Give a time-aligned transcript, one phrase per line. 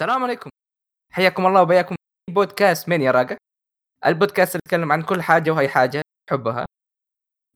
[0.00, 0.50] السلام عليكم.
[1.12, 1.94] حياكم الله وبياكم
[2.26, 3.36] في بودكاست مين يا راقة.
[4.06, 6.66] البودكاست اللي يتكلم عن كل حاجة وهي حاجة تحبها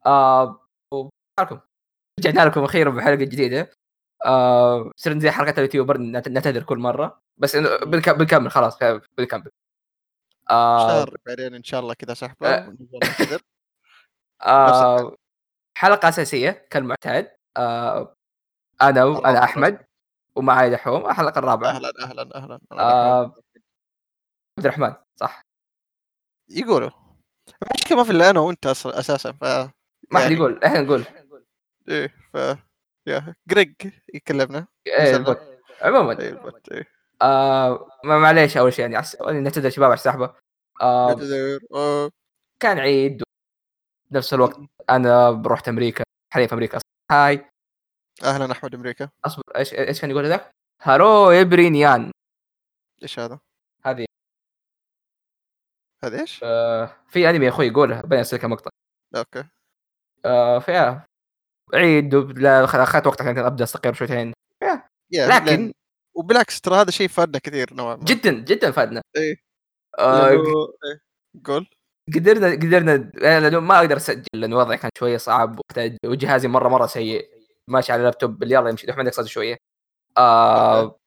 [0.06, 1.60] آه ومعكم
[2.20, 3.70] رجعنا لكم أخيرا بحلقة جديدة.
[4.26, 7.20] آه صرنا زي حلقات اليوتيوبر نعت- نعتذر كل مرة.
[7.36, 8.78] بس إنه بنك- بنكمل خلاص
[9.18, 9.50] بنكمل
[10.50, 12.76] آه شهر بعدين إن شاء الله كذا سحبه آه.
[14.42, 15.16] آه
[15.78, 17.36] حلقة أساسية كالمعتاد.
[17.56, 18.14] آه
[18.82, 19.84] الرابع أحمد.
[20.36, 22.60] ومعي دحوم الحلقة الرابعة أهلا أهلا أهلا.
[22.72, 23.22] آه.
[24.58, 25.40] عبد الرحمن صح.
[26.50, 26.90] يقولوا.
[27.62, 29.70] المشكلة ما في الا أنا وأنت أص- أساسا ف ما
[30.14, 30.64] حد يعني يقول.
[30.64, 31.04] إحنا نقول.
[31.88, 32.56] إيه ف
[33.06, 33.74] يا جريج
[34.14, 34.66] يكلمنا.
[34.86, 35.16] إيه.
[35.16, 35.38] البوت.
[35.82, 36.18] عموما.
[36.20, 36.88] إيه البت إيه.
[37.22, 39.20] آه ما- معليش أول شيء يعني عس...
[39.20, 40.34] نعتذر شباب على السحبة.
[40.82, 41.58] آه نعتذر.
[42.62, 43.22] كان عيد.
[44.10, 44.60] بنفس الوقت
[44.90, 46.78] أنا رحت أمريكا حاليا في أمريكا.
[47.12, 47.50] هاي.
[48.22, 50.50] أهلا أحمد أمريكا أصبر إيش إيش كان يقول ذاك؟
[50.82, 52.10] هارو ابرينيان
[53.02, 53.38] إيش هذا؟
[53.84, 54.06] هذه
[56.04, 58.70] هذا إيش؟ آه في أنمي يا أخوي يقولها بين ارسل مقطع
[59.16, 59.44] أوكي
[60.24, 61.06] آه فيها
[61.74, 64.32] عيد أخذت وقت عشان أبدأ أستقر شويتين.
[65.12, 65.72] يا لكن-
[66.16, 69.36] وبالعكس ترى هذا شيء فادنا كثير نوعا ما جدا جدا فادنا إيه
[69.98, 70.28] آه.
[70.30, 71.00] إيه.
[71.44, 71.66] قول
[72.14, 75.60] قدرنا قدرنا ما أقدر أسجل لأنه وضعي كان شوية صعب
[76.04, 77.33] وجهازي مره مرة سيء
[77.70, 79.56] ماشي على اللابتوب يلا يمشي احمد يقصد شوية.
[80.18, 80.98] آه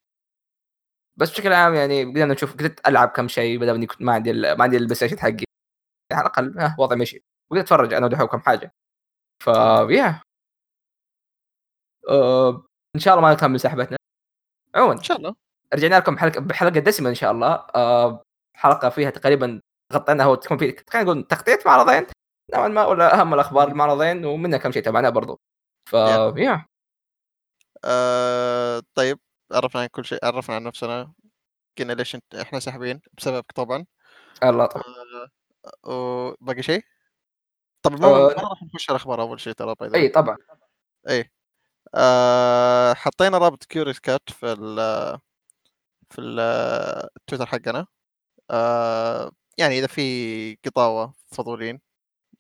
[1.19, 4.33] بس بشكل عام يعني قدرنا نشوف قدرت ألعب كم شيء بدل إني كنت ما عندي
[4.33, 5.43] ما عندي ال PlayStation حقي.
[6.13, 7.23] على الأقل ها وضعي مشي.
[7.51, 8.71] وقدرت أتفرج أنا ودحوم كم حاجة.
[9.43, 9.47] ف
[9.89, 10.21] yeah
[12.09, 13.97] آه إن شاء الله ما نكمل سحبتنا.
[14.75, 15.35] عموما إن شاء الله.
[15.73, 17.53] رجعنا لكم حلقة بحلقة دسمة إن شاء الله.
[17.75, 18.23] آه
[18.55, 19.61] حلقة فيها تقريبا
[19.93, 22.07] غطينا هو تكون في خلينا نقول تغطيه معرضين
[22.53, 25.39] نوعا ما ولا أهم الأخبار المعرضين ومنها كم شيء تابعناه برضو.
[25.87, 26.37] ف Yeah.
[26.37, 26.65] يا
[27.85, 28.81] آه...
[28.93, 29.19] طيب
[29.51, 31.13] عرفنا عن كل شيء عرفنا عن نفسنا
[31.77, 32.35] قلنا ليش إنت...
[32.35, 33.85] إحنا ساحبين بسببك طبعا.
[34.43, 34.65] الله.
[34.65, 34.83] طبعا
[35.85, 35.89] آه،
[36.41, 36.83] وباقي شيء؟
[37.81, 40.37] طبعا ما آه، راح نخش الاخبار أول شيء ترى باي إي طبعا.
[41.09, 41.31] إي.
[41.95, 44.75] آه حطينا رابط Curious Cat في ال
[46.09, 46.39] في ال-
[47.17, 47.87] التويتر حقنا.
[48.51, 51.81] آه يعني إذا في قطاوة فضولين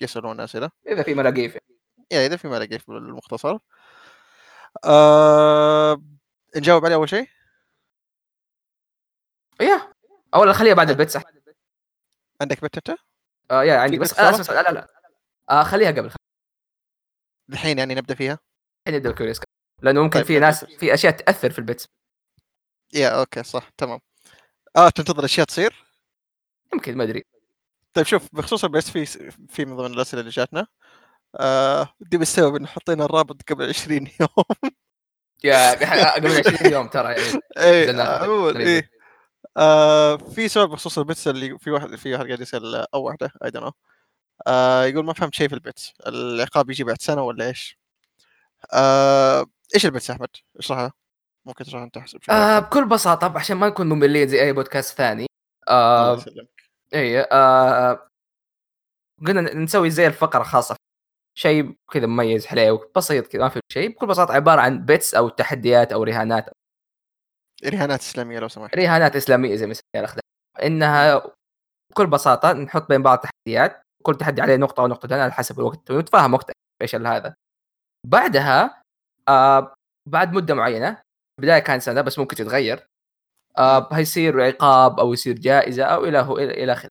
[0.01, 0.71] يسألون أسئلة.
[0.87, 1.57] إذا في ملاقيف
[2.11, 3.57] يعني اذا في ما لقيت بالمختصر
[4.85, 6.01] آه
[6.55, 7.27] نجاوب عليه أول شيء.
[9.61, 9.93] yeah
[10.35, 11.23] اولا خليها بعد ال bet صح؟
[12.41, 12.99] عندك bet انت؟
[13.51, 14.87] آه yeah عندي في بس bet آه لا لا لا
[15.49, 16.11] آه خليها قبل
[17.49, 18.39] الحين يعني نبدأ فيها؟
[18.85, 19.39] خلينا نبدأ ال Curious
[19.81, 20.65] لأنه ممكن طيب، في ناس.
[20.65, 21.85] في أشياء تأثر في ال bet.
[22.93, 23.99] Yeah okay صح تمام.
[24.75, 25.85] آه تنتظر أشياء تصير؟
[26.73, 27.23] يمكن ما أدري.
[27.93, 29.05] طيب شوف بخصوص ال bets في
[29.49, 30.67] في من ضمن الأسئلة اللي جاتنا.
[31.35, 34.45] آه دي بالسبب ان حطينا الرابط قبل 20 يوم
[35.43, 38.71] yeah قبل 20 يوم ترى يعني عموما تقريباً.
[38.71, 38.89] اي
[39.57, 43.31] آه في سؤال بخصوص ال bets اللي في واحد في واحد قاعد يسأل أو واحدة
[43.45, 43.73] I don't
[44.47, 47.79] آه يقول ما فهمت شيء في ال bets العقاب يجي بعد سنة ولا إيش؟
[48.73, 49.45] آه
[49.75, 50.93] إيش ال bets أحمد؟ اشرحها
[51.45, 52.61] ممكن تشرحها أنت آه أفضل.
[52.61, 55.25] بكل بساطة عشان ما نكون مملين زي أي بودكاست ثاني
[55.69, 56.63] الله آه يسلمك
[56.93, 58.09] اي آه
[59.27, 60.75] قلنا نسوي زي الفقرة خاصة
[61.37, 63.89] شيء كذا مميز حليو بسيط كذا ما في شيء.
[63.89, 66.49] بكل بساطة عبارة عن bets أو تحديات أو رهانات.
[67.65, 68.75] رهانات إسلامية لو سمحت.
[68.75, 69.73] رهانات إسلامية زي ما
[70.63, 71.21] إنها
[71.91, 73.81] بكل بساطة نحط بين بعض تحديات.
[74.03, 75.91] كل تحدي عليه نقطة أو نقطتين على حسب الوقت.
[75.91, 77.35] ونتفاهم وقتها إيش هذا.
[78.07, 78.81] بعدها
[79.27, 79.73] آه
[80.09, 81.01] بعد مدة معينة
[81.41, 82.87] بداية كان سنة بس ممكن تتغير
[83.57, 86.21] آه هيصير عقاب أو يصير جائزة أو إلى
[86.63, 86.89] إلى آخره.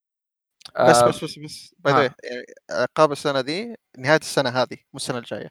[0.81, 1.99] بس آه، بس بس بس باي ها.
[1.99, 5.49] ذا يعني عقاب السنة دي نهاية السنة هذه مو السنة الجاية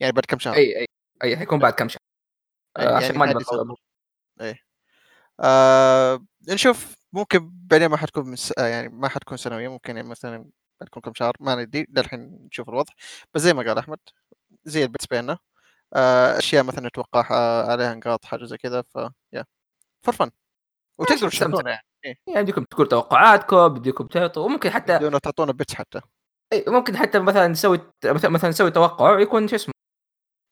[0.00, 0.86] يعني بعد كم شهر أي أي
[1.24, 2.00] أي حيكون بعد كم شهر
[2.76, 3.74] آه عشان ما نبغى.
[4.40, 4.60] إيه
[5.40, 8.52] آه نشوف ممكن بعدين ما حتكون من س...
[8.58, 10.50] آه يعني ما حتكون سنوية ممكن يعني مثلا
[10.86, 12.92] تكون كم شهر ما ندري للحين نشوف الوضع
[13.34, 13.98] بس زي ما قال أحمد
[14.64, 15.38] زي ال bets بيننا
[15.94, 18.96] آه أشياء مثلا نتوقعها عليها نقاط حاجة زي كذا ف
[19.32, 19.44] yeah
[20.02, 20.30] for fun
[20.98, 21.30] وتقدروا.
[21.30, 21.85] تشاركونا يعني.
[22.04, 26.00] يعني بديكم تقول توقعاتكم بديكم تعطوا وممكن حتى بدون تعطونا bets حتى.
[26.52, 29.74] أي ممكن حتى مثلا نسوي مثلا مثلا نسوي توقع يكون شو اسمه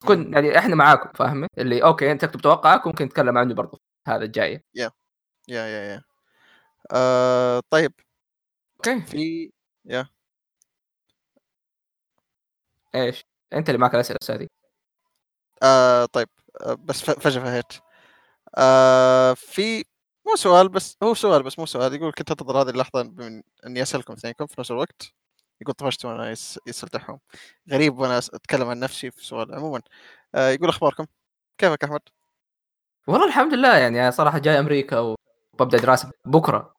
[0.05, 4.25] يكون يعني إحنا معاكم فاهم اللي okay أنت تكتب توقعك وممكن نتكلم عنه برضو هذا
[4.25, 4.64] الجاي.
[4.75, 4.91] Yeah
[5.49, 6.03] yeah yeah
[6.93, 7.94] آه طيب.
[8.76, 9.03] Okay.
[9.03, 9.53] ف
[9.87, 10.09] yeah.
[12.94, 14.49] إيش؟ أنت اللي معك الأسئلة أستاذي.
[15.62, 16.29] آه طيب.
[16.61, 17.73] آه بس ف- فجأة فهيت
[18.58, 19.85] آه في
[20.26, 23.82] مو سؤال بس هو سؤال بس مو سؤال يقول كنت أنتظر هذه اللحظة من إني
[23.82, 25.12] أسألكم اثنينكم في نفس الوقت
[25.61, 27.19] يقول طفشت وأنا يس- يسأل دحوم
[27.73, 29.82] غريب وأنا أتكلم عن نفسي في سؤال عموما
[30.35, 31.06] آه يقول أخباركم
[31.59, 32.00] كيفك أحمد؟
[33.06, 36.75] والله الحمد لله يعني صراحة جاي أمريكا وببدأ دراسة بكرة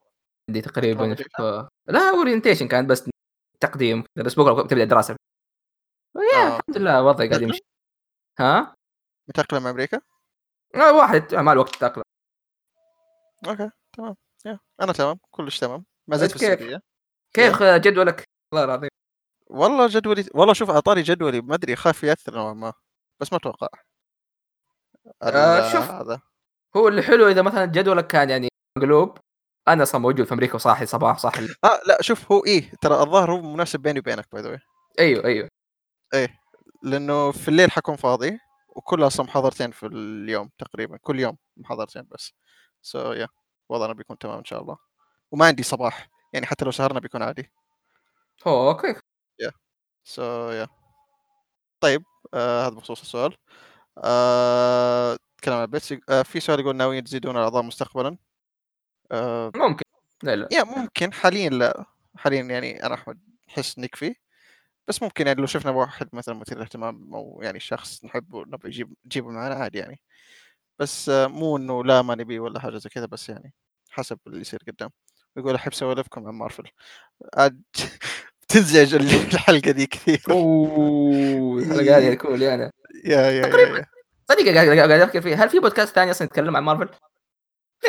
[0.50, 1.42] عندي تقريبا ف...
[1.88, 3.10] لا orientation كان بس
[3.60, 5.16] تقديم بس بكرة تبدا دراسة
[6.34, 6.58] yeah آه.
[6.60, 7.62] الحمد لله وضعي قاعد تأقلم؟ يمشي
[8.40, 8.76] ها؟
[9.30, 10.02] متأقلم أمريكا؟
[10.76, 12.04] آه، واحد مع الوقت تأقلم
[13.48, 14.16] okay تمام
[14.46, 16.82] يا أنا تمام كلش تمام ما زلت في كيف؟ السعودية.
[17.34, 18.90] كيف جدولك؟ والله العظيم.
[19.48, 22.74] والله جدولي والله شوف أعطاني جدولي ما أدري خاف يأثر نوعا ما
[23.20, 23.68] بس ما أتوقع.
[25.24, 25.92] ال- آه، شوف.
[25.92, 26.22] هذا.
[26.78, 28.48] هو اللي حلو إذا مثلا جدولك كان يعني
[28.78, 29.18] مقلوب
[29.68, 33.32] أنا أصلا موجود في أمريكا وصاحي صباح صاحي آه لا شوف هو إيه ترى الظاهر
[33.32, 34.60] هو مناسب بيني وبينك باي ذا
[35.00, 35.50] أيوه أيوه.
[36.84, 38.40] لأنه في الليل حكون فاضي
[38.76, 42.34] وكلها أصلا محاضرتين في اليوم تقريبا كل يوم محاضرتين بس.
[42.86, 43.30] so, yeah.
[43.70, 44.78] وضعنا بيكون تمام إن شاء الله.
[45.32, 46.10] وما عندي صباح.
[46.34, 47.52] يعني حتى لو سهرنا بيكون عادي.
[48.48, 50.68] هو okay so, yeah.
[51.80, 52.04] طيب
[52.34, 53.38] آه هذا بخصوص السؤال.
[54.04, 58.18] آه كلام عن bets آه في سؤال يقول ناويين تزيدون الأعضاء مستقبلا؟
[59.12, 59.86] آه ممكن.
[60.24, 60.50] لا لا.
[60.52, 61.14] Yeah ممكن.
[61.14, 61.86] حاليا لا.
[62.18, 64.16] حاليا يعني أنا أحمد نحس نكفي
[64.88, 69.30] بس ممكن يعني لو شفنا واحد مثلا مثير اهتمام أو يعني شخص نحبه نبغى نجيبه
[69.30, 70.02] معنا عادي يعني.
[70.80, 73.54] بس مو إنه لا ما نبي ولا حاجة زي كذا بس يعني
[73.90, 74.90] حسب اللي يصير قدام.
[75.38, 76.64] يقول أحب سوالفكم عن مارفل.
[77.38, 77.62] عاد
[78.48, 80.22] تزعج الحلقة دي كثير.
[80.30, 82.72] أوه الحلقة هذه تكون مليانه yeah.
[83.22, 83.86] Yeah yeah, تقريباً.
[84.32, 86.90] صدق قاعد أفكر فيه هل في بودكاست ثاني أصلا يتكلم عن مارفل؟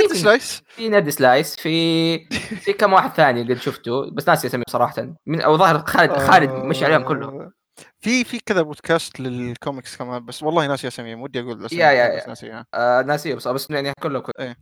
[0.08, 0.62] في سلايس.
[0.68, 2.18] في نيرد سلايس في
[2.60, 6.50] في كم واحد ثاني قد شفته بس ناسي اسمه صراحة من أو ظاهر خالد خالد
[6.50, 7.40] مش عليهم كلهم.
[7.40, 7.52] آه،
[7.98, 12.16] في في كذا بودكاست للكوميكس كمان بس والله ناسي اساميهم ودي أقول يا- اساميهم يا-
[12.16, 12.28] بس يا.
[12.28, 13.02] ناسيها آه
[13.36, 14.54] بس بس يعني كلهم كل- يا-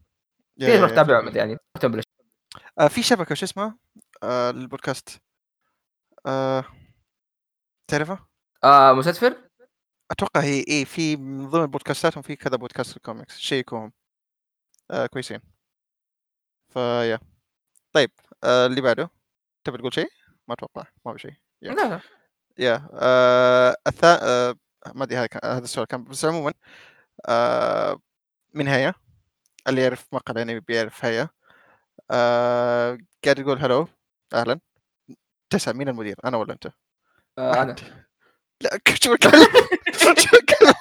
[0.59, 1.57] في يا- روح يا، تابعهم يعني.
[2.79, 3.79] آه في شبكة شو اسمها؟
[4.23, 5.09] آه البودكاست
[6.27, 6.65] آه
[7.91, 8.29] تعرفها؟
[8.65, 9.51] آه مستدفر
[10.11, 13.93] أتوقع هي إيه في من ضمن بودكاستاتهم في كذا بودكاست الكوميكس شيكوهم
[14.91, 15.41] آه كويسين.
[16.69, 17.19] فيا
[17.93, 18.11] طيب
[18.45, 19.11] آه اللي بعده.
[19.65, 20.09] تبي تقول شيء؟
[20.49, 21.35] ما أتوقع ما في شيء.
[21.63, 21.73] يا.
[21.75, 22.01] لا.
[22.59, 24.19] يا آه الثا...
[24.23, 24.55] آه
[24.95, 26.53] ما أدري هذا كان- هذا السؤال كان بس عموما
[27.29, 27.99] آه
[28.55, 28.95] من هيا
[29.69, 31.29] اللي يعرف مقهى الانمي بيعرف هيا
[32.11, 33.89] آه قاعد يقول هلو
[34.35, 34.61] أهلا
[35.51, 36.67] تسأل مين المدير أنا ولا أنت؟
[37.39, 37.77] آه أنا.
[38.61, 38.71] لا
[39.03, 39.47] شو بتكلم
[39.99, 40.75] شو بتكلم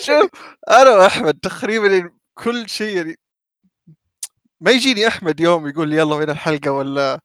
[0.00, 0.30] شوف
[0.70, 3.18] أنا وأحمد تقريبا كل شيء يعني
[4.60, 7.20] ما يجيني أحمد يوم يقول لي يلا وين الحلقة ولا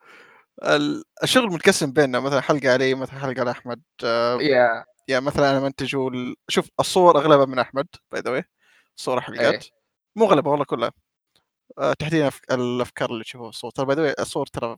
[1.23, 4.85] الشغل متقسم بيننا مثلا حلقة علي مثلا حلقة على أحمد آه، yeah.
[5.07, 6.35] يعني مثلا أنا منتج وال...
[6.49, 8.43] شوف الصور أغلبها من أحمد by the way
[8.95, 9.65] صور حلقات.
[10.15, 10.91] مو أغلبها والله كلها.
[11.79, 14.77] آه تحديدا الأفكار اللي تشوفوها الصور ترى by the way الصور ترى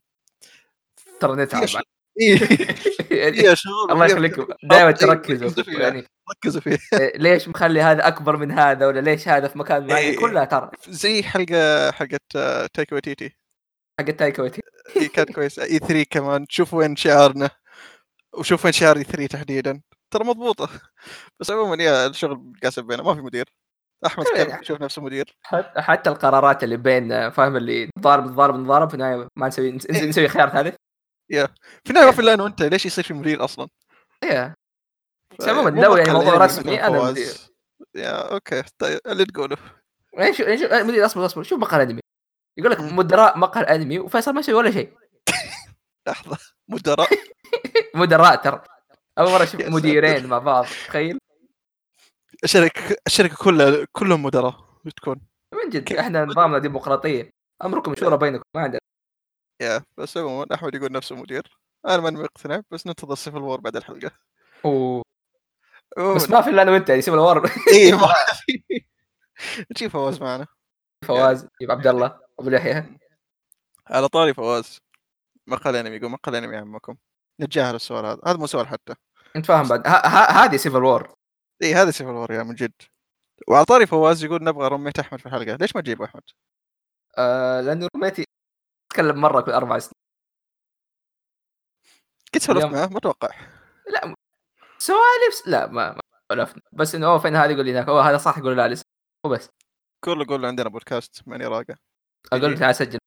[1.19, 1.77] ترى نتعب ش-
[2.21, 2.39] إيه،
[3.23, 4.47] يعني شغل الله يخليكم.
[4.63, 6.61] دائما إيه، تركزوا يعني ركزوا
[6.93, 10.19] إيه، ليش مخلي هذا أكبر من هذا؟ ولا ليش هذا في مكان معين؟ إيه.
[10.19, 10.71] كلها ترى.
[10.89, 13.37] زي حلقة حقت آه، تايكا وتيتي
[13.99, 14.43] حق تايكا
[14.95, 15.63] هي كانت كويسة.
[15.63, 16.45] إي 3 كمان.
[16.49, 17.49] شوف وين شعارنا
[18.33, 19.81] وشوف وين شعار إي 3 تحديدا.
[20.11, 20.69] ترى مضبوطة.
[21.39, 23.45] بس عموما يا الشغل متقاسم بيننا ما في مدير.
[24.05, 24.25] أحمد.
[24.35, 25.37] كان يشوف نفسه مدير.
[25.77, 30.27] حتى القرارات اللي بين فاهم اللي ضارب نضارب نضارب في النهاية ما نسوي نس- نسوي
[30.27, 30.75] خيار ثالث
[31.29, 32.61] في النهاية ما في أنا وأنت.
[32.61, 33.67] ليش يصير في مدير أصلا؟
[34.23, 34.55] إيه.
[35.39, 36.81] بس عموما مو لو يعني موضوع رسمي.
[36.81, 36.97] أنا.
[36.99, 37.33] المدير
[37.95, 38.63] يا أوكي.
[38.77, 39.57] طيب اللي تقوله.
[40.19, 41.43] إيش إيش مدير أصبر أصبر.
[41.43, 42.01] شوف مقهى الانمي
[42.57, 42.79] يقول لك.
[42.79, 44.93] مدراء مقهى الأنمي وفيصل ما يسوي ولا شيء.
[46.07, 46.37] لحظة.
[46.67, 47.09] مدراء؟
[47.95, 48.63] مدراء ترى.
[49.19, 51.19] أول مرة أشوف مديرين مع بعض تخيل.
[52.43, 54.55] الشركة الشركة كلها كلهم مدراء
[54.95, 55.21] تكون
[55.53, 57.29] من جد إحنا نظامنا ديمقراطية.
[57.63, 58.79] أمركم شورى بينكم ما عندنا.
[59.61, 61.57] Yeah بس عموما أحمد يقول نفسه مدير.
[61.87, 64.11] أنا ماني مقتنع بس ننتظر Civil War بعد الحلقة.
[64.65, 65.03] عموماً.
[66.15, 68.07] بس ما في إلا أنا وأنت يعني Civil War إيه ما
[68.45, 68.63] في.
[69.71, 70.47] نجيب فواز معنا.
[71.05, 72.19] فواز يجيب عبد الله.
[72.39, 72.99] ابو لحيه
[73.87, 74.79] على طاري فواز.
[75.47, 76.97] مقال أنمي يقول مقال أنمي عمكم.
[77.41, 78.21] نتجاهل السؤال هذا.
[78.25, 78.95] هذا مو سؤال حتى.
[79.35, 79.87] أنت فاهم بعد.
[80.31, 81.15] هذه Civil War
[81.63, 82.73] إي هذا Civil War yeah من جد.
[83.47, 85.55] وعلى طاري فواز يقول نبغى رميت أحمد في الحلقة.
[85.55, 86.23] ليش ما تجيب أحمد؟
[87.17, 88.25] آه لأنه رميتي
[88.93, 89.93] تكلم مرة كل أربع سنين.
[92.33, 93.29] قد سولفت معه ما أتوقع.
[93.87, 94.15] لا
[94.77, 95.99] سوالف لا ما
[96.31, 96.61] سولفنا.
[96.73, 97.87] بس إنه أوه فين هذا يقول لي هناك.
[97.87, 98.85] أوه هذا صح يقول لا لسه.
[99.25, 99.49] وبس
[100.03, 101.77] كله يقول عندنا بودكاست ماني راقة.
[102.33, 102.99] أقول له تعال سجل.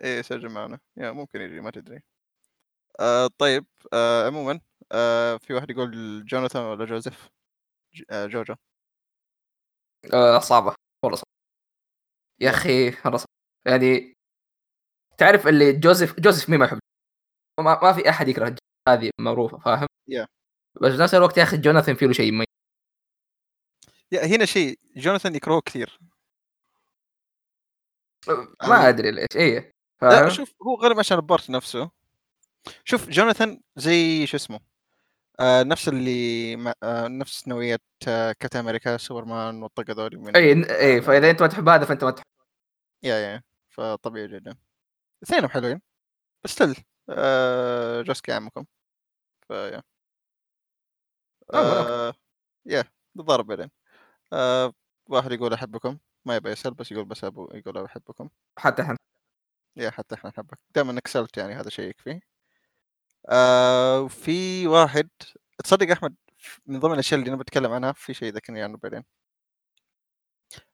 [0.00, 0.78] إيه سجل معنا.
[0.96, 2.02] يا ممكن يجي ما تدري.
[3.00, 3.66] آه طيب.
[3.92, 4.60] آه عموما
[4.92, 7.28] آه في واحد يقول جوناثان ولا جوزيف؟
[8.10, 8.54] آه جوجو.
[10.14, 10.74] آه صعبة.
[11.04, 11.30] والله صعبة.
[12.40, 13.32] يا أخي مره صعبة.
[13.66, 14.14] يعني
[15.18, 16.78] تعرف اللي جوزيف جوزيف مين ما يحب؟
[17.60, 18.56] ما, ما في أحد يكره
[18.88, 20.26] هذه معروفة فاهم؟ Yeah.
[20.82, 22.46] بس في نفس الوقت يا أخي جوناثان فيه له شيء مميز.
[24.12, 25.98] يا هنا شيء جوناثان يكرهه كثير.
[28.68, 29.26] ما أدري ليش.
[29.36, 31.90] إيه لا شوف هو غالبا عشان بارت نفسه.
[32.84, 34.60] شوف جوناثان زي شو اسمه
[35.40, 37.78] آه نفس اللي مع آه نفس نوعية
[38.08, 42.04] آه كابتن أمريكا سوبرمان والطق هذول من اي اي فإذا أنت ما تحب هذا فأنت
[42.04, 42.26] ما تحب.
[43.02, 44.56] yeah yeah فطبيعي جدا.
[45.22, 45.80] اثنينهم حلوين.
[46.44, 46.76] بس still
[47.10, 48.64] آه جوسكي عمكم
[49.48, 49.82] فيا
[51.54, 52.14] آه، آه
[52.66, 52.84] yeah
[53.16, 53.70] نتضارب بعدين
[54.32, 54.72] آه
[55.06, 55.98] واحد يقول أحبكم.
[56.26, 58.28] ما يبغى يسأل بس يقول بس أبو يقول أحبكم.
[58.58, 58.96] حتى إحنا.
[59.76, 62.20] yeah حتى إحنا نحبك دائما إنك سألت يعني هذا شيء يكفي.
[63.28, 65.08] آه وفي واحد
[65.64, 66.14] تصدق أحمد
[66.66, 69.04] من ضمن الأشياء اللي أنا بتكلم عنها في شيء ذكرني عنه بعدين.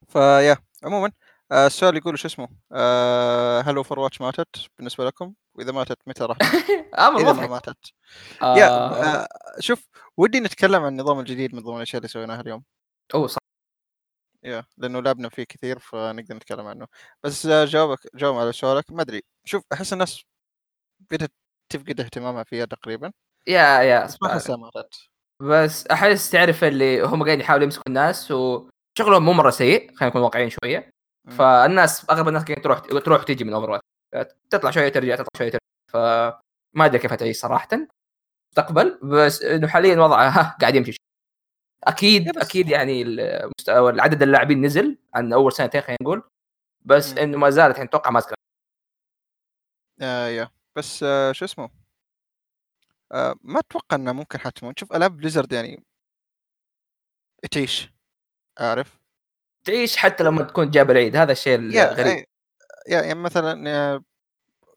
[0.09, 1.13] فيا عموما
[1.53, 6.25] آه السؤال يقول شو اسمه؟ آه هل أوفر واتش ماتت بالنسبة لكم؟ وإذا ماتت متى
[6.25, 6.39] راح؟
[7.09, 7.93] أمر إذا ما ماتت.
[8.43, 9.29] يا آه، آه
[9.61, 12.65] شوف ودي نتكلم عن النظام الجديد من ضمن الأشياء اللي سويناها اليوم.
[13.15, 13.42] أوه صح.
[14.45, 16.87] يا لأنه لعبنا فيه كثير فنقدر نتكلم عنه.
[17.23, 19.23] بس جوابك جواب على سؤالك ما أدري.
[19.45, 20.23] شوف أحس الناس
[21.11, 21.33] بدأت
[21.73, 23.13] تفقد اهتمامها فيها تقريبا.
[23.47, 24.71] يا يا بس ما أحسها
[25.41, 30.23] بس أحس تعرف اللي هم قاعدين يحاولوا يمسكوا الناس وشغلهم مو مرة سيء خلينا نكون
[30.23, 30.91] واقعيين شوية.
[31.31, 33.81] فالناس أغلب الناس قاعدين تروح تروح وتيجي من اوفر
[34.51, 35.65] تطلع شوية ترجع تطلع شوية ترجع.
[35.93, 37.69] فما أدري كيف تعيش صراحة.
[38.53, 40.97] مستقبل بس إنه حاليا وضعه ها قاعد يمشي
[41.85, 46.23] أكيد بس- أكيد يعني المستوى عدد اللاعبين نزل عن أول سنتين خلينا نقول
[46.81, 47.19] بس مم.
[47.19, 48.35] إنه ما زالت يعني أتوقع ماسكه
[50.03, 50.51] آه yeah.
[50.77, 51.71] بس آه شو اسمه؟
[53.13, 55.85] آه ما أتوقع إنه ممكن حتموت شوف ألعاب Blizzard يعني
[57.53, 57.93] تعيش
[58.59, 59.01] عارف؟
[59.65, 62.25] تعيش حتى لما تكون جاب العيد هذا الشيء الغريب آه،
[62.89, 64.05] yeah يعني مثلا آه،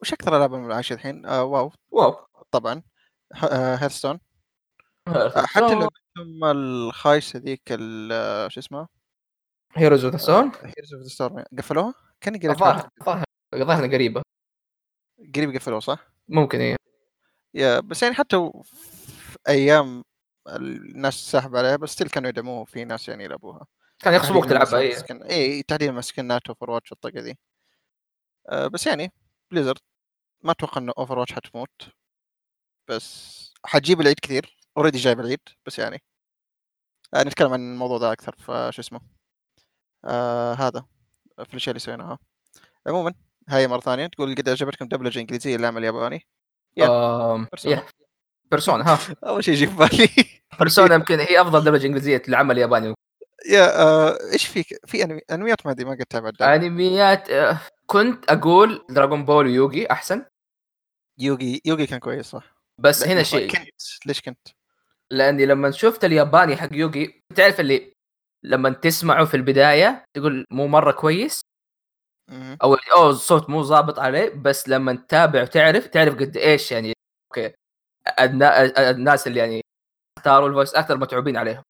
[0.02, 1.72] وش أكثر ألعاب عايشة الحين؟ آه WoW.
[1.90, 2.26] WoW.
[2.50, 2.82] طبعا
[3.80, 4.20] Hearthstone
[5.08, 8.88] آه حتى لعبتهم الخايسة ذيك ال- شو اسمها؟
[9.76, 12.88] Heroes of the Stone Heroes of the Storm قفلوها؟ كأني قريت الظاهر
[13.54, 14.22] الظاهر إنها قريبة.
[15.34, 16.76] قريب قفلوها صح؟ ممكن إيه.
[17.54, 20.04] yeah بس يعني حتى و- في أيام
[20.48, 23.66] الناس ساحب عليها بس still كانوا يدعموها في ناس يعني يلعبوها.
[23.98, 24.96] كان يغصبوك تلعبها إيه.
[25.30, 27.38] اي تحديدا سكنات Overwatch والطقه ذي.
[28.48, 29.12] آه بس يعني
[29.50, 29.78] Blizzard
[30.42, 31.70] ما أتوقع إنه Overwatch حتموت.
[32.88, 34.55] بس حتجيب العيد كثير.
[34.76, 36.02] already جايب العيد بس يعني
[37.14, 39.00] آه نتكلم عن الموضوع ده أكثر فشو اسمه
[40.04, 40.84] آه هذا
[41.44, 42.18] في الأشياء اللي سويناها.
[42.86, 43.14] عموما
[43.48, 46.26] هاي مرة ثانية تقول قد عجبتكم دبلجة إنجليزية اللي عمل ياباني؟
[46.76, 46.86] يا
[48.50, 48.94] بيرسونا.
[48.94, 48.98] ها.
[49.28, 50.08] أول شيء يجي في بالي.
[50.58, 52.94] بيرسونا يمكن هي أفضل دبلجة إنجليزية للعمل الياباني
[53.50, 55.20] يا آه إيش فيك في أنمي...
[55.30, 56.42] أنميات ما أدري ما قد تابعت.
[56.42, 60.24] أنميات آه، كنت أقول دراغون بول ويوغي أحسن.
[61.18, 62.56] Yugi Yugi كان كويس صح.
[62.78, 63.50] بس هنا شيء.
[63.50, 64.48] كنت ليش كنت؟
[65.12, 67.92] لأني لما شفت الياباني حق Yugi تعرف اللي
[68.44, 71.40] لما تسمعه في البداية تقول مو مرة كويس.
[72.62, 76.92] أو أو الصوت مو ظابط عليه بس لما تتابع وتعرف تعرف قد إيش يعني
[77.30, 77.54] okay
[78.20, 79.60] النا- الناس اللي يعني
[80.18, 81.62] اختاروا ال voice actor متعوبين عليهم.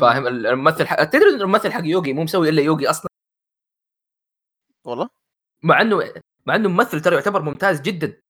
[0.00, 1.04] فاهم؟ الممثل حق...
[1.04, 3.10] تدري الممثل حق Yugi مو مسوي إلا Yugi أصلا؟
[4.84, 5.08] والله؟
[5.62, 6.12] مع إنه
[6.46, 8.20] مع إنه ممثل ترى يعتبر ممتاز جدا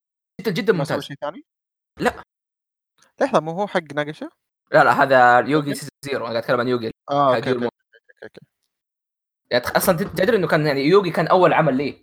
[0.40, 1.02] جدا جدا ممتاز.
[1.02, 1.44] شيء ثاني؟
[2.00, 2.22] لا.
[3.20, 4.30] لحظة مو هو حق ناقشه؟
[4.72, 6.16] لا لا هذا Yugi Zero.
[6.16, 6.90] أنا قاعد أتكلم عن Yugi.
[7.10, 7.64] آه okay okay
[8.22, 8.40] okay
[9.50, 12.02] يعني أصلا تد- تدري إنه كان يعني يوغي كان أول عمل ليه؟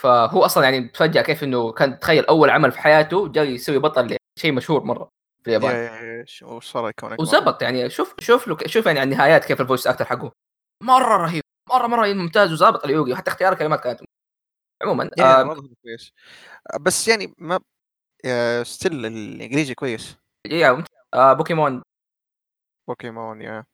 [0.00, 4.00] فهو أصلا يعني تفاجأ كيف إنه كان تخيل أول عمل في حياته جاي يسوي بطل
[4.10, 5.08] يعني شيء مشهور مرة
[5.44, 7.90] في يا اليابان يا yeah ش- وش صار يكون أكبر؟ وزبط يعني.
[7.90, 10.32] شوف شوف له شوف يعني النهايات كيف ال voice actor حقه.
[10.82, 11.42] مرة رهيب.
[11.68, 14.00] مرة مرة ممتاز وظابط ال Yugi وحتى اختيار الكلمات كانت
[14.82, 15.10] عموما
[15.82, 16.12] كويس
[16.74, 17.60] آه، بس يعني ما
[18.62, 20.16] still الإنجليزي كويس.
[20.46, 20.96] yeah ممتاز.
[21.14, 21.82] آه Pokemon.
[22.88, 23.64] Pokemon yeah.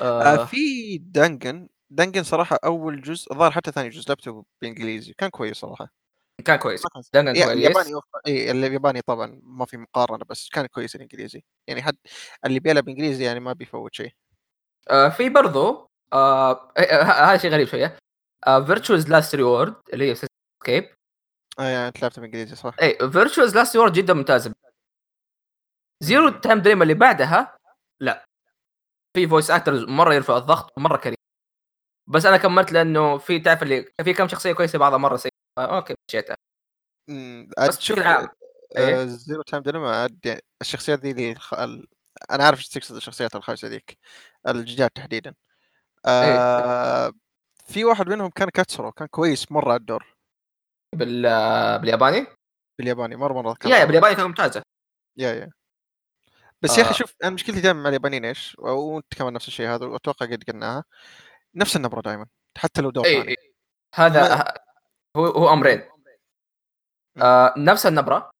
[0.00, 0.44] آه آه.
[0.44, 5.88] في Dangan Dangan صراحة أول جزء الظاهر حتى ثاني جزء لعبته بالانجليزي كان كويس صراحة.
[6.44, 6.82] كان كويس.
[7.14, 7.56] Dangan yeah كويس.
[7.56, 11.44] الياباني اي الياباني طبعا ما في مقارنة بس كان كويس الإنجليزي.
[11.66, 11.96] يعني حد
[12.46, 14.12] اللي بيلعب إنجليزي يعني ما بيفوت شيء.
[14.90, 17.96] آه في برضو آه آه، آه، هذا شيء غريب شوية.
[18.46, 20.95] آه Virtue's Last Reward اللي هي Escape
[21.58, 24.54] آه يعني أنت لعبت بالإنجليزي صح؟ اي Virtue's Last Reward جدا ممتازة.
[26.02, 27.58] Zero Time Dilemma اللي بعدها
[28.00, 28.24] لا.
[29.16, 31.16] في voice actors مرة يرفع الضغط مره cringe.
[32.06, 35.32] بس أنا كملت لأنه في تعرف اللي في كم شخصية كويسة بعضها مرة سيئة.
[35.58, 36.36] آه okay مشيتها.
[37.08, 38.28] امم بس بشكل عام
[38.76, 39.62] إيه؟ Zero Time
[40.24, 41.54] يعني الشخصيات ذي اللي الخ...
[41.54, 41.86] ال...
[42.30, 43.98] أنا عارف إيش تقصد الشخصيات الخايسه ذيك
[44.48, 45.34] الجداد تحديدا.
[46.06, 47.12] آه...
[47.66, 50.15] في واحد منهم كان كاتسورو كان كويس مرة الدور.
[50.96, 52.26] بال آه، بالياباني؟
[52.78, 53.84] بالياباني مرة مرة yeah yeah.
[53.84, 54.62] بالياباني كانت ممتازة.
[55.16, 55.50] yeah yeah.
[56.62, 56.94] بس يا أخي آه.
[56.94, 60.84] شوف أنا مشكلتي دائما مع اليابانيين إيش؟ وأنت كمان نفس الشيء هذا واتوقع قد قلناها.
[61.54, 62.26] نفس النبرة دائما
[62.58, 63.36] حتى لو دور إي.
[63.94, 64.54] هذا ما-
[65.16, 65.82] هو هو أمرين.
[67.22, 68.30] آه نفس النبرة.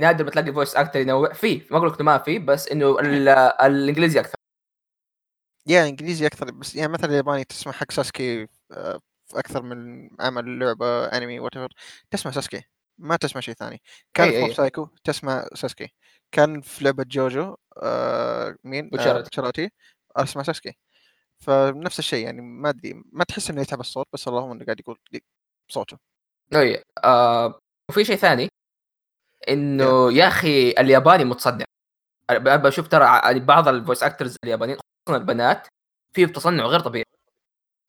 [0.00, 1.32] نادر ما تلاقي voice actor ينوع.
[1.32, 4.36] في ما أقول لك ما في بس إنه ال- الإنجليزي أكثر.
[5.66, 10.58] yeah إنجليزي أكثر بس يعني مثلا الياباني تسمع حق ساسكي آه، في أكثر من عمل
[10.58, 11.52] لعبة انمي وانت
[12.10, 12.62] تسمع ساسكي
[12.98, 13.82] ما تسمع شيء ثاني.
[14.14, 14.54] كان أي- في أي.
[14.54, 15.88] سايكو تسمع ساسكي
[16.32, 19.64] كان في لعبة جوجو آه مين؟ بوتشاراتي.
[20.16, 20.76] آه أسمع ساسكي
[21.38, 24.98] فنفس الشيء يعني ما أدري ما تحس إنه يتعب الصوت بس اللهم إنه قاعد يقول
[25.68, 25.98] بصوته
[26.54, 28.48] أي آه وفي شيء ثاني
[29.48, 30.28] إنه يا.
[30.28, 31.64] أخي الياباني متصنع
[32.30, 35.66] أنا بشوف ترى ع- بعض ال voice actors اليابانيين خصوصا البنات
[36.12, 37.04] في تصنع غير طبيعي.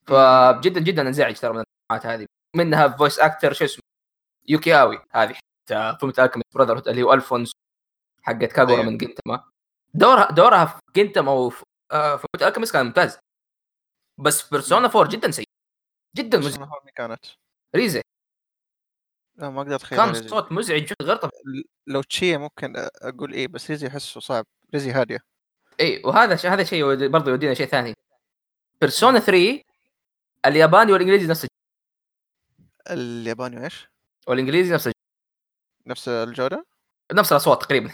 [0.08, 1.60] فجدا جدا انزعج ترى من
[1.92, 2.28] التصنيعات هذه.
[2.56, 3.84] منها voice actor شو اسمه؟
[4.48, 5.34] يوكياوي هذه.
[5.34, 7.52] حتى فيلم Alchemist Brother اللي هو الفونس
[8.24, 8.90] حقت كاغورا أيوه.
[8.92, 9.44] من جنتما.
[9.94, 13.20] دورها دورها في جنتما وفي آه في Alchemist كان ممتاز.
[14.18, 15.46] بس Persona 4 جدا سيء.
[16.16, 16.68] جدا مزعج.
[16.96, 17.26] كانت.
[17.76, 18.02] ريزه
[19.36, 20.26] لا ما أقدر أتخيل كان ريزي.
[20.26, 21.64] الصوت مزعج غير طبيعي.
[21.88, 24.46] لو تشيا ممكن أقول إيه بس ريزي أحسه صعب.
[24.74, 25.20] ريزي هادية.
[25.80, 27.94] اي وهذا ش- هذا شيء برضه يودينا شيء ثاني.
[28.82, 29.62] Persona 3
[30.48, 31.48] الياباني والإنجليزي نفس
[32.90, 33.88] الياباني إيش؟
[34.28, 34.90] والإنجليزي نفس
[35.88, 36.66] نفس الجودة؟
[37.14, 37.94] نفس الأصوات تقريبا.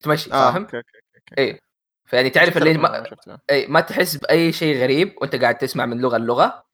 [0.00, 1.60] تمشي آه فاهم؟ okay okay okay اي
[2.04, 3.04] فيعني تعرف اللي ما
[3.50, 6.66] أي ما تحس بأي شيء غريب وأنت قاعد تسمع من لغة للغة.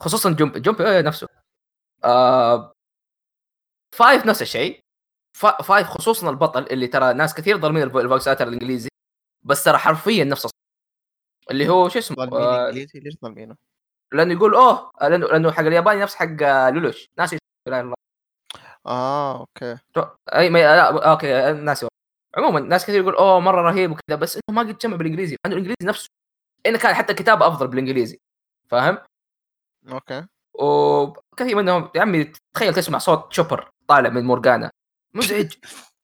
[0.00, 1.28] خصوصا جمب جمب نفسه.
[2.04, 2.72] آه
[3.96, 4.84] five نفس الشيء.
[5.36, 8.88] fi- five خصوصا البطل اللي ترى ناس كثير ظالمين ال voi- ال voice actor الإنجليزي.
[9.42, 10.59] بس ترى حرفيا نفس الصوت
[11.50, 13.56] اللي هو شو اسمه آه إنجليزي ليش ظالمينه؟
[14.12, 17.08] لأنه يقول أوه لأنه لأنه حق الياباني نفس حق لولوش.
[17.18, 17.94] ناسي لا اله الا الله
[18.86, 19.78] آه okay.
[20.34, 21.88] أي ما لا okay ناسي.
[22.36, 25.56] عموما ناس كثير يقول أوه مرة رهيب وكذا بس إنه ما قد جمع بالإنجليزي لأنه
[25.56, 26.08] الإنجليزي نفسه
[26.66, 28.18] إنه كان حتى الكتابة أفضل بالإنجليزي
[28.70, 28.98] فاهم؟
[29.92, 30.26] okay.
[30.54, 34.70] وكثير منهم يا عمي تخيل تسمع صوت شوبر طالع من مورجانا
[35.14, 35.54] مزعج.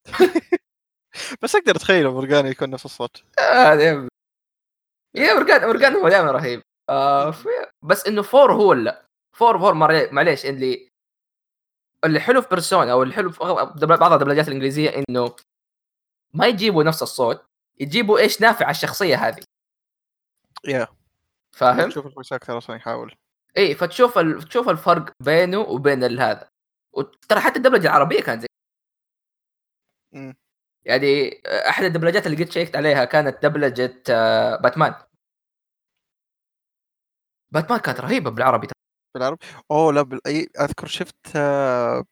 [1.42, 3.24] بس أقدر أتخيل مورجانا يكون نفس الصوت.
[3.38, 4.08] آه،
[5.16, 6.62] yeah yeah مورجانا مورجانا هو دائما رهيب.
[6.88, 7.48] آه في-
[7.82, 9.06] بس إنه فور هو لا.
[9.36, 10.90] فور فور معلي- معليش اللي
[12.04, 13.38] اللي حلو في بيرسونا أو اللي حلو في
[13.84, 15.36] بعض الدبلجات الإنجليزية إنه
[16.34, 17.44] ما يجيبوا نفس الصوت
[17.80, 19.42] يجيبوا إيش نافع على الشخصية هذه.
[20.64, 20.86] yeah.
[21.56, 23.14] فاهم؟ تشوف ال voice أصلا يحاول.
[23.56, 24.42] اي فتشوف ال...
[24.42, 26.48] تشوف الفرق بينه وبين هذا.
[26.92, 28.48] وترى حتى الدبلجة العربية كانت زي.
[30.86, 34.94] يعني أحد الدبلجات اللي قد شيكت عليها كانت دبلجة آه، باتمان.
[37.50, 38.68] باتمان كانت رهيبة بالعربي.
[39.14, 39.38] بالعربي؟
[39.70, 40.20] أوه لا بال...
[40.26, 40.48] أي...
[40.60, 42.04] أذكر شفت آه...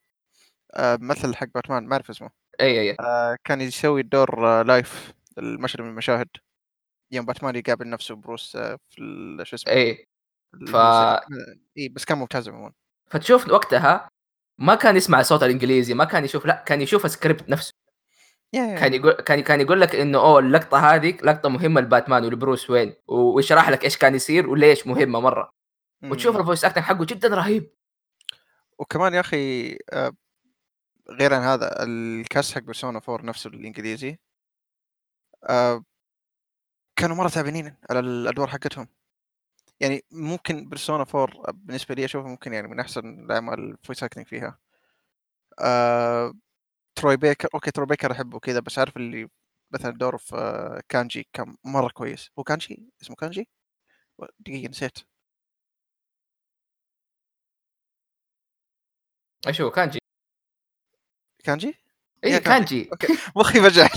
[0.75, 0.99] آه...
[1.01, 2.31] مثل حق باتمان ما أعرف اسمه.
[2.61, 3.37] أي أي آه...
[3.45, 4.63] كان يسوي الدور آه...
[4.63, 6.29] live المشهد من المشاهد.
[7.11, 8.79] يوم باتمان يقابل نفسه بروس آه...
[8.91, 9.39] في.
[9.43, 10.07] شو اسمه؟ أي.
[10.73, 10.77] ف-
[11.79, 12.73] اي بس كان ممتاز عموما.
[13.11, 14.09] فتشوف وقتها
[14.59, 17.84] ما كان يسمع صوت الإنجليزي ما كان يشوف لا كان يشوف السكريبت نفسه.
[18.55, 22.95] كان يقول كان كان يقول لك إنه أوه اللقطة هذه لقطة مهمة لباتمان ولبروس وين؟
[23.09, 25.53] ويشرح لك إيش كان يصير وليش مهمة مرة.
[26.03, 26.11] مم.
[26.11, 27.71] وتشوف ال voice acting حقه جدا رهيب.
[28.79, 30.13] وكمان يا أخي آه،
[31.11, 34.19] غير عن هذا ال cast حق بيرسونا 4 نفسه الإنجليزي
[35.45, 35.85] آه،
[36.97, 38.89] كانوا مرة تعبانين على الأدوار حقتهم.
[39.81, 44.27] يعني ممكن بيرسونا 4 بالنسبة لي أشوفه ممكن يعني من أحسن الأعمال ال voice acting
[44.27, 44.59] فيها.
[45.61, 46.35] آه،
[46.97, 49.29] تروي بيكر okay تروي بيكر أحبه كذا بس عارف اللي
[49.71, 52.31] مثلا دوره في كانجي كان مرة كويس.
[52.39, 53.49] هو كانجي؟ اسمه كانجي؟
[54.41, 54.99] دقيقة نسيت.
[59.49, 59.99] إيش هو كانجي؟
[61.45, 61.75] كانجي؟
[62.25, 62.89] اي كانجي.
[62.93, 63.89] okay مخي فجأة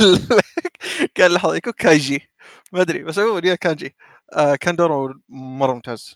[1.18, 2.30] قال لحظة يكون كايجي.
[2.74, 3.96] ما أدري بس عموما يا كانجي.
[4.34, 6.16] آه كان دوره مرة ممتاز.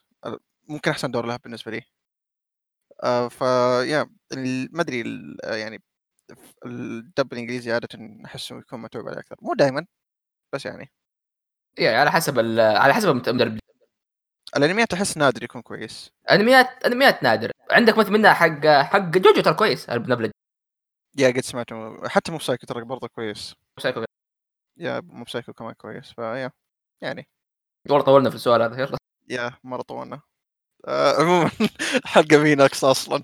[0.70, 1.82] ممكن أحسن دور له بالنسبة لي.
[3.04, 3.42] آه ف
[3.90, 5.04] يا ال- ما أدري
[5.44, 5.84] آه، يعني
[6.66, 7.90] الدب الإنجليزي عادة
[8.26, 9.36] أحسه يكون متعوب عليه أكثر.
[9.42, 9.86] مو دائما
[10.54, 10.92] بس يعني.
[11.78, 13.60] يعني على حسب على حسب المدرب.
[14.58, 16.12] الأنميات أحس نادر يكون كويس.
[16.32, 17.52] أنميات أنميات نادر.
[17.72, 19.90] عندك مثل منها حق حق جوجو ترى كويس
[21.18, 22.08] yeah قد سمعته.
[22.10, 23.56] حتى موب سايكو ترى برضه كويس.
[23.80, 24.06] سايكو.
[24.78, 26.12] yeah موب سايكو كمان كويس.
[26.14, 26.52] ف yeah
[27.02, 27.28] يعني.
[27.90, 28.98] والله طولنا في السؤال هذا يلا.
[29.30, 30.22] yeah مرة طولنا.
[30.88, 31.52] آه عموما
[32.06, 33.24] حلقة ميناكس أصلا.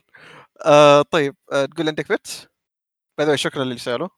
[0.65, 2.49] آه طيب آه تقول عندك bet
[3.17, 4.09] bye شكرا للي سألوا.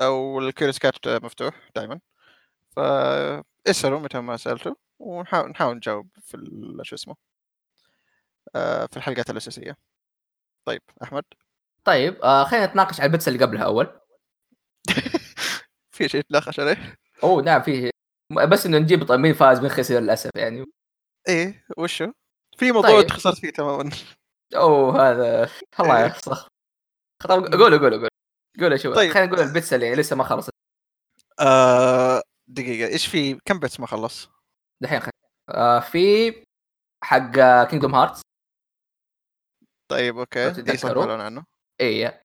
[0.00, 2.00] أو ال CuriousCat مفتوح دائما
[2.76, 6.36] فاسالوا متى ما سألتوا ونحاول نحاول نجاوب في
[6.82, 7.16] شو اسمه
[8.54, 9.76] آه في الحلقات الأساسية.
[10.64, 11.24] طيب أحمد؟
[11.84, 14.00] طيب آه خلينا نتناقش على ال bets اللي قبلها أول.
[15.96, 17.90] في شيء نتناقش عليه؟ أوه نعم فيه
[18.48, 20.64] بس إنه نجيب طيب مين فاز مين خسر للأسف يعني.
[21.28, 22.12] إيه وشو؟
[22.56, 23.10] في موضوع طيب.
[23.10, 23.90] خسرت فيه تماما.
[24.54, 25.48] أوه هذا
[25.80, 26.06] الله إيه.
[26.06, 26.49] يخسر
[27.28, 28.08] طيب قولوا قولوا قولوا
[28.60, 29.12] قولوا شو طيب.
[29.12, 30.50] خلينا نقول ال bets اللي لسه ما خلصت.
[31.40, 34.28] آه دقيقة إيش في كم bets ما خلص؟
[34.82, 35.12] دحين خلينا
[35.50, 36.30] آه في
[37.04, 38.20] حق كينجدوم هارتس
[39.90, 40.50] طيب okay.
[40.50, 40.72] دي.
[40.72, 41.44] يسولفون عنه
[41.80, 42.20] اي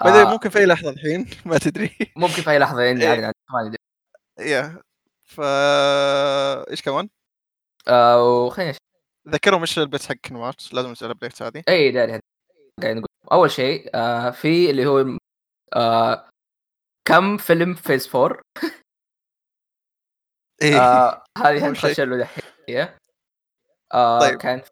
[0.00, 0.30] بعدين آه.
[0.30, 1.96] ممكن في أي لحظة الحين؟ ما تدري.
[2.16, 3.08] ممكن في أي لحظة يعني إيه.
[3.08, 3.78] يعني ما ندري
[4.38, 4.82] yeah.
[5.24, 5.40] ف
[6.70, 7.08] إيش كمان؟
[7.88, 8.74] آه وخلينا
[9.28, 11.62] ذكرهم إيش ال bets حق كنوات لازم نسأل ال update هذه.
[11.68, 12.20] اي داري.
[12.82, 15.18] قاعد أول شيء آه في اللي هو
[15.76, 16.28] آه
[17.08, 18.40] كم فيلم phase 4
[20.62, 21.68] إيه آه هذه.
[21.68, 22.88] هنخش له دحين.
[23.94, 24.38] آه طيب.
[24.38, 24.62] كان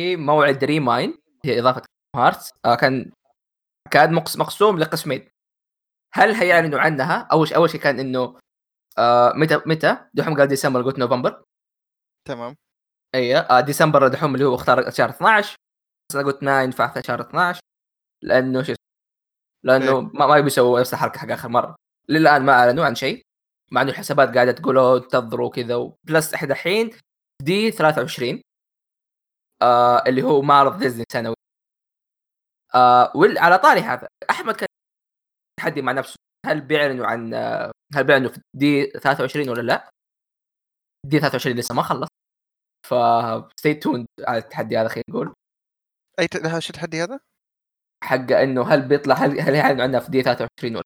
[0.00, 1.82] في موعد ReMind هي إضافة
[2.16, 3.12] هارتس آه كان
[3.90, 5.28] كان مقس- مقسوم لقسمين.
[6.14, 8.38] هل هيعلنوا عنها؟ أول شيء أول شيء كان إنه
[8.98, 11.44] آه متى متى دحوم قال ديسمبر قلت نوفمبر
[12.28, 12.56] تمام.
[13.14, 15.56] اي آه ديسمبر دحوم اللي هو اختار شهر 12
[16.10, 17.60] بس أنا قلت ما ينفع شهر 12
[18.22, 18.74] لأنه شو؟
[19.64, 20.10] لأنه إيه.
[20.14, 21.76] ما, ما يبي يسووا نفس الحركة حق آخر مرة
[22.08, 23.22] للآن ما أعلنوا عن شيء
[23.72, 26.90] مع إنه الحسابات قاعدة تقول "أوه، انتظروا كذا وبلس إحنا الحين
[27.42, 28.42] دي 23
[29.62, 31.34] آه اللي هو معرض ديزني سنوي
[32.74, 34.68] آه وعلى طاري هذا أحمد كان
[35.60, 39.90] تحدي مع نفسه هل بيعلنوا عن آه، هل بيعلنوا في دي 23 ولا لا؟
[41.06, 42.08] دي 23 لسه ما خلص
[42.88, 42.94] ف
[43.60, 45.34] stay tuned على التحدي هذا خلينا نقول
[46.20, 46.26] أي
[46.60, 47.20] شو التحدي هذا؟
[48.04, 50.84] حق إنه هل بيطلع هل هل يعلنوا عنها في D23 ولا؟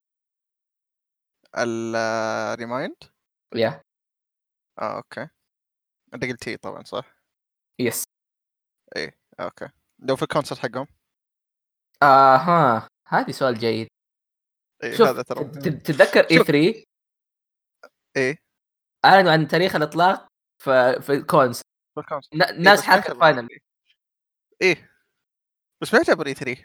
[1.59, 2.97] ال ReMind؟
[3.55, 3.83] yeah
[4.79, 5.29] آه okay.
[6.15, 7.17] أنت قلت إيه طبعا صح؟
[7.79, 8.05] yes
[9.41, 9.69] okay.
[9.99, 10.87] لو في ال concert حقهم؟
[12.03, 13.89] آه ها هذه سؤال جيد.
[14.83, 15.45] إيه شوف هذا ترى.
[15.45, 16.47] تتذكر اي شوف.
[16.47, 16.85] 3
[18.17, 18.37] إيه.
[19.05, 20.29] أعلنوا عن تاريخ الإطلاق
[20.63, 21.63] في في الكونس.
[22.35, 23.21] ن- ناس حركه يعتبر.
[23.21, 23.49] فاينل
[24.63, 24.91] إيه.
[25.81, 26.65] بس ما يعتبر اي 3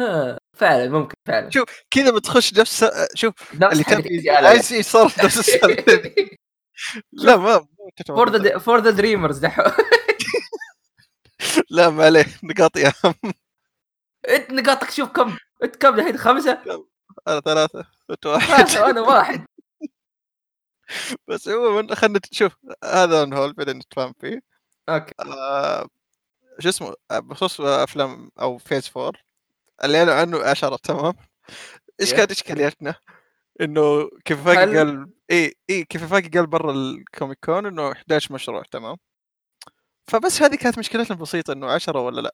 [0.00, 1.50] ها، فعلا ممكن فعلا.
[1.50, 2.84] شوف كذا بتخش نفس
[3.14, 4.44] شوف اللي كان ACL.
[4.44, 6.14] عايز يصير نفس السالفه
[7.12, 7.66] لا ما
[8.06, 8.36] فور.
[8.36, 9.64] ذا فور ذا دريمرز دحين
[11.70, 13.14] لا ما عليه نقاطي اهم
[14.28, 16.62] انت نقاطك شوف كم انت كم دحين خمسة؟
[17.28, 18.46] أنا ثلاثة انت واحد.
[18.54, 19.46] ثلاثة وأنا واحد.
[21.28, 22.52] بس عموما خلينا نشوف
[22.84, 24.40] هذا هول بعدين نتفاهم فيه.
[24.88, 25.14] okay.
[25.20, 25.88] آه،
[26.58, 29.12] شو اسمه آه، بخصوص أفلام أو phase 4
[29.84, 31.14] اللي اعلنوا عنه عشرة تمام؟
[32.00, 32.16] إيش Yeah.
[32.16, 32.94] كانت اشكاليتنا؟
[33.60, 38.34] إنه كيفن فايقي قال اي اي كيفن فايقي قال برا ال Comic Con إنه 11
[38.34, 38.96] مشروع تمام؟
[40.10, 42.32] فبس هذه كانت مشكلتنا بسيطه إنه 10 ولا لأ؟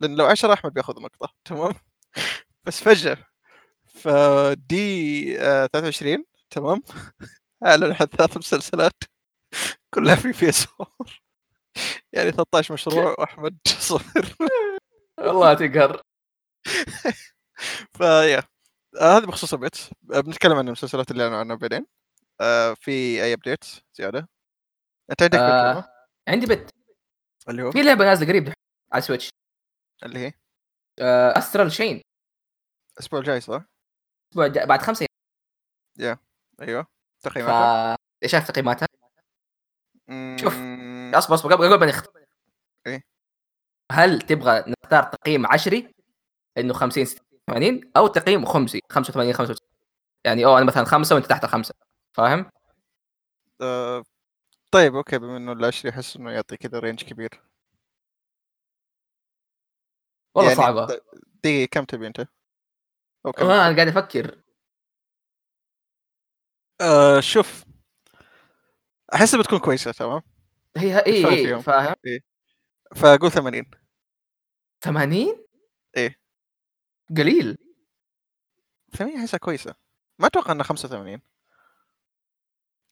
[0.00, 1.72] لأن لو 10 أحمد بياخذ نقطه تمام؟
[2.64, 3.16] بس فجأة
[3.88, 6.82] ف D آه 23 تمام؟
[7.66, 8.92] أعلن عن ثلاث مسلسلات
[9.94, 10.92] كلها في phase 4
[12.12, 14.34] يعني 13 مشروع وأحمد صفر
[15.18, 16.02] والله تقهر.
[17.98, 18.38] ف yeah
[19.00, 19.76] آه هذا بخصوص ال bet
[20.14, 21.86] آه بنتكلم عن المسلسلات اللي اعلنوا عنها بعدين.
[22.40, 22.90] آه في
[23.24, 24.28] أي update زيادة؟
[25.10, 25.74] أنت عندك آه.
[25.74, 25.84] bet
[26.28, 26.70] عندي bet.
[27.48, 28.52] اللي هو؟ في لعبة نازلة قريب
[28.92, 29.30] على Switch
[30.04, 30.32] اللي هي؟
[31.00, 32.02] آه Astral Chain
[32.94, 33.64] الأسبوع الجاي صح؟
[34.26, 35.06] الأسبوع الجاي- بعد خمسة
[36.60, 36.86] أيوه.
[37.22, 38.88] تقييماتها؟ ف شايف تقييماتها؟
[40.40, 40.54] شوف.
[41.14, 42.12] أصبر أصبر قبل قبل ما نختم.
[42.86, 43.02] إيه.
[43.92, 45.94] هل تبغى نختار تقييم عشري؟
[46.58, 49.68] إنه 50 60 80 أو تقييم خمسي 85 95
[50.24, 51.74] يعني أو أنا مثلا خمسة وأنت تحت الخمسه
[52.16, 52.50] فاهم؟
[53.60, 54.04] آه،
[54.70, 57.42] طيب okay بما إنه العشري احس إنه يعطي كذا range كبير.
[60.34, 60.86] والله يعني صعبة.
[60.86, 61.02] د-
[61.44, 62.26] دقيقة كم تبي أنت؟
[63.26, 64.42] أو كم؟ آه أنا قاعد أفكر.
[66.80, 67.64] آه شوف.
[69.14, 70.22] أحس بتكون كويسة تمام؟
[70.76, 71.62] هي اي.
[71.62, 71.94] فاهم؟
[72.96, 73.70] فاقول 80
[74.80, 75.47] 80 إيه.
[77.16, 77.56] قليل
[78.96, 79.74] 80 احسها كويسة
[80.20, 81.20] ما أتوقع إنها 85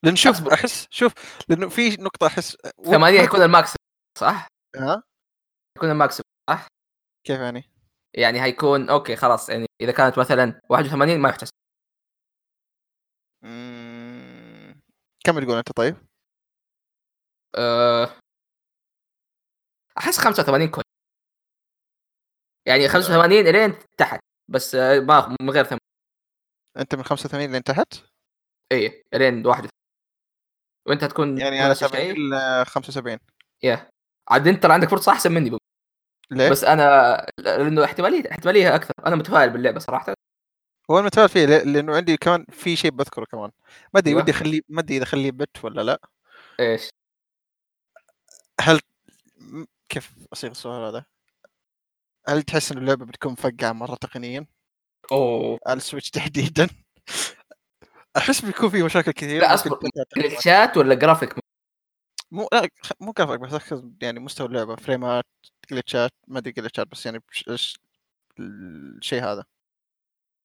[0.02, 0.48] لأن شوف.
[0.48, 1.12] احس شوف
[1.48, 3.76] لأنه في نقطة احس 80 يكون ال maximum
[4.18, 5.02] صح؟ ها
[5.76, 6.66] يكون ال maximum صح؟
[7.26, 7.70] كيف يعني؟
[8.14, 11.52] يعني هيكون okay خلاص يعني إذا كانت مثلا 81 ما يحتسب
[13.42, 14.80] مم،
[15.24, 15.96] كم تقول أنت طيب؟
[17.54, 18.10] أه...
[19.98, 20.85] أحس 85 كويس
[22.66, 25.76] يعني 85 إلين تحت بس آه، ما من غير ثم
[26.76, 27.94] أنت من 85 لين تحت؟
[28.72, 29.68] إي إلين واحد
[30.86, 33.18] وأنت تكون يعني أنا نفس 70 الشيء ل 75
[33.62, 33.90] يا
[34.28, 35.58] عاد أنت عندك فرصة أحسن مني بم.
[36.30, 40.14] ليه؟ بس أنا لأنه احتمالية احتمالية أكثر أنا متفائل باللعبة صراحة
[40.90, 43.50] هو أنا متفائل فيه لأنه عندي كمان في شيء بذكره كمان
[43.94, 44.22] ما أدري أيوة.
[44.22, 46.00] ودي أخليه ما أدري إذا أخليه بت ولا لا
[46.60, 46.88] إيش؟
[48.60, 48.80] هل
[49.88, 51.04] كيف أصيغ السؤال هذا؟
[52.28, 54.46] هل تحس ان اللعبة بتكون مفقعة مرة تقنيا؟
[55.12, 55.58] أوه.
[55.66, 56.68] على ال Switch تحديدا؟
[58.16, 59.78] أحس بيكون في مشاكل كثير لا أصبر.
[60.16, 61.34] جلتشات ولا graphics
[62.30, 62.68] مو لا
[63.00, 65.24] مو كافك بس أقصد يعني مستوى اللعبة فريمات
[65.70, 67.78] جلتشات ما أدري جلتشات بس يعني بش-
[68.40, 69.44] الشيء هذا.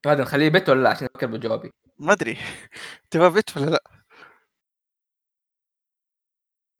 [0.06, 1.72] هذا نخليه bet ولا لا؟ عشان أفكر بجوابي.
[2.00, 2.38] ما أدري.
[3.12, 3.84] تبغى bet ولا لا؟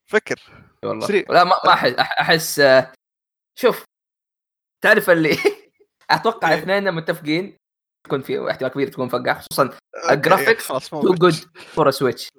[0.06, 0.40] فكر.
[0.84, 1.24] والله سريع.
[1.30, 2.94] لا ما ما أحس أحس آه،
[3.56, 3.86] شوف.
[4.82, 5.38] تعرف اللي
[6.10, 6.60] أتوقع إيه.
[6.60, 7.58] اثنين متفقين
[8.04, 9.70] تكون في احتمال كبير تكون مفقع خصوصا
[10.12, 10.68] ال graphics.
[10.68, 12.30] Too good for Switch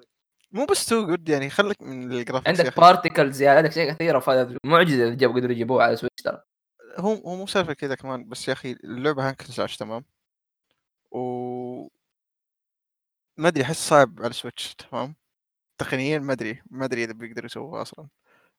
[0.52, 2.80] مو بس too good يعني خليك من ال graphics عندك أخي.
[2.80, 6.42] particle زياده عندك اشياء كثيره فهذا معجزة اذا جابوا قدروا يجيبوها على Switch ترى
[6.98, 10.04] هو هو مو سالفة كذا كمان بس يا أخي اللعبة hack and slash تمام
[11.10, 11.88] و
[13.36, 15.14] ما أدري أحس صعب على ال Switch تمام
[15.78, 18.08] تقنيا ما أدري ما أدري إذا بيقدروا يسووها أصلا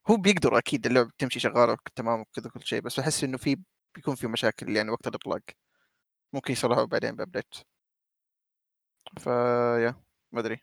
[0.10, 3.58] هو بيقدروا أكيد اللعبة بتمشي شغالة تمام وكذا كل شيء بس أحس إنه في
[3.96, 5.42] بيكون في مشاكل يعني وقت الإطلاق.
[6.34, 7.56] ممكن يصلحوها بعدين ب update.
[9.20, 10.62] ف yeah ما أدري.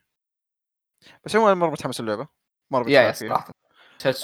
[1.25, 2.29] بس عموما مرة متحمس اللعبه
[2.71, 3.29] مرة yeah yeah فيها.
[3.29, 3.53] صراحة.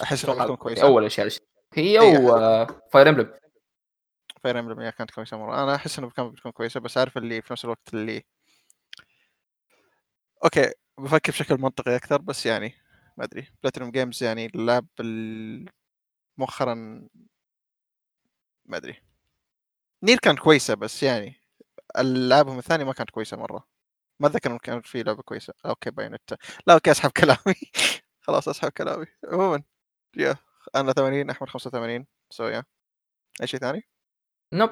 [0.03, 0.83] أحس إنها بتكون كويسة.
[0.83, 1.29] أول أشياء
[1.75, 3.39] هي و Fire Emblem
[4.43, 5.63] Fire Emblem كانت كويسة مرة.
[5.63, 8.25] أنا أحس انه كانت بتكون كويسة بس عارف اللي في نفس الوقت اللي
[10.45, 12.75] okay بفكر بشكل منطقي أكثر بس يعني
[13.17, 13.49] ما أدري.
[13.63, 15.69] Platinum Games يعني اللعب ال-
[16.39, 17.09] مؤخرا
[18.69, 19.03] ما أدري.
[20.03, 21.35] NieR كانت كويسة بس يعني
[21.99, 23.67] العابهم الثانية ما كانت كويسة مرة.
[24.21, 25.55] ما أتذكر إنه كانت في لعبة كويسة.
[25.67, 26.37] okay Bayonetta.
[26.67, 27.55] لا okay أسحب كلامي.
[28.27, 29.07] خلاص أسحب كلامي.
[29.33, 29.63] عموما
[30.17, 30.37] yeah
[30.77, 32.65] أنا 80 أحمد 85 so yeah
[33.43, 33.89] أي شيء ثاني؟
[34.55, 34.71] nope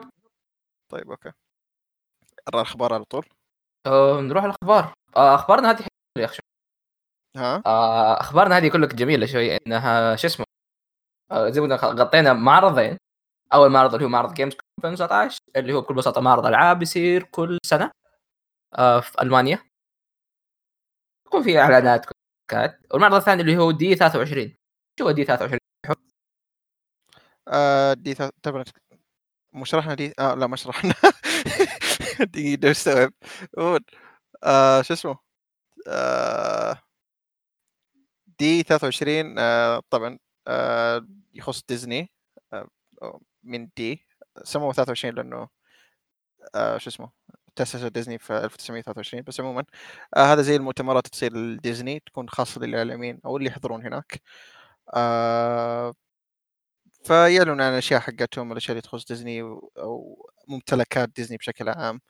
[0.90, 1.33] طيب okay.
[2.48, 3.26] الأخبار على طول.
[3.87, 4.94] آه، نروح الأخبار.
[5.16, 6.40] أخبارنا هذه حلوة يا أخي.
[7.37, 10.46] ها؟ آه، أخبارنا هذه كلها جميلة شوي إنها شو اسمه
[11.33, 12.98] آه، زي ما قلنا غطينا معرضين.
[13.52, 17.59] أول معرض اللي هو معرض Gamescom 2019 اللي هو بكل بساطة معرض ألعاب يصير كل
[17.66, 17.90] سنة
[18.78, 19.59] آه، في ألمانيا.
[21.26, 22.07] يكون فيه إعلانات
[22.50, 24.57] كات والمعرض الثاني اللي هو دي 23
[24.98, 25.59] شو دي 23
[27.48, 28.64] آه دي ثا- تبغى
[29.52, 30.94] مو شرحنا دي آه لا ما شرحنا.
[32.33, 33.12] دقيقة استوعب
[33.57, 33.85] قول.
[34.44, 35.18] آه شو اسمه؟
[35.88, 36.78] آه
[38.38, 42.11] دي 23 آه طبعا آه يخص ديزني
[42.52, 42.68] آه
[43.44, 44.07] من دي
[44.44, 45.48] سموه 23 لأنه
[46.54, 47.11] آه شو اسمه
[47.57, 49.64] تأسس ديزني في 1923 بس عموما
[50.16, 54.20] آه هذا زي المؤتمرات تصير لديزني تكون خاصة للإعلاميين أو اللي يحضرون هناك.
[54.94, 55.94] آه
[57.04, 59.40] فيعلنون عن الأشياء حقتهم الأشياء اللي تخص ديزني
[59.78, 62.00] أو ممتلكات ديزني بشكل عام.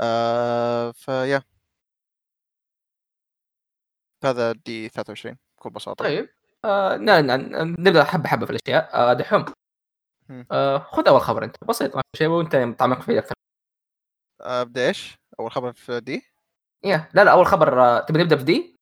[0.00, 1.42] آه فيا
[4.24, 6.04] هذا دي 23 بكل بساطة.
[6.04, 6.28] طيب.
[6.64, 8.90] آه ن- ن- نبدأ حبة حبة في الأشياء.
[8.94, 9.44] آه دحوم.
[10.52, 11.64] آه خذ أول خبر أنت.
[11.64, 13.34] بسيط في شيء وانت متعمق فيه أكثر
[14.40, 16.22] آه ابدا إيش؟ أول خبر في دي؟
[16.84, 18.76] yeah لا لا أول خبر آه تبي نبدأ في دي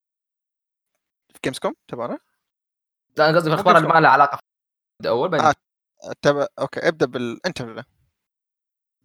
[1.32, 2.18] في Gamescom تبعنا؟
[3.16, 4.38] لا أنا قصدي في الاخبار اللي ما لها علاقة.
[5.00, 5.46] نبدا أول بعدين.
[5.46, 5.54] آه.
[6.22, 7.60] تبع okay ابدأ بال انت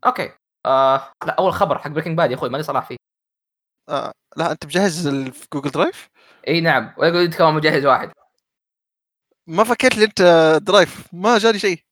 [0.06, 0.32] okay.
[0.66, 2.98] آه لا أول خبر حق Breaking Bad يا أخوي ماني صلاح فيه.
[3.90, 4.12] آه.
[4.38, 6.10] لا أنت مجهز ال- في Google Drive؟
[6.48, 6.94] إي نعم.
[6.98, 8.12] ويقول أنت كمان مجهز واحد.
[9.48, 10.22] ما فكرت لي أنت
[10.62, 11.84] درايف ما جاني شيء.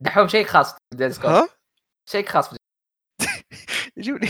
[0.00, 1.48] دحوم شيء خاص في الديسكورد ها؟
[2.10, 2.56] شيء خاص في
[3.96, 4.28] يجوني.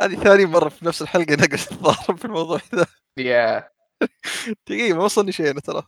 [0.00, 2.86] هذه ثاني مرة في نفس الحلقة نقص الضارب في الموضوع ذا.
[3.18, 3.70] يا
[4.66, 5.82] دقيقة ما وصلني شيء أنا ترى.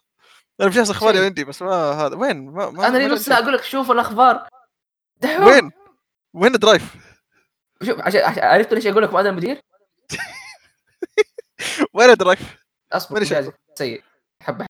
[0.61, 1.25] أنا مجهز اخباري.
[1.25, 2.17] عندي بس ما هذا.
[2.17, 4.49] وين؟ ما, ما أنا نص أقول لك شوف الأخبار.
[5.17, 5.45] دحوم!
[5.47, 5.71] وين؟
[6.35, 6.95] وين درايف
[7.83, 9.61] شوف عشان عرفت ليش أقول لك مؤذن المدير؟
[11.95, 13.25] وين درايف أصبر
[13.75, 14.03] سيء.
[14.43, 14.67] حبه.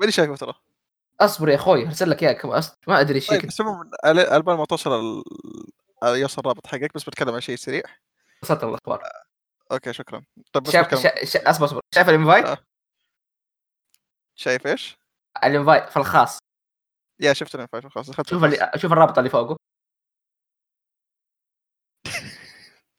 [0.00, 0.54] ماني شايفه ترى.
[1.20, 2.76] اصبر يا أخوي ارسل لك اياه كم أص...
[2.86, 5.22] ما أدري إيش طيب بس عموما على ما توصل ال...
[6.20, 7.82] يوصل الرابط حقك بس بتكلم عن شيء سريع.
[8.42, 9.02] وصلت الأخبار.
[9.72, 10.22] okay شكرا.
[10.52, 11.24] طيب بس شايف شا...
[11.24, 11.50] شا...
[11.50, 11.80] أصبر أصبر.
[11.94, 12.58] شايف ال invite؟ آه.
[14.34, 14.98] شايف إيش؟
[15.44, 16.38] ال invite في الخاص.
[17.20, 18.70] يا شفت ال invite خلاص اخذت شوف اللي...
[18.76, 19.56] شوف الرابط اللي فوقه.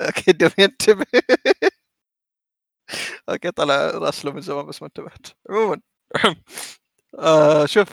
[0.02, 1.06] أكيد دوم ينتبه
[3.30, 5.28] okay طلع راسله من زمان بس ما انتبهت.
[5.50, 5.82] عموما.
[7.20, 7.88] آه شوف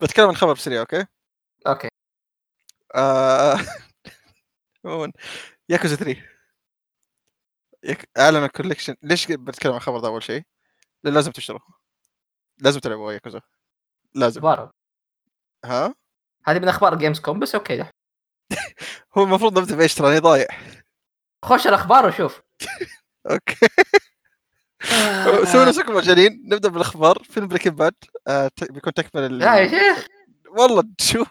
[0.00, 1.06] بتكلم عن خبر سريع okay؟
[1.66, 1.88] okay.
[2.94, 3.56] آه
[5.68, 6.22] ياكوزا 3
[7.84, 8.10] يك...
[8.18, 10.42] اعلن ال collection ليش بتكلم عن الخبر ده أول شيء؟
[11.04, 11.60] لازم تشتروه
[12.58, 13.40] لازم تلعبوا ياكوزا.
[14.14, 14.40] لازم.
[14.40, 14.70] أخبار
[15.64, 15.94] ها؟
[16.46, 17.76] هذه من أخبار Gamescom بس okay.
[17.76, 17.90] ده.
[19.18, 20.46] هو المفروض نبدا بايش تراني ضايع.
[21.44, 22.42] خش الأخبار وشوف.
[23.30, 23.66] okay.
[25.44, 27.22] سووا نفسكم مجانين نبدأ بالأخبار.
[27.22, 27.94] فيلم Breaking Bad.
[28.28, 30.06] آه بيكون تكمل يا شيخ
[30.58, 31.28] والله شوف.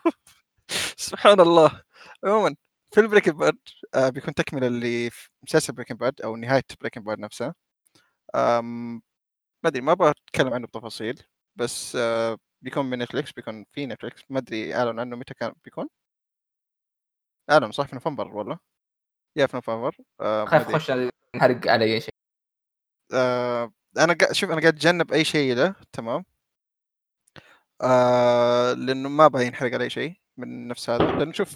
[0.98, 1.82] سبحان الله.
[2.24, 2.56] عموما
[2.92, 3.58] فيلم Breaking Bad
[3.96, 7.56] آه بيكون تكملة اللي في مسلسل Breaking Bad أو نهاية Breaking Bad نفسها.
[8.36, 8.96] آم،
[9.64, 11.24] ما أدري ما أبغى أتكلم عنه بتفاصيل
[11.56, 14.24] بس آه بيكون من نتفليكس بيكون في نتفليكس.
[14.30, 15.88] ما أدري أعلن عنه متى كان بيكون.
[17.52, 18.60] أعلن صح في نوفمبر والله.
[19.38, 19.96] yeah في نوفمبر.
[20.22, 20.70] آه خايف.
[20.70, 20.92] اخش
[21.36, 22.15] نحرق علي شيء.
[23.14, 24.34] آه أنا قا...
[24.34, 26.26] شوف أنا قاعد أتجنب أي شيء له تمام؟
[27.82, 31.04] آه لأنه ما أبغى ينحرق علي شيء من نفس هذا.
[31.06, 31.56] لأنه شوف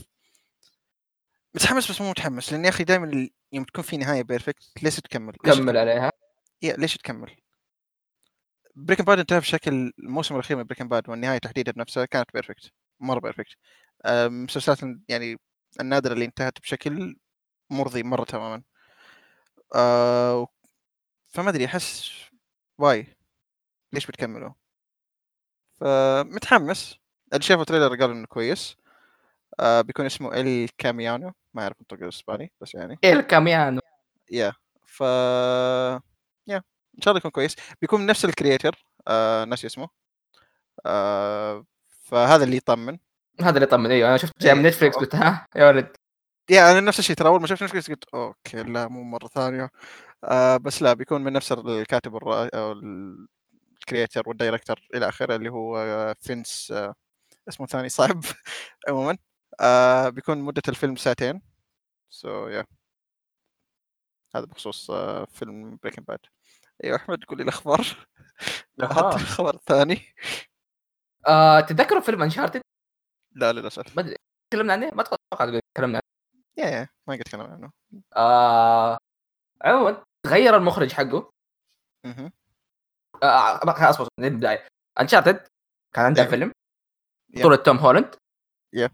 [1.55, 5.33] متحمس بس مو متحمس لأن يا أخي دائما يوم تكون في نهاية perfect ليش تكمل؟
[5.45, 6.11] ليش كمل عليها.
[6.61, 7.35] yeah ليش تكمل؟
[8.75, 13.19] Breaking Bad انتهى بشكل الموسم الأخير من Breaking Bad والنهاية تحديدا نفسها كانت perfect مرة
[13.19, 13.55] perfect
[14.05, 15.37] آه، مسلسلات يعني
[15.81, 17.15] النادرة اللي انتهت بشكل
[17.69, 18.63] مرضي مرة تماما.
[19.75, 20.47] آه
[21.29, 22.11] فما أدري أحس
[22.77, 23.17] why
[23.93, 24.51] ليش بتكملوا؟
[25.81, 26.99] فمتحمس.
[27.33, 28.77] اللي شافوا trailer قالوا إنه كويس.
[29.59, 31.33] آه بيكون اسمه El Camino.
[31.53, 32.99] ما أعرف انطق الإسباني بس يعني.
[33.03, 33.81] إيه El Camino
[34.31, 34.53] yeah
[34.85, 35.01] ف
[36.47, 36.57] yeah
[36.97, 37.55] إن شاء الله يكون كويس.
[37.81, 38.85] بيكون نفس ال creator.
[39.07, 39.89] آه ناسي اسمه.
[40.85, 42.97] آه فهذا اللي يطمن.
[43.41, 44.09] هذا اللي يطمن إيوه.
[44.09, 44.63] أنا شفت جاي من.
[44.63, 45.97] نتفلكس قلت ها يا ولد.
[46.49, 49.69] yeah أنا نفس الشيء ترى أول ما شفت نتفلكس قلت okay لا مو مرة ثانية.
[50.23, 52.49] آه بس لا بيكون من نفس الكاتب الرا...
[52.55, 53.27] أو ال-
[53.81, 56.95] ال creator وال director إلى آخره اللي هو آه، Vince آه
[57.49, 58.21] اسمه ثاني صعب
[58.89, 59.17] عموما.
[59.61, 61.41] آه بيكون مدة الفيلم ساعتين.
[62.09, 62.65] سو so, يا
[64.35, 66.19] هذا بخصوص آه فيلم Breaking Bad
[66.83, 67.79] أيوه أحمد قول لي الاخبار.
[69.15, 70.01] الخبر الثاني
[71.27, 72.61] آه تتذكروا فيلم Uncharted
[73.35, 73.95] لا للأسف.
[73.95, 74.15] ما أدري.
[74.51, 76.18] تكلمنا عنه؟ ما أتوقع تكلمنا عنه.
[76.59, 77.71] yeah yeah ما قد تكلم عنه
[78.15, 78.97] آه
[79.61, 81.31] عموما تغير المخرج حقه
[82.05, 82.31] مهم.
[83.23, 84.67] آه خلاص أصبر من البداية
[84.99, 85.47] Uncharted
[85.95, 86.29] كان أيوة.
[86.29, 86.51] فيلم.
[87.29, 88.15] بطولة توم هولاند
[88.75, 88.89] Yeah.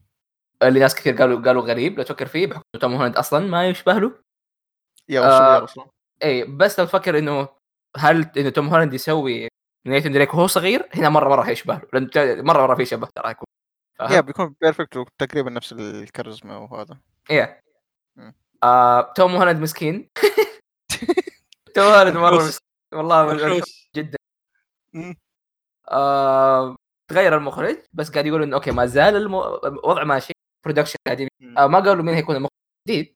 [0.63, 3.93] اللي ناس كثير قالوا قالوا غريب لو تفكر فيه بحكم توم هولاند أصلا ما يشبه
[3.93, 4.19] له
[5.09, 5.63] yeah آه.
[5.63, 5.87] أصلا
[6.23, 7.47] اي بس لو تفكر إنه
[7.97, 9.47] هل إنه توم هولاند يسوي
[9.87, 13.07] Nathan Drake وهو صغير هنا مرة مرة حيشبه له لأنه تا- مرة مرة في شبه
[13.15, 13.45] ترى يكون
[14.01, 16.97] yeah؟ بيكون perfect وتقريبا نفس الكاريزما وهذا
[18.15, 18.33] مم.
[18.63, 20.09] آه، توم هولاند مسكين
[21.75, 22.35] توم هولاند مرة.
[22.37, 22.59] مسكين
[22.93, 23.61] والله
[23.95, 24.17] جدا.
[25.91, 26.75] آه
[27.11, 29.55] تغير المخرج بس قاعد يقولوا انه okay ما زال المو...
[29.55, 30.33] الوضع ماشي
[30.65, 31.27] production قاعدين.
[31.57, 32.51] آه ما قالوا مين هيكون المخرج
[32.89, 33.15] الجديد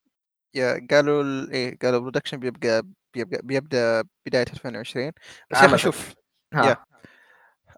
[0.56, 5.12] yeah قالوا ال- إيه قالوا production بيبقى بيبقى بيبدأ بداية 2020
[5.52, 5.66] بس yeah.
[5.66, 6.14] أخي شوف
[6.54, 6.78] yeah.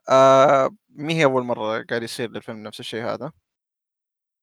[0.10, 3.32] آه مي هي أول مرة قاعد يصير للفيلم نفس الشيء هذا.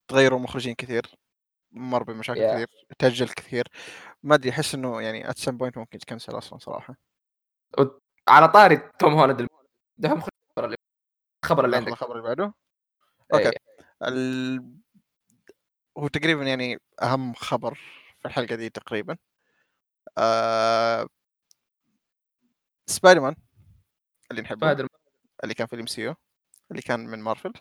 [0.09, 1.07] تغيروا مخرجين كثير
[1.71, 2.55] مر بمشاكل yeah.
[2.55, 3.69] كثير تأجل كثير.
[4.23, 6.97] ما أدري أحس إنه يعني at some point ممكن تكنسل أصلا صراحة.
[8.29, 9.49] على طاري توم هولاند
[9.97, 10.77] ده مخرج الخبر اللي
[11.45, 11.93] الخبر اللي عندك.
[11.93, 12.55] الخبر اللي بعده.
[13.35, 13.47] okay.
[13.47, 13.59] okay
[14.03, 14.79] ال...
[15.99, 17.75] هو تقريبا يعني أهم خبر
[18.19, 19.17] في الحلقة دي تقريبا.
[20.19, 21.09] آه...
[22.87, 23.37] سبايدر مان
[24.31, 24.89] اللي نحبه سبايدر
[25.45, 26.15] اللي كان في ال MCU
[26.71, 27.53] اللي كان من مارفل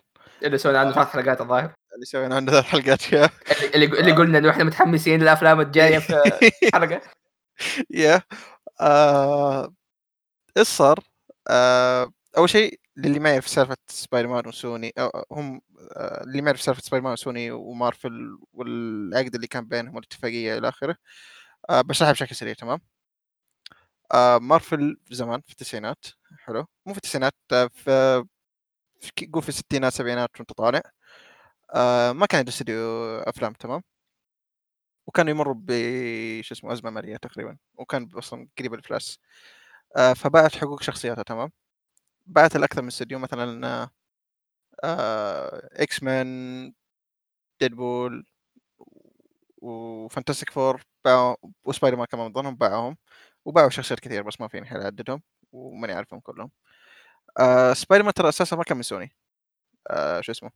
[0.42, 3.30] اللي سوينا عنه ثلاث حلقات الظاهر اللي سوينا عنده ثلاث حلقات yeah
[3.74, 6.40] اللي اللي قلنا انه إحنا متحمسين للأفلام الجاية في
[6.74, 7.00] حلقة
[7.90, 8.22] yeah
[8.80, 9.74] آه...
[10.56, 10.98] إيش صار؟
[11.50, 12.12] آه...
[12.38, 14.92] أول شيء للي ما يعرف سالفة سبايدر مان وسوني
[15.32, 15.60] هم
[15.96, 16.24] آه...
[16.24, 20.96] اللي ما يعرف سالفة سبايدر مان وسوني ومارفل والعقد اللي كان بينهم والاتفاقية إلى آخره.
[21.70, 22.80] بشرحها بشكل سريع تمام.
[24.48, 26.06] مارفل زمان في التسعينات
[26.38, 27.34] حلو مو في التسعينات.
[27.50, 28.24] في
[29.32, 30.82] قول في الستينات سبعينات وانت طالع.
[31.74, 32.12] آه...
[32.12, 32.78] ما كان عنده استديو
[33.20, 33.82] أفلام تمام؟
[35.06, 35.70] وكانوا يمروا ب
[36.42, 39.18] شو اسمه أزمة ماليه تقريبا وكان أصلا قريب الافلاس
[39.96, 41.52] آه فباعت حقوق شخصياتها تمام؟
[42.26, 43.88] باعت الاكثر من استديو مثلا
[44.84, 46.74] آه، X-Men Deadpool
[47.60, 48.26] و
[49.62, 52.96] Fantastic Four باعوا وسبايدر مان كمان من ضمنهم باعهم
[53.44, 55.22] وباعوا شخصيات كثير بس ما فيني حيل أعددهم
[55.52, 56.50] وماني عارفهم كلهم.
[57.36, 59.12] آه سبايدر مان ترى أساسا ما كان من سوني.
[59.90, 60.50] آه شو اسمه؟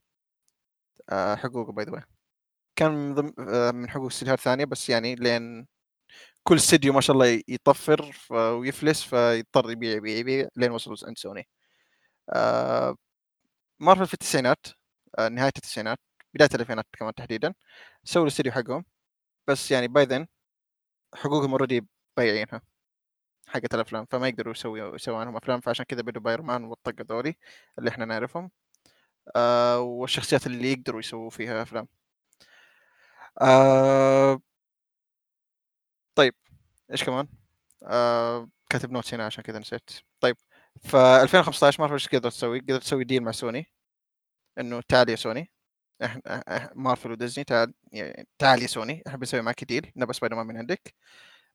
[1.10, 2.02] آه حقوقه by then
[2.76, 5.66] كان من آه من حقوق استديوهات ثانية بس يعني لين
[6.44, 11.48] كل استديو ما شاء الله يطفر ويفلس فيضطر يبيع يبيع يبيع لين وصلوا عند سوني.
[12.30, 12.96] آه
[13.80, 14.66] مارفل في التسعينات
[15.18, 15.98] آه نهاية التسعينات
[16.34, 17.54] بداية الألفينات كمان تحديدا
[18.04, 18.84] سووا الاستديو حقهم.
[19.48, 20.28] بس يعني by then
[21.14, 22.62] حقوقهم already بايعينها.
[23.52, 27.04] حقت الأفلام فما يقدروا يسووا يسووا عنهم أفلام فعشان كذا بدوا ب Iron Man والطقه
[27.10, 27.36] ذولي
[27.78, 28.50] اللي إحنا نعرفهم.
[29.36, 31.88] آه والشخصيات اللي يقدروا يسووا فيها أفلام.
[33.40, 34.40] آه
[36.92, 37.28] إيش كمان؟
[37.84, 39.90] آه كاتب notes هنا عشان كذا نسيت.
[40.20, 40.36] طيب
[40.84, 43.66] ف 2015 مارفل إيش قدرت تسوي؟ قدرت تسوي deal مع سوني
[44.58, 45.50] إنه تعال يا سوني
[46.04, 50.46] إحنا مارفل وديزني تعال يعني تعال يا سوني إحنا بنسوي معك deal نبى سبايدر مان
[50.46, 50.94] من عندك.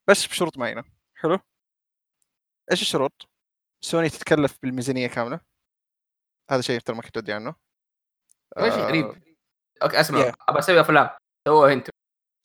[0.07, 0.83] بس بشروط معينة.
[1.15, 1.39] حلو؟
[2.71, 3.29] إيش الشروط؟
[3.81, 5.39] سوني تتكلف بالميزانية كاملة.
[6.49, 7.55] هذا شيء ترى ما كنت ادري عنه.
[8.57, 9.05] إيش غريب.
[9.05, 9.21] آه
[9.83, 10.31] okay أسمع.
[10.31, 10.35] Yeah.
[10.49, 11.09] ابى أسوي أفلام.
[11.47, 11.91] سووها أنتم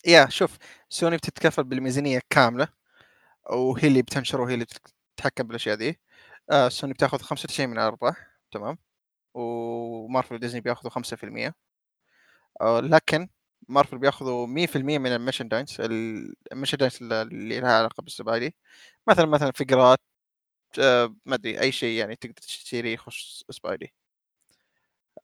[0.06, 0.58] yeah شوف
[0.88, 2.68] سوني بتتكفل بالميزانية كاملة
[3.50, 6.00] وهي اللي بتنشر وهي اللي بتتحكم بالأشياء دي
[6.50, 8.78] آه سوني بتاخذ 95 من الارباح تمام.
[9.34, 11.52] ومارفل وديزني بياخذوا 5%
[12.60, 13.28] آه لكن
[13.68, 15.76] مارفل بياخذوا 100% من ال merchandise
[16.52, 18.54] ال merchandise اللي لها علاقة بال Spidey
[19.08, 19.98] مثلا مثلا figures
[20.78, 23.94] آه ما أدري أي شيء يعني تقدر تشتريه يخص سبايدي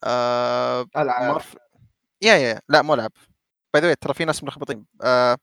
[0.05, 1.33] آه ألعاب.
[1.33, 1.59] مارفل
[2.23, 3.13] yeah yeah لا مو ألعاب.
[3.75, 5.39] by the ترى في ناس ملخبطين آه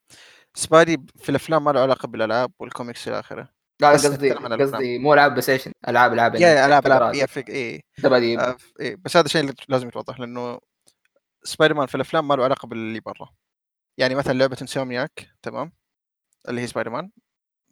[0.56, 3.50] سبايدي في الأفلام ما له علاقة بالألعاب والكوميكس إلى آخره.
[3.82, 4.32] لا بس قصدي.
[4.32, 6.88] قصدي مو ألعاب بلاي ستيشن ألعاب ألعاب yeah yeah ألعاب.
[6.88, 7.14] ألعاب.
[7.16, 8.96] yeah fuck اي آه إيه.
[8.96, 10.60] بس هذا الشيء لازم يتوضح لأنه
[11.44, 13.30] سبايدر مان في الأفلام ما له علاقة باللي برا.
[13.98, 15.72] يعني مثلا لعبة انسومنياك تمام؟
[16.50, 17.12] اللي هي سبايدر مان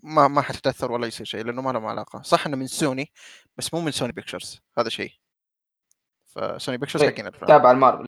[0.04, 2.22] ما ما حتتأثر ولا يصير شيء لأنه ما له علاقة.
[2.22, 3.12] صح إنه من سوني
[3.58, 5.12] بس مو من سوني بيكتشرز هذا شيء.
[6.26, 8.06] فسوني بيكتشرز حقين الافلام تابع المارفل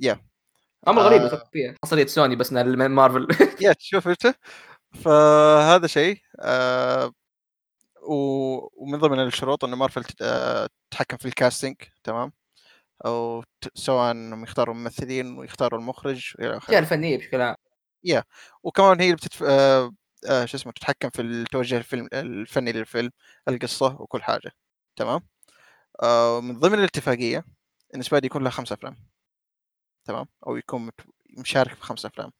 [0.00, 0.20] yeah.
[0.88, 1.48] أمر غريب آه.
[1.52, 3.26] فيها حصرية سوني بس من مارفل.
[3.60, 4.34] يا تشوف انت
[4.94, 7.12] فهذا شيء آه
[8.02, 12.32] و- ومن ضمن الشروط إنه مارفل آه، تتحكم في الكاستنج تمام؟
[13.06, 16.78] أو ت- سواء إنهم يختاروا ممثلين ويختاروا المخرج وإلى آخره.
[16.78, 17.56] الفنية بشكل عام.
[18.62, 19.42] وكمان هي اللي بتتف...
[20.28, 20.44] آه...
[20.44, 23.10] شو اسمه تتحكم في التوجه الفيلم الفني للفيلم
[23.48, 24.52] القصة وكل حاجة.
[24.96, 25.20] تمام؟
[26.02, 26.40] آه...
[26.40, 27.44] من ضمن الاتفاقية
[27.94, 28.96] ان سبايدي يكون له خمسة أفلام.
[30.04, 30.90] تمام؟ أو يكون
[31.38, 32.32] مشارك في خمسة أفلام.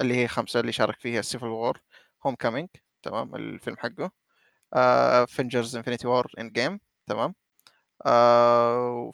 [0.00, 1.80] اللي هي خمسة اللي شارك فيها Civil War
[2.26, 2.68] Homecoming
[3.02, 4.12] تمام؟ الفيلم حقه.
[5.26, 7.34] Avengers Infinity War Endgame تمام؟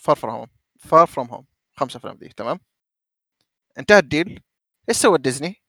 [0.01, 2.61] Far From Home Far From Home خمسة أفلام دي تمام؟
[3.79, 4.43] انتهى ال deal.
[4.89, 5.60] إيش سوت ديزني؟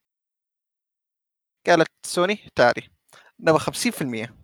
[1.68, 2.82] قالت سوني تعالي.
[3.40, 4.36] نبغى 50%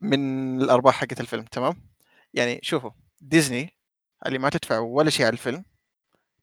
[0.00, 1.82] من الأرباح حقت الفيلم تمام؟
[2.34, 2.90] يعني شوفوا
[3.20, 3.74] ديزني
[4.26, 5.64] اللي ما تدفع ولا شيء على الفيلم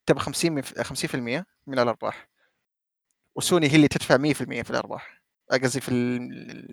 [0.06, 2.30] تبغى 50 من 50% من الأرباح.
[3.36, 5.24] وسوني هي اللي تدفع 100% في الأرباح.
[5.51, 5.91] قصدي في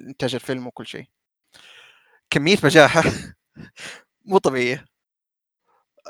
[0.08, 1.06] إنتاج الفيلم وكل شيء.
[2.30, 3.02] كمية بجاحة
[4.26, 4.84] مو طبيعية.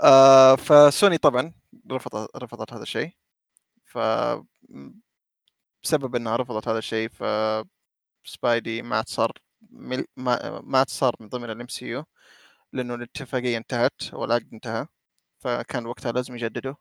[0.05, 1.53] آه فسوني طبعا
[1.93, 3.11] رفضت رفضت هذا الشيء.
[3.87, 3.99] ف
[5.83, 7.23] بسبب انها رفضت هذا الشيء ف
[8.25, 9.33] سبايدي ما عاد صار
[9.71, 10.07] مل...
[10.17, 12.05] ما ما عاد صار من ضمن ال MCU
[12.73, 14.87] لأنه الاتفاقية انتهت والعقد انتهى
[15.41, 16.75] فكان وقتها لازم يجددوا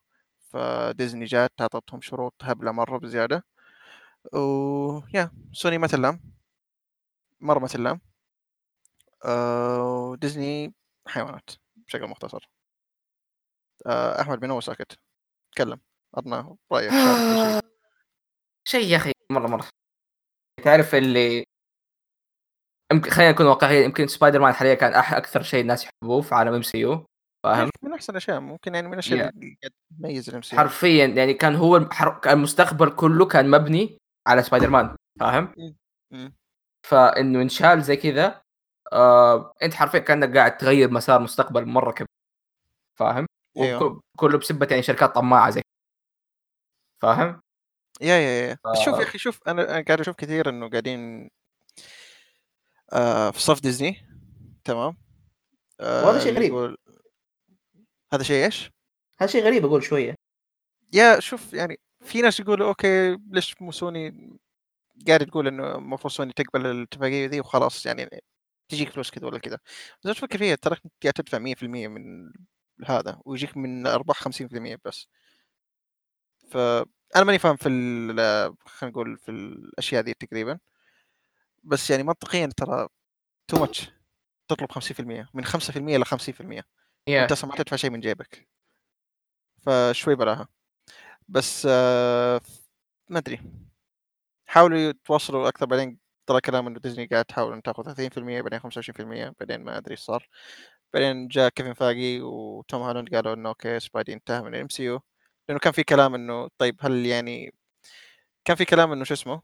[0.49, 3.45] فديزني جات أعطتهم شروط هبلة مرة بزيادة
[4.33, 6.21] و yeah سوني ما تلام
[7.41, 8.01] مرة ما تلام
[9.25, 10.73] آه، وديزني
[11.07, 12.49] حيوانات بشكل مختصر.
[13.87, 14.99] آه، أحمد من هو ساكت
[15.51, 15.79] تكلم
[16.15, 16.93] عطنا رأيك
[18.69, 19.67] شيء يا أخي مرة مرة
[20.63, 21.43] تعرف اللي
[22.91, 26.35] يمكن خلينا نكون واقعيين يمكن سبايدر مان حاليا كان أح أكثر شيء الناس يحبوه في
[26.35, 27.05] عالم MCU
[27.43, 29.33] فاهم؟ من أحسن الأشياء ممكن يعني من الأشياء Yeah.
[29.35, 29.57] اللي
[29.99, 31.79] تميز ال MCU حرفيا يعني كان هو
[32.23, 33.97] كان المستقبل كله كان مبني
[34.27, 35.53] على سبايدر مان فاهم؟
[36.87, 38.41] فإنه انشال زي كذا
[38.93, 42.07] آه أنت حرفيا كأنك قاعد تغير مسار مستقبل مرة كبير
[42.99, 43.25] فاهم؟
[43.57, 45.61] وك- كله بسبة يعني شركات طماعة زي
[47.01, 47.41] فاهم؟
[48.01, 48.97] yeah yeah yeah بس شوف آه.
[48.99, 51.29] يا أخي شوف أنا أنا قاعد أشوف كثير إنه قاعدين
[52.93, 54.07] آه في صف ديزني
[54.63, 54.97] تمام
[55.79, 56.51] آه وهذا شيء اللي غريب.
[56.51, 56.77] يقول-
[58.13, 58.71] هذا شيء إيش؟
[59.19, 60.15] هذا شيء غريب أقول شوية
[60.93, 64.29] yeah شوف يعني في ناس يقولوا okay ليش مو سوني
[65.07, 68.09] قاعد تقول إنه المفروض سوني تقبل الاتفاقية ذي وخلاص يعني
[68.69, 69.59] تجيك فلوس كذا ولا كذا
[70.05, 72.31] بس تفكر فيها ترى انت قاعد تدفع 100% من
[72.85, 75.07] هذا ويجيك من أرباح 50% بس
[76.51, 80.59] فانا ماني فاهم في ال- خلينا نقول في الأشياء ذي تقريبا
[81.63, 82.87] بس يعني منطقيا ترى
[83.47, 83.91] تو ماتش
[84.47, 86.63] تطلب 50% من 5% إلى 50%
[87.07, 88.47] يا أنت أصلا ما تدفع شيء من جيبك.
[89.61, 90.47] فشوي بلاها
[91.27, 92.41] بس آه،
[93.09, 93.39] ما أدري.
[94.45, 99.33] حاولوا يتواصلوا أكثر بعدين طلع كلام إنه ديزني قاعد تحاول ان تاخذ 30% بعدين 25%
[99.39, 100.27] بعدين ما أدري إيش صار.
[100.93, 104.99] بعدين جاء كيفن فاجي وتوم هولاند قالوا إنه okay سبايدي انتهى من ال MCU
[105.49, 107.53] لأنه كان في كلام إنه طيب هل يعني
[108.45, 109.41] كان في كلام إنه شو اسمه؟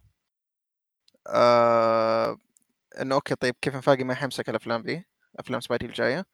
[1.27, 2.37] آه
[3.01, 5.07] إنه okay طيب كيفن فاجي ما حيمسك الأفلام دي
[5.39, 6.25] أفلام سبايدي الجاية؟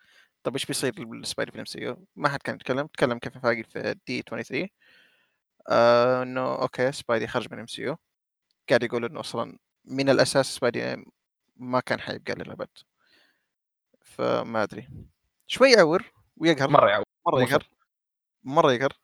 [0.44, 3.96] طيب إيش بيصير للسبايدي في ال MCU؟ ما حد كان يتكلم تكلم كيفن فاجي في
[4.08, 4.70] D23
[5.70, 7.96] آه إنه okay سبايدي خرج من ال MCU
[8.70, 11.06] قاعد يقول إنه أصلا من الأساس سبايدي
[11.58, 12.70] ما كان حيبقى للابد
[14.04, 14.90] فما أدري.
[15.48, 16.70] شوي يعور ويقهر.
[16.70, 17.06] مرة يعور.
[17.28, 17.70] مرة يقهر.
[18.44, 19.01] مرة يقهر.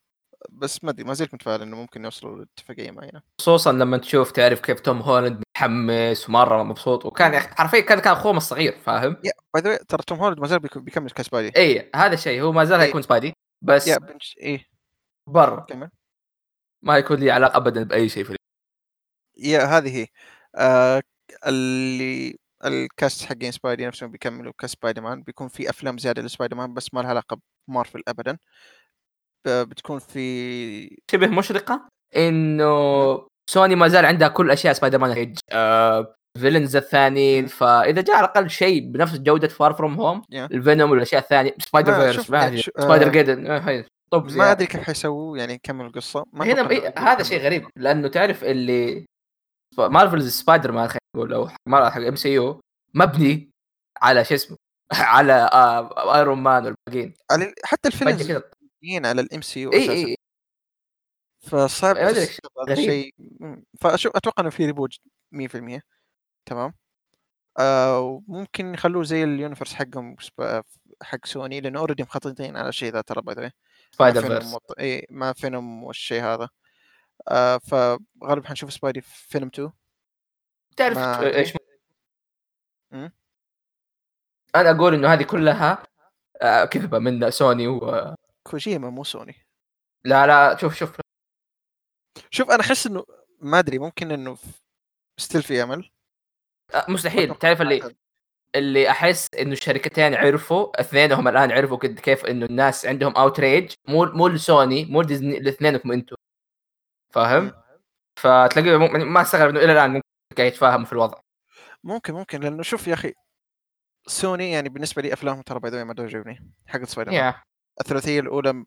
[0.50, 3.22] بس ما أدري ما زلت متفائل إنه ممكن يوصلوا لاتفاقية معينة.
[3.42, 8.38] خصوصا لما تشوف تعرف كيف توم هولاند متحمس ومرة مبسوط وكان حرفيا كان كان اخوه
[8.38, 9.14] الصغير فاهم؟
[9.54, 12.66] by the ترى توم هولاند ما زال بيك- بيكمل كسبايدي اي هذا الشيء هو ما
[12.66, 12.86] زال إيه.
[12.86, 14.66] حيكون سبايدي بس يا بنش إيه.
[15.28, 15.60] برا.
[15.70, 15.90] كمل.
[16.82, 18.36] ما يكون لي علاقة ابدا بأي شيء في
[19.38, 20.08] يا هذه هي.
[20.56, 21.02] آه
[21.48, 26.94] اللي الكاست حقين سبايدي نفسهم بيكملوا كسبايدر مان بيكون في أفلام زيادة لسبايدر مان بس
[26.94, 28.38] ما لها علاقة بمارفل ابدا.
[29.50, 36.14] بتكون في شبه مشرقة إنه سوني ما زال عندها كل أشياء سبايدر مان هيج آه
[36.38, 37.46] فيلنز الثانيين.
[37.46, 40.22] فإذا جاء على الاقل شيء بنفس جودة فار فروم هوم.
[40.34, 43.86] الفينوم والأشياء الثانية سبايدر ما فيرس شوف ما سبايدر آه، جيدن آه، هاي.
[44.12, 44.52] طب ما.
[44.52, 47.42] أدري كيف حيسووا يعني يكملوا القصة ما هنا إيه هذا شيء.
[47.42, 49.06] غريب لأنه تعرف اللي
[49.78, 52.62] مارفلز سبايدر مان خلينا نقول أو حق MCU
[52.94, 53.50] مبني
[54.02, 54.58] على شو اسمه
[54.94, 57.14] على آه ايرون مان والباقيين
[57.64, 58.44] حتى كذا
[58.78, 60.16] مبنيين على ال MCU أساسا
[61.40, 62.28] فصعب هذا.
[62.70, 63.14] الشيء.
[63.80, 64.92] فأشوف أتوقع إنه في reboot
[65.32, 65.82] 100%
[66.46, 66.74] تمام
[67.60, 70.16] آه وممكن يخلوه زي ال universe حقهم
[71.02, 73.52] حق سوني لأنه already مخططين على الشيء ذا ترى by the
[73.92, 74.80] Spider-Verse مط...
[74.80, 76.50] إي ما فينوم والشيء هذا
[77.28, 79.72] آه فغالبا حنشوف سبايدي في فيلم 2
[80.78, 80.98] تعرف.
[81.24, 81.54] إيش.
[84.56, 85.84] أنا أقول إنه هذه كلها
[86.42, 88.16] آه، كذبة من سوني و...
[88.52, 89.36] كوجيما مو سوني.
[90.04, 90.92] لا لا شوف شوف.
[92.30, 93.06] شوف أنا أحس إنه
[93.40, 94.38] ما أدري ممكن إنه
[95.18, 95.90] still في أمل.
[96.74, 97.36] آه، مستحيل.
[97.36, 97.96] تعرف اللي.
[98.56, 104.06] اللي أحس إنه الشركتين عرفوا اثنينهم الآن عرفوا قد كيف إنه الناس عندهم outrage مو
[104.06, 106.16] مو لسوني مو ديزني لاثنينكم أنتم
[107.14, 107.52] فاهم؟
[108.20, 110.02] فتلاقيه مو- ما استغرب إنه إلى الآن ممكن
[110.38, 111.20] قاعد يتفاهموا في الوضع.
[111.84, 112.40] ممكن ممكن.
[112.42, 113.14] لأنه شوف يا أخي
[114.08, 117.20] سوني يعني بالنسبة لي أفلامهم ترى by the ما تعجبني حق سبايدر مان.
[117.20, 117.42] yeah
[117.82, 118.66] الثلاثية الأولى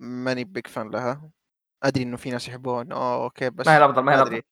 [0.00, 1.30] ماني big fan لها.
[1.82, 2.82] أدري إنه في ناس يحبوها.
[2.82, 4.42] انه آه okay بس ما هي الأفضل ما هي الأفضل.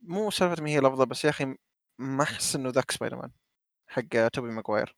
[0.00, 1.56] مو سالفة ما هي الأفضل بس يا أخي
[1.98, 3.30] ما أحس إنه ذاك سبايدر مان
[3.88, 4.96] حق توبي ماجواير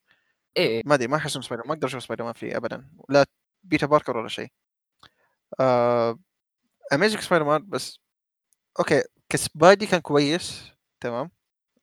[0.57, 2.91] إيه ما أدري ما أحس إنه سبايدر ما أقدر أشوف سبايدر مان فيه ابدا.
[3.09, 3.25] لا
[3.63, 4.51] بيتر باركر ولا شيء.
[5.59, 6.19] آه...
[6.93, 7.99] Amazing سبايدر مان بس
[8.79, 11.31] okay كسبايدي كان كويس تمام.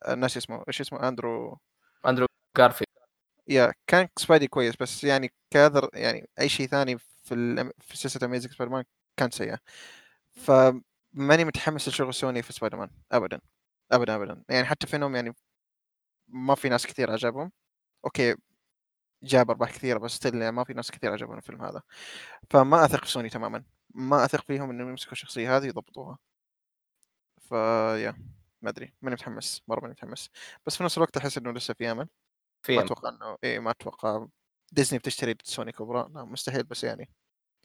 [0.08, 1.58] الناس اسمه إيش اسمه أندرو
[2.06, 2.26] أندرو
[2.57, 2.86] جارفيلد.
[3.48, 7.72] yeah كان سبايدي كويس بس يعني كاذر يعني أي شيء ثاني في.
[7.80, 8.84] في سلسلة Amazing سبايدر مان
[9.16, 9.57] كان سيء.
[10.34, 13.40] فماني متحمس لشغل سوني في سبايدر مان ابدا
[13.92, 14.44] ابدا ابدا.
[14.51, 15.34] يعني حتى فينهم يعني
[16.28, 17.53] ما في ناس كثير عجبهم.
[18.04, 18.36] okay
[19.24, 21.82] جاب أرباح كثيرة بس still يعني ما في ناس كثير عجبهم الفيلم هذا.
[22.51, 23.64] فما أثق في سوني تماما.
[23.94, 26.18] ما أثق فيهم إنهم يمسكوا الشخصية هذه يضبطوها
[27.40, 28.14] ف yeah
[28.62, 28.94] ما أدري.
[29.03, 30.30] ماني متحمس مرة ماني متحمس.
[30.66, 32.09] بس في نفس الوقت أحس إنه لسه في أمل.
[32.66, 34.26] في ما أتوقع إنه إيه ما أتوقع.
[34.72, 37.10] ديزني بتشتري سوني كبرى؟ لا مستحيل بس يعني.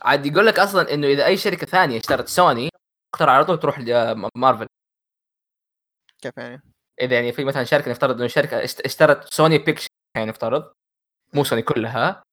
[0.02, 2.70] عاد يقول لك أصلا إنه إذا أي شركة ثانية اشترت سوني
[3.14, 4.68] تختار على طول تروح لمارفل
[6.22, 6.62] كيف يعني؟
[7.02, 10.74] إذا يعني في مثلا شركة نفترض إنه شركة اشت- اشترت سوني Pictures يعني نفترض.
[11.34, 12.24] مو سوني كلها.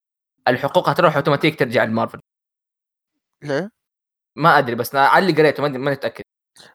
[0.49, 2.21] الحقوق هتروح أوتوماتيك ترجع لمارفل.
[3.43, 3.71] ليه؟
[4.37, 6.23] ما أدري بس على اللي قريته ماني ماني متاكد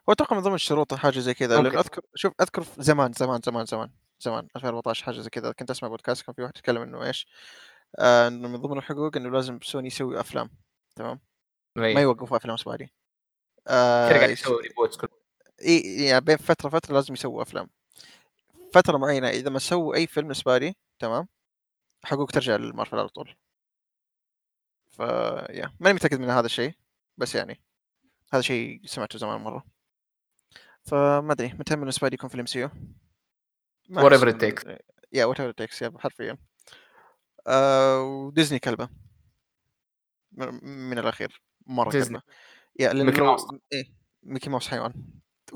[0.08, 1.68] هو أتوقع من ضمن الشروط حاجة زي كذا ممكن.
[1.68, 3.90] لأن أذكر شوف أذكر زمان زمان زمان زمان.
[4.20, 7.26] زمان 2014 حاجة زي كذا كنت أسمع بودكاست كان في واحد يتكلم إنه إيش؟
[7.98, 10.50] آه إنه من ضمن الحقوق إنه لازم سوني يسوي أفلام
[10.96, 11.20] تمام؟
[11.76, 12.92] ما ما يوقفوا أفلام سبايدي
[13.68, 15.08] آه يس- يسوي reboots كل
[15.62, 17.70] إي يعني بين فترة فترة لازم يسووا أفلام.
[18.74, 21.28] فترة معينة إذا ما سووا أي فيلم سبايدي تمام؟
[22.04, 23.36] حقوق ترجع للمارفل على طول.
[24.90, 24.98] ف
[25.50, 26.74] yeah ماني متأكد من هذا الشيء
[27.16, 27.60] بس يعني
[28.32, 29.64] هذا شيء سمعته زمان مرة.
[30.82, 32.70] فما أدري متى من سبايدي يكون في ال MCU
[33.90, 34.76] Whatever it takes.
[35.12, 36.38] yeah whatever it takes yeah حرفيا.
[37.46, 38.88] آه وديزني كلبة.
[40.32, 42.20] من, الأخير مرة ديزني.
[42.20, 42.34] كلبة.
[42.78, 43.46] yeah لأنه ميكي ماوس.
[43.72, 44.94] إيه ميكي ماوس حيوان.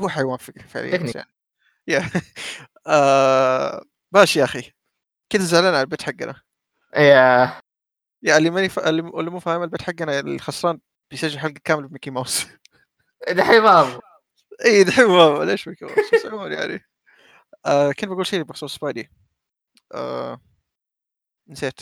[0.00, 0.96] هو حيوان فعليا.
[0.96, 1.12] يعني
[1.88, 2.10] yeah
[2.86, 4.72] آه ماشي يا أخي.
[5.30, 6.42] كذا زعلان على ال bet حقنا.
[6.96, 7.60] yeah
[8.22, 8.78] yeah اللي ماني ف...
[8.78, 12.46] اللي مو فاهم ال bet حقنا الخسران بيسجل حلقة كاملة بميكي ماوس.
[13.28, 14.00] دحين ما
[14.64, 16.84] اي دحين ما ليش ميكي ماوس؟ يعني.
[17.66, 19.10] آه كنت بقول شيء بخصوص سبايدي.
[19.94, 20.40] آه
[21.48, 21.80] نسيت.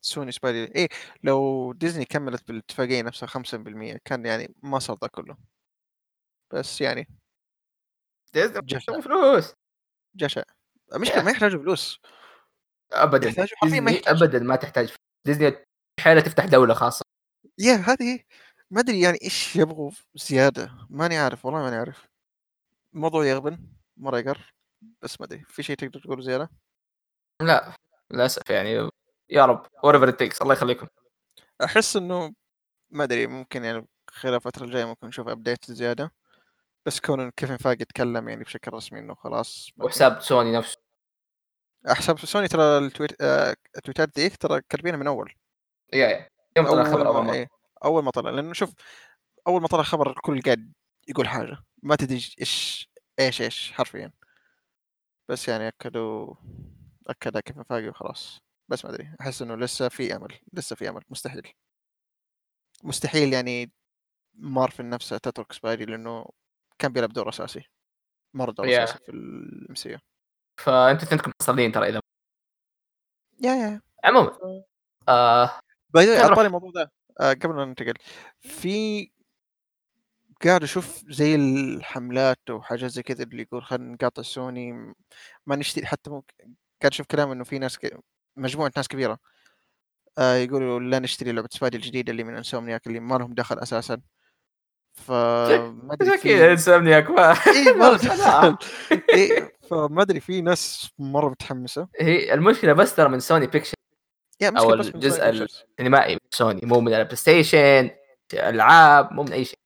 [0.00, 0.74] سوني سبايدي.
[0.74, 0.88] إيه
[1.22, 5.36] لو ديزني كملت بالاتفاقية نفسها 5% كان يعني ما صار ذا كله.
[6.52, 7.08] بس يعني
[8.34, 9.00] ديزني جشع.
[9.00, 9.54] فلوس.
[10.16, 10.42] جشع.
[10.94, 12.00] المشكلة ما يحتاجوا فلوس.
[12.92, 13.28] ابدا.
[13.28, 14.26] يحتاجوا حرفيا ما يحتاجوا.
[14.26, 14.86] ابدا ما تحتاج.
[14.86, 14.98] فلوس.
[15.26, 15.56] ديزني
[16.00, 17.04] حيلة تفتح دولة خاصة.
[17.58, 18.20] yeah هذه
[18.70, 20.72] ما أدري يعني إيش يبغوا زيادة.
[20.90, 22.08] ماني عارف والله ماني عارف.
[22.94, 24.53] الموضوع يغبن مرة يقهر.
[25.02, 26.50] بس ما ادري في شيء تقدر تقوله زيادة؟
[27.40, 27.72] لا
[28.10, 28.90] للأسف يعني
[29.30, 29.66] يا رب
[30.10, 30.86] it takes الله يخليكم.
[31.64, 32.34] أحس إنه
[32.90, 36.12] ما أدري ممكن يعني خلال الفترة الجاية ممكن نشوف update زيادة
[36.86, 39.70] بس كون كيفن فايجي يتكلم يعني بشكل رسمي إنه خلاص.
[39.76, 40.78] وحساب سوني نفسه.
[41.86, 43.22] حساب سوني ترى ال tweet...
[43.22, 45.34] آه، التويتات ذيك ترى كاتبينها من أول.
[45.92, 47.32] yeah yeah يوم طلع الخبر أول ما...
[47.32, 47.48] إيه،
[47.84, 48.72] أول ما طلع لأنه شوف
[49.46, 50.72] أول ما طلع خبر الكل قاعد
[51.08, 52.88] يقول حاجة ما تدري إيش
[53.20, 54.12] إيش إيش حرفيا.
[55.28, 56.34] بس يعني أكدوا
[57.06, 58.40] اكد كيفن فايجي وخلاص.
[58.68, 61.52] بس ما أدري أحس إنه لسه في أمل لسه في أمل مستحيل.
[62.82, 63.72] مستحيل يعني
[64.34, 66.26] مارفل نفسها تترك سبايدي لأنه
[66.78, 67.64] كان بيلعب دور أساسي.
[68.34, 68.80] مرة دور Yeah.
[68.80, 69.98] أساسي في الام سي
[70.60, 72.00] فانتوا اثنينكم مصلين ترى إذا
[73.40, 74.38] يا يا عموما.
[75.08, 75.60] آه
[75.90, 76.18] باي.
[76.18, 76.92] على طاري الموضوع ده.
[77.20, 77.94] آه قبل ما ننتقل
[78.40, 79.10] في
[80.44, 84.94] قاعد أشوف زي الحملات وحاجات زي كذا اللي يقول خلينا نقاطع سوني
[85.46, 86.34] ما نشتري حتى ممكن
[86.82, 87.98] قاعد أشوف كلام إنه في ناس ك...
[88.36, 89.18] مجموعة ناس كبيرة
[90.18, 94.00] آه يقولوا لا نشتري لعبة سبايدي الجديدة اللي من إنسومنياك اللي ما لهم دخل أساسا.
[94.94, 97.92] فما أدري في انسامنياك ما اي ما.
[97.92, 98.56] دخل
[99.14, 101.88] إيه فما أدري في ناس مرة متحمسة.
[102.00, 103.46] هي المشكلة بس ترى من سوني
[104.78, 105.64] بس من الجزء سوني ال- Pictures.
[105.78, 107.90] سينمائي من سوني مو من البلاي ستيشن
[108.34, 109.58] العاب مو من أي شيء.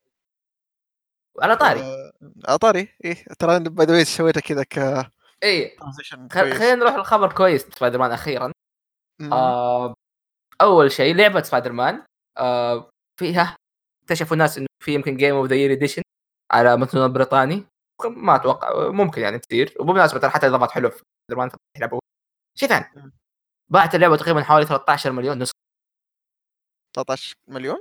[1.42, 1.80] على طاري.
[1.80, 2.12] آه،
[2.48, 2.88] على طاري.
[3.04, 4.78] إيه ترى باي ذا سويتها كذا ك
[5.44, 8.52] اي ترانزيشن خل- خلينا نروح للخبر كويس سبايدر مان أخيرا
[9.32, 9.94] آه
[10.60, 12.04] أول شيء لعبة سبايدر مان
[12.38, 13.56] آه فيها
[14.04, 16.02] اكتشفوا الناس إنه في يمكن Game of the Year Edition
[16.52, 17.66] على متن بريطاني.
[18.04, 19.74] ما أتوقع ممكن يعني تصير.
[19.80, 22.00] وبمناسبة ترى حتى اضافات حلوة في سبايدر مان يلعبوا.
[22.58, 23.12] شيء ثاني.
[23.68, 25.54] باعت اللعبة تقريبا حوالي 13 مليون نسخة.
[26.96, 27.78] 13 مليون؟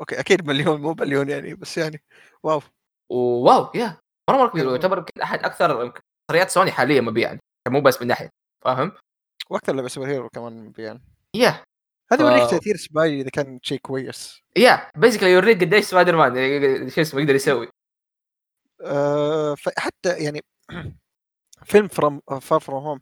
[0.00, 2.02] okay أكيد مليون مو مليون يعني بس يعني
[2.42, 2.60] wow.
[3.10, 3.96] و wow yeah.
[4.30, 4.68] مرة مرة كبير.
[4.68, 5.92] ويعتبر يمكن أحد أكثر
[6.30, 7.38] مشتريات سوني حاليا مبيعا
[7.68, 8.30] مو بس من ناحية
[8.64, 8.92] فاهم؟
[9.50, 11.00] وأكثر لعبة superhero كمان يعني
[11.36, 11.64] yeah.
[12.12, 14.40] هذا يوريك تأثير سبايدي إذا كان شيء كويس.
[14.56, 17.68] yeah basically يوريك قديش سبايدر مان يعني شو اسمه يقدر يسوي.
[18.84, 20.40] آه فحتى يعني
[21.64, 23.00] فيلم from Far From Home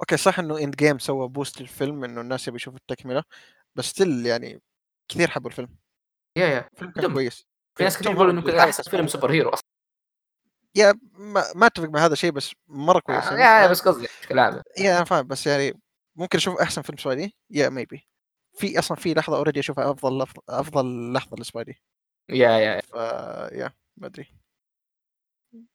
[0.00, 3.22] okay صح إنه Endgame سوى boost للفيلم إنه الناس يبي يشوفوا التكملة
[3.74, 4.62] بس still يعني
[5.08, 5.68] كثير حبوا الفيلم.
[6.36, 6.68] yeah yeah.
[6.72, 7.12] الفيلم كان.
[7.14, 7.46] كويس.
[7.74, 8.64] في ناس كثير يقولوا إنه.
[8.64, 9.62] أحسن فيلم superhero أصلا.
[10.76, 13.24] yeah ما, ما أتفق مع هذا الشيء بس مرة كويس.
[13.24, 15.80] آه، yeah بس قصدي بشكل عام yeah أنا فاهم بس يعني
[16.16, 18.08] ممكن أشوف أحسن فيلم Spidey؟ yeah maybe
[18.58, 21.82] في أصلا في لحظة already أشوفها أفضل أفضل لحظة سبايدي.
[22.30, 22.94] يا يا ف
[23.52, 24.34] يا ما أدري.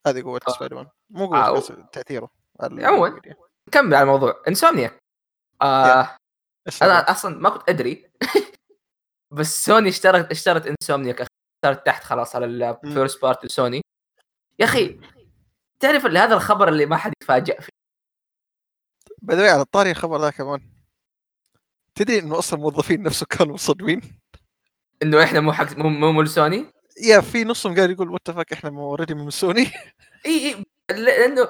[0.07, 0.51] هذه قوة آه.
[0.51, 2.29] سبايدر مان مو آه، قوه و- بس تاثيره
[2.61, 3.21] عموماً.
[3.67, 4.43] نكمل على الموضوع.
[4.47, 4.99] Insomniac.
[5.61, 6.17] آه
[6.81, 8.11] أنا؟ أصلا ما كنت أدري.
[9.37, 11.13] بس سوني اشترت اشترت Insomniac
[11.57, 13.81] اشترت تحت خلاص على ال first party سوني
[14.59, 14.99] yeah أخي
[15.79, 17.69] تعرف اللي هذا الخبر اللي ما حد يتفاجئ فيه؟
[19.21, 20.61] by the على الطاري الخبر ذا كمان.
[21.95, 24.01] تدري إنه أصلا الموظفين نفسه كانوا مصدمين؟
[25.03, 26.65] إنه إحنا مو حق مو مو, مو لسوني
[27.03, 29.71] yeah في نصهم قاعد يقول what إحنا already من سوني
[30.25, 31.49] إي إي لأنه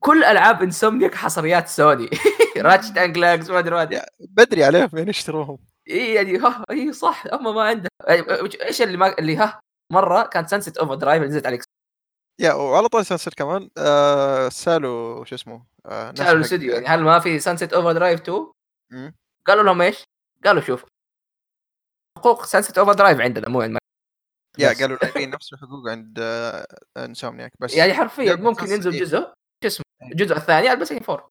[0.00, 2.10] كل ألعاب Insomniac حصريات سوني
[2.56, 5.58] Ratchet and Clank ما أدري بدري عليهم يعني اشتروهم
[5.90, 7.88] اي يعني ها اي صح اما ما عنده
[8.62, 9.60] إيش اللي ما اللي ها
[9.92, 11.62] مرة كانت Sunset Overdrive اللي نزلت عليك
[12.40, 17.18] yeah وعلى طاري Sunset كمان آه سالوا شو اسمه آه حق- الاستوديو يعني هل ما
[17.18, 18.52] في Sunset Overdrive 2
[18.92, 19.14] مم.
[19.46, 20.04] قالوا لهم إيش؟
[20.44, 20.84] قالوا شوف
[22.18, 23.78] حقوق Sunset Overdrive عندنا مو عند
[24.58, 24.72] yeah.
[24.72, 26.66] قالوا لاعبين نفس الحقوق عند آه
[26.96, 28.90] انسومنياك بس يعني حرفيا ممكن ينزل.
[28.90, 29.18] جزء
[29.62, 30.08] شو اسمه إيه.
[30.12, 31.28] الجزء الثاني على البلاي ستيشن 4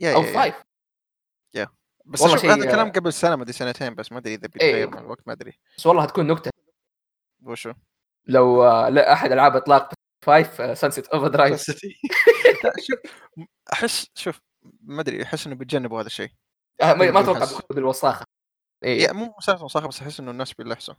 [0.00, 0.54] yeah أو yeah
[1.54, 1.68] yeah.
[2.06, 4.42] 5 بس والله شيء- هذا الكلام قبل سنة ما ادري سنتين بس ما أدري إذا
[4.42, 4.50] إيه.
[4.72, 5.58] بيتغير مع الوقت ما أدري.
[5.78, 6.50] بس والله هتكون نكتة.
[7.42, 7.72] وشو؟
[8.26, 9.92] لو آه، لا أحد ألعاب إطلاق
[10.26, 11.70] 5 Sunset Overdrive
[13.72, 14.40] أحس شوف
[14.82, 16.30] ما أدري أحس إنه بيتجنبوا هذا الشيء.
[16.82, 18.24] ما ما أتوقع بالوساخة.
[18.84, 20.94] اي مو مسافه صح بس أحس إنه الناس بيلحسوا.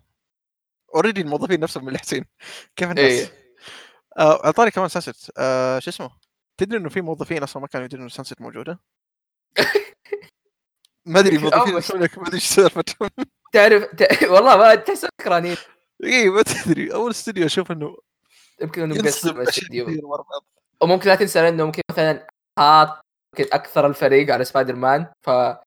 [0.96, 2.26] already الموظفين نفسهم ملحسين
[2.76, 3.28] كيف الناس؟ اي
[4.18, 6.10] آه على طاري كمان Sunset آه شو اسمه؟
[6.58, 8.80] تدري إنه في موظفين أصلا ما كانوا يدرون انه Sunset موجودة؟
[11.06, 13.10] ما أدري يمكن موظفين أول سونيك ما أدري إيش سالفتهم.
[13.54, 14.24] تعرف ت...
[14.24, 15.58] والله ما تحس سكرانين
[16.04, 16.94] اي ما تدري.
[16.94, 17.98] أول استوديو أشوف إنه
[18.62, 19.44] يمكن انه مقسم
[20.04, 20.46] بعض
[20.82, 22.28] وممكن لا تنسى إنه ممكن مثلا
[22.60, 23.06] حاط
[23.40, 25.60] أكثر الفريق على سبايدر مان فما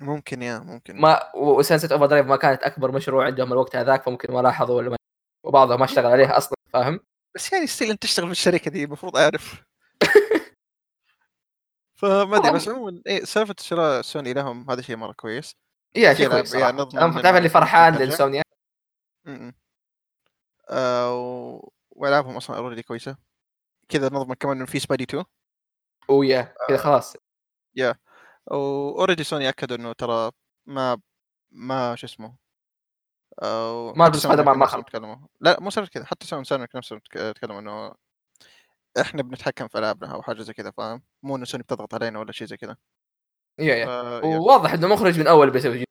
[0.00, 1.04] ممكن yeah ممكن.
[1.34, 4.96] و Sunset Overdrive ما كانت أكبر مشروع عندهم الوقت هذاك فممكن ما لاحظوا ولا ما
[5.44, 7.00] وبعضهم ما اشتغل عليها أصلا فاهم؟
[7.34, 9.67] بس يعني still أنت تشتغل في الشركة دي المفروض أعرف.
[11.98, 15.56] فما أدري بس عموما إيه سالفة شراء سوني لهم هذا شيء مرة كويس
[15.96, 17.94] yeah في شيء كويس يعني أنا تعرف اللي فرحان.
[17.94, 18.42] للسوني.
[20.70, 21.70] آه.
[21.90, 23.16] وألعابهم أصلا already كويسة
[23.88, 25.24] كذا نضمن كمان انه في Spidey 2
[26.08, 26.80] و yeah كذا آه.
[26.80, 27.16] خلاص
[28.46, 30.30] و already سوني أكدوا إنه ترى
[30.66, 31.00] ما
[31.50, 32.36] ما شو اسمه
[33.42, 37.32] آه، ما سوني هذا ما- تكلموا لا مو شرط كذا حتى سوني سوني نفسهم تك-
[37.36, 37.94] تكلموا إنه
[39.00, 42.32] إحنا بنتحكم في العابنا أو حاجة زي كذا فاهم؟ مو انه سوني بتضغط علينا ولا
[42.32, 42.76] شيء زي كذا
[43.58, 44.20] yeah yeah.
[44.24, 45.84] وواضح إنه مخرج من أول بيسوي.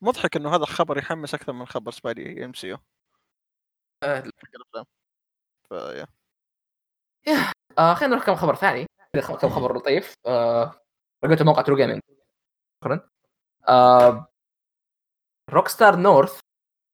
[0.00, 2.78] مضحك إنه هذا الخبر يحمس أكثر من خبر Spidey MCU
[4.04, 4.84] الأفلام.
[5.68, 6.06] ف yeah.
[7.78, 8.86] آه خلينا نروح كم خبر ثاني.
[9.40, 10.14] كم خبر لطيف.
[10.26, 10.80] آه
[11.24, 12.00] لقيته موقع True Gaming
[12.84, 13.08] شكرا.
[13.68, 14.26] آه
[15.50, 16.40] Rockstar North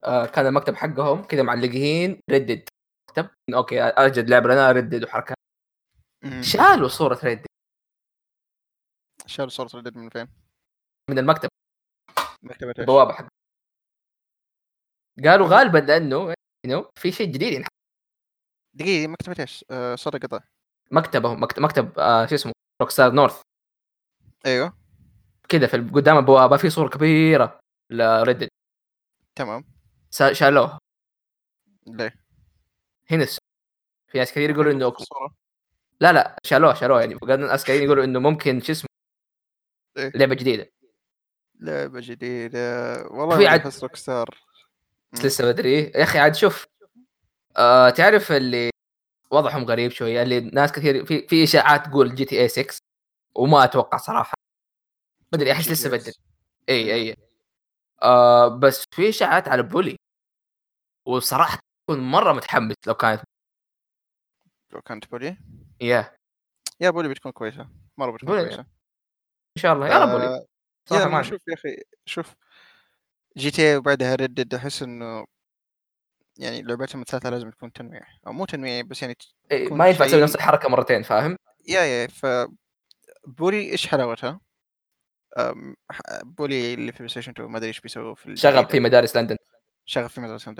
[0.04, 2.68] آه كان المكتب حقهم كذا معلقين Red Dead
[3.18, 5.36] مكتب إنه أوكي أجد لعبة لنا Red Dead وحركات.
[6.40, 7.46] شالوا صورة ردد
[9.26, 10.28] شالوا صورة Red Dead من فين؟
[11.10, 11.48] من المكتب.
[12.42, 13.28] مكتبة؟ البوابة حق
[15.24, 17.70] قالوا غالبا لأنه انه في شيء جديد ينحط.
[18.74, 20.40] دقيقة مكتبة إيش؟ آه صار قطع.
[20.90, 22.52] مكتبهم مكتب, مكتب آه شو اسمه؟
[22.82, 23.42] روك ستار نورث
[24.46, 24.78] أيوه.
[25.48, 27.60] كذا في قدام البوابة في صورة كبيرة
[27.90, 28.48] لردد
[29.36, 29.64] تمام.
[30.10, 30.78] سا- شالوه
[31.86, 32.25] ليه؟
[33.10, 33.38] هنا الس-
[34.08, 34.92] في ناس كثير يقولوا إنه
[36.00, 37.14] لا لا شالوه شالوه يعني.
[37.38, 38.88] ناس كثير يقولوا إنه ممكن شو اسمه؟
[39.96, 40.70] إيه؟ لعبة جديدة.
[41.60, 42.58] لعبة جديدة.
[43.10, 44.38] والله في ما Rockstar
[45.24, 46.66] لسه بدري يا أخي عاد شوف
[47.56, 48.70] آه تعرف اللي
[49.30, 52.78] وضعهم غريب شوية؟ اللي ناس كثير في في إشاعات تقول GTA 6
[53.34, 54.34] وما أتوقع صراحة.
[55.32, 56.12] بدري أحس لسه بدري.
[56.68, 57.16] اي اي
[58.02, 59.96] آه بس في إشاعات على Bully
[61.06, 63.22] وصراحة كنت مرة متحمس لو كانت
[64.72, 65.36] لو كانت Bully
[65.80, 66.16] yeah
[66.80, 67.68] yeah Bully بتكون كويسة
[67.98, 68.44] مرة بتكون Bully.
[68.44, 68.60] كويسة
[69.56, 70.46] إن شاء الله يا رب Bully آه،
[70.88, 71.22] صراحة yeah ما.
[71.22, 71.76] شوف يا أخي
[72.06, 72.34] شوف
[73.36, 75.24] GTA وبعدها Red Dead أحس إنه
[76.38, 79.16] يعني لعبتهم الثالثة لازم تكون تنويع أو مو تنويع بس يعني
[79.50, 81.36] إيه ما ينفع تسوي نفس الحركة مرتين فاهم؟
[81.68, 82.26] yeah yeah ف
[83.26, 84.40] Bully إيش حلاوتها؟
[86.24, 88.70] Bully اللي في بلاي ستيشن 2 ما أدري إيش بيسووا في شغب.
[88.70, 89.36] في مدارس لندن
[89.86, 90.54] شغف في مدرسة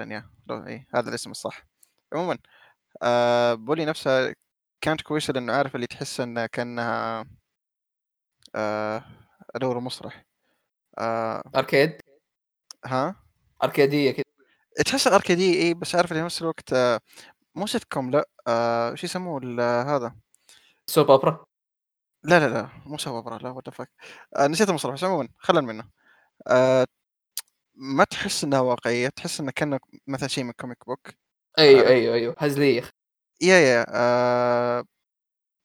[0.47, 1.67] لو- اي هذا الاسم الصح.
[2.13, 2.39] عموما
[3.03, 4.35] آه Bully نفسها
[4.81, 7.27] كانت كويسة لأنه عارف اللي تحس إنها كأنها
[8.55, 9.05] آه
[9.55, 10.25] أدور مسرح.
[10.99, 12.01] آه arcade؟
[12.87, 13.17] ها؟
[13.65, 14.25] أركيدية كذا
[14.87, 17.01] تحس اركيدي اي بس عارف في نفس الوقت آه
[17.55, 20.17] مو سيت كوم لا آه شو يسموه ال- هذا؟
[20.87, 21.45] soap opera؟
[22.25, 23.69] لا لا لا مو soap opera لا what
[24.37, 25.91] آه نسيت المصطلح بس عموما خلنا منه.
[26.49, 26.87] آه
[27.77, 31.09] ما تحس إنها واقعية تحس انها كأنك مثلا شيء من comic book
[31.59, 31.91] أيوه عارف.
[31.91, 32.91] أيوه أيوه هزليه
[33.43, 34.85] yeah yeah آه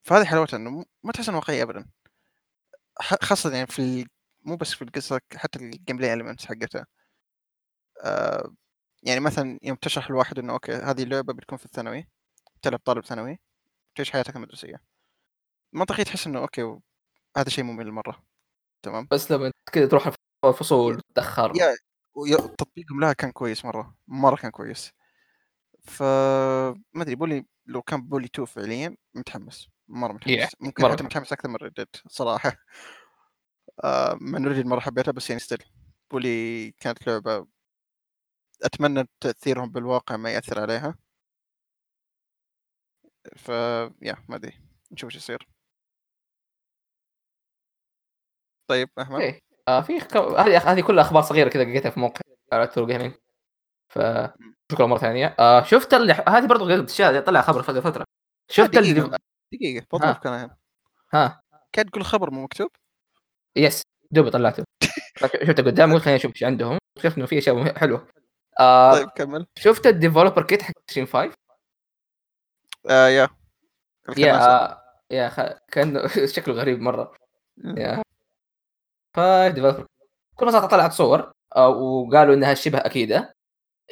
[0.03, 1.85] فهذه حلاوتها إنه ما تحس إنها واقعية ابدا.
[3.01, 4.07] خاصة يعني في ال...
[4.41, 6.85] مو بس في القصة حتى ال gameplay elements حقتها.
[8.03, 8.55] آه
[9.03, 12.07] يعني مثلا يوم تشرح الواحد إنه أوكي هذه اللعبة بتكون في الثانوي
[12.61, 13.39] تلعب طالب ثانوي
[13.95, 14.81] تعيش حياتك المدرسية.
[15.73, 16.79] منطقيا تحس إنه أوكي
[17.37, 18.23] هذا شيء ممل مرة.
[18.83, 20.11] تمام؟ بس لما كذا تروح
[20.45, 21.53] الفصول تتأخر.
[21.55, 21.75] يا
[22.57, 24.91] تطبيقهم لها كان كويس مرة مرة كان كويس.
[25.83, 26.03] ف
[26.93, 30.45] ما أدري Bully لو كان Bully 2 فعليا متحمس مرة متحمس.
[30.45, 30.91] Yeah، ممكن مرة.
[30.93, 31.33] حتى متحمس.
[31.33, 32.57] أكثر من Red Dead صراحة.
[33.83, 35.63] آه من Red Dead مرة حبيتها بس يعني still
[36.11, 37.47] Bully كانت لعبة
[38.63, 40.95] أتمنى تأثيرهم بالواقع ما يأثر عليها.
[43.37, 43.49] ف
[44.01, 44.53] yeah ما أدري
[44.91, 45.47] نشوف إيش يصير.
[48.67, 52.21] طيب أحمد؟ آه في خ- هذه هذه كلها أخبار صغيرة كذا لقيتها في موقع
[52.53, 53.13] على True Gaming
[53.89, 53.99] ف
[54.71, 55.35] شكرا مرة ثانية.
[55.39, 57.79] آه شفت اللي هذه اشياء طلع خبر فترة.
[57.81, 58.05] فتره
[58.51, 58.79] شفت دقيقة.
[59.05, 59.17] اللي
[59.53, 59.97] دقيقة ها.
[59.99, 60.57] بضيف كلام
[61.13, 61.41] ها.
[61.73, 62.69] كان تقول خبر مو مكتوب؟
[63.55, 63.81] yes
[64.11, 64.63] دوبي طلعته.
[65.47, 66.77] شفته قدامي قلت خليني أشوف إيش عندهم.
[66.99, 68.07] شفت إنه في أشياء حلوة.
[68.59, 69.45] آه طيب كمل.
[69.57, 71.33] شفت ال developer kit حق 25
[72.89, 73.29] آه yeah.
[74.17, 74.81] yeah آه
[75.11, 75.41] يا خ...
[75.71, 77.13] كان شكله غريب مرة.
[77.57, 78.01] yeah.
[79.15, 79.85] ف developer
[80.35, 83.33] كل ما طلعت صور آه وقالوا إنها شبه أكيدة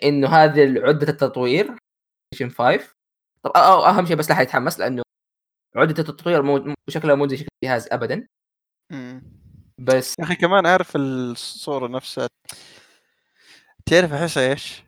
[0.03, 2.93] إنه هذه عدة التطوير PlayStation 5
[3.43, 5.03] طب أو أهم شيء بس لا يتحمس لأنه
[5.75, 8.27] عدة التطوير مو مو- شكلها مو زي شكل الجهاز ابدا.
[9.77, 12.27] بس يا أخي كمان عارف الصورة نفسها.
[13.85, 14.83] تعرف احسها إيش؟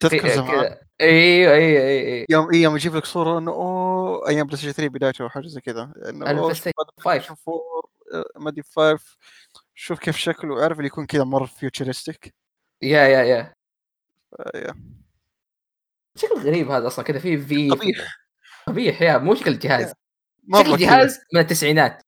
[0.00, 0.76] تذكر في- زمان.
[1.00, 5.28] أيوه أيوه أيوه يوم يوم يجيب لك صورة إنه أوه أيام PlayStation 3 بدايته أو
[5.28, 5.82] حاجة زي كذا.
[5.96, 7.60] إنه ال Play أوه، Station شوف هذا 5 PlayStation 4
[8.14, 9.16] آه، ما أدري 5
[9.82, 12.34] شوف كيف شكله عارف اللي يكون كذا مرة futuristic
[12.82, 13.54] yeah yeah yeah.
[14.54, 14.74] yeah.
[16.16, 18.16] شكل غريب هذا أصلا كذا في في قبيح.
[18.66, 19.92] قبيح yeah مو شكل الجهاز
[20.54, 22.02] شكل الجهاز من التسعينات.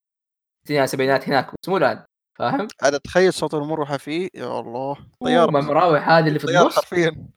[0.59, 2.05] التسعينات السبعينات هناك بس مو الآن
[2.39, 4.95] فاهم؟ أنا تخيل صوت المروحة فيه يا الله.
[4.95, 5.11] طيار.
[5.21, 6.77] طيارة مراوح هذه اللي في النص.
[6.77, 7.29] حرفيا.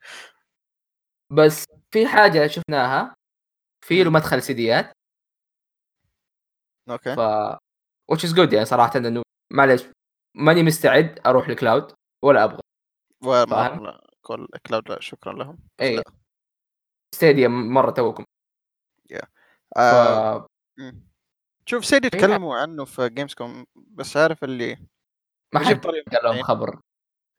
[1.29, 3.15] بس في حاجة شفناها.
[3.85, 4.09] في له.
[4.11, 4.91] مدخل سيديات.
[6.89, 7.15] okay.
[7.15, 7.19] ف
[8.11, 9.21] which is good يعني صراحة إنه
[9.53, 9.81] معليش.
[10.35, 12.61] ماني مستعد أروح ل cloud ولا أبغى.
[13.23, 15.57] ومره فاهم؟ لا كل cloud لا شكرا لهم.
[15.81, 16.03] اي
[17.15, 18.25] Stadia مرة توكم.
[19.77, 20.47] آه.
[21.65, 22.19] شوف Stadia.
[22.19, 24.77] تكلموا عنه في Gamescom بس عارف اللي
[25.53, 26.43] ما حد طريق قال لهم.
[26.43, 26.81] خبر.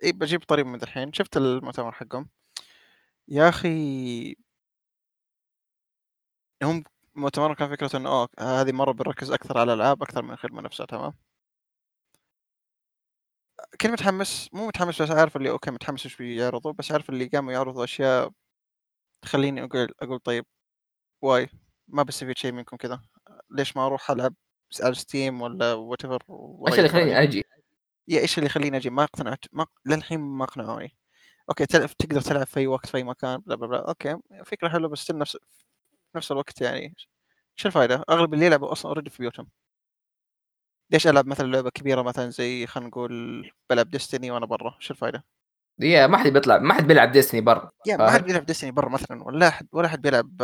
[0.05, 1.12] اي بجيب طريق من الحين.
[1.12, 2.28] شفت المؤتمر حقهم؟
[3.28, 4.36] يا أخي
[6.62, 6.84] هم
[7.14, 10.86] مؤتمر كان فكرته إنه اوه هذه مرة بنركز أكثر على الألعاب أكثر من الخدمه نفسها
[10.86, 11.26] تمام؟
[13.81, 17.53] كنت متحمس مو متحمس بس عارف اللي okay متحمس إيش بيعرضوا بس عارف اللي قاموا
[17.53, 18.31] يعرضوا أشياء
[19.23, 20.47] تخليني أقول أقول طيب
[21.22, 21.49] why
[21.89, 23.03] ما بستفيد شيء منكم كذا.
[23.51, 24.35] ليش ما أروح ألعب
[24.83, 26.22] على Steam ولا whatever
[26.69, 27.45] إيش اللي يخليني أجي؟
[28.09, 30.97] yeah إيش اللي يخليني أجي؟ ما أقتنعت ما للحين ما أقنعوني.
[31.51, 31.89] okay تل...
[31.89, 33.89] تقدر تلعب في أي وقت في أي مكان blah blah blah.
[33.89, 34.16] okay
[34.47, 35.39] فكرة حلوة بس نفس
[36.17, 36.95] نفس الوقت يعني.
[37.57, 39.49] شو الفائده؟ أغلب اللي يلعبوا أصلا already في بيوتهم.
[40.91, 45.24] ليش ألعب مثلا لعبة كبيرة مثلا زي خلينا نقول بلعب Destiny وأنا برا؟ شو الفائده؟
[45.78, 47.70] yeah ما حد بيطلع ما حد بيلعب Destiny برا.
[47.87, 50.43] yeah ما حد؟ بيلعب Destiny برا مثلا ولا أحد ولا أحد بيلعب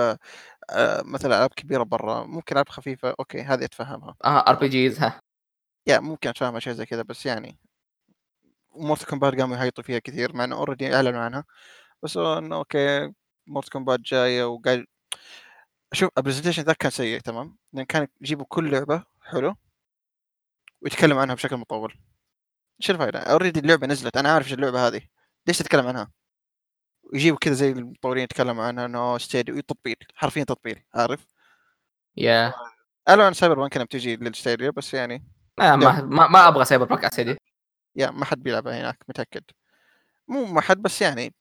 [0.71, 2.25] آه، مثلا ألعاب كبيرة برا.
[2.25, 3.15] ممكن ألعاب خفيفة.
[3.21, 4.15] okay هذه أتفهمها.
[4.25, 5.21] آه RPGs ها.
[5.87, 7.59] yeah ممكن أتفهم أشياء زي كذا بس يعني
[8.77, 11.45] Mortal Kombat قاموا يهيطوا فيها كثير مع إنه already أعلنوا عنها.
[12.03, 13.13] بس انه okay
[13.47, 14.87] Mortal Kombat جاية وقاعد
[15.93, 19.55] شوف ال presentation ذاك كان سيء تمام؟ لأن كان يجيبوا كل لعبة حلو؟
[20.83, 21.95] ويتكلم عنها بشكل مطول.
[22.81, 25.03] إيش الفائده؟ already اللعبة نزلت أنا عارف إيش اللعبة هذه.
[25.47, 26.11] ليش تتكلم عنها؟
[27.03, 31.27] ويجيبوا كذا زي المطورين يتكلموا عنها إنه Stadia تطبيل حرفيا تطبيل عارف؟
[32.17, 32.55] yeah.
[33.09, 35.25] قالوا عن Cyberpunk انها بتجي لل Stadia بس يعني
[35.59, 39.45] ما ما, ما, ما أبغى Cyberpunk على Stadia ما حد بيلعبها هناك متأكد.
[40.29, 41.35] مو ما حد بس يعني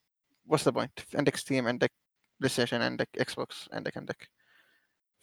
[0.45, 1.92] what's the point عندك Steam عندك
[2.39, 4.30] PlayStation عندك Xbox عندك عندك.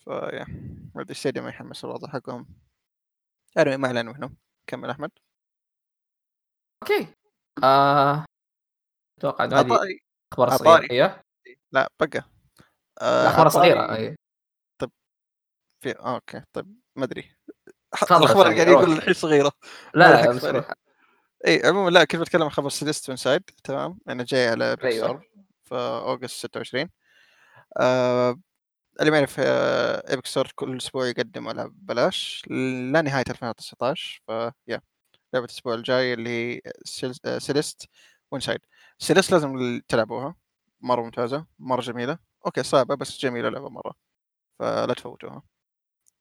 [0.04, 0.46] ف yeah.
[0.94, 2.46] ما ادري Stadia ما يحمس الوضع حقهم.
[3.58, 4.34] Anyway ما اعلنوا هنا
[4.66, 5.10] كمل أحمد.
[6.82, 7.06] okay.
[7.64, 8.24] آه...
[9.18, 10.00] أتوقع عطاري
[10.32, 10.56] أخبار.
[10.56, 10.90] صغيرة.
[10.90, 11.20] أيوه.
[11.72, 12.24] لا بقى.
[13.00, 13.94] آه عطاري صغيرة.
[13.94, 14.16] أي.
[15.80, 16.42] في آه okay.
[16.52, 17.36] طيب ما أدري.
[18.02, 18.92] الأخبار قاعد يقول.
[18.92, 19.52] الحين صغيرة.
[19.94, 20.76] لا لا.
[21.46, 23.98] إي عموما لا كنت بتكلم عن خبر Celeste Inside تمام.
[24.08, 25.22] انه جاي على Epic أيوة.
[25.64, 26.88] في August 26
[27.80, 28.40] آه
[29.00, 32.42] اللي ما يعرف آه Epic Store كل أسبوع يقدم العاب ببلاش
[32.92, 34.30] لا نهاية 2019 ف
[34.68, 34.80] yeah
[35.34, 37.88] لعبة الأسبوع الجاي اللي هي Cele- آه، Celeste
[38.30, 38.60] و Inside
[38.98, 40.34] Celeste لازم تلعبوها
[40.80, 42.18] مرة ممتازة مرة جميلة.
[42.46, 43.94] okay صعبة بس جميلة لعبة مرة
[44.58, 45.42] فلا تفوتوها.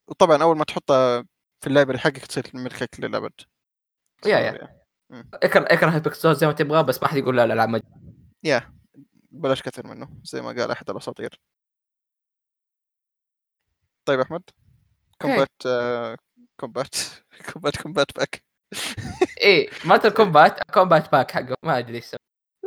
[0.07, 1.21] وطبعا أول ما تحطها
[1.61, 3.32] في ال library حقك تصير ملكك للأبد.
[4.26, 4.78] yeah yeah
[5.34, 7.82] اكره اكره Epic Store زي ما تبغى بس ما حد يقول لا الالعاب.
[8.43, 8.74] yeah
[9.32, 11.39] بلاش كثر منه زي ما قال أحد الأساطير.
[14.08, 14.43] طيب أحمد
[15.22, 16.18] Kombat آه
[16.60, 16.95] Kombat
[17.53, 18.43] Kombat Kombat Pack
[19.41, 22.16] إيه Mortal Kombat Kombat Pack حقه ما أدري إيش.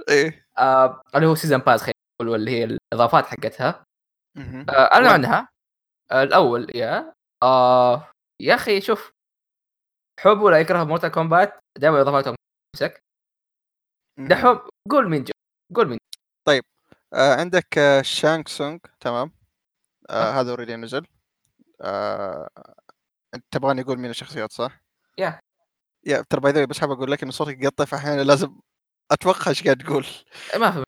[0.09, 0.47] إيه.
[0.59, 3.85] آه اللي هو season pass خلينا نقول واللي هي الإضافات حقتها.
[4.37, 5.49] آه وين؟ عنها.
[6.13, 7.15] آه الأول yeah.
[7.43, 8.11] آه
[8.41, 9.13] يا أخي شوف.
[10.21, 12.35] حب ولا يكره Mortal Kombat دائما إضافاتهم.
[12.77, 13.03] مسك.
[14.19, 14.29] مهم.
[14.29, 14.61] دحوم
[14.91, 15.33] قول مين جو.
[15.77, 15.99] قول مين.
[17.15, 19.33] آه عندك آه Shang Tsung تمام.
[20.11, 20.41] آه أه.
[20.41, 21.07] هذا already نزل.
[21.81, 22.49] آه
[23.35, 24.83] أنت تبغاني أقول مين الشخصيات صح؟
[25.19, 25.41] yeah.
[26.07, 28.61] yeah ترى by بس حاب أقول لك انه صوتك يقطع فأحيانا لازم
[29.11, 30.07] أتوقع إيش قاعد تقول.
[30.57, 30.85] ما في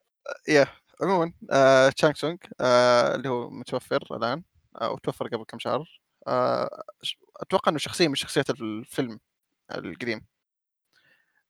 [0.49, 0.66] يا
[1.03, 4.43] عموما آه Shang Tsung آه اللي هو متوفر الآن
[4.76, 6.01] أو توفر قبل كم شهر.
[6.28, 6.82] آه
[7.40, 9.20] أتوقع إنه شخصيه من شخصيات الفيلم
[9.74, 10.26] القديم.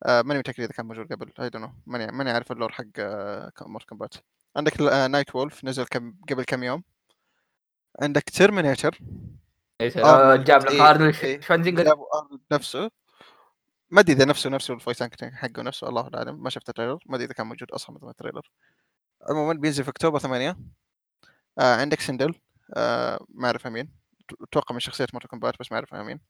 [0.06, 2.84] آه ماني متأكد إذا كان موجود قبل I don't ماني ماني عارف ال lore حق
[2.98, 4.14] آه Mortal Kombat
[4.56, 6.82] عندك آه Nightwolf نزل كم قبل كم يوم؟
[8.00, 8.98] عندك Terminator
[9.80, 11.40] آه، جاب لك إيه، ارنولد إيه.
[11.40, 12.90] Schwarzenegger Arnold نفسه.
[13.90, 16.72] ما أدري إذا نفسه نفسه ال voice acting حقه نفسه الله اعلم ما شفت ال
[16.72, 16.98] trailer.
[17.06, 18.50] ما أدري إذا كان موجود أصلا مثل ال trailer.
[19.30, 20.56] عموما بينزل في أكتوبر 8
[21.58, 22.34] آه عندك Sindel
[22.76, 23.92] آه ما اعرفها مين
[24.42, 26.20] أتوقع من شخصيات Mortal Kombat بس ما اعرفها مين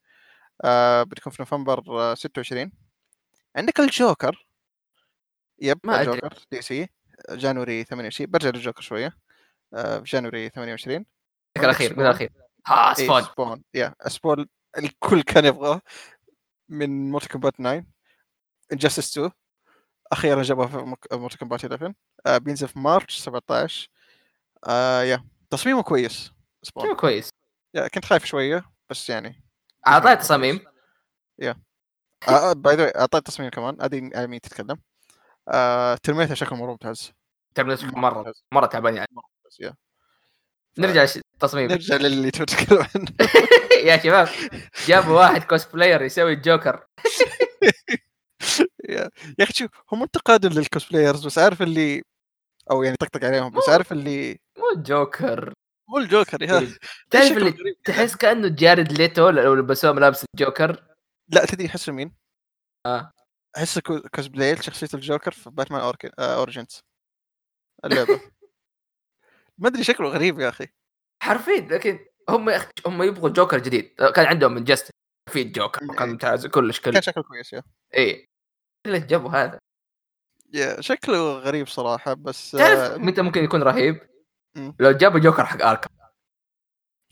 [0.64, 2.72] آه بتكون في نوفمبر آه 26
[3.56, 4.46] عندك الجوكر.
[5.58, 6.00] yep ما.
[6.00, 6.62] الجوكر DC.
[6.62, 9.16] January 28 برجع للجوكر شوية.
[9.74, 11.06] آه في January 28
[11.58, 12.32] ذكر الأخير الأخير.
[12.66, 14.46] ها Spawn Spawn yeah Spawn
[14.78, 15.80] الكل كان يبغاه
[16.68, 17.84] من Mortal Kombat 9
[18.72, 19.30] Injustice 2
[20.12, 21.94] أخيرا جابوها في Mortal Kombat 11
[22.26, 23.88] آه بينزل في March 17
[24.68, 27.30] آه yeah تصميمه كويس Spawn كويس.
[27.74, 29.44] yeah كنت خايف شوية بس يعني.
[29.86, 30.60] اعطيت تصاميم
[32.28, 33.76] آه باي ذا اعطيت تصميم كمان.
[33.80, 34.80] ادي مين تتكلم.
[35.48, 37.12] آه ترميتها شكل مرة ممتاز.
[37.54, 38.44] ترمينيتر مرة ممتاز.
[38.52, 39.08] مرة تعبان يعني.
[39.12, 39.24] مرة
[39.60, 39.74] يا
[40.78, 41.06] نرجع
[41.42, 43.06] تصميم نرجع للي تتكلم عنه.
[43.88, 44.28] يا شباب
[44.86, 46.86] جابوا واحد كوسبلاير يسوي الجوكر.
[48.88, 52.02] يا أخي شوف هم انتقادوا للكوسبلايرز بس عارف اللي
[52.70, 55.52] أو يعني طقطق عليهم بس عارف اللي مو جوكر
[55.88, 56.68] مو الجوكر yeah.
[57.10, 57.54] تعرف اللي.
[57.84, 60.84] تحس كأنه Jared Leto لو لبسوه ملابس الجوكر؟
[61.28, 62.14] لا تدري احس مين؟
[62.86, 63.10] آه.
[63.56, 66.12] احس co- cosplay شخصية الجوكر في Batman Ark...
[66.18, 66.34] آه
[67.84, 68.20] اللعبة.
[69.58, 70.66] ما أدري شكله غريب يا أخي.
[71.22, 72.50] حرفيا لكن هم
[72.86, 74.90] هم يبغوا جوكر جديد كان عندهم من Injustice
[75.30, 76.80] في الجوكر كان ممتاز كلش.
[76.80, 77.62] كل كان شكله كويس yeah.
[77.96, 78.28] اي
[78.86, 79.60] ليش جابوا هذا؟
[80.52, 84.08] yeah شكله غريب صراحة بس تعرف آه، متى ممكن يكون رهيب؟
[84.54, 84.76] مم.
[84.80, 85.94] لو جابوا جوكر حق Arkham.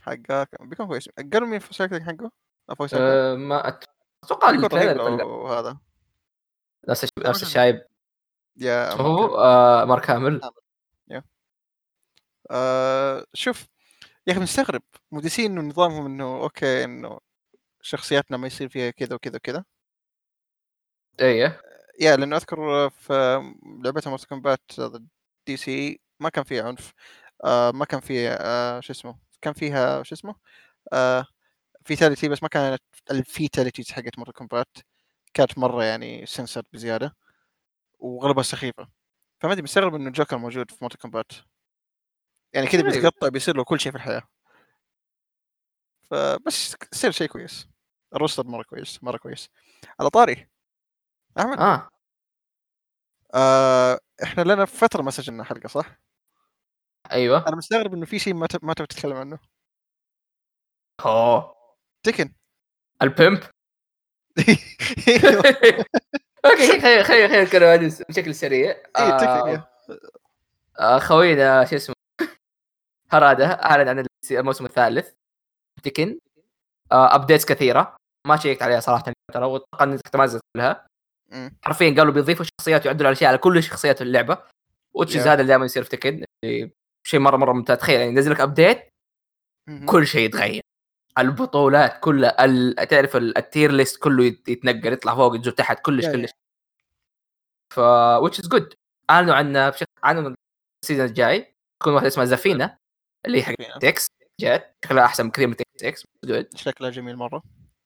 [0.03, 1.09] حقه بيكون كويس.
[1.33, 2.31] قالوا مين voice حقه؟
[2.79, 3.79] voice أه ما
[4.25, 4.51] أتوقع
[5.59, 5.79] هذا.
[6.89, 7.83] نفس نفس الشايب.
[8.57, 10.41] yeah هو آه Mark Hamill.
[12.51, 13.67] آه شوف
[14.27, 17.19] يا أخي مستغرب مدسين إنه نظامهم إنه أوكي إنه
[17.83, 19.65] شخصياتنا ما يصير فيها كذا وكذا وكذا.
[21.21, 21.61] إيه.
[22.01, 23.13] yeah لأنه أذكر في
[23.85, 24.61] لعبتها Mortal Kombat
[25.47, 26.93] DC ما كان فيها عنف.
[27.45, 28.39] آه ما كان فيها
[28.77, 30.35] آه شو اسمه كان فيها شو اسمه؟
[30.93, 31.27] آه
[31.87, 34.77] fatality بس ما كانت ال fatalities حقت Mortal Kombat
[35.35, 37.17] كانت مرة يعني سنسر بزيادة
[38.01, 38.89] وأغلبها سخيفة.
[39.41, 41.33] فما أدري مستغرب إنه الجوكر موجود في Mortal Kombat
[42.53, 42.83] يعني كذا.
[42.83, 44.23] بيتقطع بيصير له كل شيء في الحياة
[46.03, 47.69] فبس يصير شيء كويس
[48.15, 49.51] ال roster مره كويس مره كويس
[50.01, 50.49] على طاري
[51.39, 51.89] احمد آه
[53.35, 56.01] آه إحنا لنا فتره ما سجلنا حلقه صح؟
[57.13, 59.39] أيوه أنا مستغرب انه في شيء ما ما تبي تتكلم عنه
[61.05, 61.55] اوه
[62.03, 62.35] Tekken
[63.03, 63.41] البيمب
[66.45, 69.69] أوكي خلينا خلينا نتكلم بشكل سريع آه،.
[70.81, 72.00] آه، خوينا شو اسمه
[73.13, 75.13] Harada أعلن عن الموسم الثالث.
[75.83, 76.19] Tekken.
[76.93, 77.97] آه updates كثيرة.
[78.27, 80.87] ما شيكت عليها صراحة ترى وأتوقع انك تمازت كلها.
[81.63, 84.39] حرفيا قالوا بيضيفوا شخصيات ويعدلوا على على كل شخصيات اللعبة.
[84.95, 85.21] which Yeah.
[85.21, 86.25] هذا اللي دائما يصير في Tekken.
[87.07, 87.79] شيء مره مرة ممتاز.
[87.79, 88.89] تخيل يعني ينزل لك update.
[89.87, 90.63] كل شيء يتغير.
[91.19, 92.75] البطولات كلها ال...
[92.89, 96.31] تعرف ال- ال tier list كله يت- يتنقل يطلع فوق ينزل تحت كلش Yeah, كلش.
[97.75, 97.81] ف
[98.21, 98.75] which is good.
[99.11, 100.35] أعلنوا عنه بشكل أعلنوا
[100.85, 101.55] السيزون الجاي.
[101.81, 102.77] تكون واحدة اسمها زفينة.
[103.27, 103.55] اللي هي حق.
[103.81, 104.07] تكس
[104.41, 106.05] جت شكلها أحسن بكثير من تكس إكس.
[106.25, 107.43] جود شكلها جميل مرة.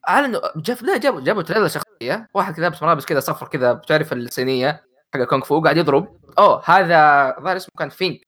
[0.09, 2.29] اعلنوا جاب لا جابوا جابوا تريلر شخصية.
[2.35, 3.73] واحد كذا لابس ملابس كذا صفر كذا.
[3.73, 6.21] بتعرف الصينية حق كونغ فو؟ قاعد يضرب.
[6.39, 6.87] أوه هذا
[7.41, 8.21] ظاهر اسمه كان فينك.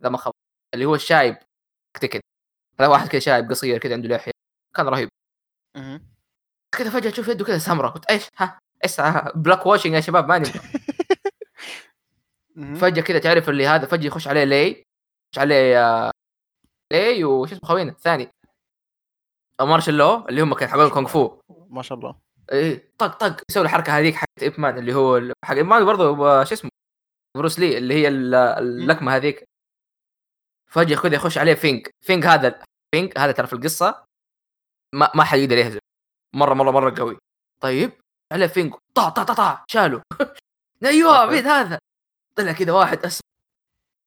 [0.00, 0.32] اذا ما خاب
[0.74, 1.36] اللي هو الشايب.
[2.00, 2.20] تكن
[2.80, 4.32] هذا واحد كذا شايب قصير كذا عنده لحيه
[4.76, 5.08] كان رهيب.
[6.72, 7.92] كذا فجأة تشوف يده كذا سمراء.
[7.92, 9.00] قلت إيش؟ ها إيش؟
[9.34, 10.60] black washing يا شباب ما نبغى.
[12.80, 14.68] فجأة كذا تعرف اللي هذا فجأة يخش عليه لي.
[14.68, 16.10] يخش عليه آه،
[16.92, 18.30] لي وش اسمه خوينا الثاني
[19.60, 21.40] Marshall Law اللي هم كانوا حقون كونغ فو.
[21.70, 22.18] ما شاء الله.
[22.52, 26.44] إيه طق طق يسوي الحركه هذيك حقت Ip Man اللي هو حق Ip Man برضه
[26.44, 26.70] شو اسمه
[27.36, 29.44] Bruce Lee اللي هي ال- اللكمه هذيك.
[30.70, 31.90] فجأة كذا يخش عليه Feng.
[32.04, 32.62] Feng هذا
[32.94, 34.04] Feng هذا ترى في القصة؟
[34.94, 35.78] ما ما حد يقدر يهزم.
[36.34, 37.18] مرة مرة مرة قوي.
[37.62, 37.92] طيب
[38.32, 38.74] عليه Feng.
[38.94, 40.00] طا طا طا طا شالوا
[40.84, 41.26] أيوه.
[41.26, 41.78] مين هذا.
[42.36, 43.22] طلع كذا واحد اسمر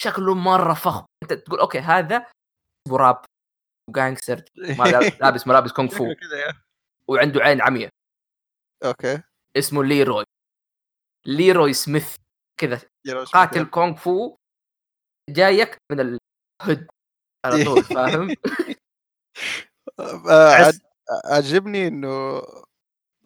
[0.02, 1.06] شكله مرة فخم.
[1.24, 2.26] أنت تقول أوكي هذا
[4.80, 6.04] ما لاب- لابس ملابس كونغ فو.
[7.08, 7.90] وعنده عين عمياء.
[8.86, 9.22] أوكي.
[9.58, 10.26] اسمه Leroy.
[11.26, 12.16] Leroy Smith.
[12.60, 12.82] كذا.
[13.34, 13.66] قاتل.
[13.66, 14.38] كونغ فو
[15.30, 16.88] جايك من ال hood
[17.46, 18.36] على طول فاهم؟
[20.30, 20.72] آه،
[21.26, 22.38] عجبني انه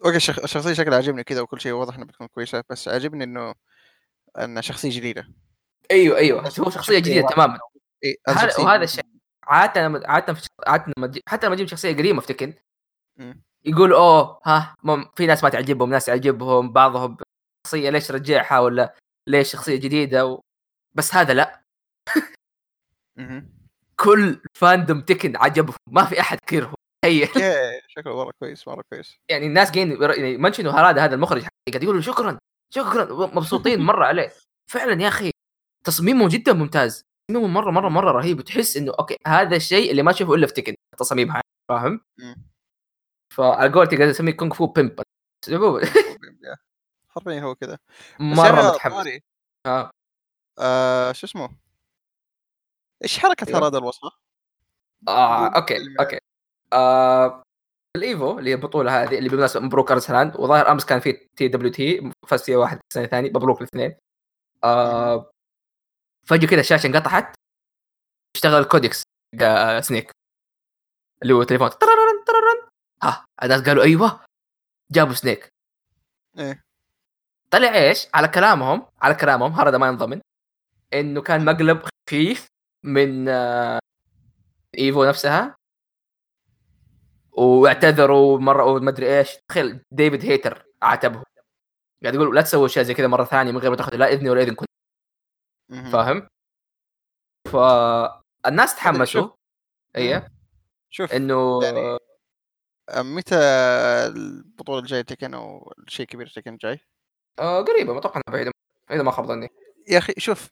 [0.04, 3.54] أوكي الشخ- الشخصيه شكلها عجبني كذا وكل شيء واضح إنها بتكون كويسة بس عجبني إنه
[4.38, 5.28] إنها شخصية جديدة.
[5.90, 7.28] أيوه أيوه هو شخصية جديدة.
[7.28, 7.58] تماما.
[8.04, 8.16] إيه
[8.64, 9.04] وهذا الشيء.
[9.46, 12.54] عاده لما عاده في عاده لما حتى لما تجيب شخصية قديمه في تكن.
[13.64, 14.74] يقول أوه ها
[15.14, 17.16] في ناس ما تعجبهم ناس تعجبهم بعضهم
[17.66, 18.94] شخصية ليش رجعها ولا
[19.28, 20.40] ليش شخصية جديدة و...
[20.94, 21.62] بس هذا لا.
[24.00, 26.74] كل fandom Tekken عجبهم ما في أحد كرهه
[27.04, 27.26] أوكي
[27.88, 29.16] شكله مرة كويس مرة كويس.
[29.30, 32.38] يعني الناس جايين يعني mention هذا المخرج قاعد يقولوا شكرا
[32.74, 34.32] شكرا مبسوطين مرة عليه.
[34.70, 35.30] فعلا يا أخي
[35.84, 37.02] تصميمه جدا ممتاز.
[37.30, 38.38] تصميمه مرة مرة مرة رهيب.
[38.38, 42.00] وتحس إنه okay هذا الشيء اللي ما تشوفه إلا في Tekken تصاميم هاي فاهم؟
[43.34, 45.00] فعلى قولتي قاعد اسميه Kung Fu pimp
[47.08, 47.78] حرفيا هو كذا
[48.20, 49.06] مرة متحمس.
[49.66, 49.90] ها
[50.58, 51.12] آه.
[51.12, 51.56] شو اسمه؟
[53.02, 53.68] إيش حركة أيوه.
[53.68, 54.10] هذا الوصفه؟
[55.08, 55.76] آه قول okay.
[56.00, 56.18] Okay.
[56.72, 57.42] آه
[57.96, 62.12] ال EVO اللي هي البطولة هذه اللي بالمناسبة مبروك أرسلان وظاهر أمس كان في TWT
[62.28, 63.96] فاز فيها واحد السنة الثانية مبروك الاثنين.
[64.64, 65.30] آه
[66.26, 67.34] فجأة كذا الشاشة انقطعت
[68.36, 69.02] اشتغل codec
[69.40, 70.10] حق سنيك.
[71.22, 71.70] اللي هو تليفون.
[71.70, 72.68] ترررن ترررن.
[73.02, 74.24] ها الناس قالوا أيوه
[74.92, 75.48] جابوا سنيك.
[76.38, 76.62] إيه.
[77.50, 80.20] طلع إيش؟ على كلامهم على كلامهم هذا ما ينضمن
[80.94, 82.46] إنه كان مقلب خفيف
[82.84, 83.78] من آه،
[84.78, 85.56] إيفو نفسها.
[87.32, 89.36] واعتذروا مرة وما أدري إيش.
[89.48, 91.24] تخيل ديفيد هيتر عاتبهم
[92.02, 94.30] قاعد يقول لا تسوي اشياء زي كذا مرة ثانية من غير ما تاخذ لا إذني
[94.30, 94.68] ولا اذن كنت.
[95.68, 96.28] فاهم؟
[97.52, 99.30] فالناس تحمسوا شوف.
[99.96, 100.32] إيه
[100.90, 101.98] شوف إنه يعني
[102.90, 103.36] آه، متى
[104.06, 106.80] البطولة الجاية Tekken أو الشيء الكبير Tekken جاي؟
[107.38, 108.52] آه قريبة ما أتوقع إنها بعيدة
[108.90, 109.48] إذا ما خاب ظني
[109.88, 110.50] يا أخي شوف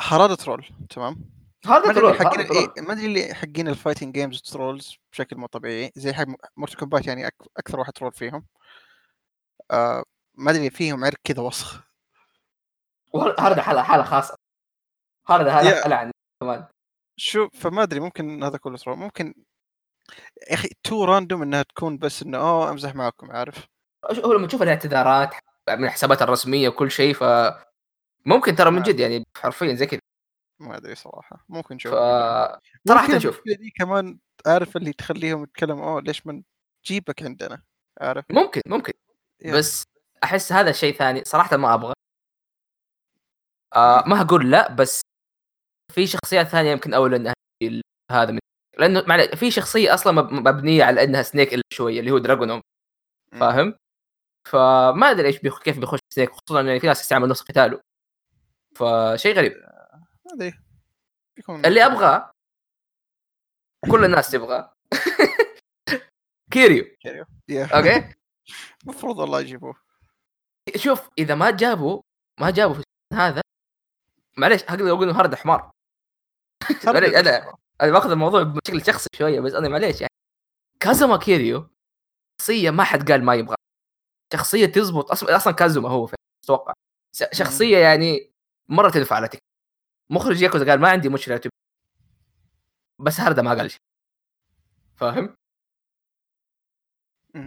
[0.00, 1.30] هارادا troll تمام
[1.66, 2.40] أدري troll حقين.
[2.40, 6.24] إيه ما أدري اللي حقين ال fighting games trolls بشكل مو طبيعي زي حق
[6.56, 8.46] Mortal Kombat يعني أك- أكثر واحد troll فيهم
[9.70, 10.02] آه
[10.34, 11.89] ما أدري فيهم عرق كذا وسخ
[13.12, 14.34] وهذا حاله حالة خاصة.
[15.28, 16.66] هذا هذا حالة عن كمان.
[17.16, 19.34] شوف فما أدري ممكن هذا كله troll ممكن
[20.50, 23.30] يا أخي too random إنها تكون بس إنه أوه أمزح معكم.
[23.30, 23.66] عارف؟
[24.24, 25.34] هو لما تشوف الاعتذارات
[25.68, 27.24] من الحسابات الرسمية وكل شيء ف
[28.26, 28.82] ممكن ترى من.
[28.82, 30.00] جد يعني حرفيا زي كذا.
[30.60, 31.44] ما أدري صراحة.
[31.48, 31.92] ممكن ف نشوف.
[32.88, 36.42] صراحة ممكن نشوف دي كمان عارف اللي تخليهم يتكلموا أوه ليش ما
[36.84, 37.62] نجيبك عندنا؟
[38.00, 38.92] عارف؟ ممكن ممكن.
[39.40, 39.56] Yeah.
[39.56, 39.84] بس
[40.24, 41.94] أحس هذا شيء ثاني صراحة ما أبغى.
[43.76, 45.00] آه ما أقول لا بس
[45.92, 47.34] في شخصيات ثانية يمكن أولى إنها
[48.12, 48.38] هذا من
[48.78, 52.60] لأنه معلش في شخصية أصلا مب- مبنية على إنها سنيك إلا شوية اللي هو دراجونوف.
[53.32, 53.74] فاهم؟
[54.48, 55.62] فما أدري إيش بيخ...
[55.62, 57.80] كيف بيخش سنيك خصوصا يعني في ناس يستعمل نص قتاله.
[58.76, 59.52] فشيء غريب.
[60.26, 60.52] ما أدري.
[61.36, 62.30] بيكون اللي أبغاه
[63.90, 64.72] كل الناس تبغاه
[66.52, 66.84] كيريو.
[67.48, 67.76] Yeah.
[67.76, 68.14] Okay؟
[68.84, 69.74] المفروض والله يجيبوه.
[70.76, 72.02] شوف إذا ما جابوا
[72.40, 72.82] ما جابوا في
[73.14, 73.40] هذا
[74.38, 75.70] معليش أقدر أقول انه هارادا حمار.
[76.86, 80.12] معليش أنا أنا باخذ الموضوع بشكل شخصي شوية بس أنا معليش يعني.
[80.80, 81.70] كازوما كيريو
[82.40, 83.56] شخصية ما حد قال ما يبغى
[84.34, 86.72] شخصية تزبط أصلا أصلا كازوما هو في أتوقع.
[87.32, 88.32] شخصية يعني
[88.68, 89.40] مرة تنفع على Tekken
[90.10, 91.50] مخرج ياكوزا قال ما عندي مشكلة تب-
[93.00, 93.80] بس هردا ما قال شيء.
[94.96, 95.36] فاهم.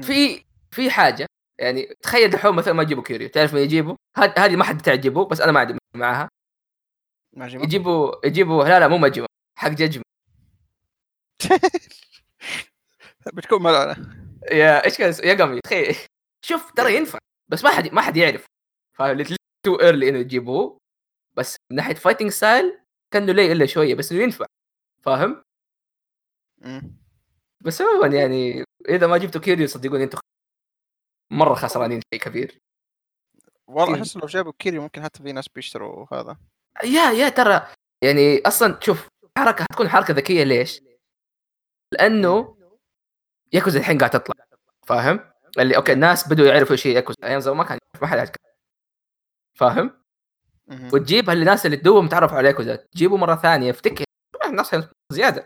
[0.01, 1.25] في في حاجة
[1.59, 5.25] يعني تخيل دحوم مثلا ما يجيبوا كيريو تعرف من يجيبوا؟ هاد- هذه ما حد تعجبه
[5.25, 6.29] بس أنا ما عندي معاها
[7.37, 9.27] جيبوه يجيبوا يجيبوا لا لا مو مجمع
[9.59, 10.03] حق ججمة.
[13.33, 13.95] بتكون ملعنه
[14.51, 15.95] يا إيش كان؟ يا قمي تخيل.
[16.45, 18.45] شوف ترى ينفع بس ما حد ما حد يعرف.
[19.65, 20.77] تو ايرلي إنه يجيبوه
[21.37, 22.79] بس من ناحية fighting style
[23.13, 24.45] كانه لي إلا شوية بس إنه ينفع.
[25.01, 25.43] فاهم.
[27.61, 30.19] بس عموما يعني إذا ما جبتوا كيريو صدقوني أنتم
[31.31, 32.59] مرة خسرانين شيء كبير.
[33.67, 34.03] والله كيريو.
[34.03, 36.37] أحس لو جابوا كيريو ممكن حتى في ناس بيشتروا هذا.
[36.83, 37.67] yeah yeah ترى
[38.03, 39.07] يعني أصلا شوف
[39.37, 40.81] حركة حتكون حركة ذكية ليش؟
[41.91, 42.57] لأنه
[43.53, 44.35] ياكوزا الحين قاعد تطلع
[44.87, 45.19] فاهم؟
[45.59, 48.31] اللي okay الناس بدوا يعرفوا هي ياكوزا أيام زمان ما كان ما حد
[49.57, 50.03] فاهم؟
[50.93, 54.03] وتجيب الناس اللي دوبهم تعرفوا على ياكوزا تجيبه مرة ثانية افتكر
[54.45, 54.75] الناس
[55.11, 55.45] زيادة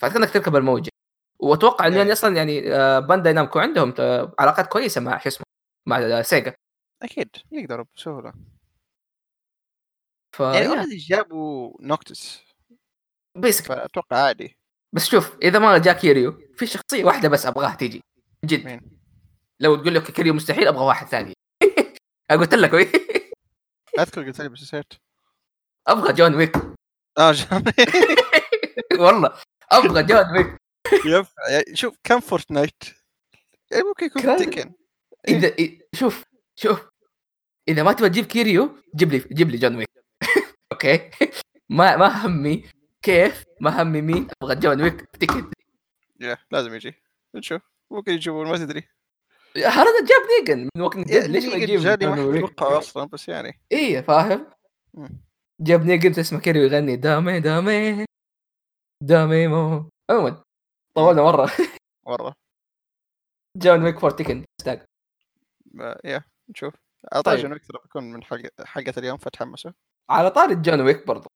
[0.00, 0.90] فكانك تركب الموجة
[1.38, 1.98] وأتوقع إنه إيه.
[2.00, 5.44] يعني أصلا يعني آه، بانداي نامكو عندهم ت- علاقات كويسة مع شو اسمه
[5.88, 6.54] مع سيجا
[7.02, 8.32] أكيد يقدروا بسهولة
[10.40, 12.40] يعني already جابوا نوكتس
[13.38, 14.56] basically فأتوقع عادي.
[14.94, 18.02] بس شوف إذا ما جاء كيريو في شخصية واحدة بس أبغاها تيجي.
[18.44, 18.64] جد.
[18.64, 18.80] مين؟
[19.60, 21.34] لو تقول لك كيريو مستحيل أبغى واحد ثاني.
[22.30, 22.74] قلت لك.
[23.98, 24.92] أذكر قلت لي بس نسيت.
[25.86, 26.56] أبغى جون ويك.
[27.18, 27.62] آه جون
[29.04, 29.32] والله.
[29.72, 30.56] أبغى جون ويك.
[31.06, 31.26] Yep.
[31.74, 32.82] شوف كم Fortnite؟
[33.70, 34.72] يعني ممكن يكون Tekken
[35.28, 36.24] إذا إ- شوف
[36.56, 36.88] شوف.
[37.68, 39.88] إذا ما تبغى تجيب كيريو جيب لي جيب لي جون ويك.
[40.84, 41.10] Okay.
[41.78, 42.64] ما ما همي
[43.02, 44.28] كيف ما همي مين.
[44.42, 45.52] أبغى جون ويك Tekken
[46.20, 46.94] Yeah لازم يجي.
[47.34, 48.88] نشوف ممكن يجيبون ما تدري.
[49.56, 50.68] هذا جاب نيجن.
[50.76, 53.60] من Dead ليش ما يجيب جون ما أتوقع أصلا بس يعني.
[53.72, 54.50] إيه فاهم.
[55.60, 58.04] جاب نيجن تسمع كيريو يغني dame dame.
[59.02, 59.90] Dame مو.
[60.10, 60.42] عموما
[60.96, 61.50] طولنا مرة.
[62.06, 62.34] مرة.
[63.56, 64.86] جون ويك for Tekken hashtag.
[66.04, 66.74] Yeah نشوف
[67.12, 67.42] اعطاه طيب.
[67.42, 69.72] جون ويك بيكون من حلقه حلقة اليوم فتحمسوا
[70.12, 71.30] على طاري جون ويك برضو.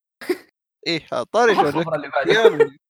[0.87, 2.81] إيه طاري جون ويك.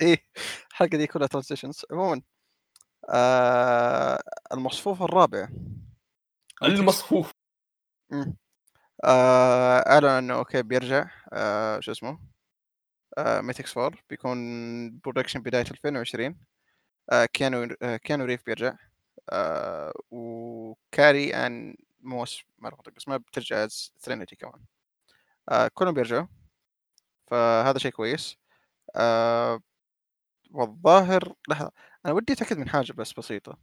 [0.00, 0.24] إيه
[0.70, 2.22] الحلقة دي كلها transitions عموما
[3.10, 5.48] آه المصفوف الرابع.
[6.62, 7.32] المصفوف.
[9.04, 11.10] آه أعلن إنه okay بيرجع.
[11.32, 12.18] آه شو اسمه؟
[13.18, 16.38] آه Matrix 4 بيكون production بداية 2020
[17.10, 18.76] آه كيانو آه كيانو ريفز بيرجع.
[19.30, 24.60] آه وكاري ان موس ما أعرف اسمها بترجع as ترينيتي كمان.
[25.74, 26.26] كلهم بيرجعوا
[27.30, 28.36] فهذا شيء كويس.
[28.96, 29.60] آه
[30.52, 31.72] والظاهر لحظة
[32.06, 33.58] أنا ودي أتأكد من حاجة بس بسيطة.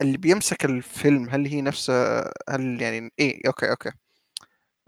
[0.00, 1.90] اللي بيمسك الفيلم هل هي نفس
[2.50, 3.90] هل يعني إيه okay okay.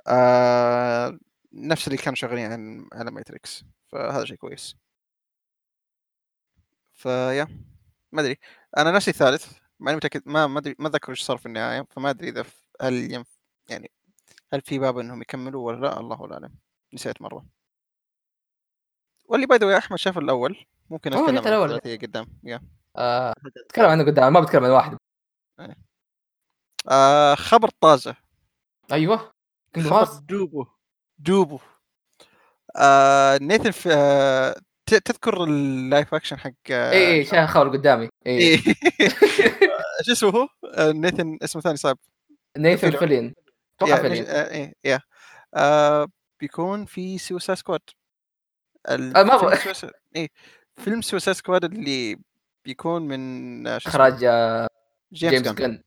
[0.09, 1.19] آه
[1.53, 4.77] نفس اللي كانوا شغالين عن على Matrix فهذا شيء كويس.
[6.95, 7.49] ف yeah
[8.13, 8.39] ما أدري.
[8.79, 12.11] أنا نفسي الثالث ماني متأكد ما ما أدري ما أتذكر إيش صار في النهاية فما
[12.11, 12.45] أدري إذا
[12.83, 13.25] هل.
[13.71, 13.91] يعني
[14.53, 16.55] هل في باب إنهم يكملوا ولا لا؟ الله اعلم
[16.95, 17.45] نسيت مرة.
[19.25, 20.67] واللي by the way أحمد شاف الأول.
[20.91, 21.63] ممكن أتكلم عن.
[21.63, 22.27] الثلاثية قدام.
[22.45, 22.61] yeah.
[22.97, 23.35] آه،
[23.67, 24.99] أتكلم عنه قدام ما بتكلم عن واحد.
[26.89, 28.17] آه خبر طازة.
[28.93, 29.33] أيوه.
[29.77, 30.67] خبر دوبو.
[31.19, 31.59] دوبو.
[32.77, 34.57] آه Nathan في آه
[34.87, 38.09] تذكر ال live action حق آه، اي اي شايف خبر قدامي.
[38.27, 38.59] اي إيه.
[40.07, 41.99] شو اسمه هو؟ آه، Nathan اسمه ثاني صعب
[42.59, 43.35] Nathan Fillion.
[43.83, 45.01] أتوقع يا- Fillion آه، إيه yeah
[45.55, 46.07] آه،
[46.41, 47.81] بيكون في Suicide Squad
[48.87, 49.51] آه، ما
[50.17, 50.29] إيه
[50.77, 52.17] فيلم Suicide Squad اللي
[52.65, 54.19] بيكون من؟ اخراج
[55.13, 55.83] James, James Gunn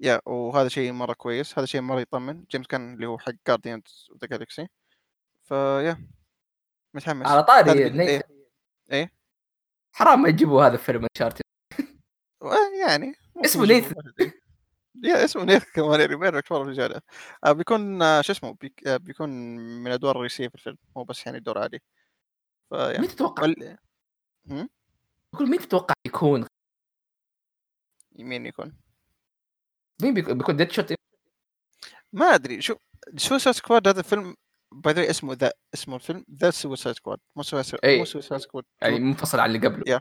[0.00, 2.44] yeah وهذا شيء مرة كويس هذا شيء مرة يطمن.
[2.50, 4.68] James Gunn اللي هو حق Guardians of the Galaxy
[5.44, 6.06] ف yeah
[6.94, 7.26] متحمس.
[7.26, 8.22] على طاري Nathan
[8.92, 9.12] إيه.
[9.92, 11.40] حرام ما يجيبوا هذا الفيلم انشارتد
[12.86, 13.12] يعني
[13.44, 13.94] اسمه نيثن.
[15.04, 17.00] يا اسمه نيث كمان بين مره رجاله
[17.46, 18.56] بيكون آه شو اسمه
[18.86, 21.82] آه بيكون من الادوار الرئيسية في الفيلم مو بس يعني دور عادي
[22.68, 23.78] فيا مين تتوقع وال...
[24.50, 24.68] هم؟
[25.32, 26.46] بقول مين تتوقع يكون
[28.18, 28.76] مين يكون؟
[30.02, 30.94] مين بيكون, بيكون ديد شوت
[32.12, 32.74] ما أدري شو
[33.16, 34.34] سوسايد سكواد هذا الفيلم
[34.72, 37.98] by the way اسمه the اسمه الفيلم The Suicide Squad مو Suicide.
[37.98, 40.00] مو Suicide Squad يعني منفصل عن اللي قبله yeah.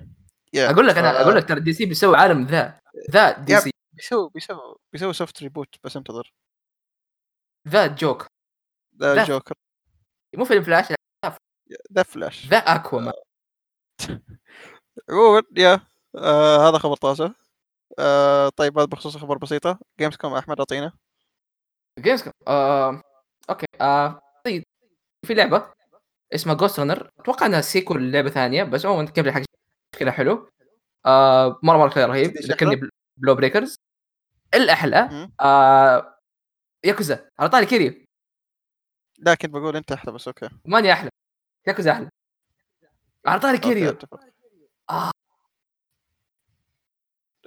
[0.53, 2.79] yeah أقول لك أنا أقول لك ترى DC بيسوي عالم the
[3.11, 3.59] the D.
[3.59, 6.33] C بيسوي بيسوي بيسوي soft reboot بس انتظر
[7.67, 8.27] the Joke.
[8.99, 9.23] the.
[9.23, 9.55] Joker
[10.35, 10.85] مو فيلم Flash
[11.93, 12.47] The Flash.
[12.47, 13.13] the Aquaman
[15.09, 15.79] عموما yeah
[16.15, 17.35] آه هذا خبر طازة.
[17.99, 19.79] آه طيب هذا بخصوص خبر بسيطة.
[19.99, 20.91] Gamescom أحمد أعطينا.
[21.99, 23.01] جيمز كوم آه...
[23.49, 24.21] أوكي آه...
[24.45, 24.63] طيب
[25.27, 25.73] في لعبة
[26.35, 29.41] اسمها جوست رانر أتوقع إنها سيكول لعبة ثانية بس عموما الجيم حق
[29.95, 30.49] شكلها حلو.
[31.05, 31.59] آه...
[31.63, 32.37] مرة مرة كذا رهيب.
[32.37, 33.75] ذكرني؟ بلو بريكرز
[34.53, 35.29] الأحلى.
[35.41, 36.19] آه...
[36.85, 38.05] ياكوزا على طاري كيريو.
[39.19, 40.49] لكن بقول أنت أحلى بس أوكي.
[40.65, 41.09] ماني أحلى.
[41.67, 42.09] ياكوزا أحلى.
[43.25, 43.89] على طاري كيريو.
[43.89, 44.19] أتفق.
[44.89, 45.11] آه.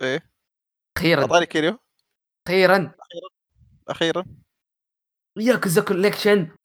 [0.02, 0.30] إيه؟
[0.96, 1.22] أخيرا.
[1.22, 1.78] اعطاني Kiryu؟
[2.46, 2.92] أخيرا.
[3.88, 4.24] أخيرا.
[5.36, 6.56] Yakuza collection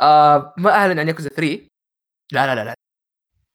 [0.00, 1.68] آه ما أعلن عن ياكوزا 3
[2.32, 2.74] لا لا لا لا.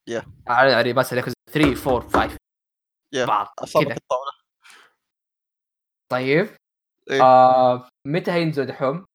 [0.07, 0.23] yeah.
[0.49, 2.37] أعلن عن remaster Yakuza 3 4 5
[3.13, 3.25] yeah.
[3.25, 3.97] بعض أصابك.
[3.97, 4.31] الطاولة.
[6.09, 6.49] طيب.
[7.11, 7.21] إيه.
[7.23, 9.05] آه متى هينزل دحوم؟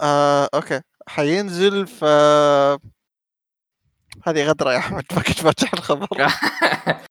[0.00, 0.80] آه، okay.
[1.08, 2.04] حينزل ف
[4.26, 6.06] هذه غدرة يا أحمد ما كنت فاتح الخبر.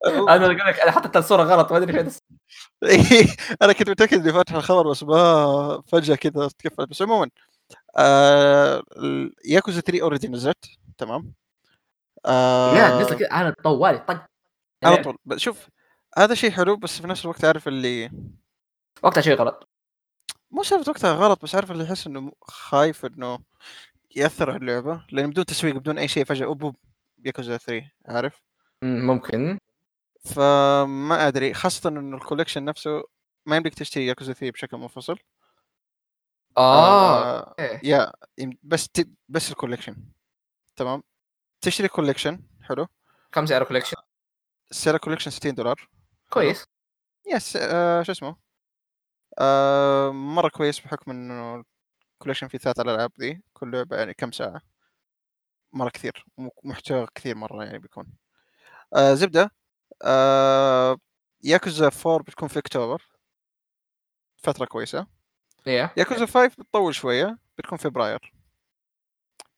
[0.06, 2.10] أنا أقول لك أنا حطيت الصورة غلط ما أدري فين.
[2.82, 3.26] إيه،
[3.62, 7.30] أنا كنت متأكد إني فاتح الخبر بس ما فجأة كذا تكفلت بس عموما
[7.98, 8.82] آه
[9.44, 10.64] ياكوزا 3 أوريدي نزلت
[10.98, 11.32] تمام؟
[12.26, 13.28] آه لا نزل كذا.
[13.32, 14.24] أنا طوالي طق.
[14.84, 15.16] على طول.
[15.24, 15.68] بس شوف
[16.18, 18.10] هذا شيء حلو بس في نفس الوقت عارف اللي
[19.02, 19.68] وقتها شيء غلط.
[20.50, 23.38] مو سالفه وقتها غلط بس عارف اللي يحس إنه خايف إنه
[24.16, 26.76] يأثر على اللعبة لأن بدون تسويق بدون أي شيء فجأة أوب
[27.24, 28.40] ياكوزا 3 عارف؟
[28.82, 29.58] مم، ممكن.
[30.24, 33.02] فما أدري خاصة إنه ال collection نفسه
[33.46, 35.18] ما يمديك تشتري ياكوزا 3 بشكل منفصل.
[36.58, 37.80] آه آه، إيه.
[37.84, 38.12] yeah
[38.62, 39.08] بس ت...
[39.28, 39.96] بس ال collection
[40.76, 41.02] تمام؟
[41.60, 42.86] تشتري collection حلو؟
[43.32, 43.96] كم سعر collection؟
[44.70, 45.88] سعر ال collection 60 دولار.
[46.32, 46.64] كويس.
[47.26, 48.36] yes آه شو اسمه؟
[49.38, 51.64] آه مرة كويس بحكم إنه
[52.14, 54.62] الكوليكشن فيه ثلاث الألعاب ذي كل لعبة يعني كم ساعة؟
[55.72, 56.24] مرة كثير
[56.64, 58.06] محتوى كثير مرة يعني بيكون.
[58.96, 59.50] آه زبدة
[60.04, 60.98] آه
[61.44, 63.02] ياكوزا 4 بتكون في أكتوبر.
[64.36, 65.06] فترة كويسة.
[65.66, 65.94] إيه.
[65.96, 68.32] ياكوزا 5 بتطول شوية بتكون فبراير.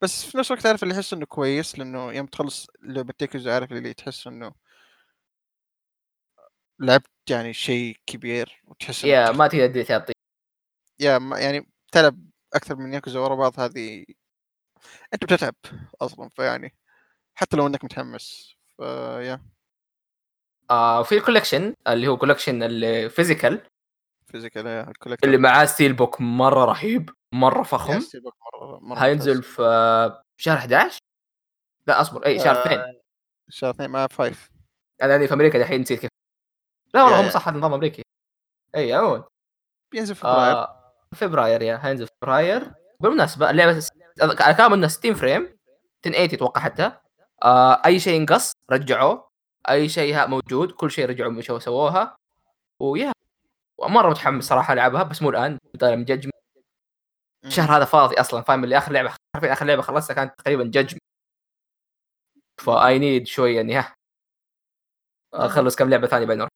[0.03, 3.73] بس في نفس الوقت عارف اللي يحس إنه كويس لإنه يوم تخلص لعبة ياكوزا عارف
[3.73, 4.53] اللي تحس إنه
[6.81, 10.13] لعبت يعني شيء كبير وتحس yeah ما تقدر تعطي.
[11.01, 12.19] يا ما- يعني تلعب
[12.55, 14.05] أكثر من ياكوزا ورا بعض هذه
[15.15, 15.55] أنت بتتعب
[16.01, 16.75] أصلا فيعني
[17.35, 19.41] حتى لو إنك متحمس ف yeah.
[20.71, 23.67] آه في ال collection اللي هو collection ال physical
[24.27, 28.01] physical ال collector اللي معاه steelbook مرة رهيب مرة فخم.
[28.55, 29.51] مرة مرة هينزل ممتاز.
[30.37, 30.99] في شهر 11
[31.87, 33.01] لا أصبر اي شهر 2 آه،
[33.49, 34.51] شهر اثنين مع five
[35.03, 36.11] أنا في أمريكا دحين نسيت كيف
[36.95, 37.31] لا والله هم.
[37.31, 38.03] صح هذا نظام امريكي
[38.77, 39.25] اي عموما
[39.93, 40.57] بينزل في فبراير.
[40.57, 42.73] آه فبراير yeah هينزل في فبراير.
[43.01, 43.81] بالمناسبة اللعبة
[44.39, 45.59] كان منها 60 frame
[46.07, 46.93] 1080 أتوقع حتى.
[47.43, 49.29] آه أي شيء انقص رجعوه.
[49.71, 52.17] أي شيء موجود كل شيء رجعوا مشوا سووها.
[52.81, 53.13] و yeah.
[53.83, 55.59] مره متحمس صراحة ألعبها بس مو الآن.
[55.81, 56.31] طالع من Judge.
[57.45, 60.97] الشهر هذا فاضي أصلا فاهم؟ اللي آخر لعبة حرفيا آخر لعبة خلصتها كانت تقريبا Judge.
[62.59, 63.95] ف I need شوية اني ها.
[65.35, 66.49] اخلص كم لعبة ثانية بعدين.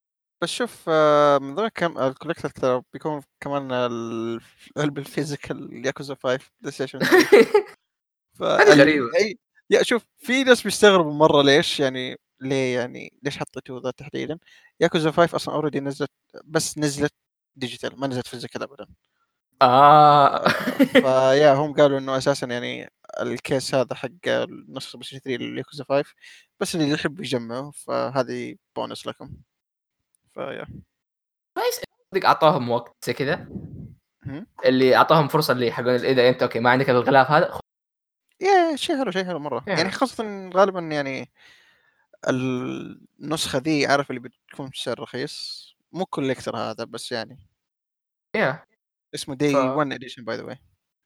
[0.42, 4.40] بس شوف آه، من ضمن كم ال collector ترى بيكون كمان ال-
[4.76, 7.46] علبة ال physical Yakuza 5 PlayStation هذه
[8.38, 9.06] فال- غريبة.
[9.12, 9.34] أي-
[9.70, 14.38] yeah شوف في ناس بيستغربوا مرة ليش يعني ليه يعني ليش حطيتوا ذا تحديدا.
[14.80, 16.10] ياكوزا 5 أصلا already نزلت
[16.44, 17.12] بس نزلت
[17.56, 18.86] digital ما نزلت physical ابدا.
[19.62, 20.48] آه.
[20.92, 22.90] ف yeah هم قالوا إنه أساسا يعني
[23.20, 26.12] ال case هذا حق PlayStation 3 للياكوزا 5
[26.60, 29.30] بس اللي يحب يجمعه فهذه بونس لكم.
[30.38, 30.66] ف yeah.
[31.56, 31.80] كويس.
[32.14, 33.48] صدق اعطوهم وقت زي كذا؟
[34.64, 37.60] اللي اعطوهم فرصة اللي حقون إذا أنت okay ما عندك الغلاف هذا خذ.
[38.40, 39.64] yeah شيء حلو شيء حلو مرة.
[39.68, 39.76] yeah.
[39.76, 41.32] يعني خاصة غالبا يعني
[42.28, 47.48] النسخة ذي عارف اللي بتكون بسعر رخيص مو collector هذا بس يعني.
[48.36, 48.64] yeah.
[49.14, 50.58] اسمه day ف- 1 edition by the way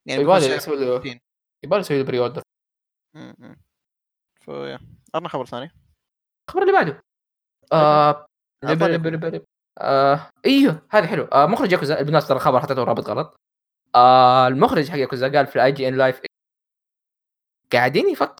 [0.06, 1.20] يعني يبغى يسوي له 60.
[1.64, 2.18] يبغى لي أسوي له pre-order.
[2.18, 2.42] ف
[4.40, 4.78] yeah.
[5.14, 5.70] عطنا خبر ثاني.
[6.48, 7.02] الخبر اللي بعده.
[7.72, 8.26] آه
[8.64, 9.44] لب- لب- لب-.
[9.78, 13.36] آه إيوه هذا حلو آه مخرج ياكوزا بالناس ترى الخبر حطيته رابط غلط.
[13.94, 16.20] آه المخرج حق ياكوزا قال في ال IGN Live
[17.72, 18.36] قاعدين يفكر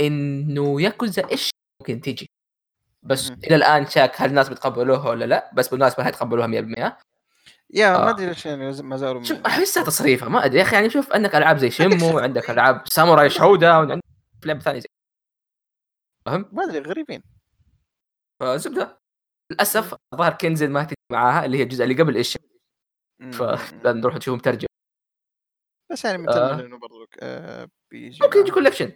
[0.00, 1.50] إنه ياكوزا إيش
[1.80, 2.26] ممكن تيجي.
[3.02, 3.38] بس مهم.
[3.44, 5.50] إلى الآن شاك هل الناس بيتقبلوها ولا لا.
[5.54, 6.98] بس بالمناسبة هيتقبلوها 100%
[7.74, 8.10] يا ما آه.
[8.10, 10.76] أدري ليش يعني ما زالوا شوف احسها تصريفة ما أدري يا أخي.
[10.76, 14.00] يعني شوف عندك ألعاب زي شيمو وعندك ألعاب ساموراي شودا وعندك
[14.44, 14.86] لعبه ثانية زي
[16.26, 17.22] فاهم ما أدري غريبين.
[18.42, 18.98] فزبدة.
[19.52, 22.38] للأسف ظهر كنزل ما تجي معاها اللي هي الجزء اللي قبل إيش؟
[23.32, 24.68] فلازم نروح نشوف مترجم
[25.92, 26.20] بس يعني آه.
[26.20, 28.50] متأمل انه برضو آه بيجي ممكن يجي.
[28.50, 28.92] collection.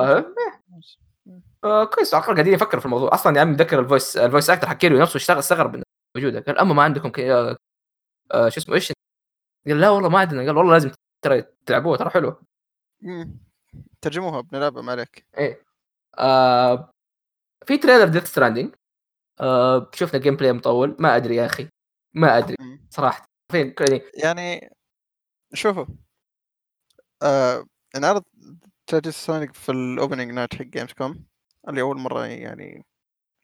[0.00, 1.84] آه.
[1.84, 2.14] كويس.
[2.14, 3.14] على قاعدين يفكروا في الموضوع.
[3.14, 5.84] أصلا يا عمي متذكر ال voice ال voice actor حكي له نفسه اشتغل استغرب انه
[6.16, 6.40] موجودة.
[6.40, 7.34] قال أما ما عندكم كي...
[7.34, 7.56] آه
[8.32, 8.92] آه شو اسمه إيش؟
[9.66, 10.46] قال لا والله ما عندنا.
[10.46, 10.90] قال والله لازم
[11.24, 12.42] ترى تلعبوها ترى حلوة.
[14.00, 15.26] ترجموها بنلعبها ما عليك.
[15.38, 15.62] إيه.
[16.18, 16.91] آه
[17.66, 18.74] في trailer Death Stranding
[19.40, 20.96] آه شفنا gameplay مطول.
[21.00, 21.68] ما أدري يا أخي.
[22.14, 22.56] ما أدري.
[22.90, 23.26] صراحة.
[23.52, 24.70] فين؟ يعني يعني
[25.54, 25.86] شوفوا.
[27.22, 27.66] آه
[27.96, 28.24] انعرض
[28.86, 31.26] تاجس سونيك في ال opening night حق Gamescom
[31.68, 32.86] اللي أول مرة يعني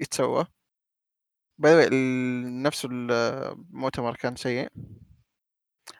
[0.01, 0.47] يتسوى.
[1.59, 1.89] by the
[2.63, 4.69] نفس المؤتمر كان سيء.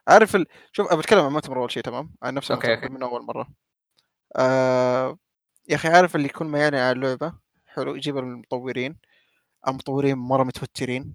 [0.09, 0.47] عارف ال...
[0.73, 2.89] شوف بتكلم عن المؤتمر أول شيء تمام؟ عن نفس المؤتمر okay.
[2.89, 3.49] من أول مرة.
[4.37, 5.19] آه...
[5.69, 7.48] يا أخي عارف اللي يكون ما يعلن عن اللعبة.
[7.69, 8.97] حلو يجيب المطورين.
[9.69, 11.15] المطورين مرة متوترين.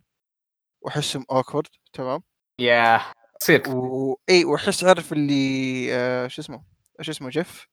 [0.81, 2.23] وأحسهم awkward تمام؟
[2.59, 3.01] yeah
[3.39, 4.19] تصير و...
[4.29, 6.27] إي وأحس عارف اللي آه...
[6.27, 6.63] شو اسمه؟
[7.01, 7.67] شو اسمه جيف؟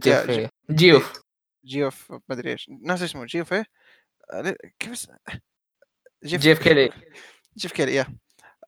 [0.00, 0.50] جيف إيه.
[0.70, 1.22] جيوف.
[1.64, 2.70] جيوف ما أدري إيش.
[2.82, 3.64] ناس اسمه جيوف إيه؟
[4.32, 5.10] آه، كيف اس...
[6.24, 6.90] جيف كيلي.
[7.56, 8.06] جيف كيلي yeah.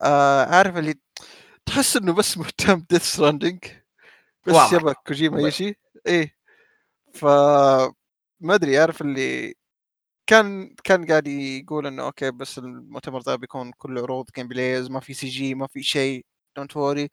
[0.02, 0.94] آه عارف اللي
[1.66, 3.65] تحس إنه بس مهتم Death Stranding
[4.47, 4.73] بس.
[4.73, 5.40] يبغى كوجيما.
[5.40, 6.36] يجي إيه
[7.14, 7.24] ف
[8.43, 9.55] ما أدري عارف اللي
[10.27, 15.14] كان كان قاعد يقول إنه okay بس المؤتمر ذا بيكون كله عروض gameplays ما في
[15.15, 16.27] CG ما في شيء
[16.57, 17.09] don't worry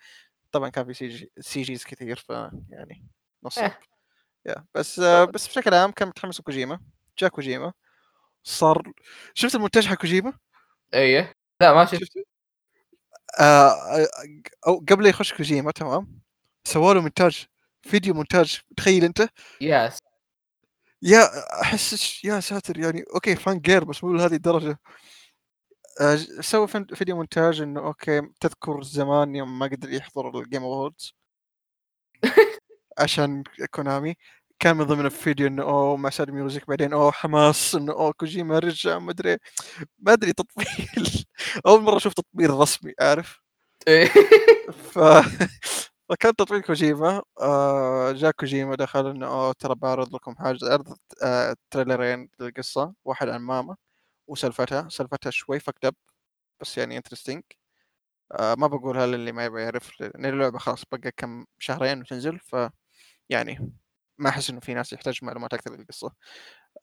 [0.51, 2.29] طبعا كان في CG CGs كثير ف
[2.69, 3.05] يعني
[3.43, 3.79] نص إيه.
[4.45, 6.79] yeah بس آه بس بشكل عام كان متحمس كوجيما
[7.19, 7.73] جاء كوجيما.
[8.43, 8.91] صار
[9.33, 10.33] شفت المونتاج حق كوجيما؟
[10.93, 11.33] إيه.
[11.61, 12.03] لا ما شفت.
[12.03, 12.13] شفت
[13.39, 14.07] آه
[14.67, 16.19] أو قبل لا يخش كوجيما تمام.
[16.63, 17.45] سووا له مونتاج
[17.81, 19.29] فيديو مونتاج تخيل أنت.
[19.61, 19.99] ياس
[21.01, 21.29] yeah
[21.61, 24.79] أحس يا ساتر يعني okay fangirl بس مو لهذه الدرجة.
[26.01, 31.13] آه سوى فيديو مونتاج إنه okay تذكر زمان يوم ما قدر يحضر ال Game Awards
[32.99, 34.15] عشان كونامي.
[34.59, 38.59] كان من ضمن الفيديو إنه أوه مع sad music بعدين أوه حماس إنه أوه كوجيما
[38.59, 39.37] رجع ما أدري
[39.99, 41.25] ما أدري تطبيل.
[41.67, 43.41] أول مرة أشوف تطبيل رسمي عارف؟
[43.89, 44.07] إيه.
[44.93, 44.99] ف...
[46.09, 50.57] فكان تطبيل كوجيما آه جاء كوجيما دخل إنه أوه ترى بعرض لكم حاجة.
[50.63, 53.75] عرض آه تريلرين للقصة واحد عن ماما
[54.27, 55.95] وسلفتها سلفتها شوي fucked up
[56.61, 57.43] بس يعني interesting
[58.33, 62.55] آه ما بقولها للي ما يبغى يعرف لأن اللعبة خلاص بقى كم شهرين وتنزل ف
[63.29, 63.73] يعني
[64.19, 66.13] ما أحس إنه في ناس يحتاج معلومات أكثر للقصة.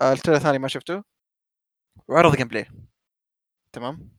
[0.03, 1.05] ال trailer الثاني ما شفته.
[2.09, 2.67] وعرض gameplay
[3.73, 4.11] تمام.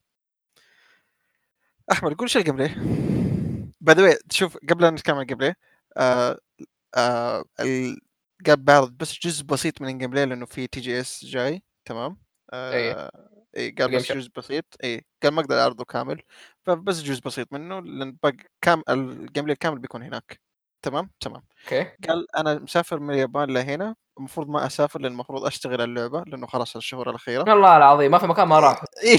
[1.92, 2.74] أحمد قول شو ال gameplay
[3.80, 5.54] by the شوف قبل لا نتكلم عن ال gameplay
[5.96, 6.38] آه
[6.96, 7.44] آه
[8.46, 12.18] قال بعرض بس جزء بسيط من ال gameplay لأنه في TGS جاي تمام
[12.54, 12.92] إيه.
[12.92, 13.10] آه
[13.56, 14.12] اي قال ال game بس.
[14.12, 16.22] جزء بسيط اي قال ما أقدر أعرضه كامل
[16.66, 20.40] فبس جزء بسيط منه لأن باقي كام ال gameplay الكامل بيكون هناك
[20.82, 21.42] تمام تمام.
[21.64, 21.84] okay.
[22.08, 26.76] قال أنا مسافر من اليابان لهنا المفروض ما أسافر لأن المفروض أشتغل اللعبة لأنه خلاص
[26.76, 27.50] الشهور الأخيرة.
[27.50, 28.84] والله العظيم ما في مكان ما راح.
[29.04, 29.18] إي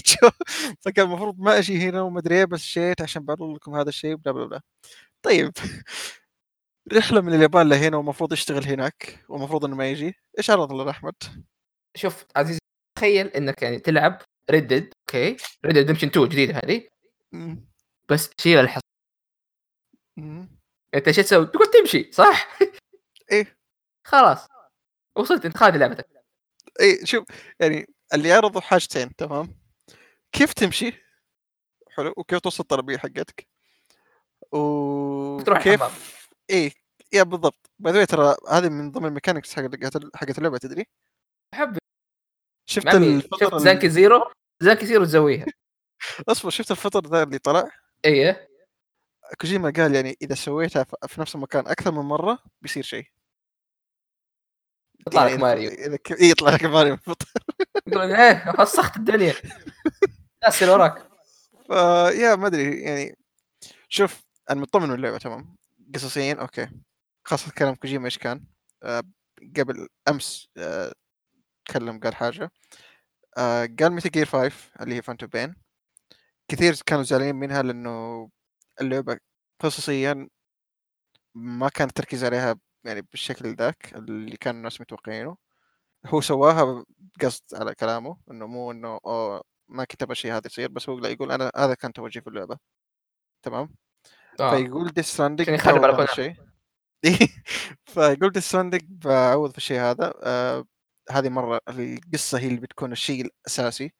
[0.81, 4.15] فكان المفروض ما أجي هنا وما أدري إيه بس جيت عشان بعرض لكم هذا الشيء
[4.15, 4.61] blah blah blah.
[5.23, 5.51] طيب.
[6.93, 10.13] رحلة من اليابان لهنا ومفروض يشتغل هناك ومفروض إنه ما يجي.
[10.37, 11.13] إيش عرض له أحمد؟
[11.95, 12.59] شوف عزيزي
[12.97, 14.21] تخيل إنك يعني تلعب
[14.51, 16.87] Red Dead okay؟ Red Dead Redemption 2 جديدة هذه.
[18.09, 18.81] بس شيل الحصان.
[20.17, 20.58] مم.
[20.93, 22.57] انت إيش تسوي؟ تقول تمشي صح؟
[23.31, 23.57] إيه.
[24.03, 24.47] خلاص.
[25.15, 26.07] وصلت انت خالد لعبتك.
[26.81, 27.25] اي شوف
[27.59, 29.59] يعني اللي يعرضوا حاجتين تمام؟
[30.31, 30.93] كيف تمشي؟
[31.91, 32.13] حلو.
[32.17, 33.47] وكيف توصل الطلبيه حقتك؟
[35.45, 35.91] تروح الحمام.
[35.91, 36.71] وكيف إيه
[37.13, 37.69] yeah بالضبط.
[37.79, 39.61] by ترى هذه من ضمن ال mechanics حق
[40.15, 40.85] حقت اللعبة تدري؟
[41.53, 41.77] أحب.
[42.69, 42.87] شفت
[43.41, 45.45] شفت Zanki Zero؟ Zanki Zero تسويها.
[46.29, 47.69] اصبر شفت الفطر ذا اللي طلع؟
[48.05, 48.48] إيه.
[49.41, 53.05] كوجيما قال يعني إذا سويتها في نفس المكان أكثر من مرة بيصير شيء.
[55.07, 55.69] يطلع يعني لك إذا- ماريو.
[55.69, 56.11] إذا ك...
[56.11, 56.97] إيه يطلع لك ماريو.
[57.87, 59.33] يقول إيه وسخت الدنيا.
[60.61, 61.09] اللي وراك.
[61.67, 63.17] ف yeah ما أدري يعني
[63.89, 65.55] شوف أنا مطمن من اللعبه تمام؟
[65.95, 66.69] قصصيا okay.
[67.27, 68.45] خاصة كلام كوجيما إيش كان؟
[68.83, 69.03] آه
[69.57, 70.93] قبل أمس آه
[71.65, 72.51] تكلم قال حاجة.
[73.37, 74.51] آه قال Metal Gear 5
[74.81, 75.55] اللي هي Phantom Pain
[76.47, 78.29] كثير كانوا زعلانين منها لأنه
[78.81, 79.19] اللعبة
[79.59, 80.29] قصصيا
[81.35, 85.37] ما كان التركيز عليها يعني بالشكل ذاك اللي كان الناس متوقعينه.
[86.05, 90.89] هو سواها بقصد على كلامه إنه مو إنه أوه ما كنت أبغى هذا يصير بس
[90.89, 92.57] هو لا يقول أنا هذا كان توجهي في اللعبة.
[93.43, 93.75] تمام؟
[94.39, 94.55] آه.
[94.55, 96.03] فيقول Death Stranding يخرب على.
[96.03, 96.35] الشيء.
[97.93, 100.13] فيقول Death Stranding بعوض في الشيء هذا.
[100.23, 100.65] آه
[101.11, 103.93] هذه مرة القصة هي اللي بتكون الشيء الأساسي.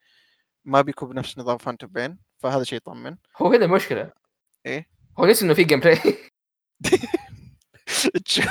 [0.66, 3.18] ما بيكون بنفس نظام Phantom Pain فهذا شيء يطمن.
[3.38, 4.12] هو هنا المشكلة.
[4.70, 4.90] إيه؟
[5.20, 5.98] هو نسي إنه في gameplay
[8.26, 8.48] تشوف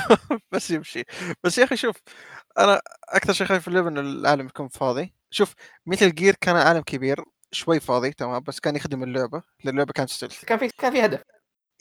[0.51, 1.03] بس يمشي.
[1.43, 1.95] بس يا أخي شوف
[2.59, 5.13] أنا أكثر شيء خايف في اللعبة انه العالم يكون فاضي.
[5.31, 5.53] شوف
[5.85, 9.43] Metal Gear كان عالم كبير شوي فاضي تمام بس كان يخدم اللعبة.
[9.65, 11.21] اللعبة كانت stealth كان في كان في هدف.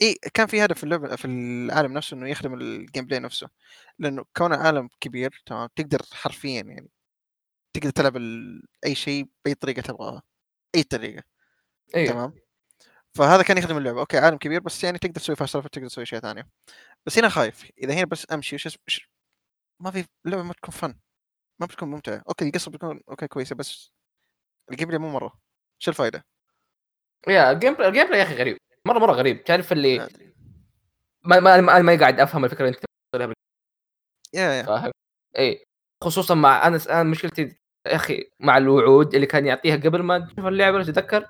[0.03, 3.49] اي كان في هدف في اللعبة في العالم نفسه إنه يخدم ال gameplay نفسه.
[3.99, 6.91] لأنه كونه عالم كبير تمام تقدر حرفيا يعني
[7.73, 8.17] تقدر تلعب
[8.87, 10.23] أي شيء بأي طريقة تبغاها.
[10.75, 11.23] أي طريقة.
[11.95, 12.13] أيوه.
[12.13, 12.48] تمام.
[13.19, 14.01] فهذا كان يخدم اللعبة.
[14.01, 16.49] okay عالم كبير بس يعني تقدر تسوي سالفة تقدر تسوي اشياء ثانية
[17.07, 17.71] بس هنا خايف.
[17.79, 19.09] إذا هنا بس أمشي وش وش-
[19.81, 20.95] ما في اللعبة ما تكون فن
[21.61, 22.23] ما بتكون ممتعة.
[22.29, 23.93] okay القصة بتكون okay كويسة بس
[24.71, 25.39] ال gameplay مو مرة.
[25.79, 26.25] شو الفائده؟
[27.29, 28.59] yeah ال gameplay ال gameplay يا أخي غريب.
[28.85, 29.45] مرة مرة غريب.
[29.45, 29.99] تعرف اللي
[31.25, 32.79] ما ما ما, ما قاعد أفهم الفكرة اللي
[33.15, 33.35] أنت
[34.35, 34.63] yeah yeah.
[34.63, 34.93] فاهم؟
[35.39, 35.65] اي
[36.05, 37.43] خصوصا مع أنا أنا مشكلتي
[37.87, 41.29] يا أخي مع الوعود اللي كان يعطيها قبل ما نشوف اللعبة لو تتذكر.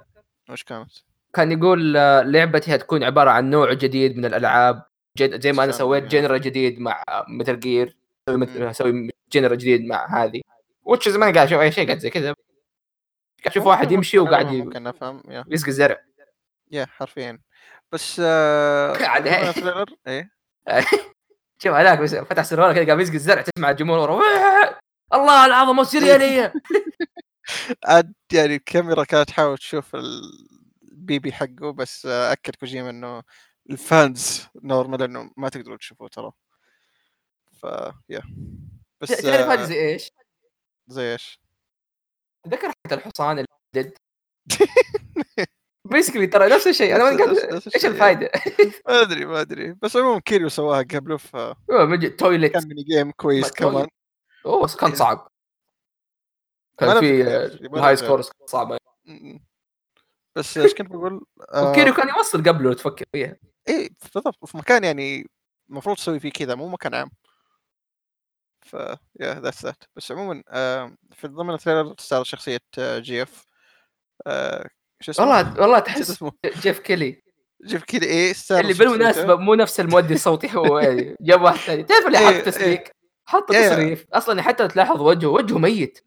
[0.50, 4.82] وش كانت؟ كان يقول آه، لعبتي هتكون عبارة عن نوع جديد من الألعاب.
[5.18, 6.04] جد زي ما أنا سويت.
[6.04, 7.96] جنرا جديد مع متل جير.
[8.28, 10.40] أسوي جنرا جديد مع هذه.
[10.84, 12.24] وتش ما قاعد أشوف أي شيء قاعد زي كذا.
[12.24, 12.36] قاعد
[13.46, 15.96] أشوف واحد يمشي وقاعد ممكن أفهم يسقي الزرع.
[16.70, 17.38] يا حرفيا.
[17.92, 18.94] بس آه
[20.08, 20.30] إيه.
[21.62, 24.14] شوف هذاك بس فتح سيرفر كذا قام يسقي الزرع تسمع الجمهور ورا.
[24.14, 24.78] "ويه!
[25.14, 26.52] الله العظمه السرياليه
[27.84, 29.96] عاد يعني الكاميرا كانت تحاول تشوف
[31.08, 33.22] البيبي حقه بس اكد كوجيما إنه
[33.70, 36.32] الفانز نورمال إنه ما تقدروا تشوفوه ترى.
[37.52, 37.66] ف
[38.08, 38.22] يا
[39.00, 40.10] بس تعرف هذه آه، زي إيش؟
[40.86, 41.40] زي إيش؟
[42.44, 43.94] تذكر حتى الحصان اللي دد
[45.84, 47.86] basically ترى نفس الشيء أنا ما نفس إيش.
[47.86, 48.30] الفائده؟
[48.88, 49.72] ما أدري ما أدري.
[49.72, 51.18] بس عموما كيريو سواها قبله
[51.70, 53.86] مجد toilet mini game كويس كمان.
[54.46, 55.28] أوه بس كان صعب.
[56.78, 58.06] كان في فكرة، ما له هاي فكرة.
[58.06, 58.78] scores صعبة.
[60.38, 61.24] بس إيش كنت بقول؟
[61.54, 63.36] آه، وكيريو كان يوصل قبله لو تفكر فيها.
[63.68, 64.44] إيه بالضبط.
[64.46, 65.26] في مكان يعني
[65.70, 67.10] المفروض تسوي فيه كذا مو مكان عام.
[68.66, 68.72] ف
[69.20, 73.44] yeah that's that بس عموما آه في ضمن ال trailer تستعرض شخصية آه جي اف
[74.26, 74.68] آه
[75.00, 76.32] شو اسمه؟ والله والله تحس اسمه.
[76.46, 77.22] جيف كيلي.
[77.64, 78.72] جيف كذا إيه اللي.
[78.74, 81.82] بالمناسبة مو نفس المؤدي الصوتي هو يعني جاب واحد ثاني.
[81.82, 82.96] تعرف اللي حط تسليك
[83.26, 83.68] حط يا- يا.
[83.70, 85.98] تصريف أصلا حتى تلاحظ وجهه وجهه ميت.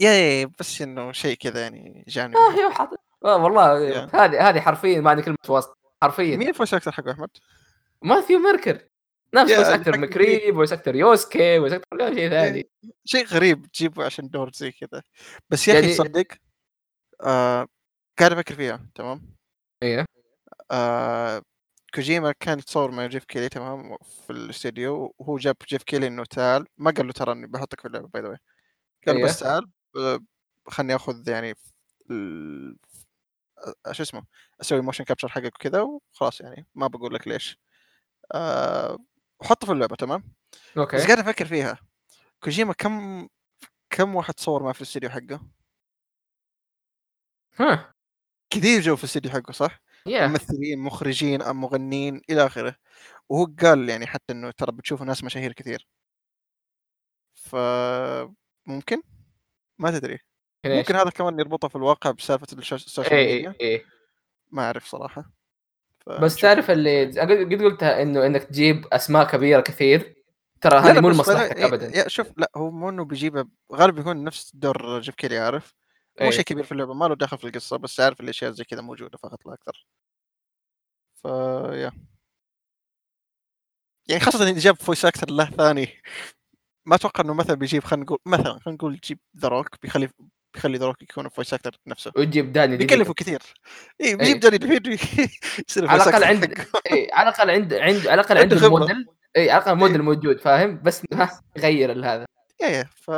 [0.00, 2.36] يا يا بس إنه شيء كذا يعني جانبي.
[2.36, 2.88] آه هو حاط
[3.24, 4.08] والله يا.
[4.14, 6.36] هذه هذه حرفيا ما عندي كلمة وسط حرفيا.
[6.36, 7.28] مين الفويس أكتر حق أحمد؟
[8.02, 8.88] ماثيو ميركر.
[9.34, 12.70] نفس يا، فويس اللي أكتر حق مكري فويس أكتر يوسكي فويس أكتر كل شيء ثاني.
[13.04, 15.02] شيء غريب تجيبه عشان دور زي كذا.
[15.50, 16.26] بس يا أخي يعني- تصدق
[17.20, 17.66] آه
[18.18, 19.34] قاعد أفكر فيها تمام؟
[19.82, 20.04] إيه.
[20.70, 21.42] آه
[21.94, 23.96] كوجيما كان يتصور مع جيف كيلي تمام
[24.26, 25.14] في الاستديو.
[25.18, 26.66] وهو جاب جيف كيلي إنه تعال.
[26.78, 28.38] ما قال له ترى إني بحطك في اللعبة by the way قال
[29.06, 29.28] له أيوه.
[29.28, 30.20] بس تعال آه،
[30.68, 31.50] خلني آخذ يعني.
[32.10, 32.74] آه،
[33.92, 34.24] شو اسمه
[34.60, 37.58] أسوي motion capture حقك وكذا وخلاص يعني ما بقول لك ليش
[39.40, 41.78] وحطه في اللعبة تمام؟ بس okay قاعد أفكر فيها
[42.44, 43.28] كوجيما كم
[43.90, 45.40] كم واحد صور معه في الاستديو حقه؟
[47.58, 47.92] ها.
[48.50, 52.76] كثير جو في الاستديو حقه صح؟ yeah ممثلين مخرجين أم مغنيين إلى آخره.
[53.28, 55.88] وهو قال يعني حتى إنه ترى بتشوفوا ناس مشاهير كثير.
[57.34, 57.56] ف
[58.66, 59.02] ممكن؟
[59.78, 60.18] ما تدري؟
[60.66, 63.84] ممكن هذا كمان يربطه في الواقع بسالفة ال social media إيه إيه
[64.50, 65.30] ما أعرف صراحة.
[66.06, 67.20] بس تعرف اللي.
[67.20, 70.14] قد قلتها إنه إنك تجيب أسماء كبيرة كثير
[70.60, 71.98] ترى هذه مو لمصلحتك لا- ابدا.
[71.98, 75.74] يا شوف لا هو مو إنه بيجيبه غالبا بيكون نفس دور جيف كيلي عارف؟
[76.20, 76.30] مو إيه.
[76.30, 79.18] شيء كبير في اللعبة ما له دخل في القصة بس عارف الأشياء زي كذا موجودة
[79.18, 79.86] فقط لا أكثر.
[81.14, 81.24] ف
[81.74, 81.92] yeah.
[84.08, 86.02] يعني خاصة انه جاب voice actor له ثاني.
[86.86, 90.08] ما أتوقع إنه مثلا بيجيب خلينا نقول مثلا خلينا نقول جيب The Rock بيخلي
[90.54, 92.12] بيخلي The Rock يكون voice actor نفسه.
[92.16, 93.42] وتجيب داني دي بيكلفه كثير.
[94.00, 94.16] اي إيه.
[94.16, 94.90] بيجيب داني ديفيدو
[95.68, 96.44] يصير على الأقل عند.
[96.92, 98.66] اي على الأقل عند عند على الأقل عنده.
[98.66, 99.06] الموديل.
[99.36, 101.02] اي على الأقل الموديل موجود فاهم؟ بس
[101.58, 102.26] غير هذا
[102.62, 102.84] yeah yeah.
[102.94, 103.10] ف...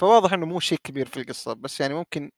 [0.00, 2.30] فواضح إنه مو شيء كبير في القصة بس يعني ممكن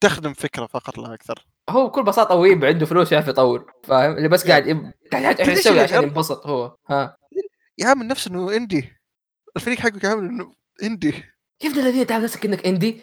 [0.00, 1.46] تخدم فكرة فقط لا أكثر.
[1.70, 4.92] هو بكل بساطة ويب عنده فلوس يعرف يطور فاهم؟ اللي بس قاعد يب...
[5.12, 6.76] قاعد يسوي عشان ينبسط هو.
[6.88, 7.16] ها.
[7.78, 8.92] يعامل نفسه إنه indie.
[9.56, 11.24] الفريق حقه يعامل إنه indie.
[11.58, 13.02] كيف الذين تعامل نفسك إنك indie؟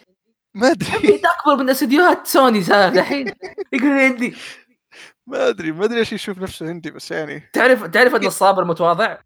[0.54, 1.20] ما أدري.
[1.24, 3.26] اكبر من أستديوهات سوني صار الحين
[3.72, 4.34] يقول لي indie
[5.26, 7.50] ما أدري ما أدري إيش يشوف نفسه indie بس يعني.
[7.52, 9.18] تعرف تعرف أن الصابر متواضع؟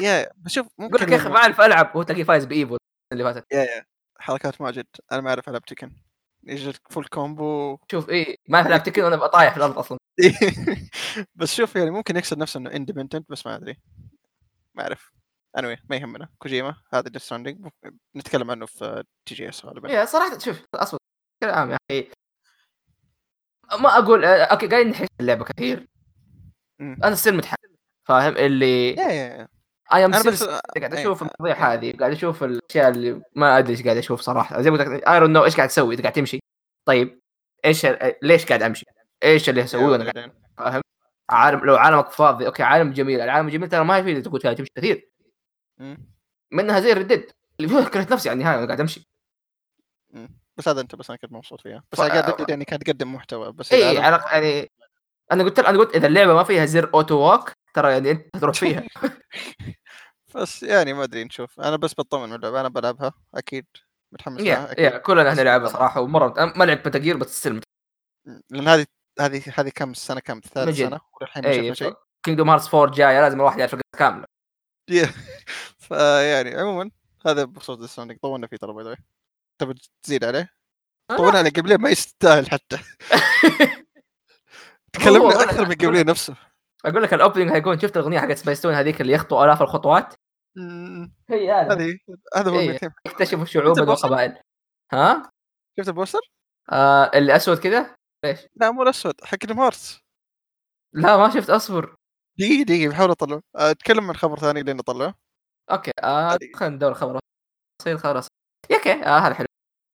[0.00, 2.76] yeah بشوف يقول ممكن لك يا أخي ما أعرف ألعب وهو تلاقيه فايز ب Evo
[3.12, 3.46] اللي فاتت.
[3.52, 3.84] yeah yeah
[4.18, 5.92] حركات ماجد أنا ما أعرف ألعب Tekken
[6.44, 9.98] يجي full combo شوف إيه ما أعرف ألعب Tekken وأنا طايح في الأرض أصلا.
[11.34, 13.76] بس شوف يعني ممكن يقصد نفسه إنه independent بس ما أدري.
[14.74, 15.12] ما أعرف.
[15.58, 17.68] Anyway ما يهمنا كوجيما هذا Death Stranding
[18.16, 20.98] نتكلم عنه في TGS غالبا إيه صراحة شوف أصبر
[21.42, 22.10] بشكل عام يا أخي
[23.80, 25.88] ما أقول آه، okay قاعد نحس اللعبة كثير.
[26.80, 27.58] أنا still متحمس
[28.08, 29.48] فاهم اللي يا يا
[29.94, 31.00] I am أنا بس قاعد إيه.
[31.00, 34.78] أشوف المواضيع هذه قاعد أشوف الأشياء اللي ما أدري إيش قاعد أشوف صراحة زي ما
[34.78, 36.40] قلت لك ايرون نو إيش قاعد تسوي قاعد تمشي
[36.84, 37.20] طيب
[37.64, 37.86] إيش
[38.22, 38.86] ليش قاعد أمشي؟
[39.24, 40.32] إيش اللي اسويه وأنا قاعد.
[40.58, 40.82] فاهم؟
[41.30, 45.11] عالم لو عالمك فاضي okay عالم جميل العالم الجميل ترى ما يفيد تقول تمشي كثير.
[46.50, 47.30] منها زي Red Dead
[47.60, 49.08] اللي فيها كرهت نفسي على النهاية وأنا قاعد أمشي.
[50.56, 51.84] بس هذا أنت بس أنا كنت مبسوط فيها.
[51.92, 54.70] بس ف- قاعد يعني كانت تقدم محتوى بس اي على يعني
[55.32, 58.56] أنا قلت أنا قلت إذا اللعبة ما فيها زر auto walk ترى يعني أنت تروح
[58.56, 58.82] فيها.
[60.34, 61.60] بس يعني ما أدري نشوف.
[61.60, 63.66] أنا بس بطمن من اللعبة أنا بلعبها أكيد.
[64.12, 64.84] متحمس لها أكيد.
[64.84, 65.68] yeah كلنا بس نلعبها.
[65.68, 67.60] صراحة ومرة ما لعبت Metal Gear بس still
[68.50, 68.86] لأن هذه
[69.20, 70.78] هذه هذه كم؟ سنة كم؟ ثالث.
[70.78, 71.94] سنة؟ وللحين ما شفنا اي شيء.
[72.22, 74.26] Kingdom Hearts 4 جاية لازم الواحد يعرف كاملة.
[75.82, 76.90] فيعني عموما
[77.26, 78.96] هذا بخصوص Stranding طولنا فيه ترى by the way
[79.58, 80.50] تبي تزيد عليه؟
[81.08, 82.78] طولنا عليه gameplay ما يستاهل حتى.
[84.92, 86.36] تكلمنا أكثر من gameplay نفسه.
[86.84, 90.14] أقول لك ال opening حيكون شفت الأغنية حقت سبيس تون هذيك اللي يخطوا آلاف الخطوات؟
[91.30, 91.74] هي هذا.
[91.74, 91.98] هذه
[92.36, 94.38] هذا هو شعوبا ال poster؟ وقبائل
[94.92, 95.30] ها؟
[95.78, 96.20] شفت ال poster؟
[96.72, 100.00] آه اللي اسود كذا؟ ليش؟ لا مو الأسود حق مارس
[100.94, 101.96] لا ما شفت اصبر
[102.38, 103.42] دقيقة دقيقة بحاول أطلعه.
[103.56, 105.14] أتكلم عن خبر ثاني لين أطلعه.
[105.70, 106.50] okay آه هذه.
[106.56, 107.18] خلينا ندور خبر.
[107.82, 108.28] يصير خلاص
[108.70, 109.46] yeah okay آه هذا حلو.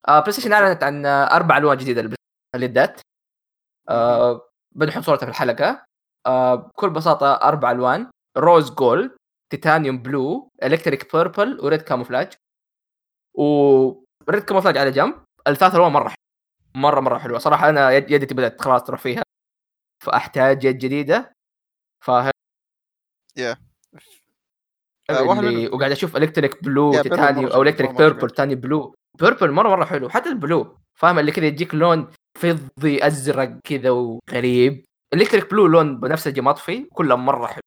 [0.09, 2.17] آه بلاي ستيشن أعلنت عن أربع ألوان جديدة
[2.57, 3.01] للدات
[3.91, 5.85] آه بنحط صورتها في الحلقة.
[6.27, 8.11] آه بكل بساطة أربع ألوان.
[8.39, 9.17] rose gold
[9.53, 12.33] titanium blue electric purple و red camouflage
[13.35, 15.25] و red camouflage على جنب.
[15.49, 16.17] الثلاث ألوان مرة حلوة.
[16.75, 17.39] مرة مرة حلوة.
[17.39, 19.23] صراحة أنا يد- يدي بدأت خلاص تروح فيها.
[20.05, 21.33] فأحتاج يد جديدة.
[22.05, 22.31] فاهم
[23.37, 23.57] يا
[23.95, 24.18] واحد
[25.11, 29.85] اللي منهم- وقاعد أشوف electric blue مرة أو electric purple تاني blue purple مرة مرة
[29.85, 30.09] حلو.
[30.09, 34.85] حتى ال blue فاهم؟ اللي كذا يجيك لون فضي أزرق كذا وغريب.
[35.15, 37.63] electric blue لون بنفسجي مطفي كله مرة حلو.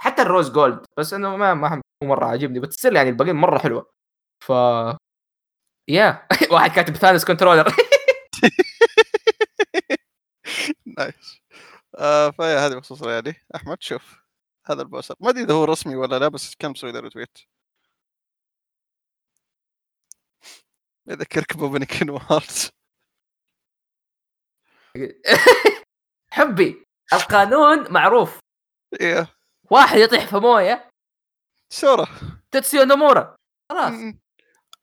[0.00, 2.60] حتى ال rose gold بس إنه ما ما مو مرة عاجبني.
[2.60, 3.90] بس تصير يعني الباقيين مرة حلوة.
[4.44, 4.52] ف
[5.90, 7.72] يا واحد كاتب Thanos controller
[10.98, 11.40] nice
[11.98, 14.23] آه فهي هذه بخصوص يعني أحمد شوف.
[14.66, 15.14] هذا ال poster.
[15.20, 17.38] ما أدري إذا هو رسمي ولا لا بس كان مسوي له retweet؟
[21.06, 22.70] يذكرك بوبن Kingdom Heart
[26.30, 28.38] حبي القانون معروف.
[29.00, 29.26] يا
[29.70, 30.90] واحد يطيح في مويه.
[31.72, 32.06] سورة.
[32.50, 33.36] تتسيو نومورا
[33.72, 33.92] خلاص.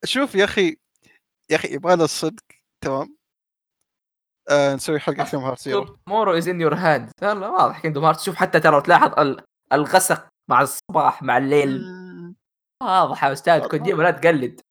[0.06, 0.78] شوف يا أخي
[1.50, 2.44] يا أخي يبغى له الصدق
[2.82, 3.18] تمام؟
[4.50, 8.20] آه نسوي حلقة فيهم هارت زيرو مورو از ان يور هاند يلا واضح كيندوم هارت
[8.20, 9.12] شوف حتى ترى تلاحظ
[9.74, 11.82] الغسق مع الصباح مع الليل.
[11.82, 12.36] م-
[12.84, 13.68] واضح يا أستاذ.
[13.68, 14.62] كوجيما لا تقلد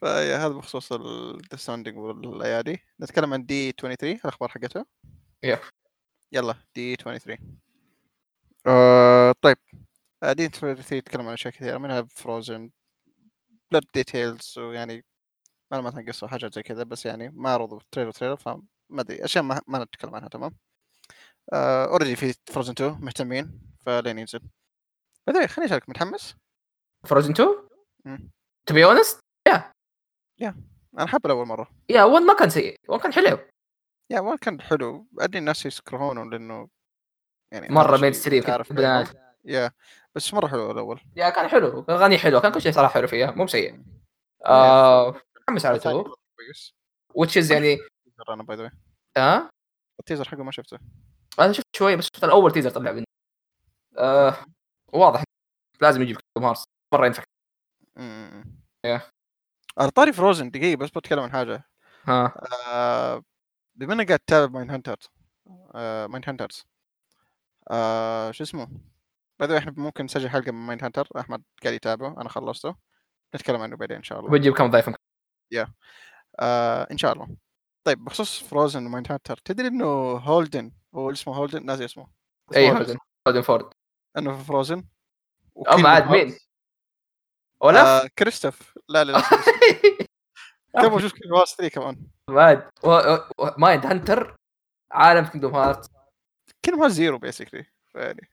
[0.00, 4.84] فيا هذا بخصوص ال Death Stranding والايادي نتكلم عن D 23 الأخبار حقتها.
[6.32, 6.54] يلا.
[6.74, 7.58] D 23
[8.66, 9.56] آه طيب.
[10.22, 10.42] آه، دي
[10.92, 12.70] يتكلم عن أشياء كثيرة منها Frozen
[13.70, 15.04] plot details ويعني
[15.72, 19.24] معلومات عن قصة وحاجات زي كذا بس يعني ما عرضوا trailer trailer فما أدري.
[19.24, 20.56] أشياء ما, ما نتكلم عنها تمام؟
[21.52, 24.40] already في Frozen 2 مهتمين فلين ينزل.
[25.26, 26.36] بعدين خليني اشارك متحمس؟
[27.06, 27.48] Frozen 2
[28.04, 28.30] مم.
[28.66, 29.20] to be honest
[30.98, 31.70] أنا حاب الأول مرة.
[31.88, 32.76] yeah 1 ما كان سيء.
[32.88, 33.38] 1 كان حلو.
[34.10, 35.06] yeah one كان حلو.
[35.18, 36.68] أدري الناس يسكرهونه لأنه
[37.52, 39.08] يعني مرة mainstream بنات.
[39.44, 39.70] yeah
[40.14, 41.00] بس مرة حلو الأول.
[41.16, 41.84] yeah كان حلو.
[41.88, 43.30] اغاني حلوة كان كل شيء صراحة حلو فيها.
[43.30, 43.82] مو سيء
[44.46, 46.74] آه متحمس على الثاني 2 مرة كويس
[47.18, 47.78] which is يعني
[48.28, 48.70] أنا by the
[49.16, 49.50] way
[50.00, 50.78] ال teaser حقه ما شفته.
[51.40, 53.04] أنا شفت شوي بس شفت الأول teaser طلع منه
[53.98, 54.36] آه
[54.92, 55.24] واضح.
[55.80, 56.64] لازم يجيب Kingdom Hearts
[56.94, 57.22] مرة ينفع.
[57.98, 59.10] امم إيه.
[59.78, 61.64] على طاري Frozen دقيقة بس بتكلم عن حاجة.
[62.04, 62.34] ها.
[62.68, 63.22] آه،
[63.74, 65.08] بما إنك قاعد تتابع Mindhunters
[65.74, 66.64] آه، Mindhunters
[67.70, 68.68] آه، شو اسمه؟
[69.40, 72.20] بعد إحنا ممكن نسجل حلقة من Mindhunter أحمد قاعد يتابعه.
[72.20, 72.76] أنا خلصته.
[73.34, 74.30] نتكلم عنه بعدين إن شاء الله.
[74.30, 74.90] بنجيب كم ضيف؟
[76.40, 77.36] آه، إن شاء الله.
[77.84, 82.06] طيب بخصوص Frozen و Mindhunter تدري إنه Holden هو اسمه Holden؟ ناسي اسمه.
[82.56, 82.98] أي Holden.
[83.28, 83.72] Holden Ford.
[84.18, 84.84] إنه في Frozen.
[85.72, 86.36] اما عاد مين؟
[87.60, 88.78] ولا آه كريستوف.
[88.88, 89.18] لا لا
[90.74, 92.70] قبل أشوف Kingdom Hearts 3 كمان؟ ماد
[93.58, 94.36] Mindhunter
[94.92, 95.90] عالم Kingdom Heart
[96.62, 98.30] Kingdom Hearts zero basically يعني.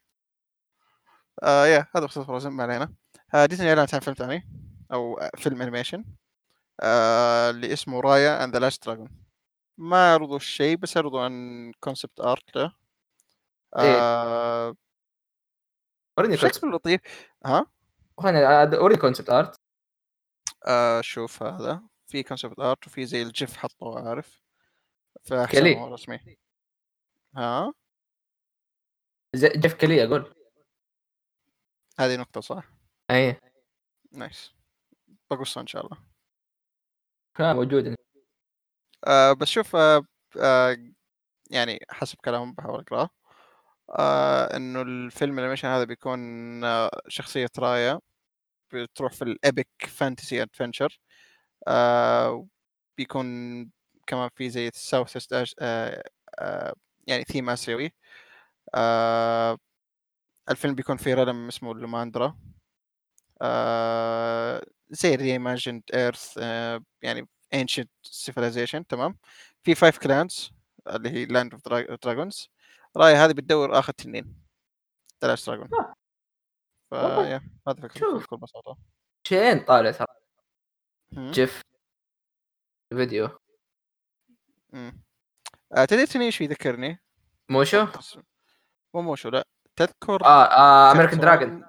[1.44, 2.94] آه yeah هذا بخصوص Frozen ما علينا.
[3.34, 4.50] آه ديزني أعلنت عن فيلم ثاني
[4.94, 6.06] أو فيلم animation
[6.82, 9.29] آه اللي اسمه Raya and the Last Dragon
[9.82, 12.76] ما عرضوا شيء بس عرضوا عن concept art له.
[13.76, 14.76] آه
[16.18, 17.02] وريني شكله لطيف.
[17.46, 17.66] ها؟
[18.18, 19.56] وريني concept art
[20.68, 21.84] آه شوف هذا.
[22.08, 24.44] في concept art وفي زي ال GIF حطوه عارف؟
[25.52, 25.74] كلي.
[25.74, 26.38] رسمي
[27.36, 27.74] ها؟
[29.36, 30.36] GIF كلي أقول.
[32.00, 32.72] هذه نقطة صح؟
[33.12, 33.40] اي
[34.12, 34.54] nice.
[35.32, 35.98] بقصها إن شاء الله.
[37.36, 37.99] كان موجود
[39.08, 40.02] آه بس شوف آه
[40.42, 40.78] آه
[41.52, 43.10] يعني حسب كلامهم بحاول أقرأه.
[44.00, 46.20] آه إنه الفيلم ال animation هذا بيكون
[46.66, 48.00] آه شخصية Raya
[48.74, 51.00] بتروح في ال epic fantasy adventure
[51.68, 52.48] آه
[52.98, 53.26] بيكون
[54.08, 56.04] كمان في زي ال Southeast آه
[56.40, 56.74] آه
[57.08, 57.94] يعني ثيم آسيوي.
[58.76, 59.58] آه
[60.52, 62.38] الفيلم بيكون فيه realm اسمه Lumandra
[63.42, 64.62] آه
[64.92, 69.18] زي reimagined earth آه يعني ancient civilization تمام
[69.64, 70.52] في five clans
[70.88, 71.68] اللي هي land of
[72.04, 72.50] dragons
[72.98, 74.36] Raya هذه بتدور آخر تنين
[75.22, 75.94] the last dragon آه.
[76.92, 77.28] ف والله.
[77.28, 78.18] yeah هذا فكرة.
[78.18, 78.78] بكل بساطة
[79.28, 80.08] شين طالع ترى.
[81.14, 81.62] GIF
[82.90, 83.30] فيديو.
[84.74, 87.00] آه تدري تنين إيش يذكرني؟
[87.50, 87.88] Mushu
[88.94, 89.46] مو Mushu لا
[89.76, 91.66] تذكر آه آه American Dragon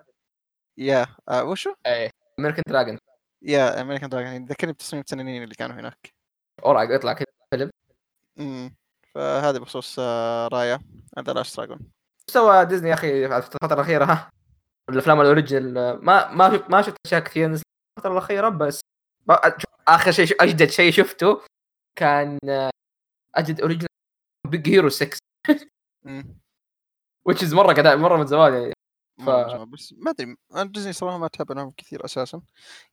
[0.78, 2.98] yeah آه وشو؟ إيه American Dragon
[3.42, 6.12] yeah American Dragon يذكرني بتصميم التنانين اللي كانوا هناك.
[6.64, 7.70] اوراق يطلع كذا فيلم
[8.38, 8.74] امم
[9.14, 10.80] فهذا بخصوص آه Raya
[11.18, 11.78] هذا Last Dragon
[12.30, 14.30] سوى ديزني يا أخي في الفترة الأخيرة ها.
[14.90, 17.64] الأفلام ال original ما ما شفت ما شفت أشياء كثير نزلت
[17.98, 18.80] الفترة الأخيرة بس
[19.88, 21.40] آخر شيء أجدد شيء شفته
[21.98, 22.70] كان آه،
[23.34, 23.88] اجدد original
[24.48, 25.18] Big Hero 6
[26.06, 26.40] امم
[27.30, 28.72] which is مرة قدام مرة من زمان يعني.
[29.26, 29.66] جميل.
[29.66, 32.42] بس ما أدري أنا ديزني صراحة ما أتابع لهم كثير أساسا.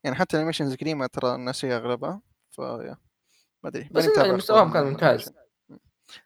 [0.04, 2.22] يعني حتى ال animations القديمه ترى ناسيها أغلبها
[2.52, 2.98] ف yeah
[3.64, 5.34] ما أدري بس متابع مستواهم كان ممتاز.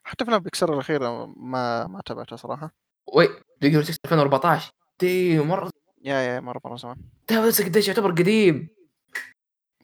[0.04, 2.74] حتى أفلام بيكسر الأخيرة ما ما تابعتها صراحة.
[3.14, 3.28] وي
[3.64, 5.72] 6 2014 دي مرة
[6.02, 6.98] يا يا مرة مرة زمان.
[7.30, 8.70] ده بس قديش يعتبر قديم.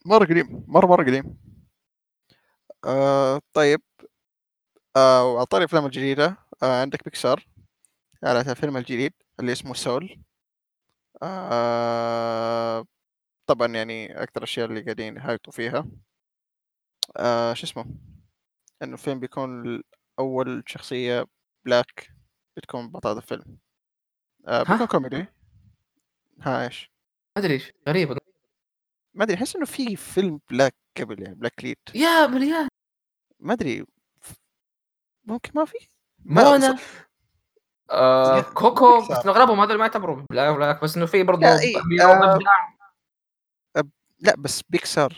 [0.05, 1.37] مرة قديم مرة مرة قديم.
[2.85, 3.81] آه طيب.
[4.95, 6.37] آه وعلى طاري الافلام الجديدة.
[6.63, 7.47] آه عندك بيكسار
[8.23, 9.13] على الفيلم الجديد.
[9.39, 10.23] اللي اسمه سول.
[11.23, 12.85] آه
[13.47, 15.87] طبعا يعني أكثر الاشياء اللي قاعدين يهايطوا فيها.
[17.17, 17.85] آه شو اسمه؟
[18.83, 19.81] إنه الفيلم بيكون
[20.19, 21.25] اول شخصية
[21.65, 22.09] black
[22.57, 23.57] بتكون بطلة الفيلم.
[24.47, 25.25] آه ها؟ بيكون كوميدي.
[26.41, 26.91] ها إيش؟
[27.35, 28.17] ما أدري إيش غريب
[29.13, 32.67] ما أدري أحس إنه في فيلم black قبل يعني black lead yeah مليان.
[33.39, 33.85] ما أدري
[35.23, 35.77] ممكن ما في؟
[36.19, 36.79] ما- Moana
[37.91, 39.01] آه Coco.
[39.01, 42.39] بس اغلبهم هذول ما يعتبروا black بس إنه في برضه yeah إيه، آه.
[44.19, 45.13] لا بس بيكسار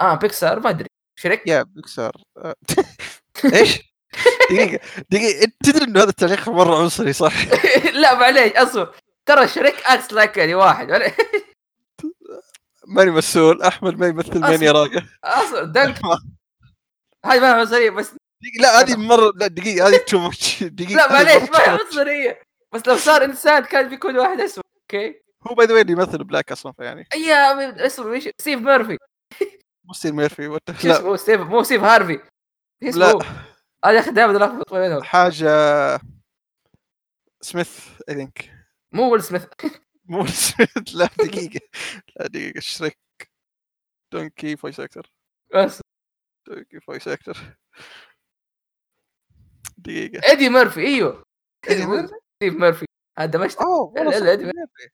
[0.00, 2.54] آه بيكسار ما أدري شريك يا بيكسار آه.
[3.54, 3.94] إيش؟
[4.50, 4.80] دقيقة
[5.10, 7.34] دقيقة أنت تدري إنه هذا التاريخ مرة عنصري صح؟
[8.02, 8.94] لا معليش أصبر
[9.26, 10.88] ترى شريك is like يعني واحد.
[12.86, 18.12] ماني مسؤول أحمد ما يمثل مين يا راقة أصبر Donkey ما هي عنصريه بس
[18.60, 21.86] لا هذه مرة لا دقيقة هذه too much دقيقة لا معليش ما هي too much.
[21.86, 22.42] عنصريه
[22.72, 26.52] بس لو صار إنسان كان بيكون واحد اسود okay؟ هو by the اللي يمثل black
[26.52, 27.06] أصلا فيعني.
[27.14, 28.98] يا اسمه إيش؟ ستيف ميرفي.
[29.84, 32.20] مو ستيف ميرفي what اسمه؟ ستيف مو ستيف هارفي.
[32.82, 32.88] لا.
[32.88, 33.24] اسمه؟
[33.86, 36.00] يا أخي دائما الخبط بينهم حاجة
[37.40, 38.50] سميث I think
[38.92, 39.44] مو ويل سميث.
[40.10, 41.60] مو سميث لا دقيقة.
[42.16, 42.98] لا دقيقة شريك
[44.12, 45.12] Donkey voice actor
[45.54, 45.80] بس.
[46.46, 47.38] Donkey voice actor
[49.78, 50.28] دقيقة.
[50.28, 51.24] إيدي ميرفي إيوه.
[51.70, 52.86] إيدي ميرفي؟ ستيف ميرفي.
[53.18, 54.36] هذا مشت أوه والله لا.
[54.36, 54.88] ميرفي.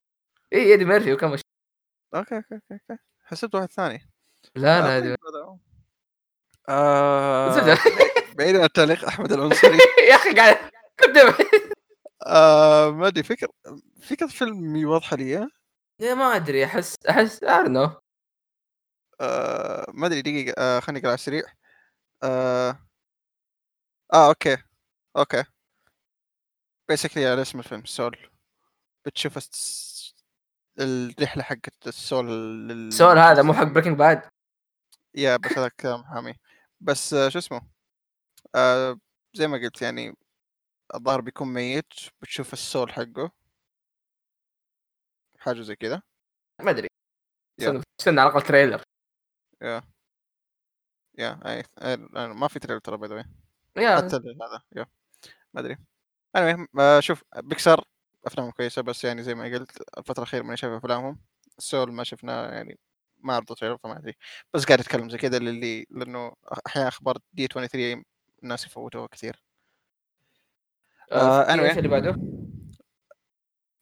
[0.53, 1.41] اي إيدي ميرفي وكم مش
[2.15, 4.11] أوكي أوكي أوكي حسبت واحد ثاني.
[4.57, 5.59] لا آه، لا هذه هذا.
[6.69, 7.79] آه، زبدة.
[8.39, 9.79] بعيد عن التعليق أحمد العنصري
[10.11, 10.57] يا أخي قاعد
[12.27, 13.49] آه، ما أدري فكر
[14.03, 15.49] فكرة فيلم واضحة لي
[16.01, 17.91] ما أدري احس احس ارنو
[19.21, 21.43] آه، ما أدري دقيقة آه، خليني أقرأ على السريع.
[22.23, 22.79] آه،
[24.15, 24.57] آه okay.
[25.17, 25.45] okay.
[26.89, 28.31] basically على اسم الفيلم Soul.
[29.07, 30.15] بتشوف الس-
[30.81, 32.27] الرحلة حقت ال soul
[32.69, 32.93] لل...
[32.93, 34.23] سؤال هذا مو حق Breaking Bad
[35.15, 36.35] yeah بس هذا كلام حامي.
[36.81, 37.61] بس شو اسمه؟
[38.55, 38.99] آه،
[39.35, 40.17] زي ما قلت يعني
[40.95, 41.93] الظاهر بيكون ميت
[42.23, 43.31] بتشوف ال soul حقه.
[45.39, 46.03] حاجة زي كذا.
[46.61, 46.89] ما أدري.
[48.01, 48.83] استنى على الأقل trailer
[49.63, 49.83] yeah
[51.19, 51.63] yeah أي
[52.15, 54.87] ما في trailer ترى by the حتى هذا yeah
[55.55, 55.77] ما أدري.
[56.37, 57.85] المهم آه، شوف بيكسار
[58.27, 61.19] أفلامهم كويسة بس يعني زي ما قلت الفترة الأخيرة ماني شايف أفلامهم.
[61.59, 62.79] Soul ما شفناه يعني
[63.19, 64.17] ما عرضوا trailer فما أدري.
[64.55, 66.33] بس قاعد أتكلم زي كذا للي لأنه
[66.67, 68.05] أحيانا أخبار D23
[68.43, 69.43] الناس يفوتوها كثير.
[71.13, 71.61] آه، anyway.
[71.61, 72.17] إيش اللي بعده؟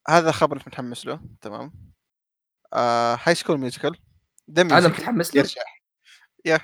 [0.09, 1.73] هذا خبر متحمس له تمام.
[2.73, 3.99] آه High School Musical
[4.59, 5.63] أنا متحمس له؟ يرجع
[6.45, 6.61] yeah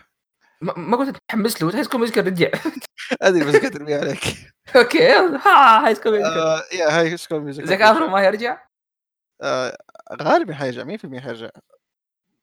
[0.60, 2.50] ما قلت متحمس له High School Musical رجع.
[3.22, 4.20] أدري بس قاعد ارمي عليك.
[4.76, 5.38] okay يلا.
[5.46, 8.66] ها High School Musical yeah High School Musical زاك افرون ما يرجع؟
[9.42, 9.78] آه
[10.22, 11.48] غالبا حيرجع 100% حيرجع.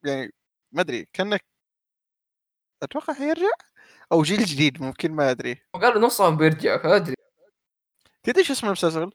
[0.04, 0.34] يعني
[0.72, 1.46] ما أدري كأنك
[2.84, 3.52] أتوقع حيرجع؟
[4.12, 5.62] أو جيل جديد ممكن ما أدري.
[5.74, 7.16] وقالوا نصهم بيرجع ما أدري.
[8.24, 9.12] تدري شو اسم المسلسل؟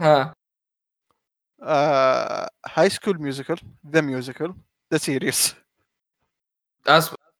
[0.00, 0.34] ها.
[2.74, 4.54] High School Musical the Musical
[4.92, 5.54] the Series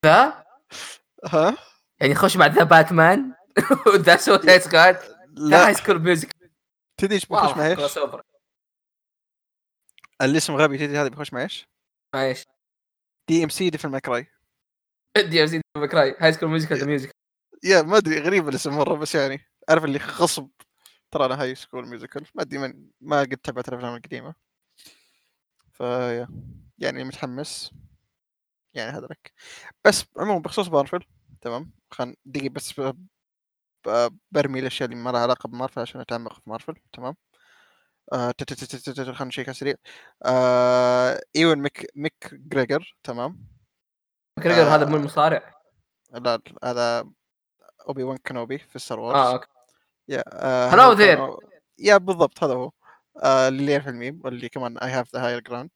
[0.04, 0.47] the؟
[1.24, 1.56] ها؟
[2.00, 3.34] يعني يخش بعد The Batman
[3.86, 4.98] و The Suicide Squad
[5.30, 5.66] لا.
[5.66, 6.28] High School Music
[6.96, 7.98] تدري إيش بيخش مع إيش؟
[10.22, 11.68] الاسم غبي تدري هذا بيخش مع إيش؟
[12.14, 12.44] إيش
[13.28, 14.26] DMC Devil May Cry
[15.16, 17.10] DMC May Cry High School Musical the music
[17.64, 20.48] yeah ما أدري غريب الاسم مرة بس يعني عارف اللي غصب
[21.10, 24.34] ترى أنا High School Musical ما أدري من ما قد تابعت الأفلام القديمة.
[25.72, 26.28] ف yeah
[26.78, 27.72] يعني متحمس.
[28.74, 29.32] يعني هذا لك
[29.84, 31.04] بس عموما بخصوص مارفل
[31.40, 32.80] تمام؟ خلينا دقيقة بس
[34.30, 37.16] برمي الأشياء اللي ما لها علاقة بمارفل عشان أتعمق في مارفل تمام؟
[38.12, 38.30] آه،
[39.14, 39.74] خلينا نشيك على السريع
[40.24, 43.46] آه، إيوان ميك ميك جريجر تمام؟
[44.62, 44.74] آه.
[44.76, 45.54] هذا مو المصارع؟
[46.12, 47.10] لا هذا
[47.88, 49.16] اوبي وان كانوبي في Star Wars.
[49.16, 49.46] آه okay.
[50.08, 51.00] yeah آه there.
[51.16, 51.36] كان-
[51.78, 52.70] yeah بالضبط هذا هو.
[53.22, 55.70] آه اللي يعرف الميم واللي كمان I have the higher ground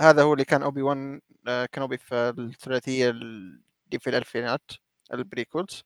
[0.00, 4.70] هذا هو اللي كان أوبي وان آه كانوبي في الثلاثية اللي في الألفينات
[5.12, 5.82] ال prequels.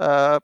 [0.00, 0.40] آه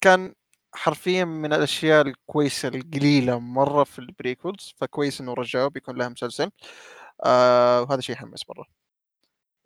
[0.00, 0.34] كان
[0.74, 6.50] حرفيا من الأشياء الكويسة القليلة مرة في ال prequels فكويس إنه رجعوه بيكون لها مسلسل.
[7.26, 8.66] آه وهذا شيء يحمس مرة.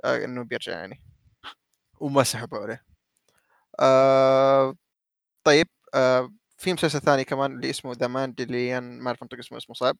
[0.07, 1.03] إنه بيرجع يعني.
[2.01, 2.85] وما سحبوا عليه.
[5.45, 5.69] طيب
[6.59, 9.97] في مسلسل ثاني كمان اللي اسمه The Mandalorian ما أعرف انطق اسمه اسمه صعب.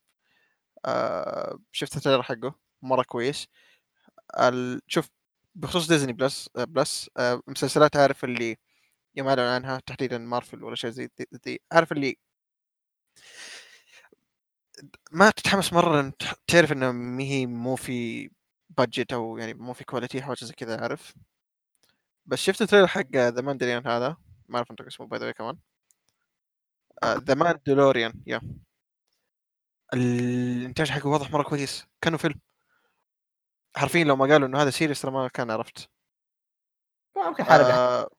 [1.73, 3.48] شفت ال trailer حقه مرة كويس.
[4.86, 5.09] شوف
[5.55, 7.11] بخصوص ديزني بلس بلس
[7.47, 8.56] مسلسلات عارف اللي
[9.16, 11.11] يوم اعلن عنها تحديدا مارفل ولا شيء زي
[11.44, 12.19] دي, عارف اللي
[15.12, 16.12] ما تتحمس مرة
[16.47, 18.31] تعرف إنه هي مو في
[18.71, 21.15] budget أو يعني مو في quality حاجة زي كذا عارف
[22.27, 24.16] بس شفت ال trailer حق The Mandalorian هذا
[24.48, 25.59] ما أعرف انطق اسمه by the كمان.
[27.05, 28.41] The Mandalorian yeah
[29.95, 31.87] الإنتاج حقه واضح مرة كويس.
[32.01, 32.41] كأنه فيلم.
[33.77, 35.91] حرفيا لو ما قالوا إنه هذا series ترى ما كان عرفت؟
[37.16, 38.11] ممكن حرقه آه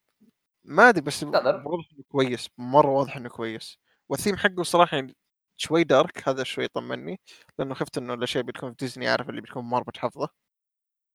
[0.64, 1.24] ما أدري بس.
[1.24, 1.46] واضح
[1.94, 2.50] إنه كويس.
[2.58, 3.80] مرة واضح إنه كويس.
[4.10, 5.16] والثيم حقه صراحة يعني
[5.58, 7.20] شوي دارك هذا شوي طمني
[7.60, 10.30] لأنه خفت إنه الأشياء بتكون في ديزني عارف اللي بتكون مرة متحفظه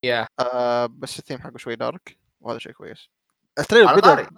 [0.05, 3.09] yeah آه بس الثيم حقه شوي دارك وهذا شيء كويس.
[3.59, 4.31] ال trailer بدا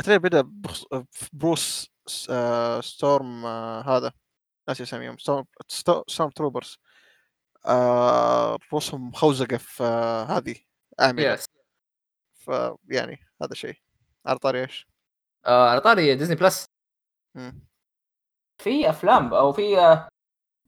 [0.00, 0.84] ال trailer بدا بخص...
[1.32, 1.90] برؤوس
[2.30, 4.12] آه storm آه هذا.
[4.68, 6.78] ناسي اساميهم storm sto- stormtroopers
[7.66, 10.56] آه رؤوسهم مخوزقة في آه هذه
[11.00, 11.34] أعمدة.
[11.34, 11.46] yes
[12.34, 13.76] فيعني هذا شيء.
[14.26, 14.88] على طاري إيش؟
[15.46, 16.66] آه على طاري ديزني بلس.
[18.62, 20.08] في أفلام أو في آه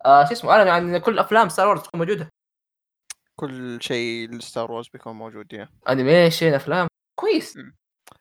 [0.07, 2.29] آه شو اسمه أعلنوا عن كل أفلام Star Wars تكون موجودة.
[3.37, 6.89] كل شيء ل Star Wars بيكون موجود يا animation أفلام.
[7.21, 7.59] كويس.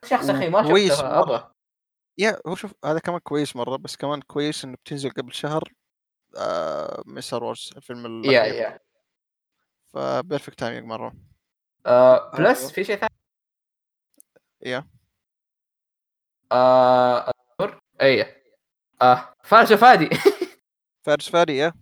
[0.06, 1.20] شخص أخي ما شفته.
[1.20, 1.52] أبغى.
[2.18, 5.74] yeah هو شوف هذا كمان كويس مرة بس كمان كويس إنه بتنزل قبل شهر
[6.38, 8.80] آه من Star Wars الفيلم yeah yeah.
[9.88, 11.16] ف perfect timing مرة.
[11.86, 12.38] آه آه.
[12.38, 13.16] بلس في شيء ثاني؟
[14.62, 14.88] يا.
[16.52, 17.80] آه أذكر.
[18.02, 18.36] اي
[19.02, 20.10] آه فارس فادي
[21.06, 21.74] فارس فادي يا.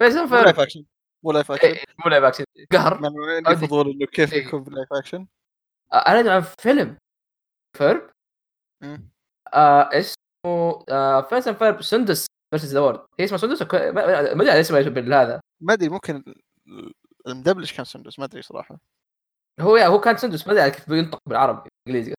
[0.00, 0.84] لايف اكشن
[1.22, 1.74] مو لايف اكشن
[2.04, 3.00] مو لايف اكشن قهر.
[3.46, 3.66] عندي.
[3.66, 4.44] فضول إنه كيف إيه.
[4.44, 5.26] بيكون بلايف اكشن
[5.94, 6.98] اعلنوا عن فيلم.
[7.76, 8.10] فيرب.
[9.54, 14.60] آه اسمه آه فيزن فيرب سندس فيرسز ذا وورد هي اسمها سندس وك- ما أدري
[14.60, 15.40] اسمها بالهذا.
[15.60, 16.16] ما أدري ممكن
[16.66, 16.92] ال-
[17.26, 18.78] المدبلج كان سندس ما أدري صراحة.
[19.60, 22.14] هو هو كان سندس ما أدري كيف بينطق بالعربي انجليزي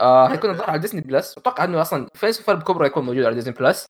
[0.00, 3.34] آه حيكون الظاهر على ديزني بلس أتوقع إنه أصلا فيس فيلم كبرى يكون موجود على
[3.34, 3.86] ديزني بلس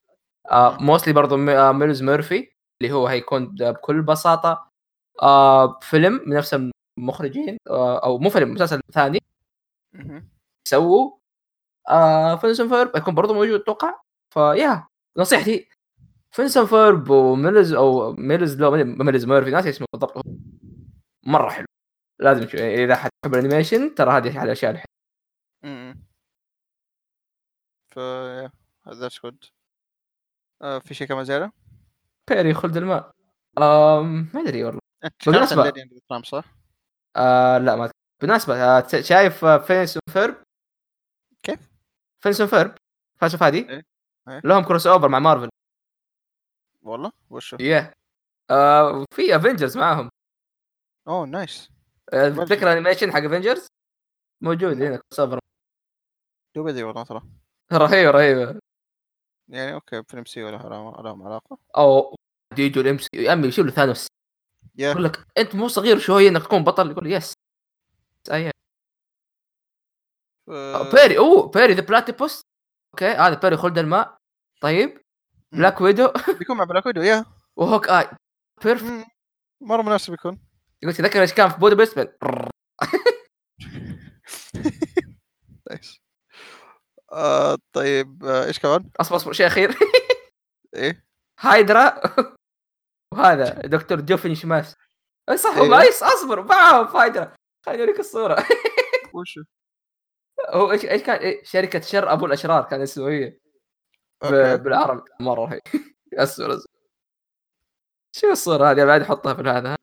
[0.50, 1.36] آه موستلي برضه
[1.72, 2.50] ميلز ميرفي
[2.82, 4.70] اللي هو حيكون د- بكل بساطة.
[5.22, 6.56] آه فيلم من نفس
[6.98, 9.20] المخرجين آه أو مو فيلم مسلسل ثاني.
[10.68, 11.16] سووا
[11.88, 14.00] آه فينسون فيرب يكون برضه موجود أتوقع
[14.34, 14.86] ف yeah
[15.16, 15.68] نصيحتي
[16.30, 20.24] Phineas and Ferb و Milo أو Milo's Law Milo Murphy ناسي اسمه بالضبط
[21.26, 21.66] مرة حلو
[22.18, 24.96] لازم تشوف إذا حد تحب ال animation ترى هذه احد الاشياء الحلوة
[25.62, 26.06] مم.
[27.90, 27.98] ف
[28.88, 29.44] that's good
[30.80, 31.52] في شيء كمان زيادة؟
[32.30, 33.10] Perry خلد الماء
[33.58, 34.80] آم ما أدري والله
[36.08, 36.44] ترامب صح؟
[37.16, 37.90] آه لا ما
[38.20, 40.45] بالمناسبة آه شايف آه Phineas and Ferb؟
[42.26, 42.74] فينسون فيرب
[43.20, 43.86] فاشوف هذه إيه.
[44.28, 44.40] إيه.
[44.44, 45.48] لهم كروس أوفر مع مارفل.
[46.82, 47.92] والله؟ وشو؟ ياه
[48.50, 50.10] آه في افنجرز معاهم.
[51.08, 51.70] أوه نايس.
[52.12, 52.28] آه،.
[52.28, 53.66] تذكر الانيميشن حق افنجرز
[54.40, 55.38] موجود هنا كروس أوفر.
[56.54, 57.22] دوب ذي والله ترى؟
[57.72, 58.60] رهيبة رهيبة.
[59.48, 60.56] يعني أوكي فيلم سي ولا
[61.02, 62.16] لهم علاقة؟ أو
[62.58, 64.06] يجوا الإم سي يا عمي يشيلوا ثانوس؟
[64.74, 67.32] يا يقول لك أنت مو صغير شوية إنك تكون بطل يقول يس
[68.30, 68.55] أيه.
[70.46, 72.40] ف- Perry أوه Perry the Platypus
[72.94, 74.16] okay هذا Perry خلد الماء.
[74.62, 75.00] طيب
[75.52, 77.24] Black Widow بيكون مع Black Widow yeah.
[77.56, 78.08] و Hawkeye
[78.64, 79.04] perfect مم.
[79.62, 80.40] مرة مناسب يكون.
[80.82, 81.98] يقول تذكر إيش كان في بودابست
[85.70, 86.00] nice
[87.12, 89.70] آه طيب آه إيش كمان؟ أصبر أصبر شيء أخير.
[90.76, 91.04] إيه.
[91.40, 92.00] هايدرا
[93.14, 94.76] وهذا دكتور Doofenshmirtz
[95.30, 95.68] اي صح إيه.
[95.68, 97.32] نايس أصبر معاهم في هايدرا
[97.66, 98.46] خليني أوريك الصورة.
[99.14, 99.38] وش
[100.50, 103.38] هو إيش إيش كان إيه؟ شركة شر أبو الأشرار كان اسمه هي.
[104.56, 105.60] بالعربي مرة رهيب
[106.14, 106.58] اسود
[108.16, 109.76] شو الصورة هذه؟ بعد احطها في هذا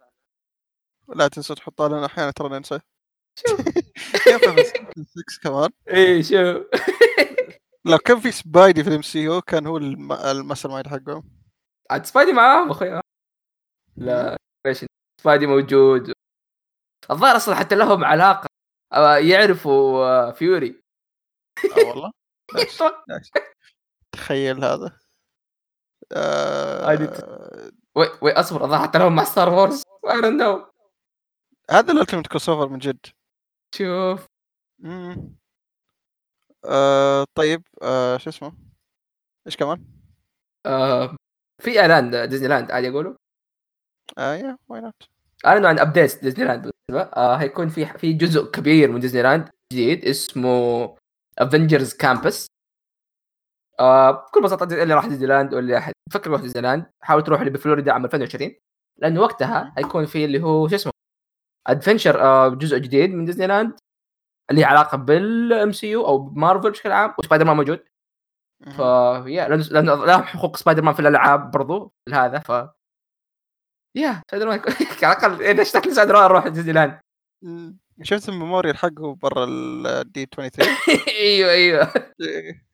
[1.15, 2.79] لا تنسى تحطها لنا أحيانا ترى ننسى
[3.39, 3.61] شوف
[4.25, 4.79] كيف بس 6
[5.43, 6.67] كمان؟ إي شوف
[7.91, 11.23] لو كان في سبايدي في الإم سي أو كان هو الم- الماستر مايند حقهم.
[11.91, 13.01] عاد Spidey معاهم أخوي.
[13.97, 14.85] لا إيش؟
[15.21, 16.13] Spidey موجود.
[17.11, 18.47] الظاهر أصلا حتى لهم علاقة.
[19.17, 20.83] يعرفوا آه، Fury.
[21.77, 22.11] آه والله.
[23.09, 23.31] nice
[24.11, 24.99] تخيل هذا.
[26.11, 26.97] آه...
[27.95, 30.71] وي وي أصبر حتى لهم مع Star Wars I don't know
[31.71, 33.05] هذا ال ultimate crossover من جد.
[33.75, 34.27] شوف.
[34.79, 35.35] مم.
[36.65, 37.25] آه...
[37.35, 38.17] طيب آه...
[38.17, 38.57] شو اسمه؟
[39.47, 39.85] إيش كمان؟
[40.65, 41.15] آه
[41.61, 43.17] في إعلان ديزني لاند عادي اقوله
[44.17, 45.12] آه yeah why not
[45.45, 46.71] أعلنوا عن update ديزني لاند.
[46.91, 50.95] آه هيكون في في جزء كبير من ديزني لاند جديد اسمه
[51.39, 52.47] Avengers Campus
[53.79, 57.39] آه بكل بساطة اللي راح ديزني لاند واللي أحد فكر يروح ديزني لاند حاول تروح
[57.39, 58.55] اللي بفلوريدا عام 2020
[58.97, 60.91] لأنه وقتها هيكون في اللي هو شو اسمه؟
[61.67, 63.73] adventure آه جزء جديد من ديزني لاند
[64.51, 67.83] اللي علاقة بال MCU أو بمارفل بشكل عام وسبايدر مان موجود
[68.63, 68.79] ف
[69.27, 72.51] yeah لأنه لهم حقوق سبايدر مان في الألعاب برضو هذا ف
[73.95, 74.59] yeah Spider-Man
[75.03, 76.99] على الأقل إذا اشتقت لسبايدر مان أروح ديزني لاند.
[78.01, 80.69] شفت ال memorial حقه برا ال D 23
[81.07, 81.93] أيوه أيوه.
[82.21, 82.65] إيه.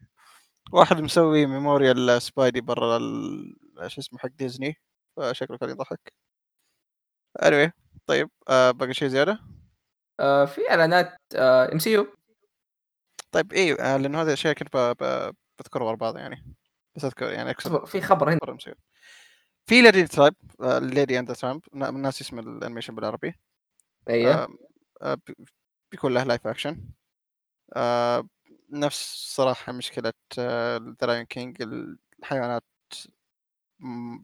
[0.71, 3.55] واحد مسوي memorial Spidey برا ال...
[3.87, 4.75] شو اسمه حق ديزني.
[5.17, 6.13] فشكله كان يضحك.
[7.41, 7.69] Anyway
[8.07, 9.39] طيب آه باقي شيء زيادة؟
[10.19, 12.07] آه في إعلانات MCU
[13.31, 14.77] طيب إيه آه لأنه هذه الاشياء كنت ب...
[14.77, 15.33] ب...
[15.59, 16.55] بذكرها ورا بعض يعني.
[16.95, 18.39] بس أذكر يعني أكسب في خبر هنا.
[19.69, 23.35] في Lady Tramp Lady and Tramp ناسي اسم ال animation بالعربي.
[24.09, 24.47] أيوه آه،
[25.01, 25.35] آه، بي-
[25.91, 26.81] بيكون له live action
[27.73, 28.27] آه،
[28.69, 31.61] نفس صراحة مشكلة The Lion King
[32.19, 32.63] الحيوانات
[33.79, 34.19] م-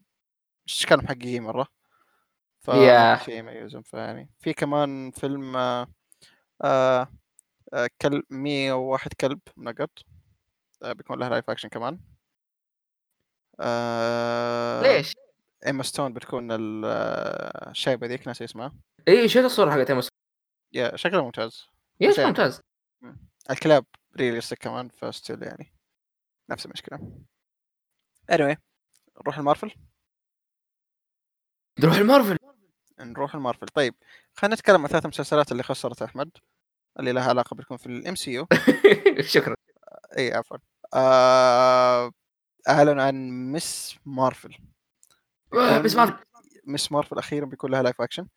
[0.68, 1.68] اشكالهم حقيقية مرة؟
[2.62, 3.24] ف Yeah.
[3.26, 5.88] شيء يميزهم فيعني في كمان فيلم آه،
[6.62, 7.08] آه،
[7.74, 10.00] آه، كلب 101 كلب منقط
[10.84, 12.00] آه، بيكون له live action كمان.
[13.60, 15.14] آه ليش؟
[15.66, 18.74] إيما ستون بتكون آه، الشايبه ذيك ناسي اسمها.
[19.08, 20.18] اي شفت الصورة حقت إيما ستون؟
[20.74, 21.66] yeah شكلها ممتاز.
[22.02, 22.62] yeah بس شكله يعني ممتاز.
[23.02, 23.28] مم.
[23.50, 23.86] الكلاب
[24.18, 25.74] realistic كمان ف still يعني.
[26.50, 27.26] نفس المشكلة.
[28.32, 28.56] Anyway
[29.22, 29.72] نروح المارفل؟
[31.80, 32.38] نروح المارفل.
[33.00, 33.68] نروح المارفل.
[33.68, 33.96] طيب
[34.34, 36.32] خلينا نتكلم عن ثلاث مسلسلات اللي خسرت أحمد
[37.00, 38.48] اللي لها علاقة بتكون في ال MCU
[39.20, 39.56] شكرا.
[40.18, 40.58] اي عفوا.
[40.94, 42.12] آه...
[42.70, 43.98] اعلن عن Ms.
[44.06, 44.58] Marvel.
[45.84, 46.20] بس ما
[46.66, 46.92] Ms.
[46.92, 48.28] Marvel أخيرا بيكون لها live action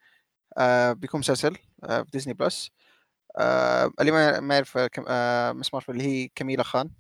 [0.59, 2.71] آه بيكون مسلسل آه في Disney Plus
[3.39, 5.05] آه اللي ما ما يعرف كم...
[5.09, 5.75] آه Ms.
[5.75, 6.91] Marvel اللي هي كميلة خان.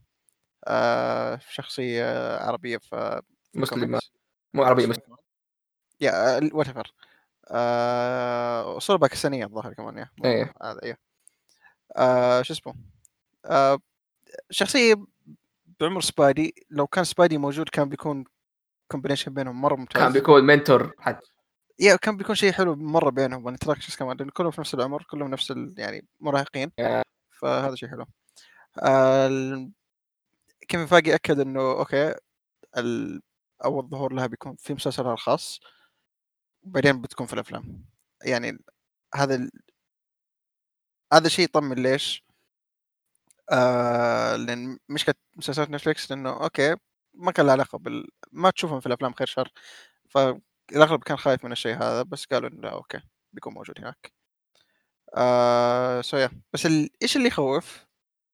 [0.64, 3.22] آه شخصية عربية في
[3.54, 4.00] مسلمة.
[4.54, 5.16] مو عربية مسلمة.
[6.00, 6.94] yeah whatever
[8.76, 10.54] اصول باكستانية الظاهر كمان yeah إيه.
[10.62, 10.98] هذا إيه
[11.96, 12.74] آه شو اسمه؟
[13.44, 13.78] آه
[14.50, 14.94] شخصية
[15.80, 16.66] بعمر Spidey.
[16.70, 18.24] لو كان Spidey موجود كان بيكون
[18.88, 20.02] combination بينهم مرة ممتاز.
[20.02, 21.30] كان بيكون mentor حتى.
[21.80, 25.02] yeah كان بيكون شيء حلو مرة بينهم وال interactions كمان لأن كلهم في نفس العمر
[25.10, 25.74] كلهم نفس ال...
[25.78, 26.72] يعني مراهقين.
[27.40, 28.06] فهذا شيء حلو.
[28.82, 29.72] آه ال...
[30.68, 32.14] كيفن فاجي أكد إنه okay
[32.76, 33.22] ال...
[33.64, 35.60] أول ظهور لها بيكون في مسلسلها الخاص
[36.62, 37.84] وبعدين بتكون في الأفلام.
[38.24, 38.58] يعني
[39.14, 39.50] هذا ال...
[41.12, 42.24] هذا شيء يطمن ليش؟
[43.50, 46.76] آه لأن مشكلة مسلسلات Netflix إنه okay
[47.18, 49.52] ما كان له علاقة بال ما تشوفهم في الأفلام خير شر
[50.10, 53.00] فالأغلب كان خايف من الشيء هذا بس قالوا إنه لا okay
[53.32, 54.12] بيكون موجود هناك.
[55.16, 56.90] آه so yeah بس ال...
[57.02, 57.86] إيش اللي يخوف؟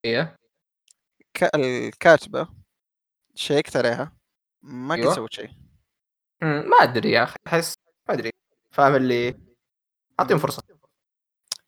[0.05, 0.37] إيه.
[1.35, 1.45] ك...
[1.55, 2.49] الكاتبة
[3.35, 4.17] check ت عليها
[4.63, 5.15] ما قد أيوة.
[5.15, 5.51] سوت شيء.
[6.43, 7.75] ما أدري يا أخي أحس
[8.09, 8.31] ما أدري
[8.71, 9.41] فاهم اللي
[10.21, 10.63] أعطيهم فرصة.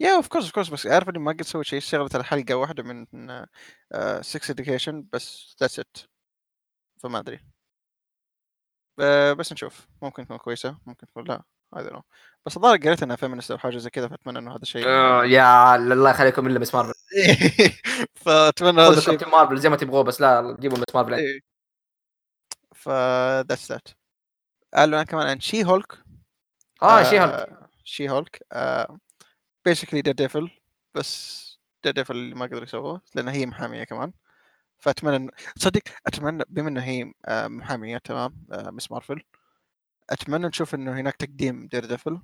[0.00, 2.55] yeah of course of course بس عارف إني ما قد سويت شيء اشتغلت على حلقة
[2.55, 3.06] واحدة من
[4.20, 5.97] 6 اديوكيشن بس ذاتس ات
[6.98, 7.40] فما أدري.
[8.98, 9.89] ب- بس نشوف.
[10.02, 11.43] ممكن تكون كويسة ممكن تكون لا.
[11.77, 12.02] هذا نو
[12.47, 15.77] بس الظاهر قريت إنها فيمنست أو حاجة زي كذا فأتمنى إنه هذا الشيء آه، يا
[15.77, 16.93] الله يخليكم الا مس مارفل
[18.14, 21.40] فأتمنى هذا الشيء كابتن مارفل زي ما تبغوه بس لا جيبوا مس مارفل إيه.
[22.74, 22.89] ف
[23.48, 23.89] ذاتس ذات
[24.74, 25.98] قالوا كمان عن شي هولك
[26.82, 28.43] آه شي هالك شي هولك
[29.64, 30.51] بيسكلي ديد ديفل
[30.94, 31.47] بس
[31.85, 34.12] ديد ديفل اللي ما قدروا يسووه لأن هي محامية كمان.
[34.86, 39.22] فأتمنى انه تصدق أتمنى بما انها هي آه، محامية تمام آه، مس مارفل
[40.10, 42.20] أتمنى نشوف إنه هناك تقديم دير ديفل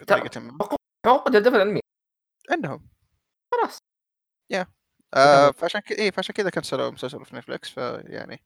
[0.00, 0.58] بطريقه ما.
[1.06, 1.80] حقوق ديفل علمي
[2.50, 2.88] عندهم.
[3.52, 3.78] خلاص.
[5.14, 8.44] آه فعشان كذا إيه فعشان كذا كنسلوا مسلسل في نتفلكس فيعني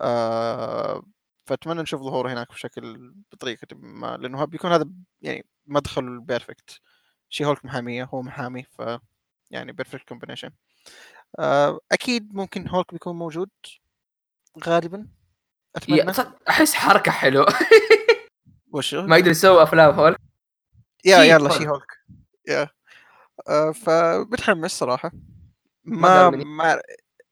[0.00, 1.02] آه
[1.46, 4.90] فأتمنى نشوف ظهوره هناك بشكل بطريقة ما لأنه بيكون هذا
[5.20, 6.80] يعني مدخل ال
[7.28, 8.82] perfect She-Hulk محامية هو محامي ف
[9.50, 11.15] يعني perfect combination آه
[11.92, 13.50] أكيد ممكن هولك بيكون موجود
[14.64, 15.08] غالبا
[15.76, 16.12] أتمنى.
[16.48, 17.46] أحس حركة حلوة.
[18.72, 20.16] وش ما يقدر يسوي أفلام هول
[21.04, 21.50] يا يلا.
[21.50, 21.92] شي هولك.
[22.48, 22.68] يا.
[23.48, 25.12] آه فبتحمس صراحة.
[25.84, 26.80] ما ما.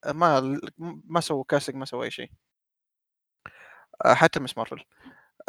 [0.05, 0.59] ما
[1.07, 2.31] ما سووا casting ما سووا أي شيء.
[4.05, 4.57] آه، حتى Ms.
[4.57, 4.83] Marvel.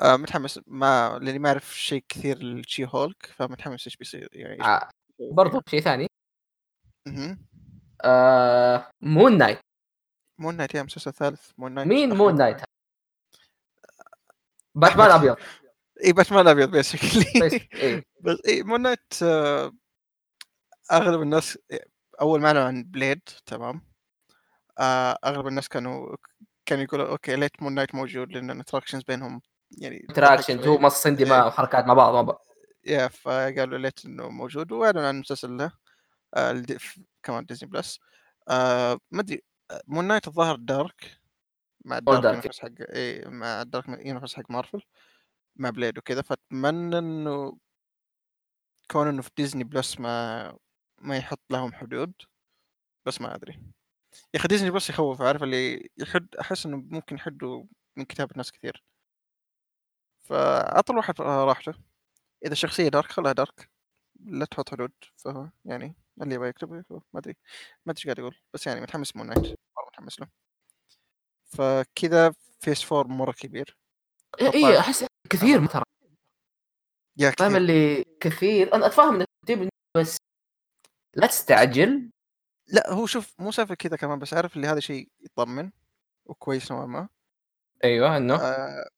[0.01, 4.91] آه، متحمس ما لأني ما أعرف شيء كثير ل She-Hulk فمتحمس إيش بيصير يعني آه،
[5.33, 6.07] برضو شيء ثاني.
[8.05, 9.59] آه Moon Knight
[10.39, 11.51] Moon Knight yeah مسلسل ثالث.
[11.59, 12.15] Moon Knight مين.
[12.15, 12.61] مون نايت
[14.75, 15.37] باتمان أبيض.
[16.05, 18.05] اي باتمان أبيض basically بس إيه.
[18.21, 19.73] بس اي Moon Knight آه،
[20.93, 21.59] أغلب الناس
[22.21, 23.83] أول ما إعلنوا عن Blade تمام.
[24.79, 26.17] آه، أغلب الناس كانوا
[26.67, 29.41] كانوا يقولوا okay ليت Moon Knight موجود لأن ال interactions بينهم
[29.79, 31.47] يعني interaction هو مص دماء إيه.
[31.47, 32.43] وحركات مع بعض مع بعض.
[32.85, 35.73] yeah فقالوا ليت إنه موجود وإعلنوا عن مسلسل له
[36.37, 36.65] آه
[37.23, 38.01] كمان Disney Plus
[38.49, 41.21] آه ما أدري آه، Moon Knight الظاهر dark
[41.85, 42.33] مع ال dark dark.
[42.33, 44.83] universe حق اي مع ال dark universe حق مارفل
[45.57, 46.23] مع Blade وكذا.
[46.23, 47.59] فأتمنى إنه
[48.91, 50.59] كون إنه في Disney Plus ما
[50.99, 52.13] ما يحط لهم حدود
[53.07, 53.53] بس ما أدري.
[54.35, 57.65] يا أخي Disney Plus يخوف عارف اللي يحد أحس إنه ممكن يحدوا
[57.97, 58.85] من كتابة ناس كثير.
[60.25, 61.75] فاعطوا الواحد راحته.
[62.45, 63.71] إذا الشخصية dark خلها dark
[64.27, 65.29] لا تحط حدود ف
[65.65, 67.03] يعني اللي يبغى يكتب يكتب.
[67.13, 67.37] ما أدري
[67.87, 70.29] ما أدري إيش قاعد أقول بس يعني متحمس Moon Knight مره متحمس له.
[71.45, 73.77] فكذا Phase Four مرة كبير
[74.41, 75.85] إيه إيه، أحس كثير ترى.
[77.17, 77.57] yeah فاهم كثير.
[77.57, 80.17] اللي كثير أنا أتفاهم إنك تجيب بس
[81.15, 82.11] لا تستعجل.
[82.67, 85.71] لا هو شوف مو سالفة كذا كمان بس عارف اللي هذا شيء يطمن
[86.27, 87.09] وكويس نوعا ما.
[87.85, 88.89] أيوه إنه؟ آه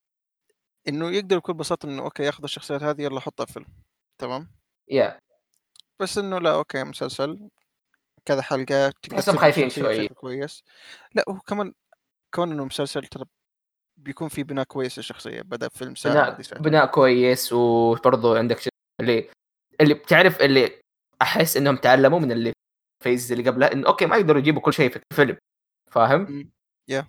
[0.89, 3.67] إنه يقدر بكل بساطة إنه okay ياخذ الشخصيات هذه يلا حطها في فيلم
[4.19, 4.51] تمام؟
[4.89, 5.21] yeah
[6.01, 7.49] بس انه لا okay مسلسل
[8.25, 10.09] كذا حلقه تحسهم خايفين شوي.
[10.09, 10.65] كويس
[11.15, 11.73] لا هو كمان
[12.35, 13.25] كون انه مسلسل ترى
[13.97, 19.31] بيكون في بناء كويس للشخصيه بدا فيلم ساعه بناء بناء كويس وبرضه عندك شيء اللي
[19.81, 20.81] اللي بتعرف اللي
[21.23, 22.53] احس انهم تعلموا من اللي
[23.05, 25.37] فيز اللي قبلها انه okay ما يقدروا يجيبوا كل شيء في الفيلم
[25.91, 26.51] فاهم؟
[26.89, 27.07] yeah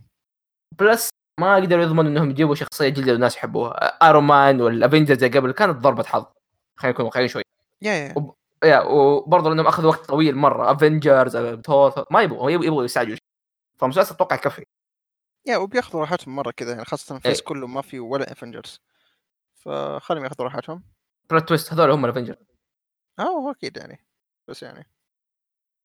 [0.80, 1.10] plus
[1.40, 5.78] ما يقدروا يضمنوا انهم يجيبوا شخصيه جديده الناس يحبوها Iron Man وال Avengers قبل كانت
[5.78, 6.26] ضربه حظ
[6.78, 7.42] خلينا نكون واقعيين شوي
[7.82, 8.34] yeah yeah وب...
[8.64, 10.72] yeah وبرضه لأنهم أخذوا وقت طويل مرة.
[10.72, 13.18] Avengers Thor ما يبغوا يبغوا يستعجلوا
[13.80, 14.66] فالمسلسل أتوقع يكفي
[15.48, 17.46] yeah وبياخذوا راحتهم مرة كذا يعني خاصة ال phase إيه.
[17.46, 18.80] كله ما في ولا Avengers
[19.54, 20.84] فخليهم ياخذوا راحتهم.
[21.30, 22.38] plot twist هذول هم ال Avengers
[23.20, 24.06] آه هو أكيد يعني.
[24.48, 24.86] بس يعني.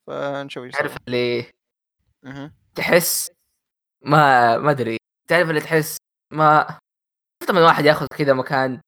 [0.07, 0.97] فنشوف إيش تعرف.
[1.09, 1.53] اللي.
[2.75, 3.31] تحس؟
[4.03, 4.97] ما ما أدري.
[5.29, 5.97] تعرف اللي تحس؟
[6.33, 6.79] ما
[7.43, 8.81] شفت من واحد ياخذ كذا مكان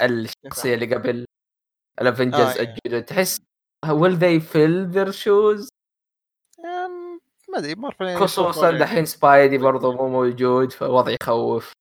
[0.00, 1.24] الشخصية اللي قبل؟
[2.00, 2.74] ال Avengers آه، إيه.
[2.86, 3.38] الجدد تحس
[3.86, 5.68] will they fill their shoes
[6.64, 11.72] أم، ما أدري مارفل يعني خصوصا يعني- دحين Spidey برضو مو موجود فوضع يخوف.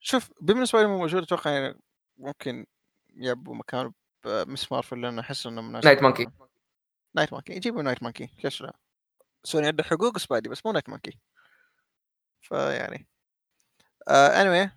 [0.00, 1.78] شوف بالنسبة لي مو موجود أتوقع يعني
[2.18, 2.66] ممكن
[3.16, 3.92] يبوا مكانه
[4.24, 4.72] ب Ms.
[4.72, 6.26] Marvel لأنه أحس انه مناسب Night Monkey
[7.14, 8.76] Night Monkey يجيبوا Night Monkey ليش لا؟
[9.44, 11.18] سوني عنده حقوق Spidey بس مو Night Monkey
[12.40, 13.08] فيعني.
[14.08, 14.70] آه anyway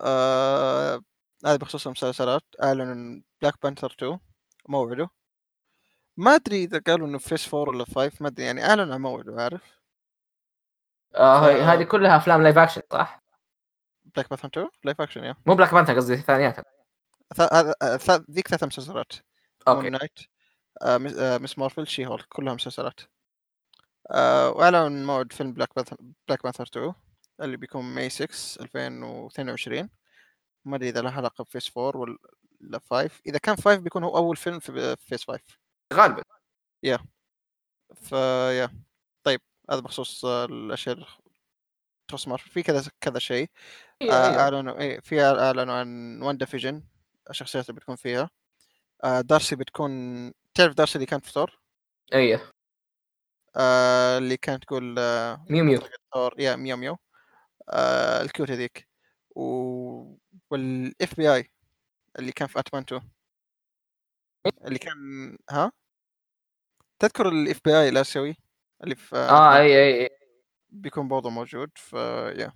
[0.00, 1.02] آه
[1.46, 2.42] هذا بخصوص المسلسلات.
[2.62, 4.18] اعلنوا Black Panther 2
[4.68, 5.08] موعده
[6.16, 9.42] ما أدري إذا قالوا إنه phase 4 ولا 5 ما أدري يعني أعلنوا عن موعده
[9.42, 9.78] عارف؟
[11.14, 13.22] آه هاي- هذه كلها أفلام live action صح؟
[14.04, 16.64] Black Panther 2 live action yeah مو Black Panther قصدي ثانياتها
[17.34, 19.12] ث- هذا- آه، ث- ذيك ثلاث مسلسلات.
[19.68, 19.90] okay.
[19.90, 20.18] Knight
[20.82, 21.58] آه، مس- آه، Ms.
[21.58, 23.00] Marvel She-Hulk كلها مسلسلات.
[24.10, 25.96] آه، وأعلنوا عن موعد فيلم Black Panther
[26.28, 26.94] Black Panther 2
[27.40, 29.90] اللي بيكون May 6 2022
[30.64, 32.18] ما أدري إذا له علاقة ب phase 4 ولا
[32.90, 35.40] 5 إذا كان 5 بيكون هو أول فيلم في phase 5
[35.92, 36.22] غالبا.
[37.94, 38.70] ف yeah
[39.22, 39.40] طيب
[39.70, 40.98] هذا بخصوص آه، الاشياء
[42.08, 43.50] تخص مارفل في كذا كذا شيء.
[44.02, 44.40] إيه، آه، إيه.
[44.40, 46.82] أعلنوا إيه في أعلنوا عن WandaVision
[47.30, 48.30] الشخصيات اللي بتكون فيها.
[49.04, 49.92] آه، Darcy بتكون
[50.54, 51.58] تعرف Darcy اللي كانت في ثور
[52.12, 52.52] إيه.
[53.56, 55.80] آه، اللي كانت تقول آه، meow meow.
[56.14, 56.96] Thor yeah meow meow.
[57.68, 58.88] آه، ال cute هذيك.
[59.36, 59.42] و...
[60.50, 61.50] وال FBI
[62.18, 63.10] اللي كان في Ant-Man 2
[64.64, 64.96] اللي كان
[65.50, 65.72] ها؟
[66.98, 68.36] تذكر ال FBI الاسيوي
[68.84, 70.10] اللي في آه؟ اي اي اي
[70.68, 72.52] بيكون برضه موجود ف yeah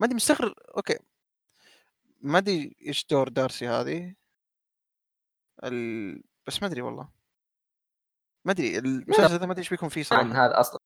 [0.00, 0.54] ما أدري مستغرب.
[0.76, 0.98] okay.
[2.20, 4.14] ما أدري إيش دور Darcy هذه.
[5.64, 6.22] ال...
[6.46, 7.08] بس ما أدري والله.
[8.44, 10.46] ما أدري المسلسل هذا ما أدري إيش بيكون فيه عن صراحة.
[10.46, 10.80] هذا أصلا.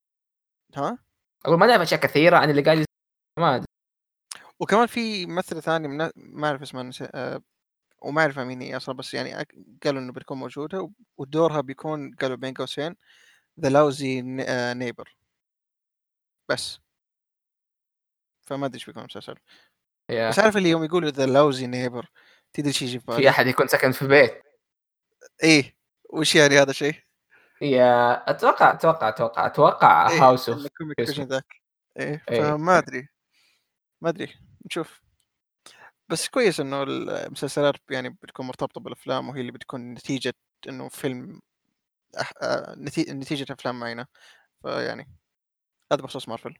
[0.76, 0.98] ها؟
[1.44, 2.86] أقول ما نعرف أشياء كثيرة عن اللي يصير.
[3.38, 3.66] ما أدري.
[4.60, 6.10] وكمان في ممثله ثانية من...
[6.16, 6.90] ما أعرف اسمها.
[7.14, 7.42] آه...
[8.02, 12.36] وما أعرف مين هي أصلا بس يعني أك- قالوا إنه بتكون موجودة ودورها بيكون قالوا
[12.36, 12.96] بين قوسين
[13.60, 14.22] the nosy
[14.74, 15.16] neighbor
[16.48, 16.78] بس
[18.46, 19.34] فما أدري إيش بيكون المسلسل
[20.10, 20.28] yeah.
[20.28, 22.10] بس عارف اللي يوم يقولوا the nosy neighbor
[22.52, 24.42] تدري إيش يجي في في بالي؟ أحد يكون سكن في بيت
[25.42, 25.76] إيه
[26.10, 26.94] وش يعني هذا الشيء؟
[27.60, 30.94] yeah أتوقع أتوقع أتوقع أتوقع إيه، House of M اسمه.
[31.06, 31.54] Vision ذاك
[31.96, 32.40] إيه إيه.
[32.40, 33.08] فما أدري
[34.00, 34.34] ما أدري
[34.66, 35.02] نشوف
[36.08, 40.34] بس كويس إنه المسلسلات يعني بتكون مرتبطة بالأفلام وهي اللي بتكون نتيجة
[40.68, 41.40] إنه فيلم
[42.20, 42.32] أح...
[42.42, 43.12] آه، نتي...
[43.12, 44.06] نتيجة أفلام معينة.
[44.62, 45.10] فيعني
[45.92, 46.56] هذا بخصوص Marvel.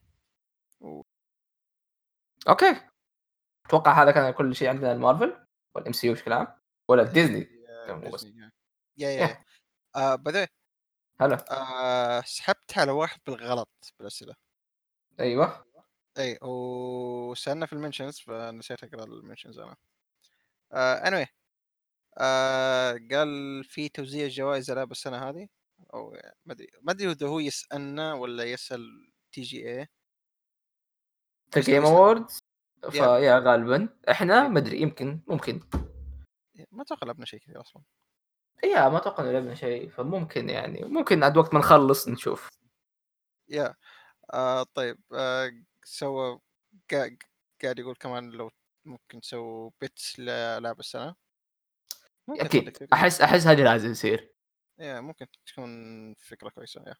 [2.49, 2.81] okay.
[3.67, 6.47] أتوقع هذا كان كل شيء عندنا المارفل وال MCU بشكل عام
[6.89, 7.49] ولا ديزني.
[8.13, 8.25] بس.
[8.25, 8.51] Disney
[8.97, 9.45] yeah yeah yeah.
[9.97, 10.47] آه بعدين
[11.21, 11.45] هلا.
[11.51, 14.35] آه سحبت على واحد بالغلط بالأسئلة.
[15.21, 15.66] أيوه.
[16.19, 19.77] اي وسألنا في ال mentions فنسيت اقرا ال mentions أنا
[20.73, 21.29] آه anyway
[22.19, 25.49] آه قال في توزيع جوائز العاب السنة هذه
[25.95, 26.11] أو
[26.47, 29.89] ما أدري ما أدري إذا هو يسألنا ولا يسأل TGA
[31.57, 32.43] بس Game Awards
[32.85, 32.91] yeah.
[32.91, 33.89] ف yeah غالبا.
[34.11, 34.49] إحنا.
[34.49, 35.61] ما أدري يمكن ممكن.
[36.73, 37.83] ما أتوقع لعبنا شيء كثير أصلا.
[38.65, 42.49] yeah ما أتوقع لعبنا شيء فممكن يعني ممكن عاد وقت ما نخلص نشوف.
[43.49, 43.75] yeah
[44.35, 45.51] آه طيب آه
[45.87, 46.41] سوى
[46.93, 47.17] قا-
[47.63, 48.51] قاعد يقول كمان لو
[48.85, 51.15] ممكن تسووا bets لالعاب السنة
[52.29, 54.33] أكيد احس أحس هذه لازم يصير
[54.79, 56.95] yeah ممكن تكون فكرة كويسة yeah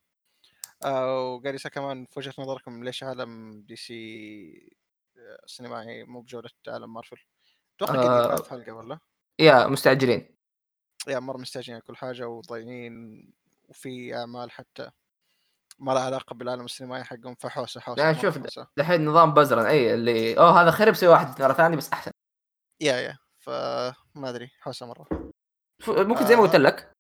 [0.85, 4.77] آه وقاعد يسأل كمان في وجهة نظركم ليش عالم DC
[5.17, 7.17] آه، السينمائي مو بجودة عالم مارفل؟
[7.77, 8.43] أتوقع آه.
[8.51, 8.99] حلقة ولا؟
[9.39, 10.37] yeah مستعجلين
[11.09, 13.27] yeah مرة مستعجلين كل حاجة وضايعين
[13.69, 14.91] وفي أعمال حتى
[15.79, 18.39] ما لها علاقة بالعالم السينمائي حقهم فحوسة حوسة لا مرة شوف.
[18.77, 22.11] دحين نظام بزرن إي اللي أوه هذا خرب سوي واحد مره ثاني بس أحسن
[22.81, 23.95] yeah yeah فما
[24.31, 25.33] أدري حوسة مرة
[25.83, 26.47] ف- ممكن زي ما آه.
[26.47, 26.93] قلت لك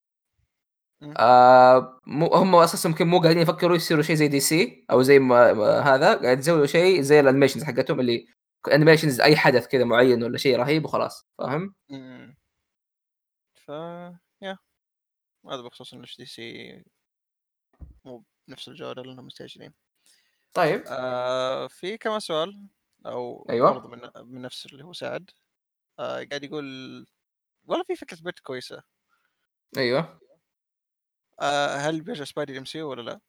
[1.02, 1.14] مم.
[1.18, 2.00] آه
[2.32, 5.50] هم أساسا ممكن مو قاعدين يفكروا يصيروا شيء زي DC أو زي ما
[5.80, 8.26] هذا قاعد يسووا شيء زي ال animations حقتهم اللي
[8.74, 11.74] animations أي حدث كذا معين ولا شيء رهيب وخلاص فاهم؟
[13.54, 13.68] ف
[14.42, 14.58] yeah
[15.50, 16.84] هذا بخصوص ان DC
[18.04, 19.72] مو بنفس الجودة لانهم مستعجلين.
[20.54, 20.84] طيب.
[20.86, 22.68] آه في كمان سؤال
[23.06, 23.72] أو أيوة.
[23.72, 25.30] برضه من, من نفس اللي هو سعد.
[25.98, 27.06] آه قاعد يقول
[27.66, 28.82] والله في فكرة bet كويسة.
[29.76, 30.20] أيوه.
[31.40, 33.20] آه هل بيرجع Spidey MCU ولا لا؟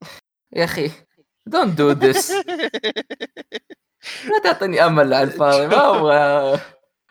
[0.56, 0.90] يا أخي
[1.46, 2.30] don't do this
[4.30, 6.60] لا تعطيني أمل على الفاضي ما أبغى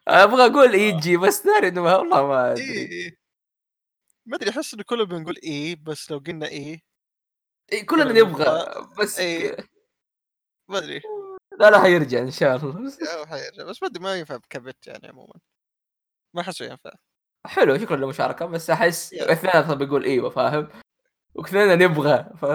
[0.08, 2.64] أبغى أقول يجي بس داري إنه والله ما أدري.
[2.64, 3.25] إيه.
[4.26, 6.82] ما أدري أحس انه كلنا بنقول إيه بس لو قلنا إيه
[7.72, 8.90] إيه، كلنا نبغى نبغى.
[9.00, 9.58] بس إيه.
[10.70, 11.02] ما أدري
[11.60, 12.92] لا لا حيرجع إن شاء الله
[13.30, 15.34] حيرجع بس ما أدري ما ينفع كبت يعني عموما
[16.34, 16.92] ما أحسه ينفع
[17.46, 19.14] حلو شكرا للمشاركة بس أحس.
[19.14, 20.70] اثنين بيقول إيوه فاهم
[21.36, 22.46] وكلنا نبغى ف...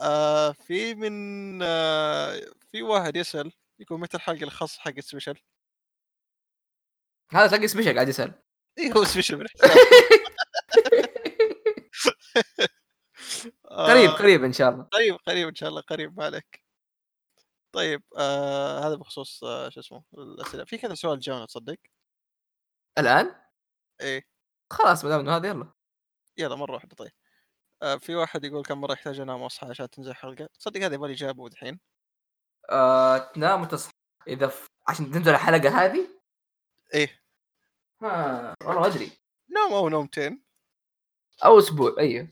[0.00, 2.40] آه في من آه
[2.72, 5.38] في واحد يسأل يقول متى الحلقة الخاصة حق سبيشل؟
[7.32, 8.43] هذا تلاقي سبيشل قاعد يسأل
[8.78, 9.46] اي هو سبيشل من.
[13.70, 14.84] آه، قريب قريب إن شاء الله.
[14.84, 16.64] قريب قريب إن شاء الله قريب ما عليك.
[17.72, 20.64] طيب آه هذا بخصوص آه شو اسمه الأسئلة.
[20.64, 21.76] في كذا سؤال جاونا تصدق؟
[22.98, 23.34] الآن؟
[24.00, 24.26] إيه.
[24.70, 25.72] خلاص ما دام إنه هذا يلا.
[26.38, 27.12] يلا مرة واحدة طيب.
[27.82, 31.08] آه في واحد يقول كم مرة يحتاج أنام وأصحى عشان تنزل حلقة؟ تصدق هذا يبغى
[31.08, 31.80] لي اجابه دحين
[32.70, 33.92] آه، تنام وتصحى.
[34.28, 34.66] إذا ف...
[34.88, 36.08] عشان تنزل الحلقة هذه؟
[36.94, 37.23] إيه.
[38.02, 39.10] ها والله أدري.
[39.50, 40.42] نوم أو نومتين.
[41.44, 42.28] أو أسبوع أيوه.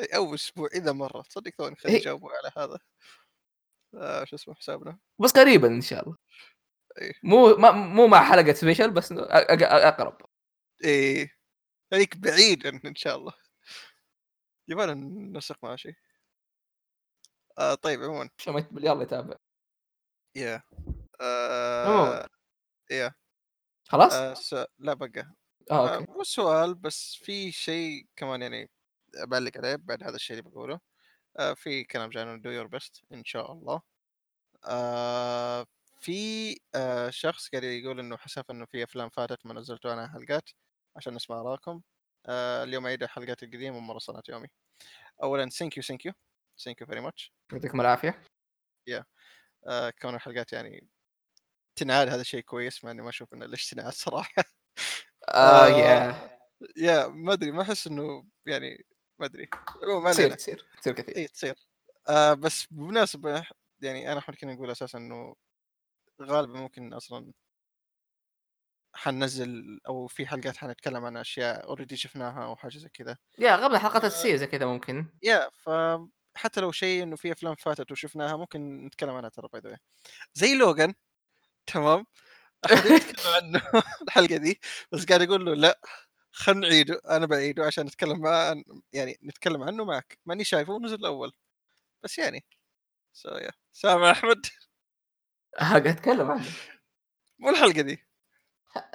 [0.00, 1.22] إيه، أو أسبوع إذا مرة.
[1.22, 1.76] تصدق ثواني.
[1.76, 2.78] خليني أجاوب على هذا.
[3.94, 4.98] آه شو اسمه حسابنا.
[5.18, 6.16] بس قريبا إن شاء الله.
[7.00, 7.12] إيه.
[7.22, 10.16] مو ما مو مع حلقة سبيشل بس أقرب.
[10.84, 11.36] إيه
[11.90, 13.32] خليك بعيد إن شاء الله.
[14.68, 15.94] يبغى ننسق مع شيء؟
[17.58, 18.30] آه طيب عموما.
[18.72, 19.36] يلا يتابع.
[20.36, 20.62] yeah.
[21.20, 22.22] عموماً.
[22.22, 22.28] آه
[22.90, 23.14] yeah.
[23.88, 24.54] خلاص؟ آه س...
[24.78, 25.34] لا بقى.
[25.70, 26.12] آه آه okay.
[26.12, 28.70] مو سؤال بس في شيء كمان يعني
[29.26, 30.80] بعلق عليه بعد هذا الشيء اللي بقوله
[31.38, 33.82] آه في كلام guys do your best إن شاء الله.
[34.64, 35.66] آه
[36.00, 40.50] في آه شخص قاعد يقول إنه حسب إنه في أفلام فاتت ما نزلتوا عنها حلقات
[40.96, 41.82] عشان نسمع اراءكم
[42.26, 44.48] آه اليوم عيد الحلقات القديمة مره صنعت يومي.
[45.22, 46.12] اولا thank you thank you
[46.64, 48.22] thank you very much يعطيكم العافية.
[49.66, 50.88] آه، كون الحلقات يعني
[51.76, 54.44] تنعاد هذا شيء كويس مع إني ما أشوف إنه ليش تنعاد صراحة.
[55.28, 56.30] آه آه، yeah
[56.76, 58.86] yeah ما أدري ما أحس إنه يعني
[59.18, 59.48] ما أدري.
[60.10, 61.16] تصير تصير تصير كثير.
[61.16, 61.54] اي تصير.
[62.08, 63.46] آه بس بمناسبة
[63.82, 65.34] يعني أنا إحنا كنا نقول أساسا إنه
[66.22, 67.32] غالبا ممكن أصلا
[68.94, 73.16] حننزل أو في حلقات حنتكلم عن أشياء already شفناها أو حاجة زي كذا.
[73.38, 75.06] yeah قبل الحلقات الاساسيه زي كذا ممكن.
[75.22, 79.78] yeah فحتى لو شيء إنه في أفلام فاتت وشفناها ممكن نتكلم عنها ترى by the
[80.34, 80.94] زي لوجان
[81.66, 82.06] تمام؟
[82.64, 83.62] أحنا نتكلم عنه
[84.08, 84.60] الحلقة دي
[84.92, 85.80] بس قاعد أقول له لأ
[86.32, 88.54] خلينا نعيده أنا بعيده عشان نتكلم مع
[88.92, 90.18] يعني نتكلم عنه معك.
[90.26, 91.32] ماني شايفه ونزل الأول.
[92.04, 92.44] بس يعني.
[93.12, 94.46] سو يا سامع أحمد.
[95.60, 96.46] قاعد أتكلم عنه.
[97.38, 98.06] مو الحلقة دي.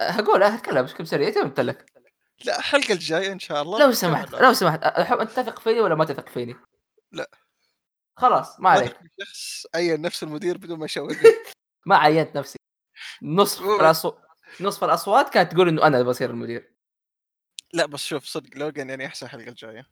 [0.00, 1.92] هقول أه أتكلم بس كم سريع قلت لك؟
[2.44, 4.32] لا الحلقة الجاية إن شاء الله لو سمحت.
[4.34, 6.56] لو سمحت أحب انت تثق فيني ولا ما تثق فيني؟
[7.12, 7.30] لا.
[8.16, 8.96] خلاص ما عليك.
[9.20, 11.10] شخص عين نفس المدير بدون ما يشوق
[11.86, 12.57] ما عينت نفسي.
[13.22, 14.14] نصف الأصو...
[14.60, 16.74] نصف الأصوات كانت تقول إنه أنا بصير المدير.
[17.72, 19.86] لا بس شوف صدق لوجان يعني أحسن حلقة الجاية.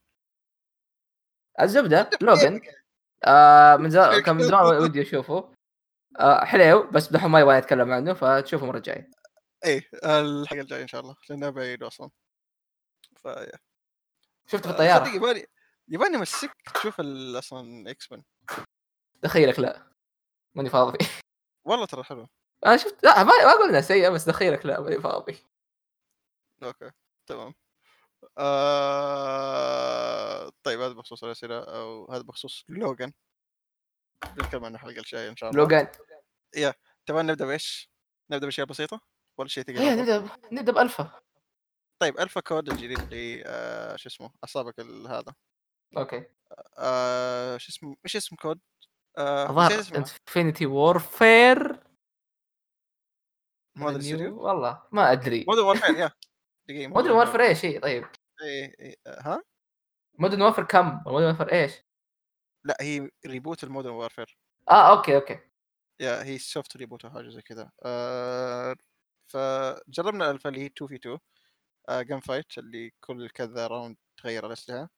[1.60, 2.60] الزبدة لوجن.
[3.24, 5.52] آه من زمان كان من زمان ودي أشوفه.
[6.18, 9.10] آه حليو بس دحين ما يبغى يتكلم عنه فتشوفه المره الجايه
[9.64, 12.10] إيه الحلقة الجاية إن شاء الله لأنه بعيد أصلا.
[13.16, 13.58] ف yeah
[14.46, 15.08] شفته في صدق الطيارة.
[15.08, 15.46] يباني
[15.88, 18.22] يباني أمسك تشوف أصلا X-Men
[19.22, 19.92] دخيلك لا.
[20.54, 20.98] ماني فاضي.
[21.68, 22.28] والله ترى حلو.
[22.66, 25.38] أنا شفت لا ما ما أقول انها سيئه بس دخيلك لا ماني فاضي
[26.62, 26.90] okay
[27.26, 27.54] تمام.
[29.26, 30.52] آه...
[30.62, 33.12] طيب هذا بخصوص الأسئلة أو هذا بخصوص Logan
[34.36, 35.62] بنتكلم عنه الحلقة الجايه إن شاء الله.
[35.62, 35.88] Logan
[37.06, 37.90] تبغى نبدأ بإيش؟
[38.30, 39.00] نبدأ بأشياء بسيطة؟
[39.38, 41.20] ولا شيء ثقيل؟ هي مرة؟ نبدأ نبدأ بألفا.
[41.98, 45.34] طيب alpha COD الجديد اللي آه شو اسمه أصابك ال- هذا.
[45.96, 46.24] okay.
[46.78, 48.60] آه شو اسمه إيش اسم COD؟
[49.18, 51.85] آه Infinity Ward
[53.76, 56.10] مو هذا الاستوديو؟ والله ما ادري Modern Warfare يا
[56.68, 58.04] دقيقه Modern Warfare إيش هي طيب.
[59.06, 59.42] آه، ها؟
[60.18, 61.72] Modern Warfare كم؟ Modern Warfare إيش؟
[62.64, 64.38] لا هي reboot ال Modern Warfare
[64.70, 65.40] آه okay okay.
[66.00, 68.76] yeah هي soft reboot أو حاجة زي كذا آه
[69.28, 71.18] فجربنا الفا اللي هي 2 في 2
[71.88, 74.88] آه gunfight اللي كل كذا round تغير الاسلحه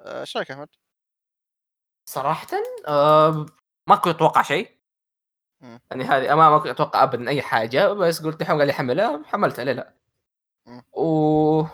[0.00, 0.68] آه، إيش رأيك يا أحمد؟
[2.08, 2.46] صراحة
[2.88, 3.46] آه
[3.88, 4.75] ما كنت أتوقع شيء.
[5.62, 9.64] يعني هذه ما كنت أتوقع ابدا أي حاجة بس قلت الحين قال لي حملها حملتها
[9.64, 9.94] ليه لا.
[10.92, 11.64] و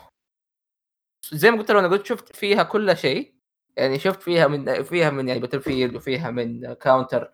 [1.33, 3.35] زي ما قلت له أنا قلت شفت فيها كل شيء.
[3.77, 7.33] يعني شفت فيها من فيها من يعني Battlefield وفيها من Counter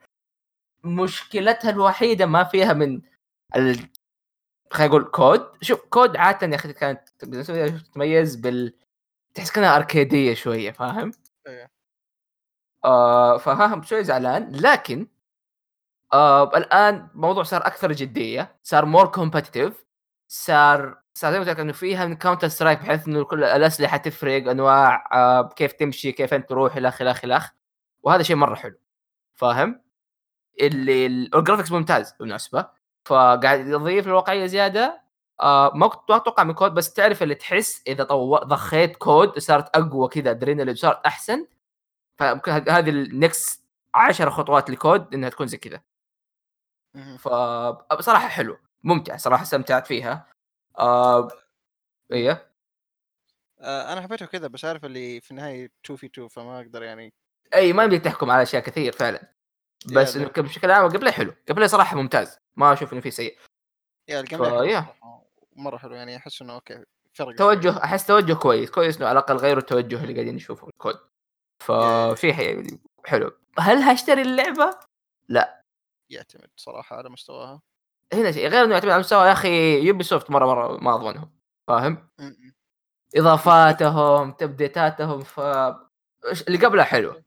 [0.84, 3.02] مشكلتها الوحيدة ما فيها من
[3.56, 3.88] ال...
[4.70, 8.74] خلينا نقول COD شوف COD عادة يا أخي كانت بالنسبة لي تتميز بال
[9.34, 11.10] تحس كأنها اركيديه شوية فاهم؟
[12.84, 14.52] آه فها شوي زعلان.
[14.52, 15.06] لكن
[16.12, 19.84] آه الآن الموضوع صار أكثر جدية صار more competitive
[20.28, 25.08] صار صار زي ما قلت إنه فيها من Counter-Strike بحيث إنه كل الأسلحة تفرق أنواع
[25.12, 27.50] آه كيف تمشي كيف أنت تروح إلى آخره إلى آخره
[28.02, 28.78] وهذا شيء مرة حلو.
[29.34, 29.80] فاهم؟
[30.60, 32.68] اللي ال- ال graphics ممتاز بالمناسبة.
[33.04, 35.02] فقاعد يضيف الواقعية زيادة.
[35.40, 38.36] آه ما كنت أتوقع من COD بس تعرف اللي تحس إذا طو...
[38.36, 41.46] ضخيت COD صارت أقوى كذا ادرينالين صارت أحسن.
[42.18, 43.64] فممكن هذ- هذه ال next
[43.94, 45.80] 10 خطوات ل COD إنها تكون زي كذا.
[47.18, 50.26] فبصراحه حلو ممتع صراحة استمتعت فيها.
[50.78, 51.28] آه
[52.12, 52.52] إيه؟
[53.60, 57.12] آه أنا حبيته كذا بس عارف اللي في النهاية 2 في 2 فما أقدر يعني
[57.54, 59.32] أي ما يمديك تحكم على أشياء كثير فعلا.
[59.92, 63.38] بس إنه بشكل عام gameplay حلو gameplay صراحة ممتاز ما أشوف إنه في سيء
[64.08, 64.40] yeah ال game
[65.56, 66.84] مرة حلو يعني أحس إنه okay
[67.14, 70.74] فرق توجه أحس توجه كويس كويس إنه على الأقل غيروا التوجه اللي قاعدين نشوفه ال
[70.74, 70.98] COD.
[71.64, 73.32] ففي حي- حلو.
[73.58, 74.78] هل هشتري اللعبة؟
[76.10, 77.62] يعتمد صراحة على مستواها.
[78.12, 81.30] هنا شيء غير إنه يعتمد على مستوى يا أخي Ubisoft مره مرة ما اضمنهم
[81.68, 82.08] فاهم؟
[83.16, 85.40] إضافاتهم أبديتاتهم ف
[86.48, 87.22] اللي قبلها حلو.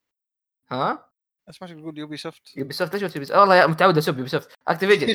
[0.72, 1.12] ها؟
[1.50, 5.08] شو تقول Ubisoft Ubisoft قلت يوبي سوفت؟ والله متعود أسب Ubisoft Activision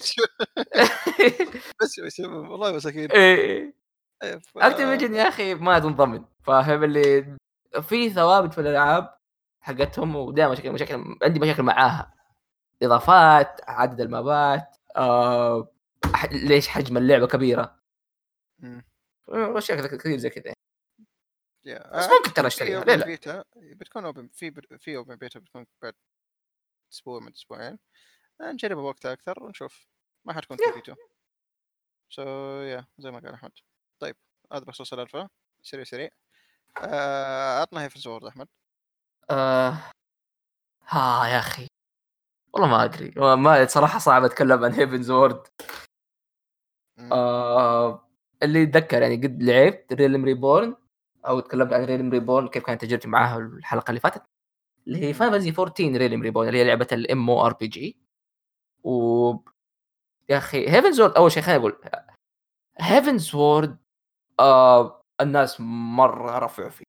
[1.81, 3.75] بس بس والله مساكين إيه.
[4.23, 7.37] إيه، Activision يا أخي ما تنضمن فاهم؟ اللي
[7.83, 9.17] في ثوابت في الألعاب
[9.61, 12.16] حقتهم ودائما مشاكل مشاكل عندي مشاكل معاها.
[12.83, 15.73] إضافات عدد المابات آه
[16.33, 17.81] ليش حجم اللعبة كبيرة؟
[18.59, 18.81] م.
[19.29, 20.53] واشياء كذا- كثير زي كذا.
[21.67, 25.67] بس آه، ممكن ترى أشتريها ليه لا؟ بيتا بتكون open في في open beta بتكون
[25.83, 25.95] بعد
[26.93, 27.79] أسبوع من أسبوعين.
[28.41, 29.87] آه، نجربها وقتها أكثر ونشوف.
[30.25, 30.57] ما حتكون.
[30.57, 30.97] في 2
[32.11, 32.23] so
[32.63, 33.53] yeah زي ما قال أحمد.
[34.01, 34.17] طيب
[34.53, 35.29] هذا بخصوص الالفا
[35.63, 36.11] سريع سريع.
[36.79, 38.49] آه، عطنا Heavensward أحمد.
[39.31, 39.79] آه.
[40.89, 41.67] ها يا أخي.
[42.57, 43.15] والله ما أدري.
[43.37, 45.47] ما صراحة صعب أتكلم عن Heavensward.
[47.13, 48.09] آه
[48.43, 50.77] اللي يتذكر يعني قد لعبت Realm Reborn
[51.27, 54.23] أو تكلمت عن Realm Reborn كيف كانت تجربتي معاها الحلقة اللي فاتت
[54.87, 57.97] اللي هي Final Fantasy 14 Realm Reborn اللي هي لعبة ال MMORPG
[58.85, 59.31] و
[60.29, 61.81] يا أخي Heavensward أول شيء خليني أقول
[62.79, 63.79] Heavensward
[64.41, 66.85] آه الناس مرة رفعوا فيه.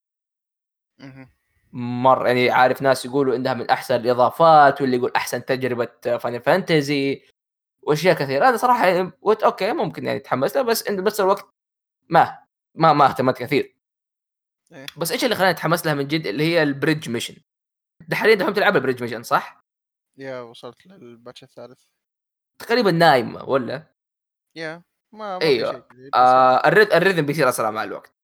[1.73, 7.23] مره يعني عارف ناس يقولوا إنها من أحسن الإضافات واللي يقول أحسن تجربة Final Fantasy
[7.81, 8.49] وأشياء كثيرة.
[8.49, 11.45] أنا صراحة يعني قلت okay ممكن يعني اتحمس له بس انه بس الوقت
[12.09, 12.39] ما
[12.75, 13.75] ما ما اهتمت كثير.
[14.71, 14.85] إيه.
[14.97, 17.35] بس إيش اللي خلاني أتحمس لها من جد؟ اللي هي ال bridge mission
[18.13, 19.65] حاليا دحين تلعب ال bridge mission صح؟
[20.17, 21.83] yeah وصلت لل patch الثالث.
[22.61, 23.83] تقريبا نايمة ولا؟
[24.55, 25.81] yeah ما ما بس
[26.15, 28.16] آه ال rhythm بيصير أسرع مع الوقت.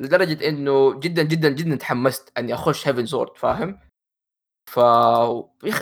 [0.00, 3.78] لدرجة إنه جدا جدا جدا تحمست إني أخش Heavensward فاهم؟
[4.70, 4.78] ف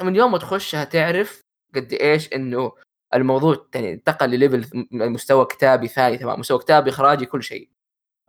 [0.02, 1.40] من يوم ما تخشها تعرف
[1.74, 2.72] قد إيش إنه
[3.14, 7.70] الموضوع يعني انتقل ل level مستوى كتابي ثاني تمام مستوى كتابي إخراجي كل شيء.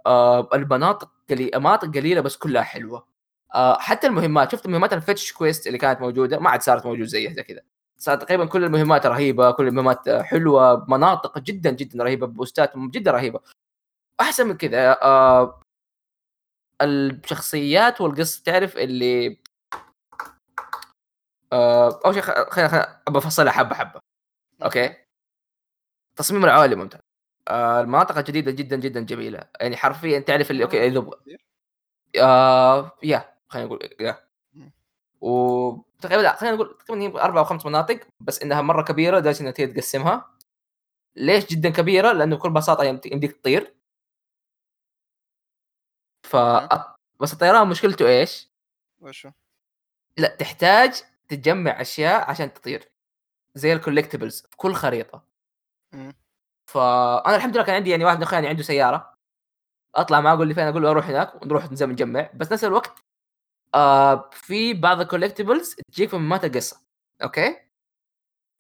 [0.06, 1.52] آه المناطق قلي...
[1.56, 3.08] مناطق قليلة بس كلها حلوة.
[3.56, 7.06] آه حتى المهمات شفت مهمات ال fetch quest اللي كانت موجودة؟ ما عاد صارت موجود
[7.06, 7.62] زيها زي كذا.
[7.98, 13.40] صارت تقريبا كل المهمات رهيبة كل المهمات حلوة مناطق جدا جدا رهيبة بوسات جدا رهيبة.
[14.22, 15.63] أحسن من كذا آه
[16.84, 19.40] الشخصيات والقصة تعرف اللي
[21.54, 24.00] آه أول شيء خلينا خلينا بفصلها حبة حبة.
[24.64, 24.96] okay؟
[26.16, 27.02] تصميم العوالم ممتاز
[27.48, 29.40] آه المناطق الجديدة جدا جدا جميلة.
[29.62, 31.06] يعني حرفيا تعرف اللي okay اذا
[32.22, 34.18] آه yeah خلينا نقول yeah.
[35.22, 39.42] وتقريبا لا خلينا نقول تقريبا هي أربع أو خمس مناطق بس إنها مرة كبيرة لدرجه
[39.42, 40.30] إنها تقدر تقسمها.
[41.16, 43.74] ليش جدا كبيرة؟ لأنه بكل بساطة يمديك تطير.
[46.34, 46.36] ف.
[47.22, 48.50] بس الطيران مشكلته إيش؟
[49.02, 49.32] وشو؟
[50.18, 52.92] لا تحتاج تجمع أشياء عشان تطير
[53.56, 55.24] زي ال collectibles في كل خريطة
[55.94, 56.14] مم.
[56.66, 59.14] فانا الحمد لله كان عندي يعني واحد من أخواني عنده سيارة
[59.96, 63.04] أطلع معاه أقول لي فين أقول له أروح هناك ونروح نجمع بس نفس الوقت
[63.76, 66.82] آه في بعض ال collectibles تجيك في مهمات القصة
[67.24, 67.58] okay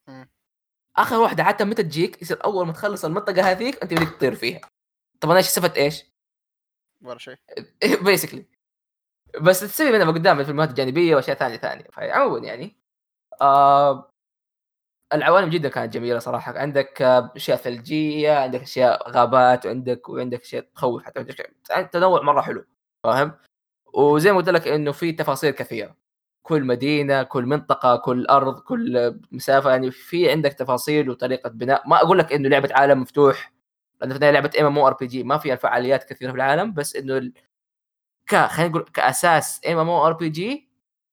[0.07, 0.29] مم.
[0.97, 4.61] آخر واحدة حتى متى تجيك يصير أول ما تخلص المنطقة هذيك أنت بدك تطير فيها
[5.21, 6.12] طبعا إيش استفدت إيش؟
[7.03, 7.35] ولا شيء.
[8.05, 8.45] basically
[9.41, 11.85] بس تسوي منها قدام الفيلمات الجانبية وأشياء ثانية ثانية.
[11.93, 12.77] فعموما يعني.
[13.41, 14.11] آه
[15.13, 16.59] العوالم جدا كانت جميلة صراحة.
[16.59, 21.19] عندك أشياء ثلجية عندك أشياء غابات وعندك وعندك أشياء تخوف حتى
[21.71, 22.65] عندك تنوع مرة حلو.
[23.03, 23.33] فاهم؟
[23.95, 25.97] وزي ما قلت لك إنه في تفاصيل كثيرة.
[26.43, 29.71] كل مدينة كل منطقة كل أرض كل مسافة.
[29.71, 31.89] يعني في عندك تفاصيل وطريقة بناء.
[31.89, 33.52] ما أقول لك إنه لعبة عالم مفتوح.
[34.05, 36.73] لأن في لعبة ام ام أو ار بي جي ما فيها فعاليات كثيرة في العالم
[36.73, 37.33] بس إنه ال...
[38.29, 40.69] ك خلينا نقول كأساس ام ام أو ار بي جي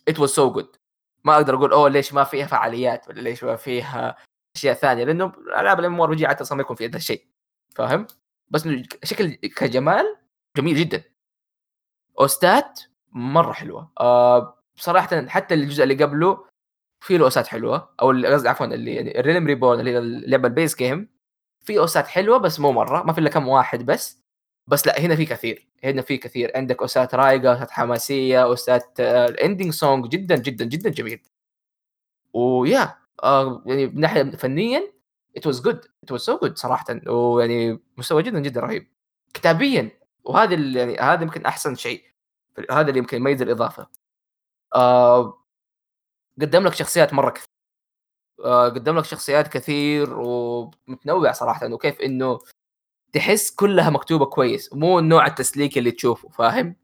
[0.09, 0.77] ات واز سو جود
[1.25, 4.17] ما أقدر أقول أوه ليش ما فيها فعاليات ولا ليش ما فيها
[4.57, 7.27] أشياء ثانية لأنه ألعاب ال MMORPG عادة ما يكون في هذا الشيء
[7.77, 8.07] فاهم؟
[8.51, 8.69] بس
[9.05, 10.17] شكل كجمال
[10.57, 11.03] جميل جدا.
[12.21, 12.81] OST ات
[13.13, 13.93] مرة حلوة.
[14.01, 16.47] آه بصراحه حتى الجزء اللي قبله
[17.01, 19.99] في له OST ات حلوة أو قصدي عفوا اللي يعني ال Realm Reborn اللي هي
[19.99, 21.09] اللعبه ال base game.
[21.61, 24.21] في OST ات حلوة بس مو مرة ما في إلا كم واحد بس.
[24.67, 26.53] بس لا هنا في كثير هنا في كثير.
[26.57, 31.23] عندك أوسات رايقة أوسات حماسية أوسات الاندنج آه، سونج جدا جدا جدا جميل.
[32.35, 34.93] و yeah آه يعني من ناحية فنيا
[35.37, 36.87] it was good it was so good صراحة.
[37.09, 38.87] ويعني مستوى جدا جدا رهيب.
[39.35, 39.91] كتابيا
[40.25, 42.05] وهذا يعني هذا يمكن أحسن شيء.
[42.71, 43.87] هذا اللي يمكن يميز الإضافة.
[44.75, 45.45] آه
[46.41, 47.50] قدم لك شخصيات مرة كثير
[48.45, 52.39] قدم لك شخصيات كثير ومتنوع صراحة وكيف إنه
[53.13, 56.77] تحس كلها مكتوبة كويس مو النوع التسليكي اللي تشوفه فاهم؟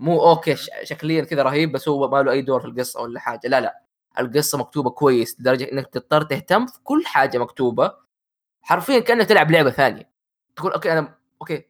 [0.00, 3.40] مو okay شكليا كذا رهيب بس هو ما له أي دور في القصة ولا حاجة
[3.48, 3.82] لا لا
[4.18, 7.92] القصة مكتوبة كويس لدرجة إنك تضطر تهتم في كل حاجة مكتوبة
[8.62, 10.10] حرفيا كانك تلعب لعبة ثانية.
[10.56, 11.64] تقول okay أنا okay.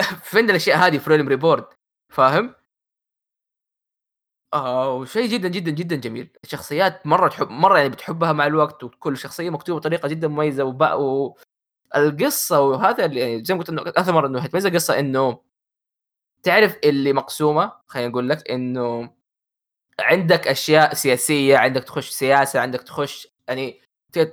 [0.30, 1.64] فين الأشياء هذه في Reborn
[2.08, 2.54] فاهم؟
[4.54, 6.30] آه وشيء جدا جدا جدا جميل.
[6.44, 11.34] الشخصيات مرة تحب مرة يعني بتحبها مع الوقت وكل شخصية مكتوبة بطريقة جدا مميزة وبقى
[11.96, 15.40] القصة وهذا اللي زي ما قلت إنه أكثر مرة إنه حتميز القصة إنه
[16.42, 19.10] تعرف اللي مقسومة خلينا نقول لك إنه
[20.00, 23.80] عندك أشياء سياسية عندك تخش سياسة عندك تخش يعني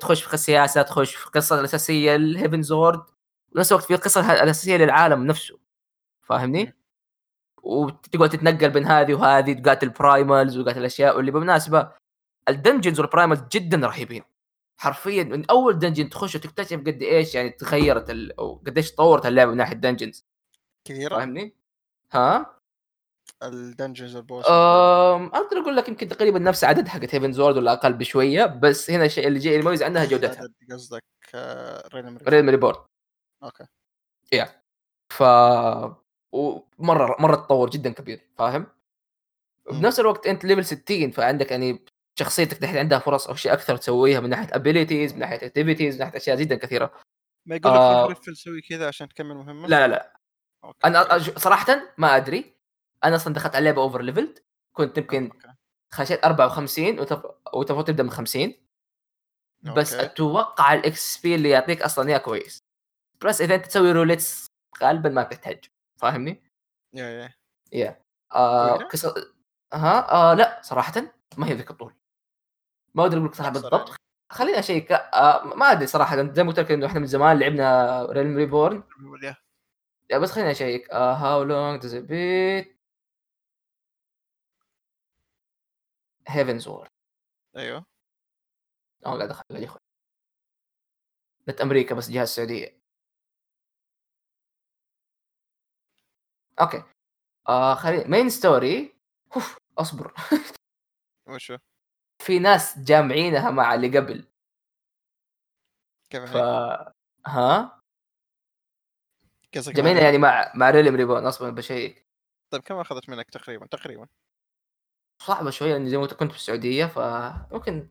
[0.01, 3.03] تخش في السياسة تخش في القصة الأساسية ال Heavensward
[3.55, 5.59] ونفس الوقت في القصة الأساسية للعالم نفسه.
[6.21, 6.75] فاهمني؟
[7.65, 11.91] وتقعد تتنقل بين هذه وهذه تقاتل primals وتقاتل الأشياء واللي بالمناسبة
[12.49, 14.23] ال dungeons وال primals جدا رهيبين.
[14.77, 18.39] حرفيا من أول dungeon تخش وتكتشف قد إيش يعني تغيرت ال...
[18.39, 20.25] أو قد إيش تطورت اللعبة من ناحية dungeons
[20.87, 21.55] كثيرة؟ فاهمني؟
[22.11, 22.55] ها؟
[23.43, 27.93] ال dungeons وال boss أقدر أقول لك يمكن تقريبا نفس عدد حقت Heavensward ولا أقل
[27.93, 30.47] بشوية بس هنا الشيء اللي جاي المميز عنها جودتها.
[30.71, 31.03] قصدك
[31.93, 32.77] Realm Realm Reborn
[33.43, 33.65] okay.
[34.33, 34.61] yeah
[35.13, 35.23] ف
[36.35, 38.67] ومرة مرة تطور جدا كبير فاهم؟
[39.71, 41.85] بنفس الوقت أنت level 60 فعندك يعني
[42.19, 45.99] شخصيتك دحين عندها فرص أو اشياء أكثر تسويها من ناحية abilities من ناحية activities من
[45.99, 46.93] ناحية أشياء جدا كثيرة.
[47.45, 48.33] ما يقول لك آه.
[48.33, 50.19] سوي كذا عشان تكمل مهمة؟ لا لا لا.
[50.63, 50.87] أوكي.
[50.87, 52.55] أنا صراحة ما أدري.
[53.03, 54.39] أنا أصلا دخلت على اللعبة over leveled
[54.73, 55.31] كنت يمكن
[55.93, 56.99] خشيت 54
[57.53, 58.53] وتفوت تبدأ من 50
[59.63, 60.05] بس okay.
[60.05, 62.59] أتوقع ال XP اللي يعطيك أصلا اياه كويس.
[63.25, 64.47] بس إذا أنت تسوي roulettes
[64.83, 65.65] غالبا ما بتحتاج.
[65.97, 66.43] فاهمني؟
[66.93, 67.33] yeah yeah.
[67.71, 68.01] yeah.
[68.35, 69.13] آه قصة
[69.73, 70.93] ها؟ آه لا صراحة
[71.37, 71.93] ما هي ذيك الطول.
[72.93, 73.95] ما أقدر أقول لك صراحة بالضبط.
[74.31, 78.01] خليني أشيك آه ما أدري صراحة زي ما قلت لك إنه إحنا من زمان لعبنا
[78.05, 78.83] Realm Reborn
[80.11, 80.17] yeah.
[80.17, 82.79] بس خليني أشيك how long to beat
[86.27, 86.87] Heavensward
[87.57, 87.85] أيوه.
[89.05, 89.79] آه قاعد اخلي أخوي
[91.49, 92.84] نت أمريكا بس جهاز السعوديه
[96.61, 96.83] okay.
[97.49, 98.95] آه خلينا main story
[99.35, 100.13] أوف أصبر.
[101.29, 101.57] وشو؟
[102.25, 104.27] في ناس جامعينها مع اللي قبل.
[106.09, 106.35] كيف ف
[107.27, 107.81] ها؟
[109.55, 112.05] جامعينها يعني مع مع ريلم ريبون أصبر بشيك
[112.53, 114.07] طيب كم أخذت منك تقريبا؟ تقريبا.
[115.21, 117.89] صعبة شوية لأني زي ما كنت في السعودية فممكن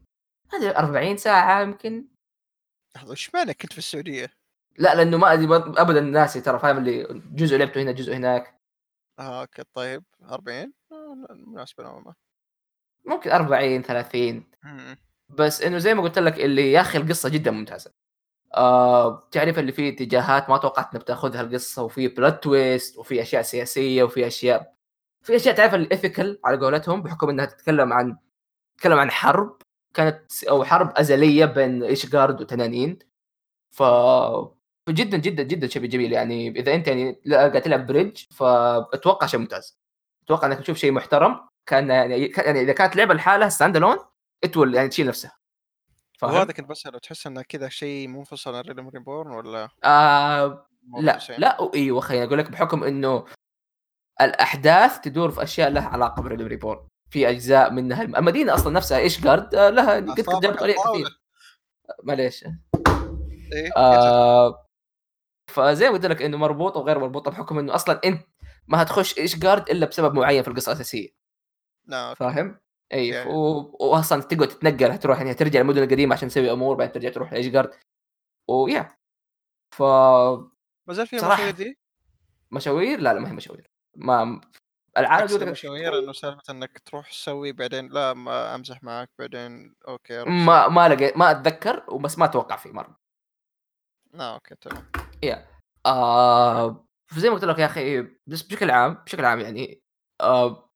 [0.53, 2.09] هذه 40 ساعة يمكن.
[2.97, 4.44] لحظة إيش معنى كنت في السعودية؟
[4.79, 8.61] لا لأنه ما أدري ابدا ناسي ترى فاهم؟ اللي جزء لعبته هنا جزء هناك.
[9.19, 10.05] آه okay طيب.
[10.31, 12.15] 40 آه مناسبة نوعا ما
[13.07, 14.51] ممكن 40 30
[15.29, 17.93] بس إنه زي ما قلت لك اللي يا أخي القصة جدا ممتازة.
[18.55, 23.43] آه تعرف اللي فيه اتجاهات ما توقعت انك بتأخذها القصة وفي plot twist وفي أشياء
[23.43, 24.75] سياسية وفي أشياء
[25.23, 28.17] في أشياء تعرف ال ethical على قولتهم بحكم إنها تتكلم عن
[28.77, 29.63] تتكلم عن حرب.
[29.95, 32.99] كانت أو حرب أزلية بين إيشغارد وتنانين.
[33.73, 33.83] ف
[34.87, 36.13] فجدا جدا جدا شيء جميل.
[36.13, 39.79] يعني إذا أنت يعني قاعد تلعب bridge فأتوقع شيء ممتاز.
[40.25, 41.41] أتوقع إنك تشوف شيء محترم.
[41.67, 43.99] كان يعني يعني إذا كانت لعبة لحالها standalone
[44.45, 45.33] title يعني تشيل نفسها.
[46.23, 50.67] وهذا كنت بسأله تحس انه كذا شيء منفصل عن Realm Reborn ولا آه
[51.01, 53.25] لا لا إيوه خليني أقول لك بحكم إنه
[54.21, 58.99] الأحداث تدور في أشياء لها علاقة ب Realm Reborn في أجزاء منها المدينة أصلا نفسها
[58.99, 61.21] Ishgard لها قد قد جابت عليها كثير
[62.03, 62.45] معليش.
[63.53, 64.64] إيه آه
[65.55, 68.27] فزي ما قلت لك إنه مربوط وغير مربوط بحكم إنه أصلا أنت
[68.69, 71.09] ما هتخش إيش جارد إلا بسبب معين في القصة الأساسية
[71.87, 72.61] نعم فاهم؟
[72.93, 73.31] أي يعني.
[73.31, 73.77] و...
[73.81, 77.47] واصلا تقعد تتنقل تروح يعني ترجع المدن القديمة عشان تسوي أمور بعدين ترجع تروح لإيش
[77.47, 77.71] جارد
[78.49, 78.97] ويا
[79.75, 81.35] ف ما زال فيها.
[81.35, 81.79] مشاوير دي؟
[82.51, 84.41] مشاوير لا لا ما هي مشاوير ما
[84.97, 90.69] العالم مشاوير إنه سالفة إنك تروح تسوي بعدين لا ما أمزح معك بعدين أوكي ما
[90.69, 92.97] ما لقيت ما أتذكر وبس ما أتوقع في مرة
[94.13, 94.21] سوي.
[94.21, 95.04] آه okay تمام
[95.87, 96.87] آه
[97.17, 99.83] زي ما قلت لك يا أخي بس بشكل عام بشكل عام يعني
[100.21, 100.71] آه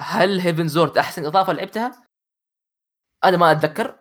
[0.00, 2.06] هل Heavensward أحسن إضافة لعبتها؟
[3.24, 3.98] أنا ما أتذكر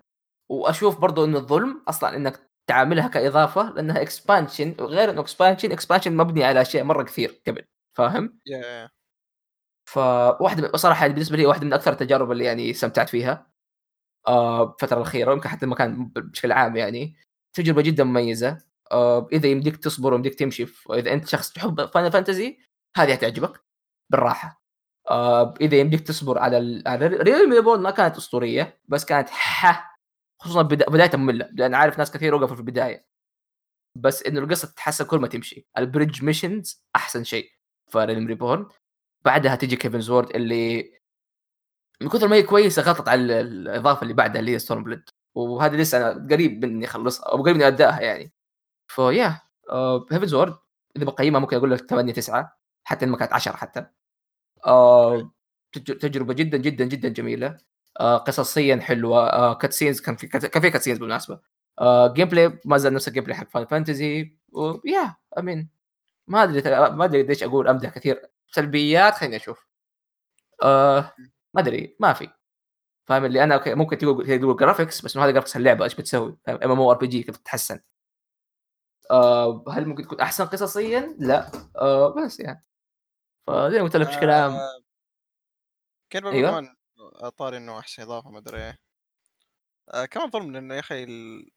[0.51, 6.43] وأشوف برضو انه الظلم أصلا إنك تعاملها كإضافة لأنها expansion وغير إنه expansion expansion مبني
[6.43, 7.65] على أشياء مرة كثير قبل
[7.97, 8.89] فاهم؟ yeah yeah
[9.89, 13.47] فواحدة من بصراحة يعني بالنسبة لي واحدة من أكثر التجارب اللي يعني استمتعت فيها
[14.27, 17.15] آه الفترة الأخيرة يمكن حتى المكان بشكل عام يعني
[17.53, 18.59] تجربة جدا مميزة آه
[19.33, 22.57] إذا يمديك تصبر ويمديك تمشي إذا أنت شخص تحب Final Fantasy
[22.97, 23.65] هذه حتعجبك
[24.09, 24.61] بالراحة.
[25.09, 26.87] آه إذا يمديك تصبر على ال...
[26.87, 29.97] على Realm Reborn ما كانت أسطورية بس كانت ح
[30.41, 30.89] خصوصا بدا...
[30.89, 33.05] بداية مملة لأن عارف ناس كثير وقفوا في البداية.
[33.97, 35.67] بس إنه القصة تتحسن كل ما تمشي.
[35.77, 37.51] ال bridge missions أحسن شيء
[37.91, 38.69] في Realm Reborn
[39.25, 40.91] بعدها تجي Heavensward اللي
[42.01, 45.75] من كثر ما هي كويسة غطت على ال- الإضافة اللي بعدها اللي هي Stormblood وهذه
[45.75, 48.33] لسه أنا قريب من اني أخلصها أو قريب اني أبدأها يعني.
[48.95, 49.41] ف
[50.11, 50.57] yeah Heavensward
[50.97, 53.85] إذا بقيمها ممكن أقول لك 8 9 حتى لما كانت 10 حتى.
[54.65, 55.31] آه،
[55.73, 57.57] تج- تجربة جدا جدا جدا جميلة.
[57.99, 59.27] آه، قصصيا حلوة.
[59.29, 61.39] آه، cutscenes كان في كان في cutscenes بالمناسبة.
[61.79, 65.69] آه، gameplay ما زال نفس ال gameplay حق Final Fantasy و yeah I mean
[66.27, 66.61] ما أدري
[66.91, 68.21] ما أدري قديش أقول أمدح كثير.
[68.51, 69.67] سلبيات خليني أشوف.
[70.63, 71.13] آه
[71.53, 72.29] ما أدري ما في.
[73.07, 74.53] فاهم اللي أنا ممكن تقول تقول
[75.03, 77.79] بس هذا graphics اللعبة إيش بتسوي؟ ام ام أو ار بي جي كيف تتحسن؟
[79.11, 81.51] آه هل ممكن تكون أحسن قصصيا؟ لا.
[81.75, 82.65] آه بس يعني.
[83.47, 84.81] فزي ما قلت لك بشكل عام آه،
[86.13, 86.49] بقول أيوة.
[86.51, 86.75] كمان
[87.37, 88.77] طاري إنه أحسن إضافة ما أدري إيه.
[89.93, 91.49] آه كمان ظلم لأنه يا أخي ال-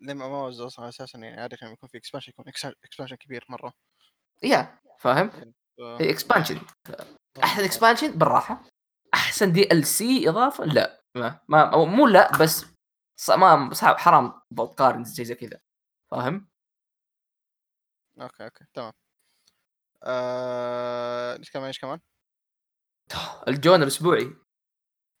[0.00, 2.44] لما ما أصلا أساسا يعني عاده لما يكون في expansion يكون
[2.84, 3.72] expansion كبير مرة.
[4.42, 5.30] yeah فاهم؟
[5.78, 6.60] ف- هي expansion
[7.42, 7.64] أحسن آه.
[7.64, 8.64] expansion بالراحة.
[9.14, 11.00] أحسن DLC إضافة؟ لا.
[11.14, 12.66] ما, ما مو لا بس
[13.36, 15.60] ما صعب حرام تقارن زي زي كذا.
[16.10, 16.48] فاهم؟
[18.20, 18.92] okay okay تمام.
[20.02, 21.36] آه...
[21.38, 22.00] إيش كمان إيش كمان؟
[23.48, 24.30] الجون الاسبوعي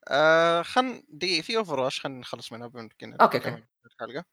[0.08, 3.64] آه خل دقيقة في Overwatch خلينا نخلص منها يمكن okay، okay.
[3.86, 4.24] الحلقة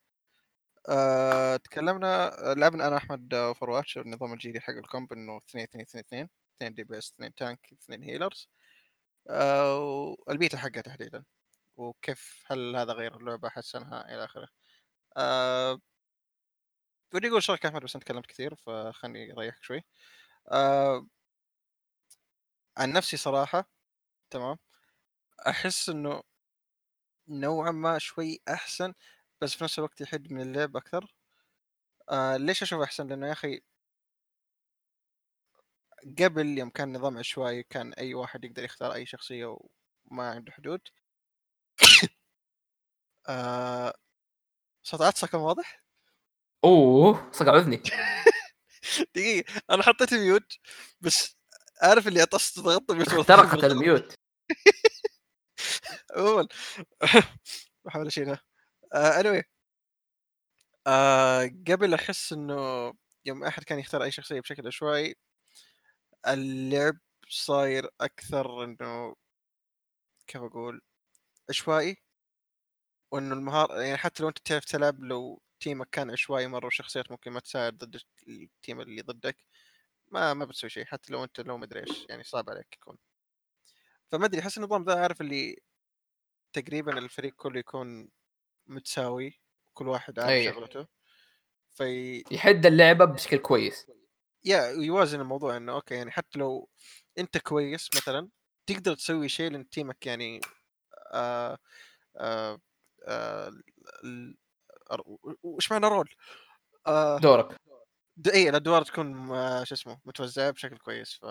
[0.88, 6.04] آه تكلمنا لعبنا أنا احمد Overwatch النظام الجديد حق ال comp إنه 2 2 2
[6.04, 8.48] 2 2 DPS 2 tank 2 healers
[9.30, 11.24] آه والبيتا حقها تحديدا.
[11.76, 14.48] وكيف هل هذا غير اللعبة؟ حسنها إلى آخره.
[15.16, 15.78] آه
[17.14, 19.82] ودي أقول شارك أحمد بس أنت تكلمت كثير فخلني أريحك شوي.
[20.52, 21.06] آه
[22.76, 23.70] عن نفسي صراحة
[24.30, 24.58] تمام.
[25.48, 26.22] أحس إنه
[27.28, 28.94] نوعا ما شوي أحسن
[29.40, 31.14] بس في نفس الوقت يحد من اللعب أكثر.
[32.10, 33.62] آه ليش أشوف أحسن؟ لأنه يا أخي
[36.20, 39.56] قبل يوم كان نظام عشوائي كان أي واحد يقدر يختار أي شخصية
[40.10, 40.80] وما عنده حدود.
[43.28, 43.94] آه
[44.82, 45.81] صوت عطسه كان واضح؟
[46.64, 47.82] أوه صقع اذني
[49.14, 50.52] دقيقة أنا حطيت ميوت
[51.00, 51.36] بس
[51.82, 54.14] عارف اللي عطست ضغطت اخترقت الميوت
[56.16, 56.48] عموما.
[57.84, 58.40] بحاول أشيلها.
[58.94, 59.42] آه anyway.
[60.86, 62.92] آه قبل أحس إنه
[63.24, 65.14] يوم أحد كان يختار أي شخصية بشكل عشوائي
[66.28, 66.98] اللعب
[67.28, 69.14] صاير أكثر إنه
[70.26, 70.80] كيف أقول
[71.50, 71.96] عشوائي
[73.12, 77.30] وإنه المهارة يعني حتى لو أنت تعرف تلعب لو تيمك كان عشوائي مرة وشخصيات ممكن
[77.32, 79.36] ما تساعد ضد التيم اللي ضدك.
[80.08, 82.98] ما ما بتسوي شيء حتى لو أنت لو مدري إيش يعني صعب عليك يكون.
[84.12, 85.56] فما أدري احس النظام ذا عارف اللي
[86.52, 88.08] تقريبا الفريق كله يكون
[88.66, 89.40] متساوي
[89.74, 90.44] كل واحد عارف أي.
[90.44, 90.86] شغلته.
[91.74, 93.86] في يحد اللعبة بشكل كويس.
[94.44, 96.68] يا يوازن الموضوع إنه okay يعني حتى لو
[97.18, 98.28] أنت كويس مثلا
[98.66, 100.40] تقدر تسوي شيء لأن team ك يعني
[101.12, 101.58] آه
[102.16, 102.60] آه
[103.08, 103.52] آه
[105.42, 106.08] وش معنى role؟
[106.86, 107.60] آه دورك
[108.34, 111.22] اي الادوار تكون آه، شو اسمه متوزعة بشكل كويس ف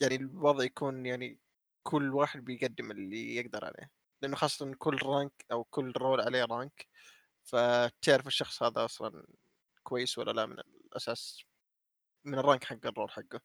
[0.00, 1.38] يعني الوضع يكون يعني
[1.82, 3.90] كل واحد بيقدم اللي يقدر عليه
[4.22, 6.86] لأنه خاصة كل rank أو كل role عليه rank
[7.44, 9.26] فتعرف الشخص هذا أصلا
[9.82, 11.44] كويس ولا لا من الأساس
[12.24, 13.40] من ال rank حق ال role حقه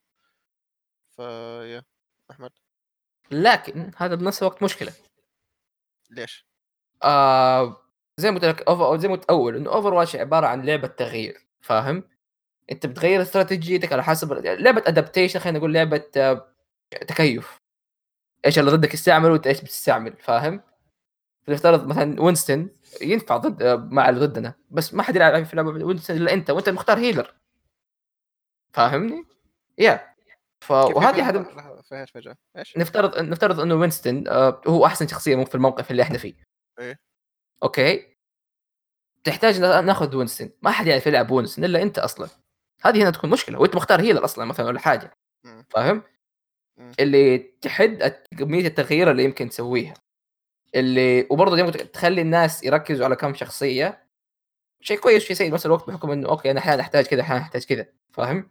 [1.16, 1.84] ف yeah
[2.32, 2.52] أحمد
[3.32, 4.94] لكن هذا بنفس الوقت مشكلة
[6.10, 6.46] ليش؟
[7.04, 7.89] آه
[8.20, 11.48] زي ما قلت لك Over زي ما قلت أول إنه Overwatch عبارة عن لعبة تغيير
[11.62, 12.04] فاهم؟
[12.72, 16.48] أنت بتغير استراتيجيتك على حسب لعبة adaptation خلينا نقول لعبة آه،
[17.08, 17.60] تكيف
[18.46, 20.62] إيش اللي ضدك يستعمل وأنت إيش بتستعمل فاهم؟
[21.48, 22.70] فلنفترض مثلا Winston
[23.02, 26.50] ينفع ضد آه، مع اللي ضدنا بس ما حد يلعب في لعبة Winston إلا أنت
[26.50, 27.34] وأنت مختار healer
[28.74, 29.26] فاهمني؟
[29.78, 30.10] yeah
[30.62, 30.72] ف...
[30.72, 31.38] وهذه حد...
[32.14, 36.34] فجأة إيش؟ نفترض نفترض إنه Winston آه، هو أحسن شخصية في الموقف اللي إحنا فيه
[36.80, 37.00] إيه.
[37.64, 38.09] okay
[39.24, 42.30] تحتاج نا- ناخذ Winston ما حد يعرف يلعب Winston إلا أنت أصلا.
[42.82, 43.60] هذه هنا تكون مشكلة.
[43.60, 45.12] وأنت مختار healer أصلا مثلا ولا حاجة.
[45.70, 46.04] فاهم.
[47.00, 49.94] اللي تحد كمية التغيير اللي يمكن تسويها.
[50.76, 54.04] اللي وبرضه زي ما تخلي الناس يركزوا على كم شخصية.
[54.82, 55.50] شيء كويس شيء سيء.
[55.50, 57.86] بنفس الوقت بحكم إنه okay أنا أحيانا أحتاج كذا أحيانا أحتاج كذا.
[58.14, 58.50] فاهم؟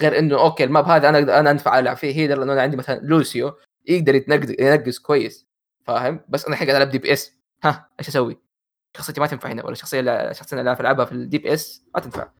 [0.00, 2.76] غير إنه okay ال map هذا أنا أنا أنفع ألعب فيه healer لأنه أنا عندي
[2.76, 5.46] مثلا Lucio يقدر يتنقز ينقز كويس.
[5.84, 8.49] فاهم؟ بس أنا الحين قاعد ألعب DPS ها إيش أسوي؟
[8.96, 12.32] شخصيتي ما تنفع هنا ولا الشخصيه اللي شخصية اللي ألعبها في ال DPS ما تنفع.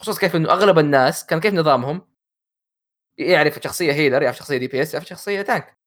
[0.00, 2.08] خصوصا كيف إنه أغلب الناس كان كيف نظامهم؟
[3.18, 5.78] يعرف شخصية healer يعرف شخصية DPS يعرف شخصية tank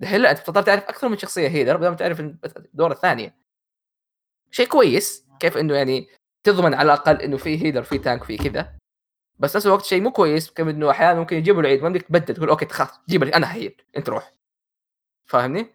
[0.00, 3.36] دحين لا أنت تضطر تعرف أكثر من شخصية healer بدل ما تعرف الدور الثانية.
[4.50, 6.08] شيء كويس كيف إنه يعني
[6.46, 8.78] تضمن على الأقل إنه في healer في tank في كذا.
[9.38, 12.34] بس نفس الوقت شيء مو كويس كيف إنه أحيانا ممكن يجيبوا العيد ما بدك تبدل
[12.34, 14.34] تقول okay خلاص جيب أنا heal أنت روح.
[15.30, 15.74] فاهمني؟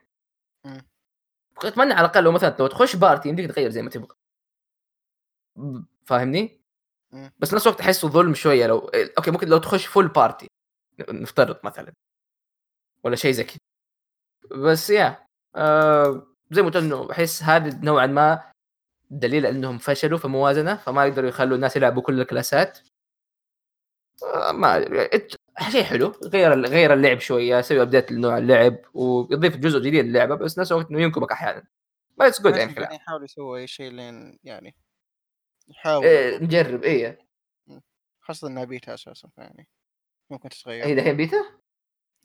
[1.58, 4.16] أتمنى على الأقل لو مثلا لو تخش party يمديك تغير زي ما تبغى.
[6.06, 6.62] فاهمني؟
[7.40, 8.80] بس نفس الوقت أحسه ظلم شوية لو
[9.18, 10.48] okay ممكن لو تخش full party
[11.10, 11.94] نفترض مثلا.
[13.04, 13.60] ولا شيء زي كذا.
[14.52, 18.52] بس yeah آه زي ما قلت إنه أحس هذا نوعا ما
[19.10, 22.80] دليل إنهم فشلوا في موازنة فما يقدروا يخلوا الناس يلعبوا كل ال classات.
[24.24, 24.78] آه ما
[25.72, 26.08] شيء حلو.
[26.24, 30.90] غير غير اللعب شوية سوي update لنوع اللعب ويضيف جزء جديد للعبة بس نفس الوقت
[30.90, 31.68] إنه ينكبك أحيانا.
[32.18, 34.76] ما it's good يعني يعني يحاول يسوي أي شيء لين يعني
[35.68, 36.06] يحاول.
[36.06, 37.28] إيه نجرب إيه.
[38.22, 39.68] خاصة إنها بيتا أساسا يعني
[40.30, 40.86] ممكن تتغير.
[40.86, 41.38] هي دحين beta؟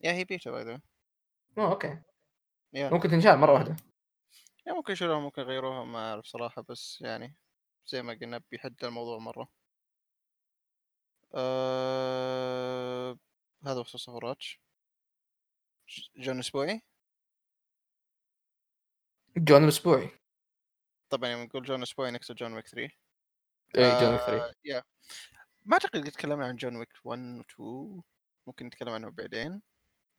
[0.01, 0.81] yeah هي beta by the
[1.59, 1.99] أوه okay.
[2.73, 2.91] Yeah.
[2.91, 3.77] ممكن تنشال مرة واحدة.
[4.67, 7.37] yeah ممكن يشيلوها ممكن يغيروها ما أعرف صراحة بس يعني
[7.87, 9.49] زي ما قلنا بيحد الموضوع مرة.
[11.35, 13.19] أه...
[13.67, 14.61] هذا بخصوص اوفراتش
[16.17, 16.83] جون أسبوعي.
[19.37, 20.11] جون الاسبوعي
[21.11, 22.93] طبعا يوم نقول جون أسبوعي نقصد John Wick 3
[23.77, 24.83] إيه جون آه، 3 yeah
[25.65, 28.03] ما أعتقد قد تكلمنا عن John Wick 1 و 2
[28.47, 29.63] ممكن نتكلم عنه بعدين.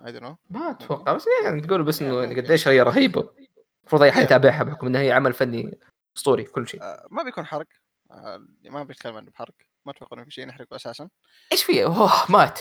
[0.05, 2.41] I don't know ما أتوقع بس يعني تقول بس إنه ممكن.
[2.41, 3.33] قديش هي رهيبة.
[3.79, 4.23] المفروض اي حد.
[4.23, 5.79] يتابعها بحكم إنها هي عمل فني
[6.17, 6.83] أسطوري كل شيء.
[6.83, 7.67] آه، ما بيكون حرق.
[8.11, 9.55] آه، ما بيتكلم عنه بحرق.
[9.89, 11.09] ما أتوقع إنه في شيء نحرقه أساسا.
[11.51, 12.59] إيش فيه؟ أوه مات.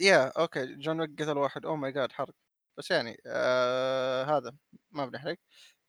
[0.00, 1.66] yeah okay John Wick قتل واحد.
[1.66, 2.34] oh my God حرق.
[2.78, 4.56] بس يعني آه هذا
[4.90, 5.36] ما بنحرق.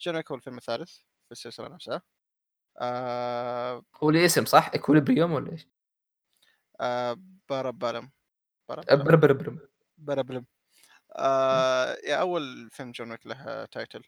[0.01, 2.01] John Wick هو الفيلم الثالث في السلسلة نفسها.
[2.81, 5.67] آه هو لي اسم صح؟ Equilibrium ولا إيش؟
[6.81, 7.17] آه
[7.49, 8.11] بربربرم
[9.97, 10.45] Parabellum
[11.15, 14.03] آه yeah أول فيلم John Wick له title.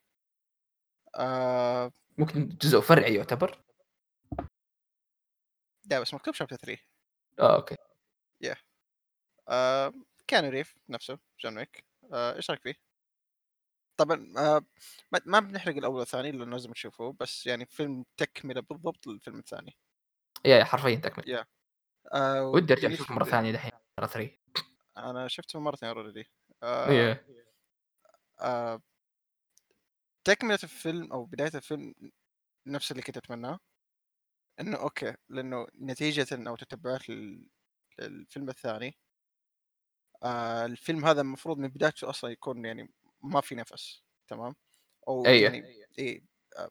[1.16, 3.64] آه ممكن جزء فرعي يعتبر.
[5.86, 6.82] لا بس مكتوب chapter 3
[7.40, 7.76] آه okay
[9.50, 9.94] آه
[10.28, 12.76] كان ريف نفسه John Wick آه إيش رأيك فيه؟
[13.98, 14.66] طبعا آه
[15.26, 19.78] ما- بنحرق الأول والثاني لأنه لازم تشوفوه بس يعني فيلم تكملة بالضبط للفيلم الثاني.
[20.46, 21.46] yeah yeah حرفيا تكمل
[22.14, 24.32] آه ودي أرجع أشوفه مرة ثانية دحين مرة 3
[24.98, 26.26] أنا شفته مرتين already
[26.64, 27.26] آه إيه.
[28.42, 28.82] آه
[30.24, 31.96] تكملة الفيلم أو بداية الفيلم
[32.68, 33.60] نفس اللي كنت أتمناه.
[34.60, 37.48] إنه okay لأنه نتيجة أو تتبعات لل-
[38.00, 38.98] للفيلم الثاني.
[40.24, 44.56] آه الفيلم هذا المفروض من بدايته أصلا يكون يعني ما في نفس تمام؟
[45.08, 45.44] أو أيه.
[45.44, 45.64] يعني
[46.00, 46.24] إيه
[46.58, 46.70] آه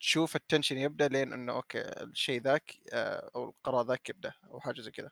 [0.00, 4.60] تشوف ال tension يبدأ لين إنه okay الشيء ذاك آه أو القرار ذاك يبدأ أو
[4.60, 5.10] حاجة زي كذا.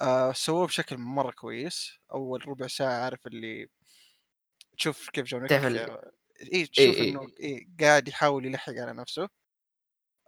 [0.00, 1.98] آه سووه بشكل مرة كويس.
[2.12, 3.68] أول ربع ساعة عارف اللي
[4.78, 5.90] تشوف كيف جون تعرف
[6.52, 7.02] إيه تشوف إيه.
[7.02, 9.28] إنه إيه قاعد يحاول يلحق على نفسه.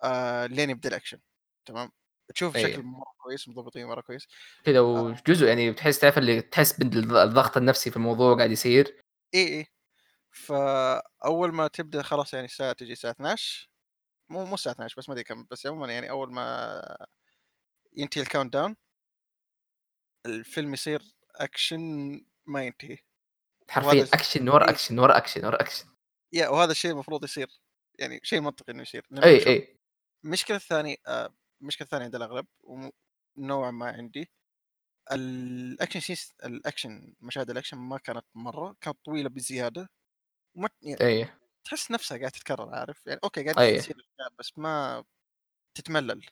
[0.05, 1.21] آه لين يبدأ الأكشن
[1.67, 1.91] تمام؟
[2.35, 2.55] تشوف.
[2.55, 4.27] بشكل مره كويس مضبوطين مره كويس.
[4.65, 9.01] كذا وجزء يعني بتحس تعرف اللي تحس بالضغط النفسي في الموضوع قاعد يصير؟
[9.35, 9.67] اي اي
[10.31, 13.71] فأول ما تبدأ خلاص يعني الساعة تجي الساعة 12
[14.31, 16.73] مو مو الساعة 12 بس ما أدري كم بس عموما يعني أول ما
[17.97, 18.77] ينتهي ال countdown
[20.27, 21.03] الفيلم يصير
[21.37, 21.81] أكشن
[22.47, 22.99] ما ينتهي.
[23.71, 24.71] حرفيا أكشن ورا إيه.
[24.71, 25.87] أكشن ورا أكشن ورا action.
[26.33, 27.49] yeah وهذا الشيء المفروض يصير
[27.99, 29.78] يعني شيء منطقي إنه يصير أي أي.
[30.25, 32.47] المشكلة الثانية آه، المشكلة الثانية عند الأغلب
[33.39, 34.31] ونوعا ما عندي
[35.13, 39.91] ال action scenes ال action مشاهد الأكشن ما كانت مرة كانت طويلة بزيادة
[40.57, 41.39] وما يعني إيه.
[41.65, 43.79] تحس نفسها قاعدة تتكرر عارف؟ يعني okay قاعد أيه.
[43.79, 45.05] تصير بس ما
[45.75, 46.27] تتملل.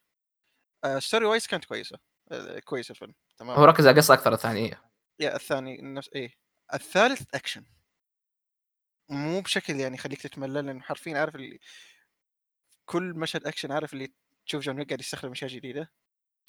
[0.84, 1.98] آه story wise كانت كويسة
[2.32, 4.82] آه كويس الفيلم تمام؟ هو ركز على القصة أكثر الثانية.
[5.20, 6.34] yeah الثاني نفس إيه
[6.74, 7.64] الثالث أكشن.
[9.10, 11.60] مو بشكل يعني يخليك تتملل لأنه حرفيا عارف اللي
[12.86, 14.12] كل مشهد أكشن عارف اللي
[14.46, 15.90] تشوف John Wick قاعد يستخدم أشياء جديدة؟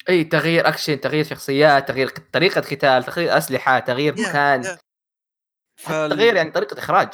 [0.08, 4.78] إي تغيير أكشن تغيير شخصيات تغيير طريقة قتال تغيير أسلحة تغيير مكان yeah.
[5.84, 7.08] حتى تغيير يعني طريقة إخراج.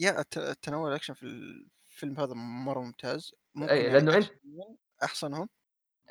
[0.00, 3.34] يا الت- التنوع الأكشن في الفيلم هذا مرة ممتاز.
[3.54, 5.48] ممكن أي، يعني أنت- أكشنياً أحسنهم.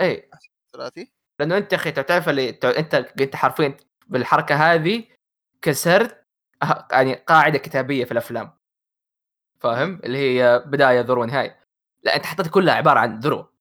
[0.01, 0.29] إي.
[0.73, 1.11] ثلاثي.
[1.39, 5.03] لأنه أنت يا أخي تعرف اللي أنت أنت حرفيا بالحركة هذه
[5.61, 6.25] كسرت
[6.65, 8.51] أه- يعني قاعدة كتابية في الأفلام.
[9.59, 11.59] فاهم؟ اللي هي بداية ذروه نهاية.
[12.03, 13.53] لا أنت حطيت كلها عبارة عن ذروه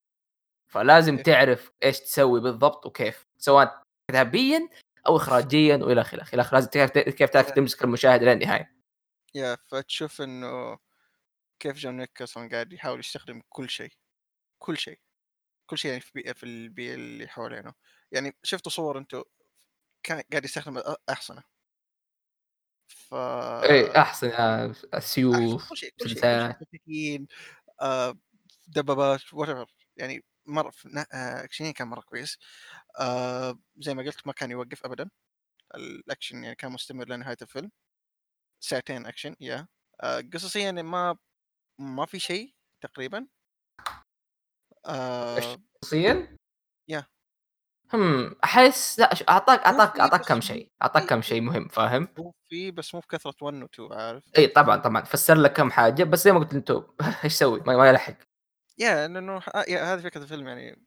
[0.68, 1.22] فلازم إيه.
[1.22, 4.68] تعرف إيش تسوي بالضبط وكيف سواء كتابيا
[5.06, 6.26] أو اخراجيا وإلى آخره.
[6.34, 7.54] إلى آخره لازم تعرف كيف تعرف إيه.
[7.54, 8.76] تمسك المشاهد إلى النهاية.
[9.34, 10.78] yeah فتشوف إنه
[11.60, 13.92] كيف John Wick أصلا قاعد يحاول يستخدم كل شيء.
[14.58, 14.98] كل شيء.
[15.66, 17.74] كل شيء يعني في البيئه في البيئة اللي حوالينه.
[18.12, 19.22] يعني شفتوا صور أنتم
[20.02, 21.42] كان قاعد يستخدم أحصنة.
[22.88, 25.72] ف اي أحصنة آه، السيوف
[28.68, 32.38] آه، دبابات what يعني مرة في- آه، اكشنيا كان مرة كويس.
[33.00, 35.10] آه، زي ما قلت ما كان يوقف ابدا.
[35.74, 37.70] الأكشن يعني كان مستمر لنهاية الفيلم.
[38.60, 39.68] ساعتين action yeah.
[40.02, 41.16] آه، قصصيا يعني ما
[41.80, 43.26] ما في شيء تقريبا.
[44.86, 46.36] آه، شخصيا
[46.88, 47.06] yeah.
[47.94, 52.70] هم أحس لا أعطاك أعطاك أعطاك كم شيء أعطاك كم شيء مهم فاهم؟ هو في
[52.70, 54.24] بس مو بكثرة 1 و 2 عارف.
[54.38, 55.04] إي طبعا طبعا.
[55.04, 56.86] فسر لك كم حاجة بس زي ما قلت أنتم
[57.24, 58.27] إيش سوي ما يلحق.
[58.78, 60.86] yeah لأنه yeah هذه فكرة الفيلم يعني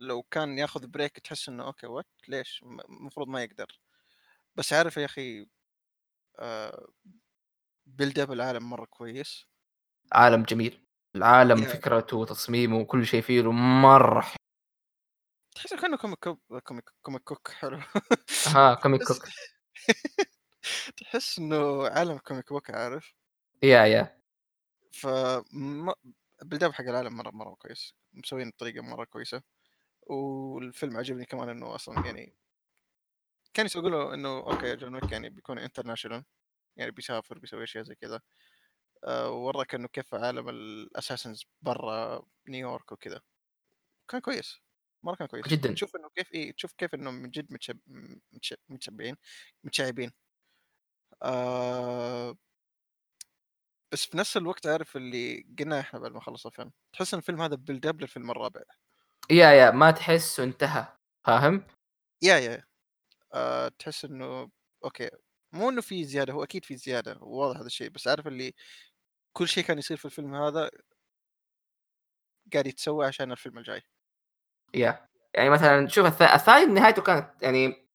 [0.00, 3.80] لو كان ياخذ break تحس إنه okay what ليش؟ المفروض ما يقدر.
[4.56, 5.46] بس عارف يا أخي
[6.38, 6.88] آه
[7.86, 9.46] build up العالم مرة كويس.
[10.12, 10.86] عالم جميل.
[11.16, 11.68] العالم yeah.
[11.68, 14.36] فكرته وتصميمه وكل شيء فيه مرة حلو.
[15.54, 16.18] تحس كأنه comic
[16.64, 17.80] comic comic book حلو.
[18.46, 19.28] ها comic book
[20.96, 23.14] تحس إنه عالم comic book عارف؟
[23.62, 24.22] yeah yeah
[24.92, 25.06] ف
[26.42, 29.42] build up حق العالم مرة مرة كويس مسوين بطريقه مرة كويسة
[30.02, 32.36] والفيلم عجبني كمان إنه أصلا يعني
[33.54, 36.24] كان له إنه okay جون ويك يعني بيكون international
[36.76, 38.20] يعني بيسافر بيسوي أشياء زي كذا
[39.04, 43.20] آه، ووراك انه كيف عالم ال assassins برا نيويورك وكذا.
[44.08, 44.58] كان كويس
[45.02, 45.48] مرة كان كويس.
[45.48, 45.72] جداً.
[45.74, 47.78] تشوف إنه كيف إيه تشوف كيف إنه من جد متشب...
[48.32, 48.54] متش...
[48.68, 49.16] متشبعين
[49.64, 50.12] متشعبين.
[51.22, 52.36] آه...
[53.92, 57.42] بس في نفس الوقت عارف اللي قلنا إحنا بعد ما خلص الفيلم تحس إن الفيلم
[57.42, 58.60] هذا build up للفيلم الرابع.
[59.30, 60.86] yeah yeah ما تحس انتهى
[61.24, 61.66] فاهم؟
[62.22, 62.64] yeah yeah.
[63.34, 63.68] آه...
[63.68, 64.50] تحس إنه
[64.84, 65.10] okay
[65.52, 68.54] مو إنه في زيادة هو أكيد في زيادة واضح هذا الشيء بس عارف اللي
[69.32, 70.70] كل شيء كان يصير في الفيلم هذا
[72.52, 73.82] قاعد يتسوى عشان الفيلم الجاي.
[74.74, 75.08] yeah.
[75.34, 77.88] يعني مثلا شوف الث- الثاني نهايته كانت يعني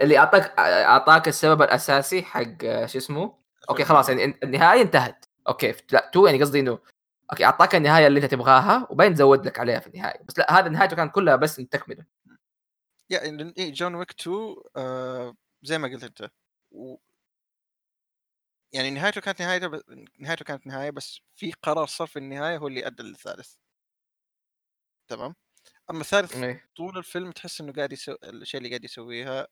[0.00, 4.08] اللي أعطاك أعطاك السبب الأساسي حق آه، شو اسمه؟ okay خلاص.
[4.08, 5.24] يعني النهاية انتهت.
[5.48, 6.78] okay لا تو يعني قصدي إنه
[7.32, 10.22] okay أعطاك النهاية اللي أنت تبغاها وبين زود لك عليها في النهاية.
[10.24, 12.04] بس لا هذا نهايته كان كلها بس تكملة.
[13.10, 16.30] يعني جون ويك 2 آه زي ما قلت أنت.
[16.70, 16.96] و...
[18.72, 19.82] يعني نهايته كانت نهايته ب...
[20.18, 23.54] نهايته كانت نهاية بس في قرار صار في النهاية هو اللي ادى للثالث.
[25.08, 25.34] تمام؟
[25.90, 26.70] أما الثالث إيه.
[26.76, 29.48] طول الفيلم تحس إنه قاعد يسوي الاشياء اللي قاعد يسويها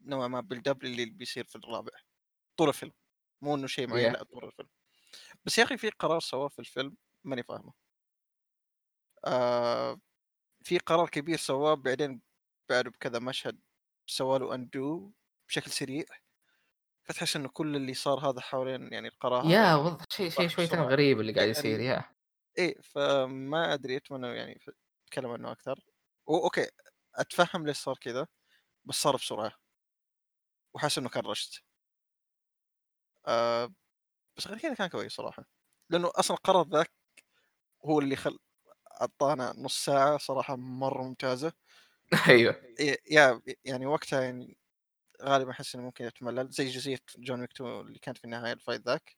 [0.00, 1.92] نوعا ما بالدبل اللي بيصير في الرابع.
[2.58, 2.92] طول الفيلم
[3.42, 4.16] مو إنه شيء معين Yeah.
[4.16, 4.68] لأ طول الفيلم.
[5.44, 7.72] بس يا أخي في قرار سواه في الفيلم ماني فاهمه.
[9.24, 10.00] آه
[10.64, 12.22] في قرار كبير سواه بعدين
[12.70, 13.60] بعده بكذا مشهد
[14.06, 15.12] سوى له اندو
[15.48, 16.04] بشكل سريع
[17.04, 20.64] فتحس إنه كل اللي صار هذا حوالين يعني القرار يا والله شيء شيء شوي.
[20.66, 22.04] غريب اللي قاعد يعني- يصير يا
[22.58, 24.60] إيه فما أدري أتمنى يعني
[25.08, 25.80] أتكلم عنه أكثر.
[26.28, 26.66] okay
[27.14, 28.26] أتفهم ليش صار كذا
[28.84, 29.52] بس صار بسرعة.
[30.74, 31.54] وحاسس إنه كان rushed.
[33.28, 33.72] آه
[34.38, 35.44] بس غير كذا كان كويس صراحة.
[35.90, 36.92] لأنه أصلا القرار ذاك
[37.86, 38.38] هو اللي خل
[39.02, 41.52] أعطانا نص ساعة صراحة مرة ممتازة.
[42.28, 42.56] أيوه.
[42.80, 44.58] إيه، yeah يعني وقتها يعني
[45.22, 48.57] غالبا أحس إنه ممكن يتملل زي جزئية جون ويك 2 اللي كانت في النهاية ال
[48.57, 49.16] fight ذاك.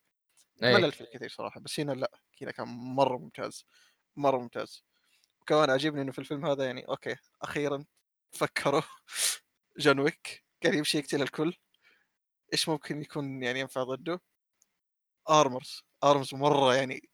[0.63, 0.73] أي.
[0.73, 3.65] ملل فيه كثير صراحة بس هنا لا هنا كان مرة ممتاز
[4.17, 4.85] مرة ممتاز.
[5.41, 7.85] وكمان عجبني إنه في الفيلم هذا يعني okay أخيرا
[8.31, 8.81] فكروا
[9.79, 11.55] جون ويك قاعد يمشي يقتل الكل.
[12.53, 14.21] إيش ممكن يكون يعني ينفع ضده
[15.29, 17.09] armors armors مرة يعني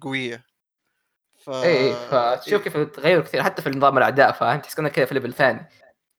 [0.00, 0.46] قوية
[1.36, 2.72] ف إي، إي، فتشوف إيه.
[2.72, 5.68] كيف تغيّروا كثير حتى في نظام الأعداء، فاهم؟ تحس كذا في level ثاني.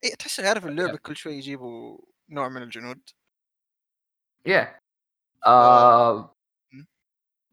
[0.04, 3.10] إيه تحس عارف اللعبة كل شوي يجيبوا نوع من الجنود.
[4.48, 4.80] yeah
[5.42, 6.36] ف آه.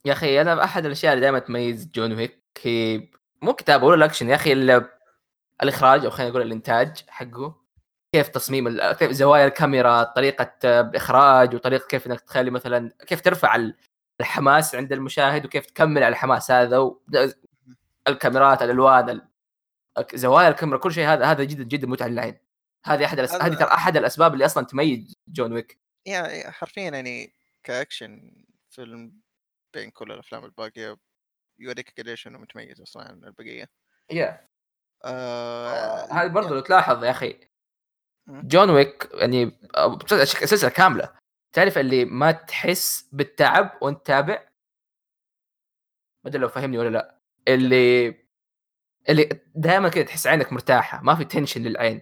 [0.06, 3.10] يا أخي أنا أحد الأشياء اللي دايمًا تميز جون ويك هي
[3.42, 4.90] مو كتابة ولا الأكشن يا أخي ال
[5.64, 7.67] الإخراج أو خلينا نقول الإنتاج حقه،
[8.14, 13.76] كيف تصميم كيف زوايا الكاميرا، طريقة الإخراج وطريقة كيف إنك تخلي مثلًا كيف ترفع ال
[14.22, 17.02] الحماس عند المشاهد وكيف تكمل على الحماس هذا و.
[18.08, 19.22] الكاميرات، الألوان، ال
[20.08, 22.40] ك زوايا الكاميرا كل شيء هذا هذا جدًا، جدًا متعة للعين.
[22.86, 25.80] هذه أحد الأس هذه هذا ترى أحد الأسباب اللي أصلًا تميز جون ويك.
[26.06, 29.22] يع حرفيًا يعني كأكشن فيلم
[29.74, 30.98] بين كل الأفلام الباقية
[31.60, 33.70] يوريك قديش إنه متميز أصلًا عن البقية.
[34.14, 34.48] yeah
[35.06, 37.47] آآ هذه برضه لو تلاحظ yeah إمم.
[38.30, 41.10] جون ويك يعني آآ سلسلة كاملة،
[41.54, 44.48] تعرف اللي ما تحس بالتعب وأنت تتابع؟
[46.24, 48.08] ما أدري لو فاهمني والّا لأ، اللي
[49.10, 52.02] اللي دايمًا كذا تحس عينك مرتاحة، ما في tension للعين،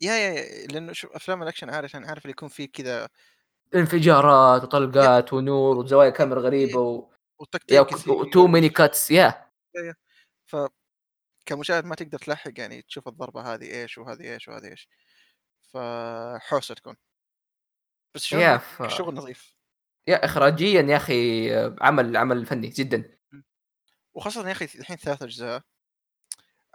[0.00, 3.08] يا يا لأنه شوف أفلام الأكشن عادةً عارف اللي يكون فيه كذا
[3.74, 8.14] انفجارات وطلقات ونور وزوايا كاميرا غريبة و وتقطيع يا كثير.
[8.24, 9.34] ك too many وش cuts yeah
[9.74, 9.94] يا يا.
[10.46, 10.56] ف
[11.46, 14.88] كمشاهد ما تقدر تلحق يعني تشوف الضربة هذه إيش وهذه إيش وهذه إيش،
[15.76, 16.96] فحوسة تكون.
[18.14, 19.56] بس جون yeah شغل نظيف.
[20.08, 23.04] يا إخراجيًا يا أخي عمل عمل فني جدًا.
[23.34, 23.44] إمم.
[24.14, 25.62] وخاصةً يا أخي الحين 3 أجزاء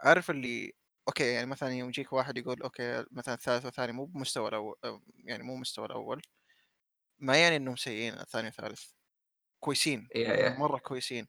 [0.00, 0.72] عارف اللي
[1.08, 5.02] okay يعني مثلًا يوم يجيك واحد يقول okay مثلًا الثالث والثاني مو بمستوى الأول أو
[5.16, 6.22] يعني مو مستوى الأول،
[7.18, 8.84] ما يعني إنهم سيئين الثاني والثالث،
[9.60, 11.28] كويسين، yeah yeah مرة كويسين،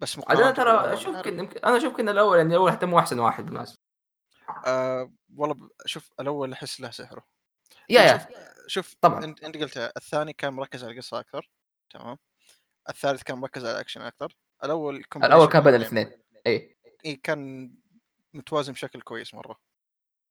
[0.00, 2.72] بس أنا مقارنة ترى بالأول أشوف عارف كن يمكن أنا أشوف كن الأول يعني الأول
[2.72, 3.78] حتى مو أحسن واحد بالمناسبة.
[4.66, 7.26] آآ والله شوف الأول أحس له سحره،
[7.88, 8.54] yeah شوف yeah.
[8.66, 9.24] شوف طبعًا.
[9.24, 11.50] أنت قلتها الثاني كان مركز على القصة أكثر،
[11.90, 12.18] تمام،
[12.88, 16.12] الثالث كان مركز على الأكشن أكثر، الأول الأول combination كان بين الاثنين،
[16.46, 17.72] إي إي كان
[18.34, 19.60] متوازن بشكل كويس مرة،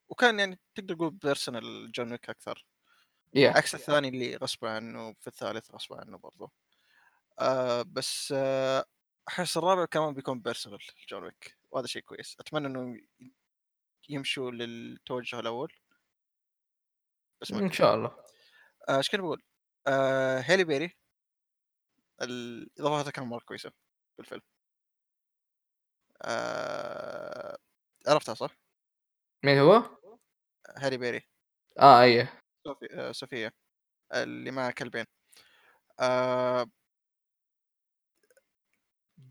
[0.10, 2.66] وكان يعني تقدر تقول personal جون ويك أكثر.
[3.34, 3.50] yeah.
[3.50, 6.52] عكس الثاني اللي غصب عنه في الثالث غصب عنه برضه
[7.40, 8.86] آه بس آه
[9.28, 12.38] أحس الرابع كمان بيكون personal جون ويك وهذا شيء كويس.
[12.40, 12.98] أتمنى إنه
[14.12, 15.74] يمشوا للتوجه الأول
[17.42, 18.16] بس إن ادري شاء الله.
[18.90, 19.44] آه، إيش كنت بقول
[19.88, 20.98] آه هيلي بيري
[22.22, 23.70] الاضافات كانت مرة كويسة
[24.16, 24.42] في الفيلم
[26.22, 27.58] آه
[28.08, 28.56] عرفتها صح؟
[29.46, 29.84] مين هو؟
[30.78, 31.22] هيلي بيري
[31.80, 32.28] آه أيوه.
[32.68, 33.52] صوفي آه صوفيا
[34.14, 35.06] اللي معها كلبين
[36.00, 36.66] آه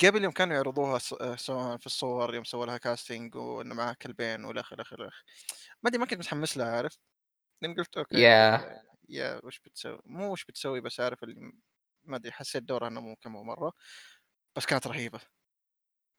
[0.05, 4.45] قبل يوم كانوا يعرضوها آه، سواء في الصور يوم سووا لها كاستنج وإنه معاها كلبين
[4.59, 5.11] آخره إلى آخره.
[5.83, 6.99] ما أدري ما كنت متحمس لها عارف؟
[7.63, 11.53] لأن قلت okay yeah yeah وش بتسوي؟ مو وش بتسوي بس عارف اللي
[12.05, 13.73] ما أدري حسيت دورها إنه مو كم مرة
[14.57, 15.21] بس كانت رهيبة.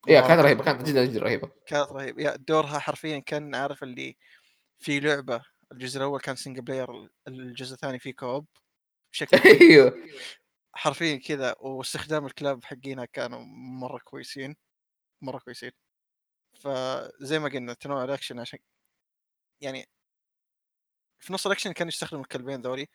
[0.08, 1.50] yeah كانت رهيبة كانت جدًا جدًا رهيبة.
[1.66, 2.22] كانت رهيبة.
[2.22, 4.16] yeah دورها حرفيا كأن عارف اللي
[4.80, 5.42] في لعبة.
[5.72, 8.46] الجزء الأول كان single player الجزء الثاني فيه co-op
[9.12, 9.94] بشكل أيوه.
[10.74, 13.40] حرفيا كذا واستخدام الكلاب حقينها كانوا
[13.80, 14.56] مرة كويسين
[15.22, 15.72] مرة كويسين.
[16.54, 18.58] فزي ما قلنا تنوع الأكشن عشان
[19.60, 19.86] يعني
[21.20, 22.86] في نص الأكشن كان يستخدم الكلبين ذولي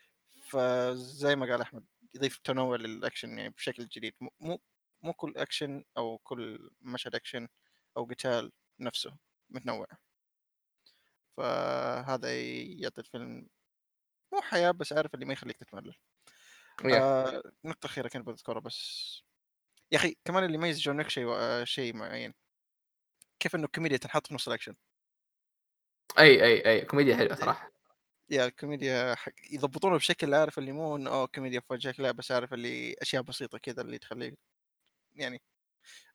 [0.50, 4.14] فزي ما قال أحمد يضيف تنوع للأكشن يعني بشكل جديد.
[4.40, 4.60] مو
[5.02, 7.48] مو كل أكشن أو كل مشهد أكشن
[7.98, 9.18] أو قتال نفسه
[9.50, 9.88] متنوع.
[11.38, 13.48] فهذا يعطي الفيلم
[14.34, 15.96] مو حياة بس عارف اللي ما يخليك تتملل.
[16.86, 19.24] آه نقطة أخيرة كنت بذكرها بس.
[19.92, 22.34] يا أخي كمان اللي يميز جون ويك شيء آه شيء معين.
[23.40, 24.76] كيف إنه الكوميديا تنحط في نص الأكشن.
[26.20, 27.72] أي أي أي كوميديا حلوة صراحة.
[28.30, 32.32] yeah الكوميديا حق يضبطونه بشكل عارف اللي مو إنه oh كوميديا في وجهك لا بس
[32.32, 34.40] عارف اللي أشياء بسيطة كذا اللي تخليك
[35.16, 35.42] يعني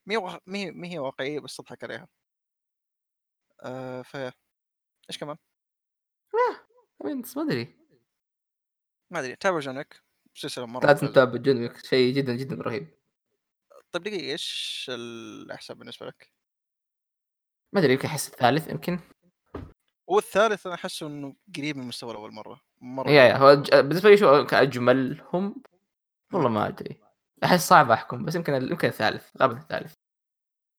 [0.07, 0.39] مي وغ...
[0.47, 2.08] مي مي هي واقعية بس تضحك عليها.
[3.62, 4.16] آه ف
[5.10, 5.36] إيش كمان؟
[7.23, 7.76] بس ما أدري.
[9.10, 9.36] ما أدري.
[9.36, 10.01] تابع جونك
[10.34, 12.86] سلسله مرة لازم تتابع جون ويك شيء جدًا جدًا رهيب.
[13.92, 16.32] طيب دقيقة إيش الأحسن بالنسبة لك؟
[17.72, 18.98] ما أدري يمكن أحس الثالث يمكن.
[20.10, 23.70] هو الثالث أنا أحسه إنه قريب من مستوى الأول مرة مرة يا يا هو ج
[23.74, 25.62] بالنسبة لي شو كأجملهم
[26.32, 26.48] والله.
[26.48, 27.00] ما أدري.
[27.44, 29.94] أحس صعب أحكم بس يمكن يمكن الثالث غالبًا الثالث.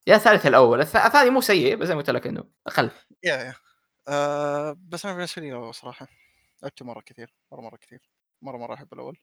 [0.08, 2.92] يا الثالث الث الثاني مو سيء بس زي ما قلت لك إنه أقل.
[3.24, 3.54] يا يا
[4.08, 6.08] آه بس أنا بالنسبة لي صراحة
[6.64, 8.10] لعبته مرة كثير مرة مرة كثير
[8.42, 9.18] مرة مرة أحب الأول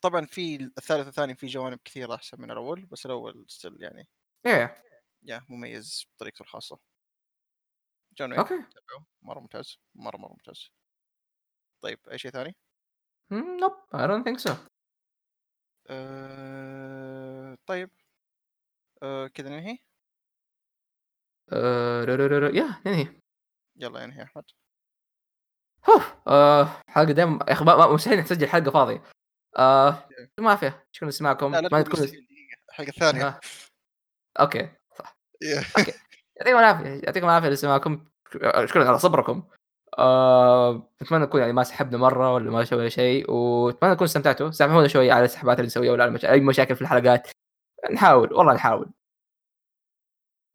[0.00, 4.08] طبعا في الثالث والثاني في جوانب كثيرة أحسن من الأول بس الأول still يعني
[4.46, 4.82] يا
[5.22, 6.78] يا مميز بطريقته الخاصة
[8.18, 8.48] جون ويك.
[8.48, 10.70] تابعه مرة ممتاز مرة مرة ممتاز
[11.80, 12.56] طيب أي شيء ثاني؟
[13.92, 14.52] I don't think so.
[15.90, 17.90] آه طيب
[19.02, 19.78] آه كذا ننهي
[21.52, 23.06] ر يا ننهي.
[23.76, 24.44] يلا انهي يا أحمد.
[25.88, 26.14] أوف!
[26.28, 29.02] آآ حلقة دايمًا يا ما مستحيل نسجل حلقة فاضية.
[30.92, 33.26] شكرًا لاستماعكم، لا لا أتمنى تقول تكونوا مستحيل دقيقة الحلقة الثانية.
[33.28, 33.40] أها.
[34.40, 35.16] okay، صح.
[35.42, 35.92] يا okay.
[36.36, 38.04] يعطيكم العافية، يعطيكم العافية لاستماعكم،
[38.66, 39.44] شكرًا على صبركم.
[39.98, 44.88] آآ أتمنى نكون يعني ما سحبنا مرة والّا ما سوينا شيء، وأتمنى تكونوا استمتعتوا، سامحونا
[44.88, 47.28] شوي على السحبات اللي نسويها ولا على المشا أي مشاكل في الحلقات،
[47.92, 48.90] نحاول، والله نحاول.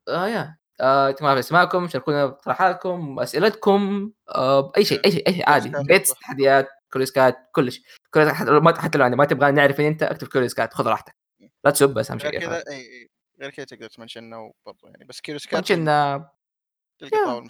[0.08, 5.34] آه يا آآ يعطيكم العافية لاستماعكم، شاركونا باقتراحاتكم، أسئلتكم، آآ بأي شيء، أي شيء، أي
[5.34, 6.14] شيء عادي، بيتس،.
[6.14, 7.84] تحديات، كوريوس كات، كل شيء.
[8.14, 8.32] كوريوس
[8.77, 11.16] حتى لو يعني ما تبغى نعرف أنت، اكتب كوريوس كات، خذ راحتك.
[11.66, 12.40] لا تسب بس غير شيء.
[12.40, 13.10] كذا إي
[13.42, 16.30] غير كذا تقدر تمنشنا وبرضه يعني بس كيروس كات تلقى
[17.26, 17.48] طاول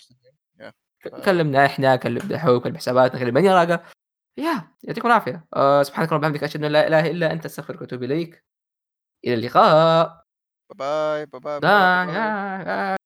[1.26, 3.84] كلمنا إحنا، كلم دحوم، كلم حساباتنا، كلم من يراقه.
[4.38, 5.46] يا يعطيكم العافية.
[5.54, 8.44] آآ سبحانك اللهم وبحمدك أشهد أن لا إله إلا أنت أستغفرك وأتوب إليك.
[9.26, 10.24] إلى اللقاء.
[10.76, 11.60] باي باي.
[11.60, 12.08] باي.
[12.10, 12.97] باي.